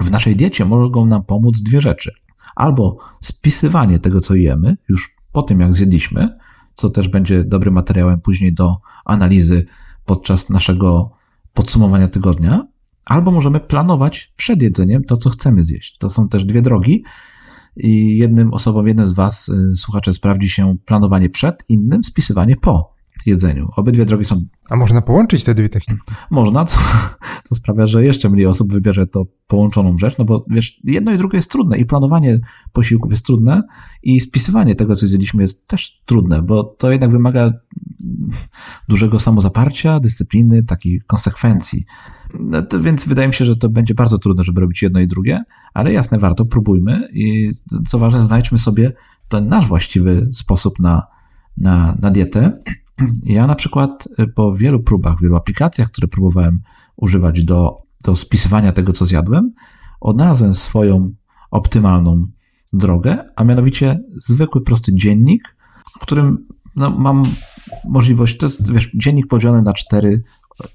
w 0.00 0.10
naszej 0.10 0.36
diecie 0.36 0.64
mogą 0.64 1.06
nam 1.06 1.24
pomóc 1.24 1.62
dwie 1.62 1.80
rzeczy. 1.80 2.12
albo 2.56 2.98
spisywanie 3.22 3.98
tego, 3.98 4.20
co 4.20 4.34
jemy, 4.34 4.76
już 4.88 5.14
po 5.32 5.42
tym, 5.42 5.60
jak 5.60 5.74
zjedliśmy, 5.74 6.38
co 6.74 6.90
też 6.90 7.08
będzie 7.08 7.44
dobrym 7.44 7.74
materiałem 7.74 8.20
później 8.20 8.54
do 8.54 8.76
analizy 9.04 9.66
podczas 10.04 10.50
naszego 10.50 11.10
podsumowania 11.54 12.08
tygodnia, 12.08 12.66
albo 13.04 13.30
możemy 13.30 13.60
planować 13.60 14.32
przed 14.36 14.62
jedzeniem 14.62 15.04
to, 15.04 15.16
co 15.16 15.30
chcemy 15.30 15.64
zjeść. 15.64 15.98
To 15.98 16.08
są 16.08 16.28
też 16.28 16.44
dwie 16.44 16.62
drogi. 16.62 17.04
I 17.76 18.16
jednym 18.16 18.52
osobom, 18.52 18.88
jednym 18.88 19.06
z 19.06 19.12
Was, 19.12 19.48
y, 19.48 19.76
słuchacze, 19.76 20.12
sprawdzi 20.12 20.48
się 20.48 20.76
planowanie 20.84 21.30
przed, 21.30 21.64
innym 21.68 22.04
spisywanie 22.04 22.56
po 22.56 22.94
jedzeniu. 23.26 23.68
Obydwie 23.76 24.04
drogi 24.04 24.24
są. 24.24 24.42
A 24.68 24.76
można 24.76 25.02
połączyć 25.02 25.44
te 25.44 25.54
dwie 25.54 25.68
techniki? 25.68 26.02
Można, 26.30 26.64
co, 26.64 26.78
to 27.48 27.54
sprawia, 27.54 27.86
że 27.86 28.04
jeszcze 28.04 28.30
mniej 28.30 28.46
osób 28.46 28.72
wybierze 28.72 29.06
to 29.06 29.24
połączoną 29.46 29.98
rzecz, 29.98 30.18
no 30.18 30.24
bo 30.24 30.44
wiesz, 30.50 30.80
jedno 30.84 31.12
i 31.12 31.18
drugie 31.18 31.38
jest 31.38 31.50
trudne 31.50 31.78
i 31.78 31.86
planowanie 31.86 32.40
posiłków 32.72 33.10
jest 33.10 33.26
trudne 33.26 33.62
i 34.02 34.20
spisywanie 34.20 34.74
tego, 34.74 34.96
co 34.96 35.06
zjedliśmy 35.06 35.42
jest 35.42 35.66
też 35.66 36.02
trudne, 36.06 36.42
bo 36.42 36.64
to 36.64 36.90
jednak 36.90 37.10
wymaga 37.10 37.52
dużego 38.88 39.20
samozaparcia, 39.20 40.00
dyscypliny, 40.00 40.62
takiej 40.62 41.00
konsekwencji. 41.06 41.84
No 42.40 42.62
to 42.62 42.80
więc 42.80 43.04
wydaje 43.04 43.28
mi 43.28 43.34
się, 43.34 43.44
że 43.44 43.56
to 43.56 43.68
będzie 43.68 43.94
bardzo 43.94 44.18
trudne, 44.18 44.44
żeby 44.44 44.60
robić 44.60 44.82
jedno 44.82 45.00
i 45.00 45.06
drugie, 45.06 45.44
ale 45.74 45.92
jasne, 45.92 46.18
warto, 46.18 46.44
próbujmy 46.44 47.08
i 47.12 47.50
co 47.88 47.98
ważne, 47.98 48.22
znajdźmy 48.22 48.58
sobie 48.58 48.92
ten 49.28 49.48
nasz 49.48 49.66
właściwy 49.66 50.30
sposób 50.32 50.78
na, 50.78 51.06
na, 51.56 51.96
na 52.00 52.10
dietę. 52.10 52.62
Ja 53.22 53.46
na 53.46 53.54
przykład 53.54 54.08
po 54.34 54.54
wielu 54.54 54.80
próbach, 54.80 55.20
wielu 55.20 55.36
aplikacjach, 55.36 55.88
które 55.90 56.08
próbowałem 56.08 56.60
używać 56.96 57.44
do, 57.44 57.82
do 58.02 58.16
spisywania 58.16 58.72
tego, 58.72 58.92
co 58.92 59.06
zjadłem, 59.06 59.52
odnalazłem 60.00 60.54
swoją 60.54 61.12
optymalną 61.50 62.26
drogę, 62.72 63.24
a 63.36 63.44
mianowicie 63.44 64.00
zwykły, 64.14 64.60
prosty 64.60 64.94
dziennik, 64.94 65.56
w 65.98 66.02
którym 66.02 66.46
no, 66.76 66.90
mam 66.90 67.22
możliwość, 67.84 68.36
to 68.36 68.46
jest 68.46 68.72
wiesz, 68.72 68.90
dziennik 68.94 69.26
podzielony 69.26 69.62
na 69.62 69.72
cztery 69.72 70.22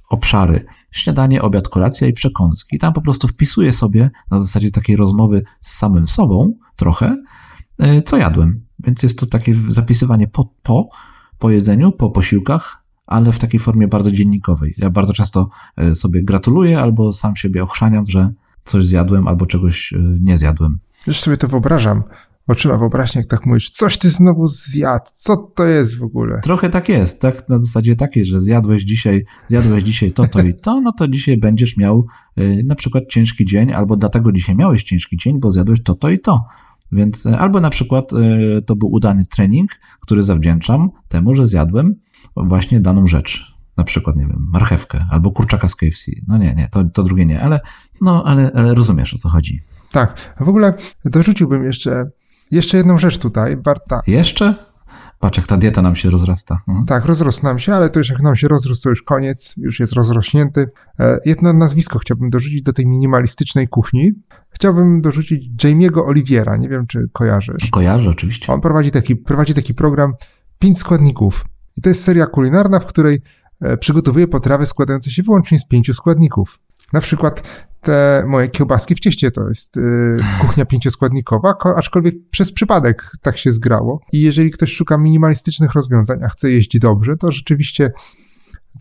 obszary. 0.09 0.65
Śniadanie, 0.91 1.41
obiad, 1.41 1.67
kolacja 1.67 2.07
i 2.07 2.13
przekąski. 2.13 2.75
I 2.75 2.79
tam 2.79 2.93
po 2.93 3.01
prostu 3.01 3.27
wpisuję 3.27 3.73
sobie 3.73 4.11
na 4.31 4.37
zasadzie 4.37 4.71
takiej 4.71 4.95
rozmowy 4.95 5.43
z 5.61 5.71
samym 5.71 6.07
sobą 6.07 6.53
trochę, 6.75 7.23
e, 7.79 8.01
co 8.01 8.17
jadłem. 8.17 8.65
Więc 8.79 9.03
jest 9.03 9.19
to 9.19 9.25
takie 9.25 9.53
zapisywanie 9.67 10.27
po, 10.27 10.53
po, 10.63 10.89
po 11.39 11.49
jedzeniu, 11.49 11.91
po 11.91 12.09
posiłkach, 12.09 12.83
ale 13.07 13.31
w 13.31 13.39
takiej 13.39 13.59
formie 13.59 13.87
bardzo 13.87 14.11
dziennikowej. 14.11 14.73
Ja 14.77 14.89
bardzo 14.89 15.13
często 15.13 15.49
e, 15.77 15.95
sobie 15.95 16.23
gratuluję 16.23 16.79
albo 16.79 17.13
sam 17.13 17.35
siebie 17.35 17.63
ochrzaniam, 17.63 18.05
że 18.05 18.33
coś 18.63 18.85
zjadłem 18.85 19.27
albo 19.27 19.45
czegoś 19.45 19.93
e, 19.93 19.97
nie 20.21 20.37
zjadłem. 20.37 20.79
Już 21.07 21.19
sobie 21.19 21.37
to 21.37 21.47
wyobrażam. 21.47 22.03
Oczyma 22.49 22.77
wyobraźnia, 22.77 23.21
jak 23.21 23.29
tak 23.29 23.45
mówisz, 23.45 23.69
coś 23.69 23.97
ty 23.97 24.09
znowu 24.09 24.47
zjadł, 24.47 25.05
co 25.13 25.37
to 25.37 25.65
jest 25.65 25.97
w 25.97 26.03
ogóle? 26.03 26.41
Trochę 26.41 26.69
tak 26.69 26.89
jest, 26.89 27.21
tak 27.21 27.49
na 27.49 27.57
zasadzie 27.57 27.95
takiej, 27.95 28.25
że 28.25 28.39
zjadłeś 28.39 28.83
dzisiaj, 28.83 29.25
zjadłeś 29.47 29.83
dzisiaj 29.83 30.11
to, 30.11 30.27
to 30.27 30.41
i 30.41 30.53
to, 30.53 30.81
no 30.81 30.91
to 30.91 31.07
dzisiaj 31.07 31.37
będziesz 31.37 31.77
miał 31.77 32.05
y, 32.39 32.63
na 32.65 32.75
przykład 32.75 33.03
ciężki 33.09 33.45
dzień, 33.45 33.73
albo 33.73 33.97
dlatego 33.97 34.31
dzisiaj 34.31 34.55
miałeś 34.55 34.83
ciężki 34.83 35.17
dzień, 35.17 35.39
bo 35.39 35.51
zjadłeś 35.51 35.83
to, 35.83 35.95
to 35.95 36.09
i 36.09 36.19
to. 36.19 36.45
Więc 36.91 37.25
y, 37.25 37.37
albo 37.37 37.59
na 37.59 37.69
przykład 37.69 38.13
y, 38.13 38.61
to 38.65 38.75
był 38.75 38.91
udany 38.91 39.25
trening, 39.25 39.71
który 39.99 40.23
zawdzięczam 40.23 40.89
temu, 41.07 41.35
że 41.35 41.47
zjadłem 41.47 41.95
właśnie 42.35 42.79
daną 42.79 43.07
rzecz. 43.07 43.55
Na 43.77 43.83
przykład, 43.83 44.15
nie 44.15 44.27
wiem, 44.27 44.47
marchewkę 44.51 45.05
albo 45.11 45.31
kurczaka 45.31 45.67
z 45.67 45.75
KFC. 45.75 46.11
No 46.27 46.37
nie, 46.37 46.53
nie, 46.55 46.67
to, 46.71 46.83
to 46.83 47.03
drugie 47.03 47.25
nie, 47.25 47.41
ale, 47.41 47.59
no, 48.01 48.23
ale, 48.25 48.51
ale 48.53 48.73
rozumiesz 48.73 49.13
o 49.13 49.17
co 49.17 49.29
chodzi. 49.29 49.61
Tak, 49.91 50.35
w 50.39 50.49
ogóle 50.49 50.73
dorzuciłbym 51.05 51.63
jeszcze 51.63 52.09
jeszcze 52.51 52.77
jedną 52.77 52.97
rzecz 52.97 53.17
tutaj, 53.17 53.57
warta. 53.57 54.01
Jeszcze? 54.07 54.55
Patrz, 55.19 55.37
jak 55.37 55.47
ta 55.47 55.57
dieta 55.57 55.81
nam 55.81 55.95
się 55.95 56.09
rozrasta. 56.09 56.61
Mhm. 56.67 56.85
Tak, 56.85 57.05
rozrósł 57.05 57.43
nam 57.43 57.59
się, 57.59 57.73
ale 57.73 57.89
to 57.89 57.99
już 57.99 58.09
jak 58.09 58.21
nam 58.21 58.35
się 58.35 58.47
rozrósł, 58.47 58.83
to 58.83 58.89
już 58.89 59.03
koniec, 59.03 59.53
już 59.57 59.79
jest 59.79 59.93
rozrośnięty. 59.93 60.67
E, 60.99 61.19
jedno 61.25 61.53
nazwisko 61.53 61.99
chciałbym 61.99 62.29
dorzucić 62.29 62.61
do 62.61 62.73
tej 62.73 62.87
minimalistycznej 62.87 63.67
kuchni. 63.67 64.11
Chciałbym 64.49 65.01
dorzucić 65.01 65.63
Jamie'ego 65.63 66.07
Oliviera, 66.07 66.57
nie 66.57 66.69
wiem, 66.69 66.87
czy 66.87 67.09
kojarzysz. 67.13 67.69
Kojarzę, 67.71 68.09
oczywiście. 68.09 68.53
On 68.53 68.61
prowadzi 68.61 68.91
taki, 68.91 69.15
prowadzi 69.15 69.53
taki 69.53 69.73
program 69.73 70.13
Pięć 70.59 70.77
składników. 70.77 71.45
I 71.77 71.81
to 71.81 71.89
jest 71.89 72.03
seria 72.03 72.27
kulinarna, 72.27 72.79
w 72.79 72.85
której 72.85 73.21
e, 73.61 73.77
przygotowuje 73.77 74.27
potrawy 74.27 74.65
składające 74.65 75.11
się 75.11 75.23
wyłącznie 75.23 75.59
z 75.59 75.67
pięciu 75.67 75.93
składników. 75.93 76.59
Na 76.93 77.01
przykład 77.01 77.67
te 77.81 78.23
moje 78.27 78.49
kiełbaski 78.49 78.95
w 78.95 78.99
cieście. 78.99 79.31
To 79.31 79.47
jest 79.47 79.77
y, 79.77 79.81
kuchnia 80.41 80.65
pięcioskładnikowa, 80.65 81.55
aczkolwiek 81.75 82.15
przez 82.31 82.51
przypadek 82.53 83.11
tak 83.21 83.37
się 83.37 83.51
zgrało. 83.51 83.99
I 84.11 84.21
jeżeli 84.21 84.51
ktoś 84.51 84.73
szuka 84.73 84.97
minimalistycznych 84.97 85.73
rozwiązań, 85.73 86.19
a 86.23 86.29
chce 86.29 86.51
jeść 86.51 86.79
dobrze, 86.79 87.17
to 87.17 87.31
rzeczywiście 87.31 87.91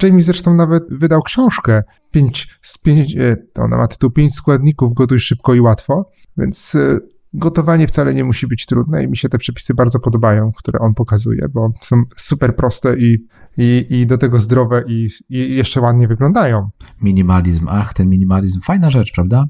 Jamie 0.03 0.23
zresztą 0.23 0.55
nawet 0.55 0.85
wydał 0.91 1.23
książkę. 1.23 1.83
Pięć, 2.11 2.59
pięć, 2.83 3.17
e, 3.17 3.37
ona 3.55 3.77
ma 3.77 3.87
tytuł 3.87 4.11
Pięć 4.11 4.35
składników, 4.35 4.95
gotuj 4.95 5.21
szybko 5.21 5.55
i 5.55 5.61
łatwo, 5.61 6.11
więc 6.37 6.75
y, 6.75 7.01
gotowanie 7.35 7.87
wcale 7.87 8.15
nie 8.15 8.25
musi 8.25 8.47
być 8.47 8.67
trudne 8.67 9.05
i 9.05 9.09
mi 9.09 9.17
się 9.17 9.29
te 9.29 9.39
przepisy 9.39 9.75
bardzo 9.75 9.99
podobają, 10.01 10.53
które 10.53 10.79
on 10.79 10.95
pokazuje, 10.95 11.49
bo 11.55 11.73
są 11.81 12.03
super 12.17 12.57
proste 12.57 12.99
i, 12.99 13.27
i, 13.57 13.87
i 13.91 14.07
do 14.07 14.19
tego 14.19 14.41
zdrowe 14.41 14.85
i, 14.89 15.09
i 15.29 15.57
jeszcze 15.57 15.81
ładnie 15.81 16.09
wyglądają. 16.09 16.71
Minimalizm, 17.03 17.69
ach, 17.71 17.95
ten 17.95 18.09
minimalizm, 18.09 18.61
fajna 18.61 18.91
rzecz, 18.91 19.13
prawda? 19.13 19.47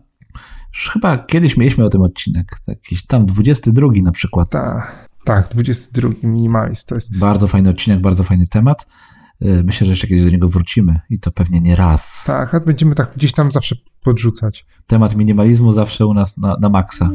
Już 0.74 0.91
chyba 0.91 1.18
kiedyś 1.18 1.57
mieliśmy 1.57 1.85
o 1.85 1.89
tym 1.89 2.03
odcinek, 2.03 2.57
jakiś 2.66 3.07
tam 3.07 3.26
22 3.26 3.89
na 4.03 4.12
przykład. 4.12 4.51
Tak, 4.51 5.09
tak, 5.24 5.49
22 5.49 6.09
minimalizm 6.22 6.87
to 6.87 6.95
jest. 6.95 7.18
Bardzo 7.18 7.47
fajny 7.47 7.70
odcinek, 7.70 8.01
bardzo 8.01 8.24
fajny 8.24 8.47
temat. 8.47 8.87
Y, 9.43 9.64
myślę, 9.64 9.85
że 9.85 9.93
jeszcze 9.93 10.07
kiedyś 10.07 10.24
do 10.24 10.31
niego 10.31 10.49
wrócimy 10.49 11.01
i 11.11 11.20
to 11.20 11.31
pewnie 11.31 11.61
nie 11.61 11.76
raz. 11.76 12.24
Tak, 12.26 12.55
a 12.55 12.61
będziemy 12.61 12.95
tak 12.95 13.12
gdzieś 13.16 13.33
tam 13.33 13.51
zawsze 13.51 13.76
podrzucać. 14.03 14.66
Temat 14.87 15.16
minimalizmu 15.16 15.72
zawsze 15.72 16.07
u 16.07 16.14
nas 16.14 16.39
na, 16.39 16.57
na 16.61 16.68
maksa 16.68 17.11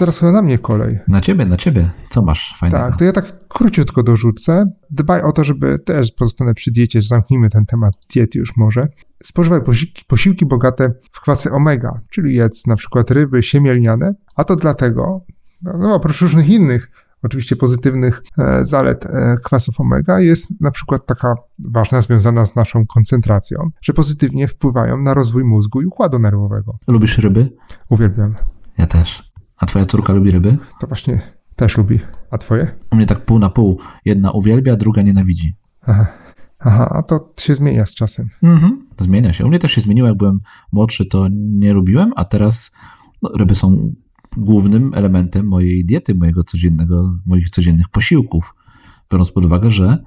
teraz 0.00 0.20
chyba 0.20 0.32
na 0.32 0.42
mnie 0.42 0.58
kolej. 0.58 0.98
Na 1.08 1.20
ciebie, 1.20 1.46
na 1.46 1.56
ciebie. 1.56 1.90
Co 2.08 2.22
masz 2.22 2.54
fajnego? 2.58 2.84
Tak, 2.84 2.96
to 2.96 3.04
ja 3.04 3.12
tak 3.12 3.48
króciutko 3.48 4.02
dorzucę. 4.02 4.66
Dbaj 4.90 5.22
o 5.22 5.32
to, 5.32 5.44
żeby 5.44 5.78
też 5.78 6.12
pozostanę 6.12 6.54
przy 6.54 6.70
diecie, 6.70 7.02
zamknijmy 7.02 7.50
ten 7.50 7.66
temat 7.66 7.94
diety 8.14 8.38
już 8.38 8.56
może. 8.56 8.88
Spożywaj 9.22 9.62
posiłki, 9.62 10.04
posiłki 10.06 10.46
bogate 10.46 10.92
w 11.12 11.20
kwasy 11.20 11.52
omega, 11.52 12.00
czyli 12.10 12.34
jedz 12.34 12.66
na 12.66 12.76
przykład 12.76 13.10
ryby 13.10 13.42
siemielniane, 13.42 14.14
a 14.36 14.44
to 14.44 14.56
dlatego, 14.56 15.24
no, 15.62 15.72
no 15.78 15.94
oprócz 15.94 16.20
różnych 16.20 16.48
innych 16.48 16.90
oczywiście 17.22 17.56
pozytywnych 17.56 18.22
e, 18.38 18.64
zalet 18.64 19.06
e, 19.06 19.36
kwasów 19.44 19.80
omega 19.80 20.20
jest 20.20 20.60
na 20.60 20.70
przykład 20.70 21.06
taka 21.06 21.34
ważna, 21.58 22.00
związana 22.00 22.44
z 22.44 22.54
naszą 22.54 22.86
koncentracją, 22.86 23.70
że 23.82 23.92
pozytywnie 23.92 24.48
wpływają 24.48 24.96
na 24.96 25.14
rozwój 25.14 25.44
mózgu 25.44 25.82
i 25.82 25.86
układu 25.86 26.18
nerwowego. 26.18 26.78
Lubisz 26.88 27.18
ryby? 27.18 27.52
Uwielbiam. 27.88 28.34
Ja 28.78 28.86
też. 28.86 29.29
A 29.60 29.66
twoja 29.66 29.86
córka 29.86 30.12
lubi 30.12 30.30
ryby? 30.30 30.58
To 30.80 30.86
właśnie 30.86 31.20
też 31.56 31.78
lubi. 31.78 32.00
A 32.30 32.38
twoje? 32.38 32.74
U 32.90 32.96
mnie 32.96 33.06
tak 33.06 33.24
pół 33.24 33.38
na 33.38 33.50
pół. 33.50 33.78
Jedna 34.04 34.30
uwielbia, 34.30 34.76
druga 34.76 35.02
nienawidzi. 35.02 35.54
Aha. 35.82 36.06
Aha, 36.58 36.88
a 36.90 37.02
to 37.02 37.32
się 37.40 37.54
zmienia 37.54 37.86
z 37.86 37.94
czasem. 37.94 38.28
Mhm, 38.42 38.86
zmienia 39.00 39.32
się. 39.32 39.44
U 39.44 39.48
mnie 39.48 39.58
też 39.58 39.72
się 39.72 39.80
zmieniło, 39.80 40.08
jak 40.08 40.16
byłem 40.16 40.40
młodszy, 40.72 41.06
to 41.06 41.28
nie 41.32 41.72
lubiłem, 41.72 42.12
a 42.16 42.24
teraz 42.24 42.72
no, 43.22 43.30
ryby 43.36 43.54
są 43.54 43.94
głównym 44.36 44.94
elementem 44.94 45.46
mojej 45.46 45.84
diety, 45.84 46.14
mojego 46.14 46.44
codziennego, 46.44 47.18
moich 47.26 47.50
codziennych 47.50 47.88
posiłków. 47.88 48.54
Biorąc 49.12 49.32
pod 49.32 49.44
uwagę, 49.44 49.70
że 49.70 49.98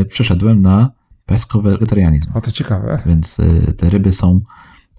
y, 0.00 0.04
przeszedłem 0.04 0.62
na 0.62 0.90
pesko-wegetarianizm. 1.26 2.30
A 2.34 2.40
to 2.40 2.50
ciekawe. 2.50 3.02
Więc 3.06 3.38
y, 3.38 3.72
te 3.72 3.90
ryby 3.90 4.12
są 4.12 4.40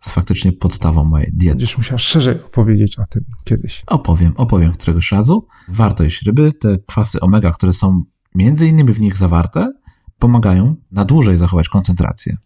jest 0.05 0.15
faktycznie 0.15 0.51
podstawą 0.51 1.03
mojej 1.03 1.31
diety. 1.33 1.55
Będziesz 1.55 1.77
musiał 1.77 1.99
szerzej 1.99 2.43
opowiedzieć 2.43 2.99
o 2.99 3.05
tym 3.05 3.25
kiedyś. 3.43 3.83
Opowiem, 3.87 4.33
opowiem 4.37 4.73
któregoś 4.73 5.11
razu. 5.11 5.47
Warto 5.67 6.03
jeść 6.03 6.21
ryby. 6.21 6.53
Te 6.53 6.77
kwasy 6.87 7.19
omega, 7.19 7.51
które 7.51 7.73
są 7.73 8.03
między 8.35 8.67
innymi 8.67 8.93
w 8.93 8.99
nich 8.99 9.17
zawarte, 9.17 9.71
pomagają 10.19 10.75
na 10.91 11.05
dłużej 11.05 11.37
zachować 11.37 11.69
koncentrację. 11.69 12.37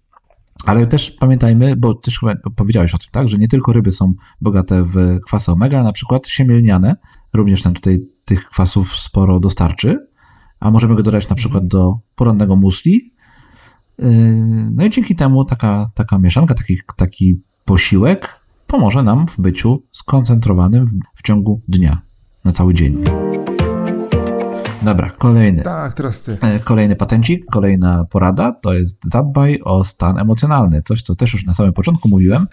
Ale 0.65 0.87
też 0.87 1.11
pamiętajmy, 1.11 1.75
bo 1.75 1.93
też 1.93 2.19
chyba 2.19 2.35
powiedziałeś 2.55 2.95
o 2.95 2.97
tym, 2.97 3.07
tak, 3.11 3.29
że 3.29 3.37
nie 3.37 3.47
tylko 3.47 3.73
ryby 3.73 3.91
są 3.91 4.13
bogate 4.41 4.83
w 4.83 5.19
kwasy 5.25 5.51
omega, 5.51 5.77
ale 5.77 5.85
na 5.85 5.93
przykład 5.93 6.27
siemielniane 6.27 6.95
również 7.33 7.63
nam 7.63 7.73
tutaj 7.73 7.99
tych 8.25 8.45
kwasów 8.45 8.95
sporo 8.95 9.39
dostarczy, 9.39 10.07
a 10.59 10.71
możemy 10.71 10.95
go 10.95 11.03
dodać 11.03 11.29
na 11.29 11.35
przykład 11.35 11.67
do 11.67 11.99
porannego 12.15 12.55
musli, 12.55 13.12
no 14.71 14.85
i 14.85 14.89
dzięki 14.89 15.15
temu 15.15 15.45
taka, 15.45 15.91
taka 15.93 16.19
mieszanka, 16.19 16.53
taki, 16.53 16.77
taki 16.95 17.41
posiłek 17.65 18.39
pomoże 18.67 19.03
nam 19.03 19.27
w 19.27 19.39
byciu 19.39 19.83
skoncentrowanym 19.91 20.85
w, 20.85 20.91
w 21.15 21.21
ciągu 21.21 21.61
dnia, 21.67 22.01
na 22.45 22.51
cały 22.51 22.73
dzień. 22.73 23.03
Dobra, 24.81 25.11
kolejny. 25.17 25.63
Tak, 25.63 25.93
teraz 25.93 26.21
ty. 26.21 26.37
Yy, 26.53 26.59
kolejny 26.59 26.95
patencik, 26.95 27.45
kolejna 27.45 28.05
porada 28.05 28.51
to 28.51 28.73
jest 28.73 29.11
zadbaj 29.11 29.59
o 29.63 29.83
stan 29.83 30.19
emocjonalny. 30.19 30.81
Coś, 30.81 31.01
co 31.01 31.15
też 31.15 31.33
już 31.33 31.45
na 31.45 31.53
samym 31.53 31.73
początku 31.73 32.09
mówiłem. 32.09 32.47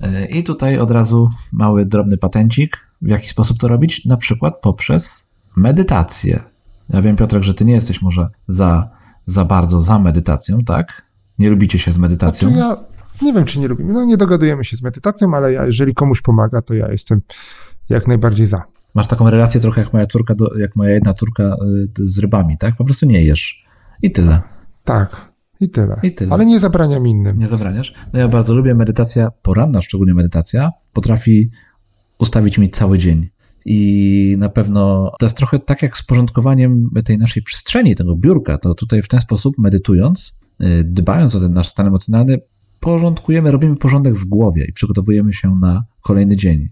E, 0.00 0.26
I 0.26 0.42
tutaj 0.42 0.78
od 0.78 0.90
razu 0.90 1.30
mały, 1.52 1.86
drobny 1.86 2.16
patencik. 2.16 2.76
W 3.02 3.08
jaki 3.08 3.28
sposób 3.28 3.58
to 3.58 3.68
robić? 3.68 4.04
Na 4.04 4.16
przykład 4.16 4.54
poprzez 4.62 5.26
medytację. 5.56 6.42
Ja 6.88 7.02
wiem, 7.02 7.16
Piotrek, 7.16 7.42
że 7.42 7.54
ty 7.54 7.64
nie 7.64 7.74
jesteś 7.74 8.02
może 8.02 8.28
za, 8.48 8.90
za 9.30 9.44
bardzo 9.44 9.82
za 9.82 9.98
medytacją, 9.98 10.64
tak? 10.64 11.02
Nie 11.38 11.50
lubicie 11.50 11.78
się 11.78 11.92
z 11.92 11.98
medytacją? 11.98 12.48
Znaczy 12.48 12.64
ja 12.68 12.76
nie 13.22 13.32
wiem, 13.32 13.44
czy 13.44 13.58
nie 13.58 13.68
lubimy. 13.68 13.92
No 13.92 14.04
nie 14.04 14.16
dogadujemy 14.16 14.64
się 14.64 14.76
z 14.76 14.82
medytacją, 14.82 15.34
ale 15.34 15.52
ja, 15.52 15.66
jeżeli 15.66 15.94
komuś 15.94 16.20
pomaga, 16.22 16.62
to 16.62 16.74
ja 16.74 16.90
jestem 16.90 17.20
jak 17.88 18.08
najbardziej 18.08 18.46
za. 18.46 18.62
Masz 18.94 19.06
taką 19.06 19.30
relację 19.30 19.60
trochę 19.60 19.80
jak 19.80 19.92
moja 19.92 20.06
córka, 20.06 20.34
do, 20.34 20.58
jak 20.58 20.76
moja 20.76 20.90
jedna 20.90 21.12
córka 21.12 21.42
y, 21.44 21.90
z 21.96 22.18
rybami, 22.18 22.58
tak? 22.58 22.76
Po 22.76 22.84
prostu 22.84 23.06
nie 23.06 23.24
jesz. 23.24 23.64
I 24.02 24.12
tyle. 24.12 24.42
Tak. 24.84 25.30
I 25.60 25.70
tyle. 25.70 26.00
I 26.02 26.14
tyle. 26.14 26.32
Ale 26.32 26.46
nie 26.46 26.60
zabraniam 26.60 27.06
innym. 27.06 27.38
Nie 27.38 27.48
zabraniasz? 27.48 27.94
No 28.12 28.18
ja 28.18 28.28
bardzo 28.28 28.54
lubię 28.54 28.74
medytacja 28.74 29.30
poranna, 29.42 29.82
szczególnie 29.82 30.14
medytacja. 30.14 30.70
Potrafi 30.92 31.50
ustawić 32.18 32.58
mi 32.58 32.70
cały 32.70 32.98
dzień. 32.98 33.28
I 33.64 34.36
na 34.38 34.48
pewno 34.48 35.12
to 35.18 35.26
jest 35.26 35.36
trochę 35.36 35.58
tak 35.58 35.82
jak 35.82 35.96
z 35.96 36.02
porządkowaniem 36.02 36.90
tej 37.04 37.18
naszej 37.18 37.42
przestrzeni, 37.42 37.96
tego 37.96 38.16
biurka. 38.16 38.58
To 38.58 38.74
tutaj 38.74 39.02
w 39.02 39.08
ten 39.08 39.20
sposób, 39.20 39.54
medytując, 39.58 40.40
y, 40.62 40.84
dbając 40.84 41.34
o 41.34 41.40
ten 41.40 41.52
nasz 41.52 41.68
stan 41.68 41.86
emocjonalny, 41.86 42.38
porządkujemy, 42.80 43.50
robimy 43.50 43.76
porządek 43.76 44.14
w 44.14 44.24
głowie 44.24 44.64
i 44.68 44.72
przygotowujemy 44.72 45.32
się 45.32 45.56
na 45.60 45.84
kolejny 46.02 46.36
dzień. 46.36 46.68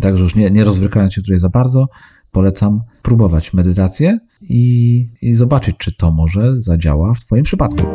Także 0.00 0.22
już 0.22 0.34
nie, 0.34 0.50
nie 0.50 0.64
się 1.10 1.22
tutaj 1.22 1.38
za 1.38 1.48
bardzo, 1.48 1.86
polecam 2.32 2.82
próbować 3.02 3.52
medytację 3.52 4.18
i, 4.40 5.08
i 5.22 5.34
zobaczyć, 5.34 5.76
czy 5.78 5.96
to 5.96 6.12
może 6.12 6.60
zadziała 6.60 7.14
w 7.14 7.20
Twoim 7.20 7.44
przypadku. 7.44 7.86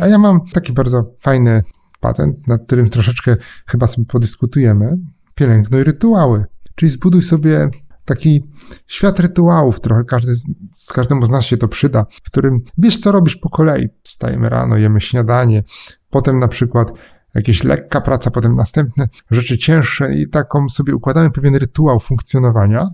A 0.00 0.08
ja 0.08 0.18
mam 0.18 0.40
taki 0.52 0.72
bardzo 0.72 1.14
fajny 1.20 1.62
patent, 2.00 2.46
nad 2.46 2.66
którym 2.66 2.90
troszeczkę 2.90 3.36
chyba 3.66 3.86
sobie 3.86 4.06
podyskutujemy. 4.06 4.98
Pielęgnuj 5.34 5.84
rytuały. 5.84 6.44
Czyli 6.74 6.90
zbuduj 6.90 7.22
sobie 7.22 7.70
taki 8.04 8.42
świat 8.86 9.20
rytuałów, 9.20 9.80
trochę 9.80 10.04
każdy, 10.04 10.36
z 10.74 10.92
każdemu 10.92 11.26
z 11.26 11.30
nas 11.30 11.44
się 11.44 11.56
to 11.56 11.68
przyda, 11.68 12.06
w 12.24 12.30
którym 12.30 12.60
wiesz, 12.78 12.98
co 12.98 13.12
robisz 13.12 13.36
po 13.36 13.50
kolei. 13.50 13.88
Wstajemy 14.02 14.48
rano, 14.48 14.76
jemy 14.76 15.00
śniadanie, 15.00 15.64
potem 16.10 16.38
na 16.38 16.48
przykład 16.48 16.92
jakieś 17.34 17.64
lekka 17.64 18.00
praca, 18.00 18.30
potem 18.30 18.56
następne 18.56 19.08
rzeczy 19.30 19.58
cięższe 19.58 20.14
i 20.14 20.28
taką 20.28 20.68
sobie 20.68 20.94
układamy 20.94 21.30
pewien 21.30 21.56
rytuał 21.56 22.00
funkcjonowania. 22.00 22.90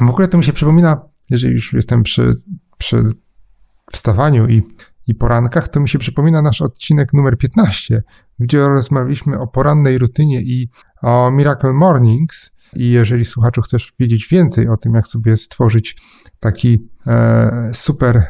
W 0.00 0.10
ogóle 0.10 0.28
to 0.28 0.38
mi 0.38 0.44
się 0.44 0.52
przypomina, 0.52 1.00
jeżeli 1.30 1.54
już 1.54 1.72
jestem 1.72 2.02
przy, 2.02 2.34
przy 2.78 3.04
wstawaniu 3.92 4.48
i, 4.48 4.62
i 5.06 5.14
porankach, 5.14 5.68
to 5.68 5.80
mi 5.80 5.88
się 5.88 5.98
przypomina 5.98 6.42
nasz 6.42 6.62
odcinek 6.62 7.12
numer 7.12 7.38
15, 7.38 8.02
gdzie 8.38 8.68
rozmawialiśmy 8.68 9.40
o 9.40 9.46
porannej 9.46 9.98
rutynie 9.98 10.42
i 10.42 10.70
o 11.02 11.30
Miracle 11.30 11.72
Mornings. 11.72 12.57
I 12.76 12.90
jeżeli 12.90 13.24
słuchaczu 13.24 13.62
chcesz 13.62 13.92
wiedzieć 13.98 14.28
więcej 14.28 14.68
o 14.68 14.76
tym, 14.76 14.94
jak 14.94 15.08
sobie 15.08 15.36
stworzyć 15.36 15.96
taki 16.40 16.88
e, 17.06 17.70
super, 17.74 18.22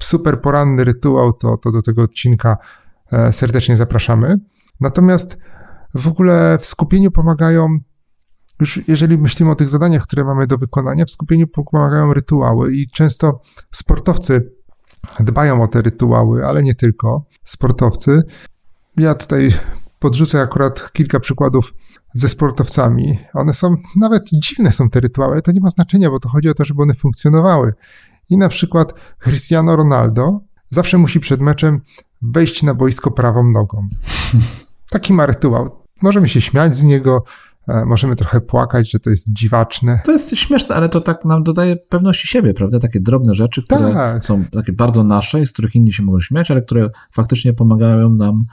super 0.00 0.40
poranny 0.40 0.84
rytuał, 0.84 1.32
to, 1.32 1.56
to 1.56 1.72
do 1.72 1.82
tego 1.82 2.02
odcinka 2.02 2.56
E, 3.12 3.32
serdecznie 3.32 3.76
zapraszamy. 3.76 4.36
Natomiast 4.80 5.38
w 5.94 6.08
ogóle 6.08 6.58
w 6.60 6.66
skupieniu 6.66 7.10
pomagają, 7.10 7.78
już 8.60 8.88
jeżeli 8.88 9.18
myślimy 9.18 9.50
o 9.50 9.54
tych 9.54 9.68
zadaniach, 9.68 10.02
które 10.02 10.24
mamy 10.24 10.46
do 10.46 10.58
wykonania, 10.58 11.04
w 11.04 11.10
skupieniu 11.10 11.46
pomagają 11.46 12.14
rytuały 12.14 12.74
i 12.74 12.88
często 12.88 13.40
sportowcy 13.70 14.52
dbają 15.20 15.62
o 15.62 15.68
te 15.68 15.82
rytuały, 15.82 16.46
ale 16.46 16.62
nie 16.62 16.74
tylko 16.74 17.24
sportowcy. 17.44 18.22
Ja 18.96 19.14
tutaj 19.14 19.50
podrzucę 19.98 20.40
akurat 20.40 20.92
kilka 20.92 21.20
przykładów 21.20 21.74
ze 22.16 22.28
sportowcami. 22.28 23.18
One 23.34 23.52
są, 23.52 23.76
nawet 23.96 24.28
dziwne 24.32 24.72
są 24.72 24.90
te 24.90 25.00
rytuały, 25.00 25.32
ale 25.32 25.42
to 25.42 25.52
nie 25.52 25.60
ma 25.60 25.70
znaczenia, 25.70 26.10
bo 26.10 26.20
to 26.20 26.28
chodzi 26.28 26.48
o 26.48 26.54
to, 26.54 26.64
żeby 26.64 26.82
one 26.82 26.94
funkcjonowały. 26.94 27.74
I 28.30 28.38
na 28.38 28.48
przykład 28.48 28.94
Cristiano 29.18 29.76
Ronaldo 29.76 30.40
zawsze 30.70 30.98
musi 30.98 31.20
przed 31.20 31.40
meczem 31.40 31.80
wejść 32.22 32.62
na 32.62 32.74
boisko 32.74 33.10
prawą 33.10 33.50
nogą. 33.50 33.88
Taki 34.90 35.12
ma 35.12 35.26
rytuał. 35.26 35.82
Możemy 36.02 36.28
się 36.28 36.40
śmiać 36.40 36.76
z 36.76 36.84
niego, 36.84 37.24
e, 37.68 37.84
możemy 37.84 38.16
trochę 38.16 38.40
płakać, 38.40 38.90
że 38.90 39.00
to 39.00 39.10
jest 39.10 39.32
dziwaczne. 39.32 40.00
To 40.04 40.12
jest 40.12 40.36
śmieszne, 40.36 40.74
ale 40.74 40.88
to 40.88 41.00
tak 41.00 41.24
nam 41.24 41.42
dodaje 41.42 41.76
pewności 41.76 42.28
siebie, 42.28 42.54
prawda? 42.54 42.78
Takie 42.78 43.00
drobne 43.00 43.34
rzeczy, 43.34 43.62
które 43.62 43.92
tak. 43.92 44.24
są 44.24 44.44
takie 44.44 44.72
bardzo 44.72 45.04
nasze 45.04 45.40
i 45.40 45.46
z 45.46 45.52
których 45.52 45.74
inni 45.74 45.92
się 45.92 46.02
mogą 46.02 46.20
śmiać, 46.20 46.50
ale 46.50 46.62
które 46.62 46.90
faktycznie 47.10 47.52
pomagają 47.52 48.10
nam 48.10 48.44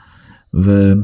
w, 0.54 0.94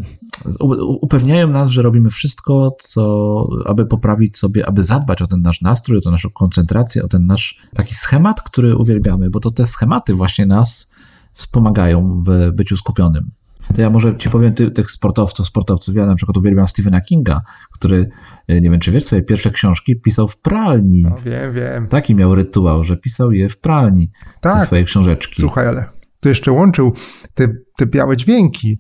upewniają 1.01 1.49
nas, 1.49 1.69
że 1.69 1.83
robimy 1.83 2.11
wszystko, 2.11 2.77
co, 2.81 3.47
aby 3.67 3.87
poprawić 3.87 4.37
sobie, 4.37 4.69
aby 4.69 4.83
zadbać 4.83 5.23
o 5.23 5.27
ten 5.27 5.43
nasz 5.43 5.61
nastrój, 5.61 5.99
o 5.99 6.01
tę 6.01 6.11
naszą 6.11 6.31
koncentrację, 6.31 7.03
o 7.03 7.09
ten 7.09 7.27
nasz 7.27 7.61
taki 7.75 7.95
schemat, 7.95 8.43
który 8.43 8.77
uwielbiamy, 8.77 9.31
bo 9.31 9.41
to 9.41 9.51
te 9.51 9.67
schematy 9.67 10.15
właśnie 10.15 10.47
nas 10.47 10.93
wspomagają 11.35 12.23
w 12.27 12.51
byciu 12.53 12.77
skupionym. 12.77 13.31
To 13.75 13.81
ja 13.81 13.91
może 13.91 14.17
ci 14.17 14.31
powiem 14.31 14.55
ty, 14.55 14.71
tych 14.71 14.91
sportowców, 14.91 15.47
sportowców. 15.47 15.95
Ja 15.95 16.07
na 16.07 16.15
przykład 16.15 16.37
uwielbiam 16.37 16.67
Stephena 16.67 17.01
Kinga, 17.01 17.41
który, 17.73 18.09
e, 18.49 18.61
nie 18.61 18.71
wiem 18.71 18.81
czy 18.81 18.91
wiesz, 18.91 19.05
swoje 19.05 19.23
pierwsze 19.23 19.51
książki 19.51 20.01
pisał 20.01 20.29
w 20.29 20.39
pralni. 20.39 21.03
No, 21.03 21.17
wiem, 21.25 21.55
wiem. 21.55 21.89
Taki 21.89 22.15
miał 22.15 22.35
rytuał, 22.35 22.85
że 22.85 22.97
pisał 22.97 23.33
je 23.33 23.49
w 23.49 23.59
pralni, 23.59 24.11
tak. 24.41 24.67
swoje 24.67 24.85
książeczki. 24.85 25.43
Słuchaj, 25.43 25.67
ale 25.67 25.85
to 26.21 26.29
jeszcze 26.29 26.53
łączył 26.53 26.93
te, 27.35 27.49
te 27.81 27.87
białe 27.87 28.17
dźwięki. 28.17 28.79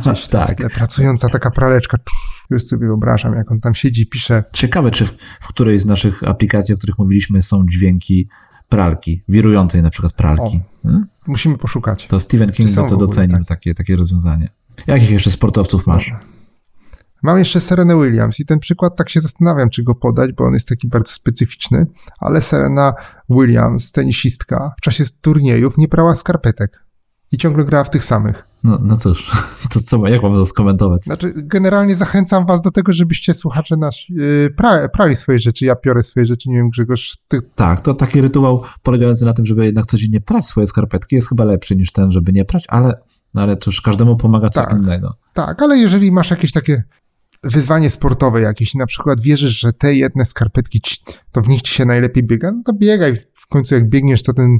Gdzieś 0.00 0.26
tak. 0.38 0.74
Pracująca 0.74 1.28
taka 1.28 1.50
praleczka. 1.50 1.98
Już 2.50 2.64
sobie 2.64 2.86
wyobrażam, 2.86 3.34
jak 3.34 3.50
on 3.50 3.60
tam 3.60 3.74
siedzi, 3.74 4.06
pisze. 4.06 4.44
Ciekawe, 4.52 4.90
czy 4.90 5.06
w, 5.06 5.12
w 5.40 5.48
której 5.48 5.78
z 5.78 5.86
naszych 5.86 6.24
aplikacji, 6.24 6.74
o 6.74 6.78
których 6.78 6.98
mówiliśmy, 6.98 7.42
są 7.42 7.66
dźwięki 7.70 8.28
pralki, 8.68 9.22
wirującej 9.28 9.82
na 9.82 9.90
przykład 9.90 10.12
pralki. 10.12 10.60
Hmm? 10.82 11.06
Musimy 11.26 11.58
poszukać. 11.58 12.06
To 12.06 12.20
Stephen 12.20 12.52
King 12.52 12.70
to 12.74 12.96
docenił 12.96 13.38
tak. 13.38 13.46
takie, 13.46 13.74
takie 13.74 13.96
rozwiązanie. 13.96 14.48
Jakich 14.86 15.10
jeszcze 15.10 15.30
sportowców 15.30 15.86
masz? 15.86 16.14
Mam 17.22 17.38
jeszcze 17.38 17.60
Serena 17.60 17.96
Williams 17.96 18.40
i 18.40 18.46
ten 18.46 18.58
przykład 18.58 18.96
tak 18.96 19.08
się 19.08 19.20
zastanawiam, 19.20 19.70
czy 19.70 19.82
go 19.82 19.94
podać, 19.94 20.32
bo 20.32 20.44
on 20.44 20.54
jest 20.54 20.68
taki 20.68 20.88
bardzo 20.88 21.12
specyficzny, 21.12 21.86
ale 22.18 22.42
Serena 22.42 22.94
Williams, 23.30 23.92
tenisistka, 23.92 24.72
w 24.78 24.80
czasie 24.80 25.04
turniejów 25.20 25.78
nie 25.78 25.88
prała 25.88 26.14
skarpetek 26.14 26.89
i 27.32 27.38
ciągle 27.38 27.64
grała 27.64 27.84
w 27.84 27.90
tych 27.90 28.04
samych. 28.04 28.50
No, 28.64 28.78
no 28.82 28.96
cóż, 28.96 29.30
to 29.72 29.80
co, 29.80 30.08
jak 30.08 30.22
mam 30.22 30.34
to 30.34 30.46
skomentować? 30.46 31.04
Znaczy, 31.04 31.32
generalnie 31.36 31.94
zachęcam 31.94 32.46
was 32.46 32.62
do 32.62 32.70
tego, 32.70 32.92
żebyście 32.92 33.34
słuchacze 33.34 33.76
nasz 33.76 34.10
yy, 34.10 34.50
pra, 34.56 34.88
prali 34.88 35.16
swoje 35.16 35.38
rzeczy, 35.38 35.64
ja 35.64 35.76
piorę 35.76 36.02
swoje 36.02 36.26
rzeczy, 36.26 36.50
nie 36.50 36.56
wiem 36.56 36.70
Grzegorz. 36.70 37.16
Ty... 37.28 37.40
Tak, 37.54 37.80
to 37.80 37.94
taki 37.94 38.20
rytuał 38.20 38.62
polegający 38.82 39.24
na 39.24 39.32
tym, 39.32 39.46
żeby 39.46 39.64
jednak 39.66 39.86
codziennie 39.86 40.20
prać 40.20 40.46
swoje 40.46 40.66
skarpetki 40.66 41.16
jest 41.16 41.28
chyba 41.28 41.44
lepszy 41.44 41.76
niż 41.76 41.92
ten, 41.92 42.12
żeby 42.12 42.32
nie 42.32 42.44
prać, 42.44 42.64
ale, 42.68 43.00
no 43.34 43.42
ale 43.42 43.56
cóż, 43.56 43.80
każdemu 43.80 44.16
pomaga 44.16 44.48
co 44.48 44.60
tak, 44.60 44.72
innego. 44.72 45.14
Tak, 45.34 45.62
ale 45.62 45.78
jeżeli 45.78 46.12
masz 46.12 46.30
jakieś 46.30 46.52
takie 46.52 46.82
wyzwanie 47.42 47.90
sportowe 47.90 48.40
jakieś, 48.40 48.74
na 48.74 48.86
przykład 48.86 49.20
wierzysz, 49.20 49.60
że 49.60 49.72
te 49.72 49.94
jedne 49.94 50.24
skarpetki, 50.24 50.80
to 51.32 51.40
w 51.40 51.48
nich 51.48 51.62
ci 51.62 51.74
się 51.74 51.84
najlepiej 51.84 52.22
biega, 52.22 52.52
no 52.52 52.62
to 52.64 52.72
biegaj. 52.72 53.16
W 53.32 53.46
końcu 53.46 53.74
jak 53.74 53.88
biegniesz, 53.88 54.22
to 54.22 54.32
ten 54.32 54.58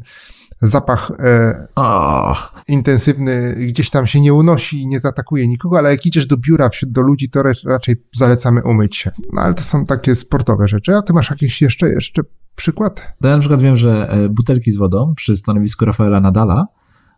zapach 0.62 1.10
e, 1.18 1.66
oh. 1.74 2.52
intensywny 2.68 3.54
gdzieś 3.54 3.90
tam 3.90 4.06
się 4.06 4.20
nie 4.20 4.34
unosi 4.34 4.82
i 4.82 4.86
nie 4.86 5.00
zaatakuje 5.00 5.48
nikogo, 5.48 5.78
ale 5.78 5.90
jak 5.90 6.06
idziesz 6.06 6.26
do 6.26 6.36
biura 6.36 6.68
wśród 6.68 6.92
do 6.92 7.02
ludzi, 7.02 7.30
to 7.30 7.42
raczej 7.64 7.96
zalecamy 8.12 8.62
umyć 8.62 8.96
się. 8.96 9.10
No 9.32 9.42
ale 9.42 9.54
to 9.54 9.62
są 9.62 9.86
takie 9.86 10.14
sportowe 10.14 10.68
rzeczy. 10.68 10.96
A 10.96 11.02
ty 11.02 11.12
masz 11.12 11.30
jakiś 11.30 11.62
jeszcze, 11.62 11.88
jeszcze 11.88 12.22
przykład? 12.56 13.14
Ja 13.20 13.30
na 13.30 13.38
przykład 13.38 13.62
wiem, 13.62 13.76
że 13.76 14.08
e, 14.10 14.28
butelki 14.28 14.72
z 14.72 14.76
wodą 14.76 15.14
przy 15.16 15.36
stanowisku 15.36 15.84
Rafaela 15.84 16.20
Nadala 16.20 16.66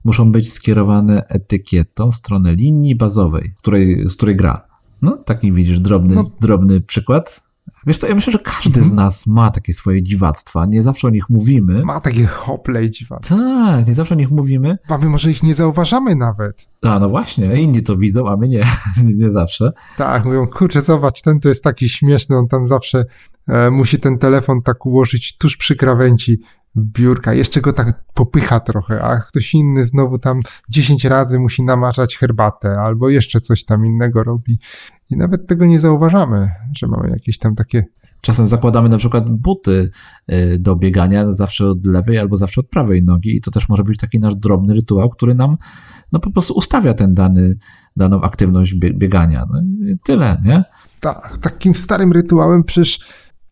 muszą 0.04 0.32
być 0.32 0.52
skierowane 0.52 1.26
etykietą 1.28 2.10
w 2.10 2.14
stronę 2.14 2.54
linii 2.54 2.96
bazowej, 2.96 3.54
której, 3.58 4.08
z 4.08 4.16
której 4.16 4.36
gra. 4.36 4.66
No, 5.02 5.16
taki 5.16 5.52
widzisz 5.52 5.80
drobny, 5.80 6.14
no. 6.14 6.30
drobny 6.40 6.80
przykład. 6.80 7.42
Wiesz 7.86 7.98
co, 7.98 8.08
ja 8.08 8.14
myślę, 8.14 8.32
że 8.32 8.38
każdy 8.38 8.80
z 8.80 8.82
mhm. 8.90 8.96
nas 8.96 9.26
ma 9.26 9.50
takie 9.50 9.72
swoje 9.72 10.02
dziwactwa. 10.02 10.66
Nie 10.66 10.82
zawsze 10.82 11.06
o 11.06 11.10
nich 11.10 11.30
mówimy. 11.30 11.84
Ma 11.84 12.00
takie 12.00 12.26
hople 12.26 12.84
i 12.84 12.90
dziwactwa. 12.90 13.36
Tak, 13.36 13.86
nie 13.86 13.94
zawsze 13.94 14.14
o 14.14 14.18
nich 14.18 14.30
mówimy. 14.30 14.78
A 14.88 14.98
my 14.98 15.08
może 15.08 15.30
ich 15.30 15.42
nie 15.42 15.54
zauważamy 15.54 16.16
nawet. 16.16 16.68
A, 16.82 16.98
no 16.98 17.08
właśnie, 17.08 17.62
inni 17.62 17.82
to 17.82 17.96
widzą, 17.96 18.28
a 18.28 18.36
my 18.36 18.48
nie. 18.54 18.64
nie 19.04 19.32
zawsze. 19.32 19.72
Tak, 19.96 20.24
mówią, 20.24 20.46
kurczę, 20.46 20.82
zobacz, 20.82 21.22
ten 21.22 21.40
to 21.40 21.48
jest 21.48 21.64
taki 21.64 21.88
śmieszny, 21.88 22.36
on 22.36 22.48
tam 22.48 22.66
zawsze 22.66 23.04
e, 23.48 23.70
musi 23.70 24.00
ten 24.00 24.18
telefon 24.18 24.62
tak 24.62 24.86
ułożyć 24.86 25.36
tuż 25.36 25.56
przy 25.56 25.76
krawędzi 25.76 26.40
biurka, 26.76 27.34
jeszcze 27.34 27.60
go 27.60 27.72
tak 27.72 28.04
popycha 28.14 28.60
trochę, 28.60 29.02
a 29.02 29.16
ktoś 29.16 29.54
inny 29.54 29.84
znowu 29.84 30.18
tam 30.18 30.40
10 30.68 31.04
razy 31.04 31.38
musi 31.38 31.62
namaczać 31.62 32.16
herbatę, 32.16 32.80
albo 32.80 33.08
jeszcze 33.08 33.40
coś 33.40 33.64
tam 33.64 33.86
innego 33.86 34.24
robi. 34.24 34.58
I 35.10 35.16
nawet 35.16 35.46
tego 35.46 35.66
nie 35.66 35.80
zauważamy, 35.80 36.50
że 36.76 36.86
mamy 36.86 37.10
jakieś 37.10 37.38
tam 37.38 37.54
takie 37.54 37.84
Czasem 38.22 38.48
zakładamy 38.48 38.88
na 38.88 38.98
przykład 38.98 39.30
buty 39.30 39.90
y, 40.32 40.58
do 40.58 40.76
biegania 40.76 41.32
zawsze 41.32 41.68
od 41.68 41.86
lewej 41.86 42.18
albo 42.18 42.36
zawsze 42.36 42.60
od 42.60 42.68
prawej 42.68 43.02
nogi 43.02 43.36
i 43.36 43.40
to 43.40 43.50
też 43.50 43.68
może 43.68 43.84
być 43.84 43.98
taki 43.98 44.20
nasz 44.20 44.34
drobny 44.34 44.74
rytuał, 44.74 45.08
który 45.08 45.34
nam 45.34 45.56
no 46.12 46.20
po 46.20 46.30
prostu 46.30 46.54
ustawia 46.54 46.94
ten 46.94 47.14
dany, 47.14 47.56
daną 47.96 48.22
aktywność 48.22 48.74
biegania. 48.74 49.46
No 49.52 49.60
i 49.60 49.98
tyle, 50.04 50.42
nie? 50.44 50.64
Tak, 51.00 51.38
takim 51.38 51.74
starym 51.74 52.12
rytuałem 52.12 52.64
przecież 52.64 53.00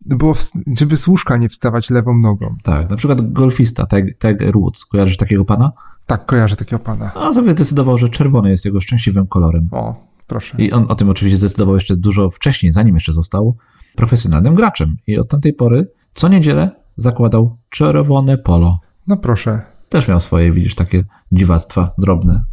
było, 0.05 0.35
żeby 0.77 0.97
z 0.97 1.07
łóżka 1.07 1.37
nie 1.37 1.49
wstawać 1.49 1.89
lewą 1.89 2.17
nogą. 2.17 2.55
Tak, 2.63 2.89
na 2.89 2.95
przykład 2.95 3.33
golfista 3.33 3.85
Tiger 4.19 4.53
Woods. 4.53 4.85
Kojarzysz 4.85 5.17
takiego 5.17 5.45
pana? 5.45 5.71
Tak, 6.05 6.25
kojarzę 6.25 6.55
takiego 6.55 6.79
pana. 6.79 7.11
A 7.15 7.33
sobie 7.33 7.51
zdecydował, 7.51 7.97
że 7.97 8.09
czerwony 8.09 8.49
jest 8.49 8.65
jego 8.65 8.81
szczęśliwym 8.81 9.27
kolorem. 9.27 9.67
O, 9.71 10.07
proszę. 10.27 10.57
I 10.57 10.71
on 10.71 10.85
o 10.89 10.95
tym 10.95 11.09
oczywiście 11.09 11.37
zdecydował 11.37 11.75
jeszcze 11.75 11.95
dużo 11.95 12.29
wcześniej, 12.29 12.73
zanim 12.73 12.95
jeszcze 12.95 13.13
został 13.13 13.55
profesjonalnym 13.95 14.55
graczem. 14.55 14.95
I 15.07 15.17
od 15.17 15.29
tamtej 15.29 15.53
pory 15.53 15.91
co 16.13 16.27
niedzielę 16.27 16.71
zakładał 16.97 17.57
czerwone 17.69 18.37
polo. 18.37 18.79
No 19.07 19.17
proszę. 19.17 19.61
Też 19.89 20.07
miał 20.07 20.19
swoje, 20.19 20.51
widzisz, 20.51 20.75
takie 20.75 21.03
dziwactwa 21.31 21.91
drobne. 21.97 22.43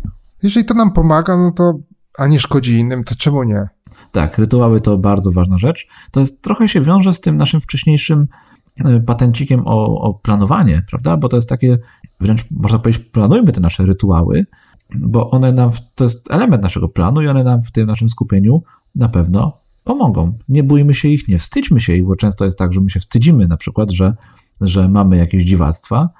Jeżeli 0.42 0.66
to 0.66 0.74
nam 0.74 0.92
pomaga, 0.92 1.36
no 1.36 1.52
to 1.52 1.78
a 2.18 2.26
nie 2.26 2.40
szkodzi 2.40 2.78
innym, 2.78 3.04
to 3.04 3.14
czemu 3.14 3.42
nie? 3.42 3.68
Tak, 4.12 4.38
rytuały 4.38 4.80
to 4.80 4.98
bardzo 4.98 5.32
ważna 5.32 5.58
rzecz. 5.58 5.88
To 6.10 6.20
jest 6.20 6.42
trochę 6.42 6.68
się 6.68 6.80
wiąże 6.80 7.12
z 7.12 7.20
tym 7.20 7.36
naszym 7.36 7.60
wcześniejszym 7.60 8.28
e, 8.84 9.00
patencikiem 9.00 9.62
o, 9.66 10.00
o 10.00 10.14
planowanie, 10.14 10.82
prawda? 10.90 11.16
Bo 11.16 11.28
to 11.28 11.36
jest 11.36 11.48
takie, 11.48 11.78
wręcz 12.20 12.44
można 12.50 12.78
powiedzieć, 12.78 13.04
planujmy 13.12 13.52
te 13.52 13.60
nasze 13.60 13.86
rytuały, 13.86 14.46
bo 14.94 15.30
one 15.30 15.52
nam, 15.52 15.70
to 15.94 16.04
jest 16.04 16.30
element 16.30 16.62
naszego 16.62 16.88
planu 16.88 17.22
i 17.22 17.28
one 17.28 17.44
nam 17.44 17.62
w 17.62 17.72
tym 17.72 17.86
naszym 17.86 18.08
skupieniu 18.08 18.62
na 18.94 19.08
pewno 19.08 19.60
pomogą. 19.84 20.38
Nie 20.48 20.62
bójmy 20.62 20.94
się 20.94 21.08
ich, 21.08 21.28
nie 21.28 21.38
wstydźmy 21.38 21.80
się 21.80 21.94
ich, 21.94 22.04
bo 22.04 22.16
często 22.16 22.44
jest 22.44 22.58
tak, 22.58 22.72
że 22.72 22.80
my 22.80 22.90
się 22.90 23.00
wstydzimy 23.00 23.48
na 23.48 23.56
przykład, 23.56 23.92
że, 23.92 24.14
że 24.60 24.88
mamy 24.88 25.16
jakieś 25.16 25.44
dziwactwa, 25.44 26.10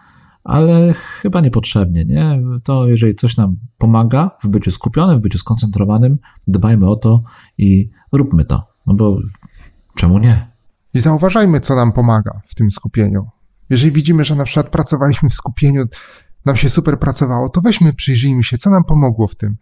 ale 0.49 0.93
chyba 0.95 1.41
niepotrzebnie, 1.41 2.05
nie? 2.05 2.43
To 2.65 2.87
jeżeli 2.87 3.15
coś 3.15 3.37
nam 3.37 3.57
pomaga 3.79 4.31
w 4.43 4.49
byciu 4.49 4.71
skupionym, 4.71 5.19
w 5.19 5.21
byciu 5.21 5.39
skoncentrowanym, 5.39 6.19
dbajmy 6.47 6.91
o 6.91 6.97
to 6.97 7.23
i 7.59 7.91
róbmy 8.13 8.45
to. 8.45 8.67
No 8.87 8.95
bo 8.95 9.19
czemu 9.95 10.19
nie? 10.19 10.51
I 10.95 11.01
zauważajmy, 11.01 11.61
co 11.61 11.75
nam 11.77 11.93
pomaga 11.93 12.41
w 12.47 12.55
tym 12.55 12.71
skupieniu. 12.71 13.27
Jeżeli 13.71 13.93
widzimy, 13.93 14.25
że 14.25 14.35
na 14.35 14.45
przykład 14.45 14.69
pracowaliśmy 14.69 15.29
w 15.29 15.35
skupieniu, 15.35 15.85
nam 16.45 16.57
się 16.57 16.69
super 16.69 16.99
pracowało, 16.99 17.49
to 17.49 17.61
weźmy, 17.61 17.93
przyjrzyjmy 17.93 18.43
się, 18.43 18.59
co 18.59 18.71
nam 18.71 18.85
pomogło 18.85 19.29
w 19.29 19.35
tym. 19.35 19.57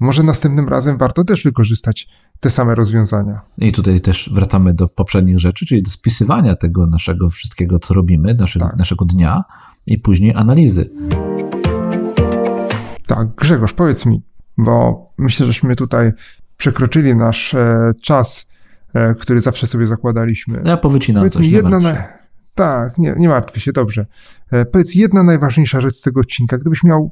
Może 0.00 0.22
następnym 0.22 0.68
razem 0.68 0.98
warto 0.98 1.24
też 1.24 1.44
wykorzystać 1.44 2.08
te 2.40 2.50
same 2.50 2.74
rozwiązania. 2.74 3.40
I 3.58 3.72
tutaj 3.72 4.00
też 4.00 4.30
wracamy 4.34 4.74
do 4.74 4.88
poprzednich 4.88 5.38
rzeczy, 5.38 5.66
czyli 5.66 5.82
do 5.82 5.90
spisywania 5.90 6.56
tego 6.56 6.86
naszego 6.86 7.30
wszystkiego, 7.30 7.78
co 7.78 7.94
robimy, 7.94 8.34
naszego, 8.34 8.66
tak. 8.66 8.76
naszego 8.76 9.04
dnia 9.04 9.44
i 9.86 9.98
później 9.98 10.34
analizy. 10.34 10.90
Tak, 13.06 13.28
Grzegorz, 13.34 13.72
powiedz 13.72 14.06
mi, 14.06 14.22
bo 14.58 15.06
myślę, 15.18 15.46
żeśmy 15.46 15.76
tutaj 15.76 16.12
przekroczyli 16.56 17.14
nasz 17.14 17.54
e, 17.54 17.90
czas, 18.02 18.48
e, 18.94 19.14
który 19.14 19.40
zawsze 19.40 19.66
sobie 19.66 19.86
zakładaliśmy. 19.86 20.62
Ja 20.64 20.76
powycinam 20.76 21.20
powiedz 21.20 21.32
coś, 21.32 21.46
mi 21.46 21.52
jedna 21.52 21.80
na... 21.80 22.08
Tak, 22.54 22.98
nie, 22.98 23.14
nie 23.18 23.28
martwi 23.28 23.60
się, 23.60 23.72
dobrze. 23.72 24.06
E, 24.50 24.64
powiedz 24.64 24.94
jedna 24.94 25.22
najważniejsza 25.22 25.80
rzecz 25.80 25.96
z 25.96 26.02
tego 26.02 26.20
odcinka. 26.20 26.58
Gdybyś 26.58 26.82
miał 26.84 27.10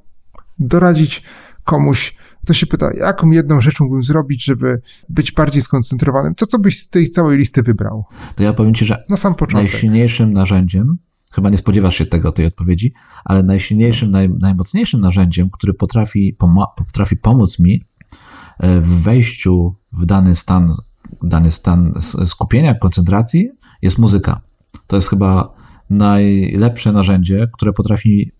doradzić 0.58 1.22
komuś, 1.64 2.16
kto 2.44 2.54
się 2.54 2.66
pyta, 2.66 2.90
jaką 2.94 3.30
jedną 3.30 3.60
rzecz 3.60 3.80
mógłbym 3.80 4.02
zrobić, 4.02 4.44
żeby 4.44 4.80
być 5.08 5.32
bardziej 5.32 5.62
skoncentrowanym, 5.62 6.34
to 6.34 6.46
co 6.46 6.58
byś 6.58 6.80
z 6.80 6.90
tej 6.90 7.08
całej 7.08 7.38
listy 7.38 7.62
wybrał? 7.62 8.04
To 8.36 8.42
ja 8.42 8.52
powiem 8.52 8.74
Ci, 8.74 8.86
że 8.86 9.04
na 9.08 9.16
sam 9.16 9.34
początek. 9.34 9.72
najsilniejszym 9.72 10.32
narzędziem, 10.32 10.98
chyba 11.32 11.50
nie 11.50 11.58
spodziewasz 11.58 11.96
się 11.96 12.06
tego, 12.06 12.32
tej 12.32 12.46
odpowiedzi, 12.46 12.92
ale 13.24 13.42
najsilniejszym, 13.42 14.10
naj, 14.10 14.30
najmocniejszym 14.40 15.00
narzędziem, 15.00 15.50
który 15.50 15.74
potrafi, 15.74 16.36
potrafi 16.76 17.16
pomóc 17.16 17.58
mi 17.58 17.84
e, 18.58 18.80
w 18.80 19.02
wejściu 19.02 19.74
w 19.92 20.06
dany 20.06 20.36
stan, 20.36 20.74
dany 21.22 21.50
stan 21.50 21.92
skupienia, 22.24 22.74
koncentracji, 22.74 23.50
jest 23.82 23.98
muzyka. 23.98 24.40
To 24.86 24.96
jest 24.96 25.10
chyba 25.10 25.54
najlepsze 25.90 26.92
narzędzie, 26.92 27.48
które 27.52 27.72
potrafi 27.72 28.32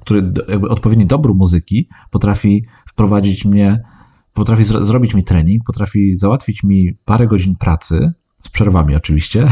który 0.00 0.32
jakby 0.48 0.68
odpowiedni 0.68 1.06
dobór 1.06 1.34
muzyki 1.34 1.88
potrafi 2.10 2.64
wprowadzić 2.86 3.44
mnie, 3.44 3.82
potrafi 4.32 4.64
zro 4.64 4.84
zrobić 4.84 5.14
mi 5.14 5.24
trening, 5.24 5.64
potrafi 5.64 6.16
załatwić 6.16 6.62
mi 6.62 6.94
parę 7.04 7.26
godzin 7.26 7.56
pracy, 7.56 8.12
z 8.42 8.48
przerwami 8.48 8.94
oczywiście, 8.94 9.46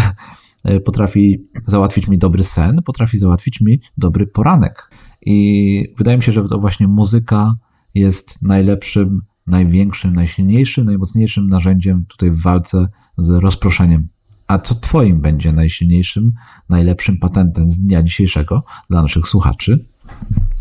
potrafi 0.84 1.42
załatwić 1.66 2.08
mi 2.08 2.18
dobry 2.18 2.44
sen, 2.44 2.82
potrafi 2.82 3.18
załatwić 3.18 3.60
mi 3.60 3.80
dobry 3.98 4.26
poranek. 4.26 4.90
I 5.26 5.94
wydaje 5.98 6.16
mi 6.16 6.22
się, 6.22 6.32
że 6.32 6.48
to 6.48 6.58
właśnie 6.58 6.88
muzyka 6.88 7.54
jest 7.94 8.42
najlepszym, 8.42 9.22
największym, 9.46 10.14
najsilniejszym, 10.14 10.84
najmocniejszym 10.84 11.48
narzędziem 11.48 12.04
tutaj 12.08 12.30
w 12.30 12.42
walce 12.42 12.88
z 13.18 13.30
rozproszeniem. 13.30 14.08
A 14.46 14.58
co 14.58 14.74
Twoim 14.74 15.20
będzie 15.20 15.52
najsilniejszym, 15.52 16.32
najlepszym 16.68 17.18
patentem 17.18 17.70
z 17.70 17.78
dnia 17.78 18.02
dzisiejszego 18.02 18.64
dla 18.90 19.02
naszych 19.02 19.28
słuchaczy? 19.28 19.91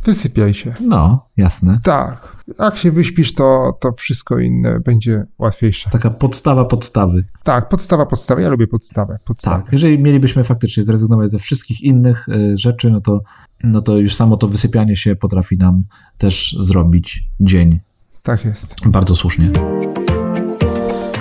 Wysypiaj 0.04 0.54
się. 0.54 0.74
No, 0.80 1.26
jasne. 1.38 1.80
Tak. 1.84 2.32
Jak 2.60 2.78
się 2.78 2.92
wyśpisz, 2.92 3.34
to, 3.34 3.78
to 3.80 3.92
wszystko 3.92 4.40
inne 4.40 4.80
będzie 4.80 5.26
łatwiejsze. 5.40 5.90
Taka 5.90 6.10
podstawa 6.10 6.66
podstawy. 6.66 7.26
Tak, 7.44 7.70
podstawa 7.70 8.06
podstawy. 8.06 8.42
Ja 8.42 8.50
lubię 8.50 8.68
podstawę. 8.68 9.20
podstawę. 9.26 9.64
Tak, 9.64 9.74
jeżeli 9.74 10.00
mielibyśmy 10.00 10.44
faktycznie 10.44 10.84
zrezygnować 10.84 11.32
ze 11.32 11.40
wszystkich 11.40 11.82
innych 11.82 12.28
y, 12.30 12.58
rzeczy, 12.58 12.92
no 12.92 13.00
to, 13.00 13.22
no 13.64 13.82
to 13.82 13.98
już 13.98 14.16
samo 14.16 14.38
to 14.38 14.48
wysypianie 14.48 14.96
się 14.96 15.16
potrafi 15.16 15.58
nam 15.58 15.84
też 16.18 16.56
zrobić 16.60 17.24
dzień. 17.40 17.80
Tak 18.24 18.46
jest. 18.46 18.76
Bardzo 18.86 19.16
słusznie. 19.16 19.52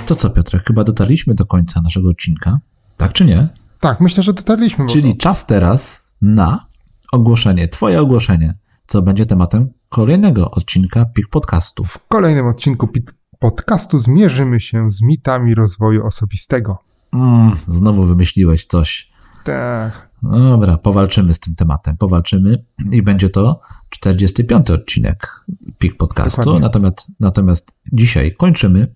To 0.06 0.14
co, 0.14 0.30
Piotrek, 0.30 0.62
chyba 0.66 0.84
dotarliśmy 0.84 1.34
do 1.34 1.46
końca 1.46 1.80
naszego 1.80 2.08
odcinka. 2.08 2.58
Tak 2.96 3.12
czy 3.12 3.24
nie? 3.24 3.48
Tak, 3.80 4.00
myślę, 4.00 4.22
że 4.22 4.32
dotarliśmy. 4.32 4.86
Czyli 4.86 5.16
czas 5.16 5.46
teraz 5.46 6.12
na 6.22 6.69
ogłoszenie, 7.12 7.68
Twoje 7.68 8.00
ogłoszenie, 8.00 8.58
co 8.86 9.02
będzie 9.02 9.26
tematem 9.26 9.68
kolejnego 9.88 10.50
odcinka 10.50 11.04
PIK 11.04 11.28
Podcastu. 11.28 11.84
W 11.84 11.98
kolejnym 12.08 12.46
odcinku 12.46 12.88
PIK 12.88 13.14
Podcastu 13.38 13.98
zmierzymy 13.98 14.60
się 14.60 14.90
z 14.90 15.02
mitami 15.02 15.54
rozwoju 15.54 16.06
osobistego. 16.06 16.78
Mm, 17.12 17.56
znowu 17.68 18.04
wymyśliłeś 18.04 18.66
coś. 18.66 19.10
Tak. 19.44 20.10
No 20.22 20.50
dobra, 20.50 20.78
powalczymy 20.78 21.34
z 21.34 21.40
tym 21.40 21.54
tematem, 21.54 21.96
powalczymy 21.96 22.64
i 22.92 23.02
będzie 23.02 23.28
to 23.28 23.60
45 23.90 24.70
odcinek 24.70 25.44
PIK 25.78 25.96
Podcastu. 25.96 26.58
Natomiast, 26.58 27.08
natomiast 27.20 27.72
dzisiaj 27.92 28.34
kończymy 28.34 28.94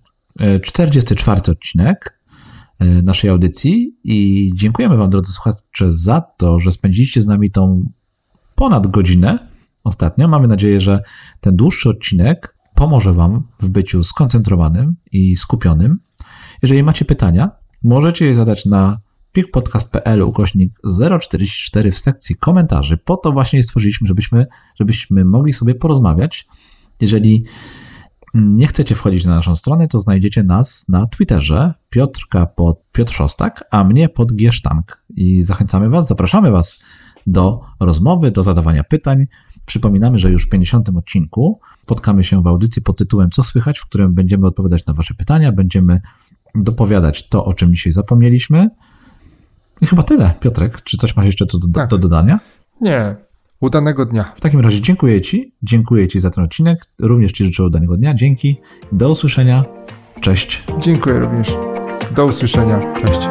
44 0.63 1.41
e, 1.47 1.51
odcinek 1.51 2.19
e, 2.79 2.85
naszej 2.85 3.29
audycji 3.29 3.95
i 4.03 4.51
dziękujemy 4.55 4.97
Wam, 4.97 5.09
drodzy 5.09 5.31
słuchacze, 5.31 5.91
za 5.91 6.21
to, 6.37 6.59
że 6.59 6.71
spędziliście 6.71 7.21
z 7.21 7.25
nami 7.25 7.51
tą 7.51 7.89
ponad 8.55 8.87
godzinę 8.87 9.39
ostatnio. 9.83 10.27
Mamy 10.27 10.47
nadzieję, 10.47 10.81
że 10.81 11.03
ten 11.41 11.55
dłuższy 11.55 11.89
odcinek 11.89 12.55
pomoże 12.75 13.13
Wam 13.13 13.43
w 13.59 13.69
byciu 13.69 14.03
skoncentrowanym 14.03 14.95
i 15.11 15.37
skupionym. 15.37 15.99
Jeżeli 16.61 16.83
macie 16.83 17.05
pytania, 17.05 17.51
możecie 17.83 18.25
je 18.25 18.35
zadać 18.35 18.65
na 18.65 18.99
pikpodcast.pl 19.31 20.21
ukośnik 20.21 20.73
044 21.21 21.91
w 21.91 21.99
sekcji 21.99 22.35
komentarzy. 22.35 22.97
Po 22.97 23.17
to 23.17 23.31
właśnie 23.31 23.63
stworzyliśmy, 23.63 24.07
żebyśmy, 24.07 24.45
żebyśmy 24.79 25.25
mogli 25.25 25.53
sobie 25.53 25.75
porozmawiać. 25.75 26.47
Jeżeli 27.01 27.45
nie 28.33 28.67
chcecie 28.67 28.95
wchodzić 28.95 29.25
na 29.25 29.35
naszą 29.35 29.55
stronę, 29.55 29.87
to 29.87 29.99
znajdziecie 29.99 30.43
nas 30.43 30.85
na 30.89 31.07
Twitterze 31.07 31.73
Piotrka 31.89 32.45
pod 32.45 32.83
Piotr 32.91 33.13
Szostak, 33.13 33.63
a 33.71 33.83
mnie 33.83 34.09
pod 34.09 34.35
Giesztank. 34.35 35.03
I 35.09 35.43
zachęcamy 35.43 35.89
Was, 35.89 36.07
zapraszamy 36.07 36.51
Was 36.51 36.83
do 37.25 37.61
rozmowy, 37.79 38.31
do 38.31 38.43
zadawania 38.43 38.83
pytań. 38.83 39.25
Przypominamy, 39.65 40.19
że 40.19 40.31
już 40.31 40.45
w 40.45 40.49
50. 40.49 40.89
odcinku 40.89 41.59
spotkamy 41.83 42.23
się 42.23 42.41
w 42.41 42.47
audycji 42.47 42.81
pod 42.81 42.97
tytułem 42.97 43.29
Co 43.29 43.43
słychać, 43.43 43.79
w 43.79 43.85
którym 43.85 44.13
będziemy 44.13 44.47
odpowiadać 44.47 44.85
na 44.85 44.93
Wasze 44.93 45.13
pytania, 45.13 45.51
będziemy 45.51 46.01
dopowiadać 46.55 47.29
to, 47.29 47.45
o 47.45 47.53
czym 47.53 47.73
dzisiaj 47.73 47.93
zapomnieliśmy. 47.93 48.69
I 49.81 49.85
chyba 49.85 50.03
tyle. 50.03 50.33
Piotrek, 50.39 50.81
czy 50.81 50.97
coś 50.97 51.15
masz 51.15 51.25
jeszcze 51.25 51.45
do, 51.45 51.67
tak. 51.73 51.89
do 51.89 51.97
dodania? 51.97 52.39
Nie. 52.81 53.15
Udanego 53.59 54.05
dnia. 54.05 54.33
W 54.35 54.41
takim 54.41 54.59
razie 54.59 54.81
dziękuję 54.81 55.21
Ci. 55.21 55.53
Dziękuję 55.63 56.07
Ci 56.07 56.19
za 56.19 56.29
ten 56.29 56.43
odcinek. 56.43 56.85
Również 57.01 57.31
Ci 57.31 57.45
życzę 57.45 57.63
udanego 57.63 57.97
dnia. 57.97 58.13
Dzięki. 58.13 58.61
Do 58.91 59.09
usłyszenia. 59.09 59.65
Cześć. 60.21 60.63
Dziękuję 60.79 61.19
również. 61.19 61.53
Do 62.15 62.25
usłyszenia. 62.25 62.93
Cześć. 63.01 63.29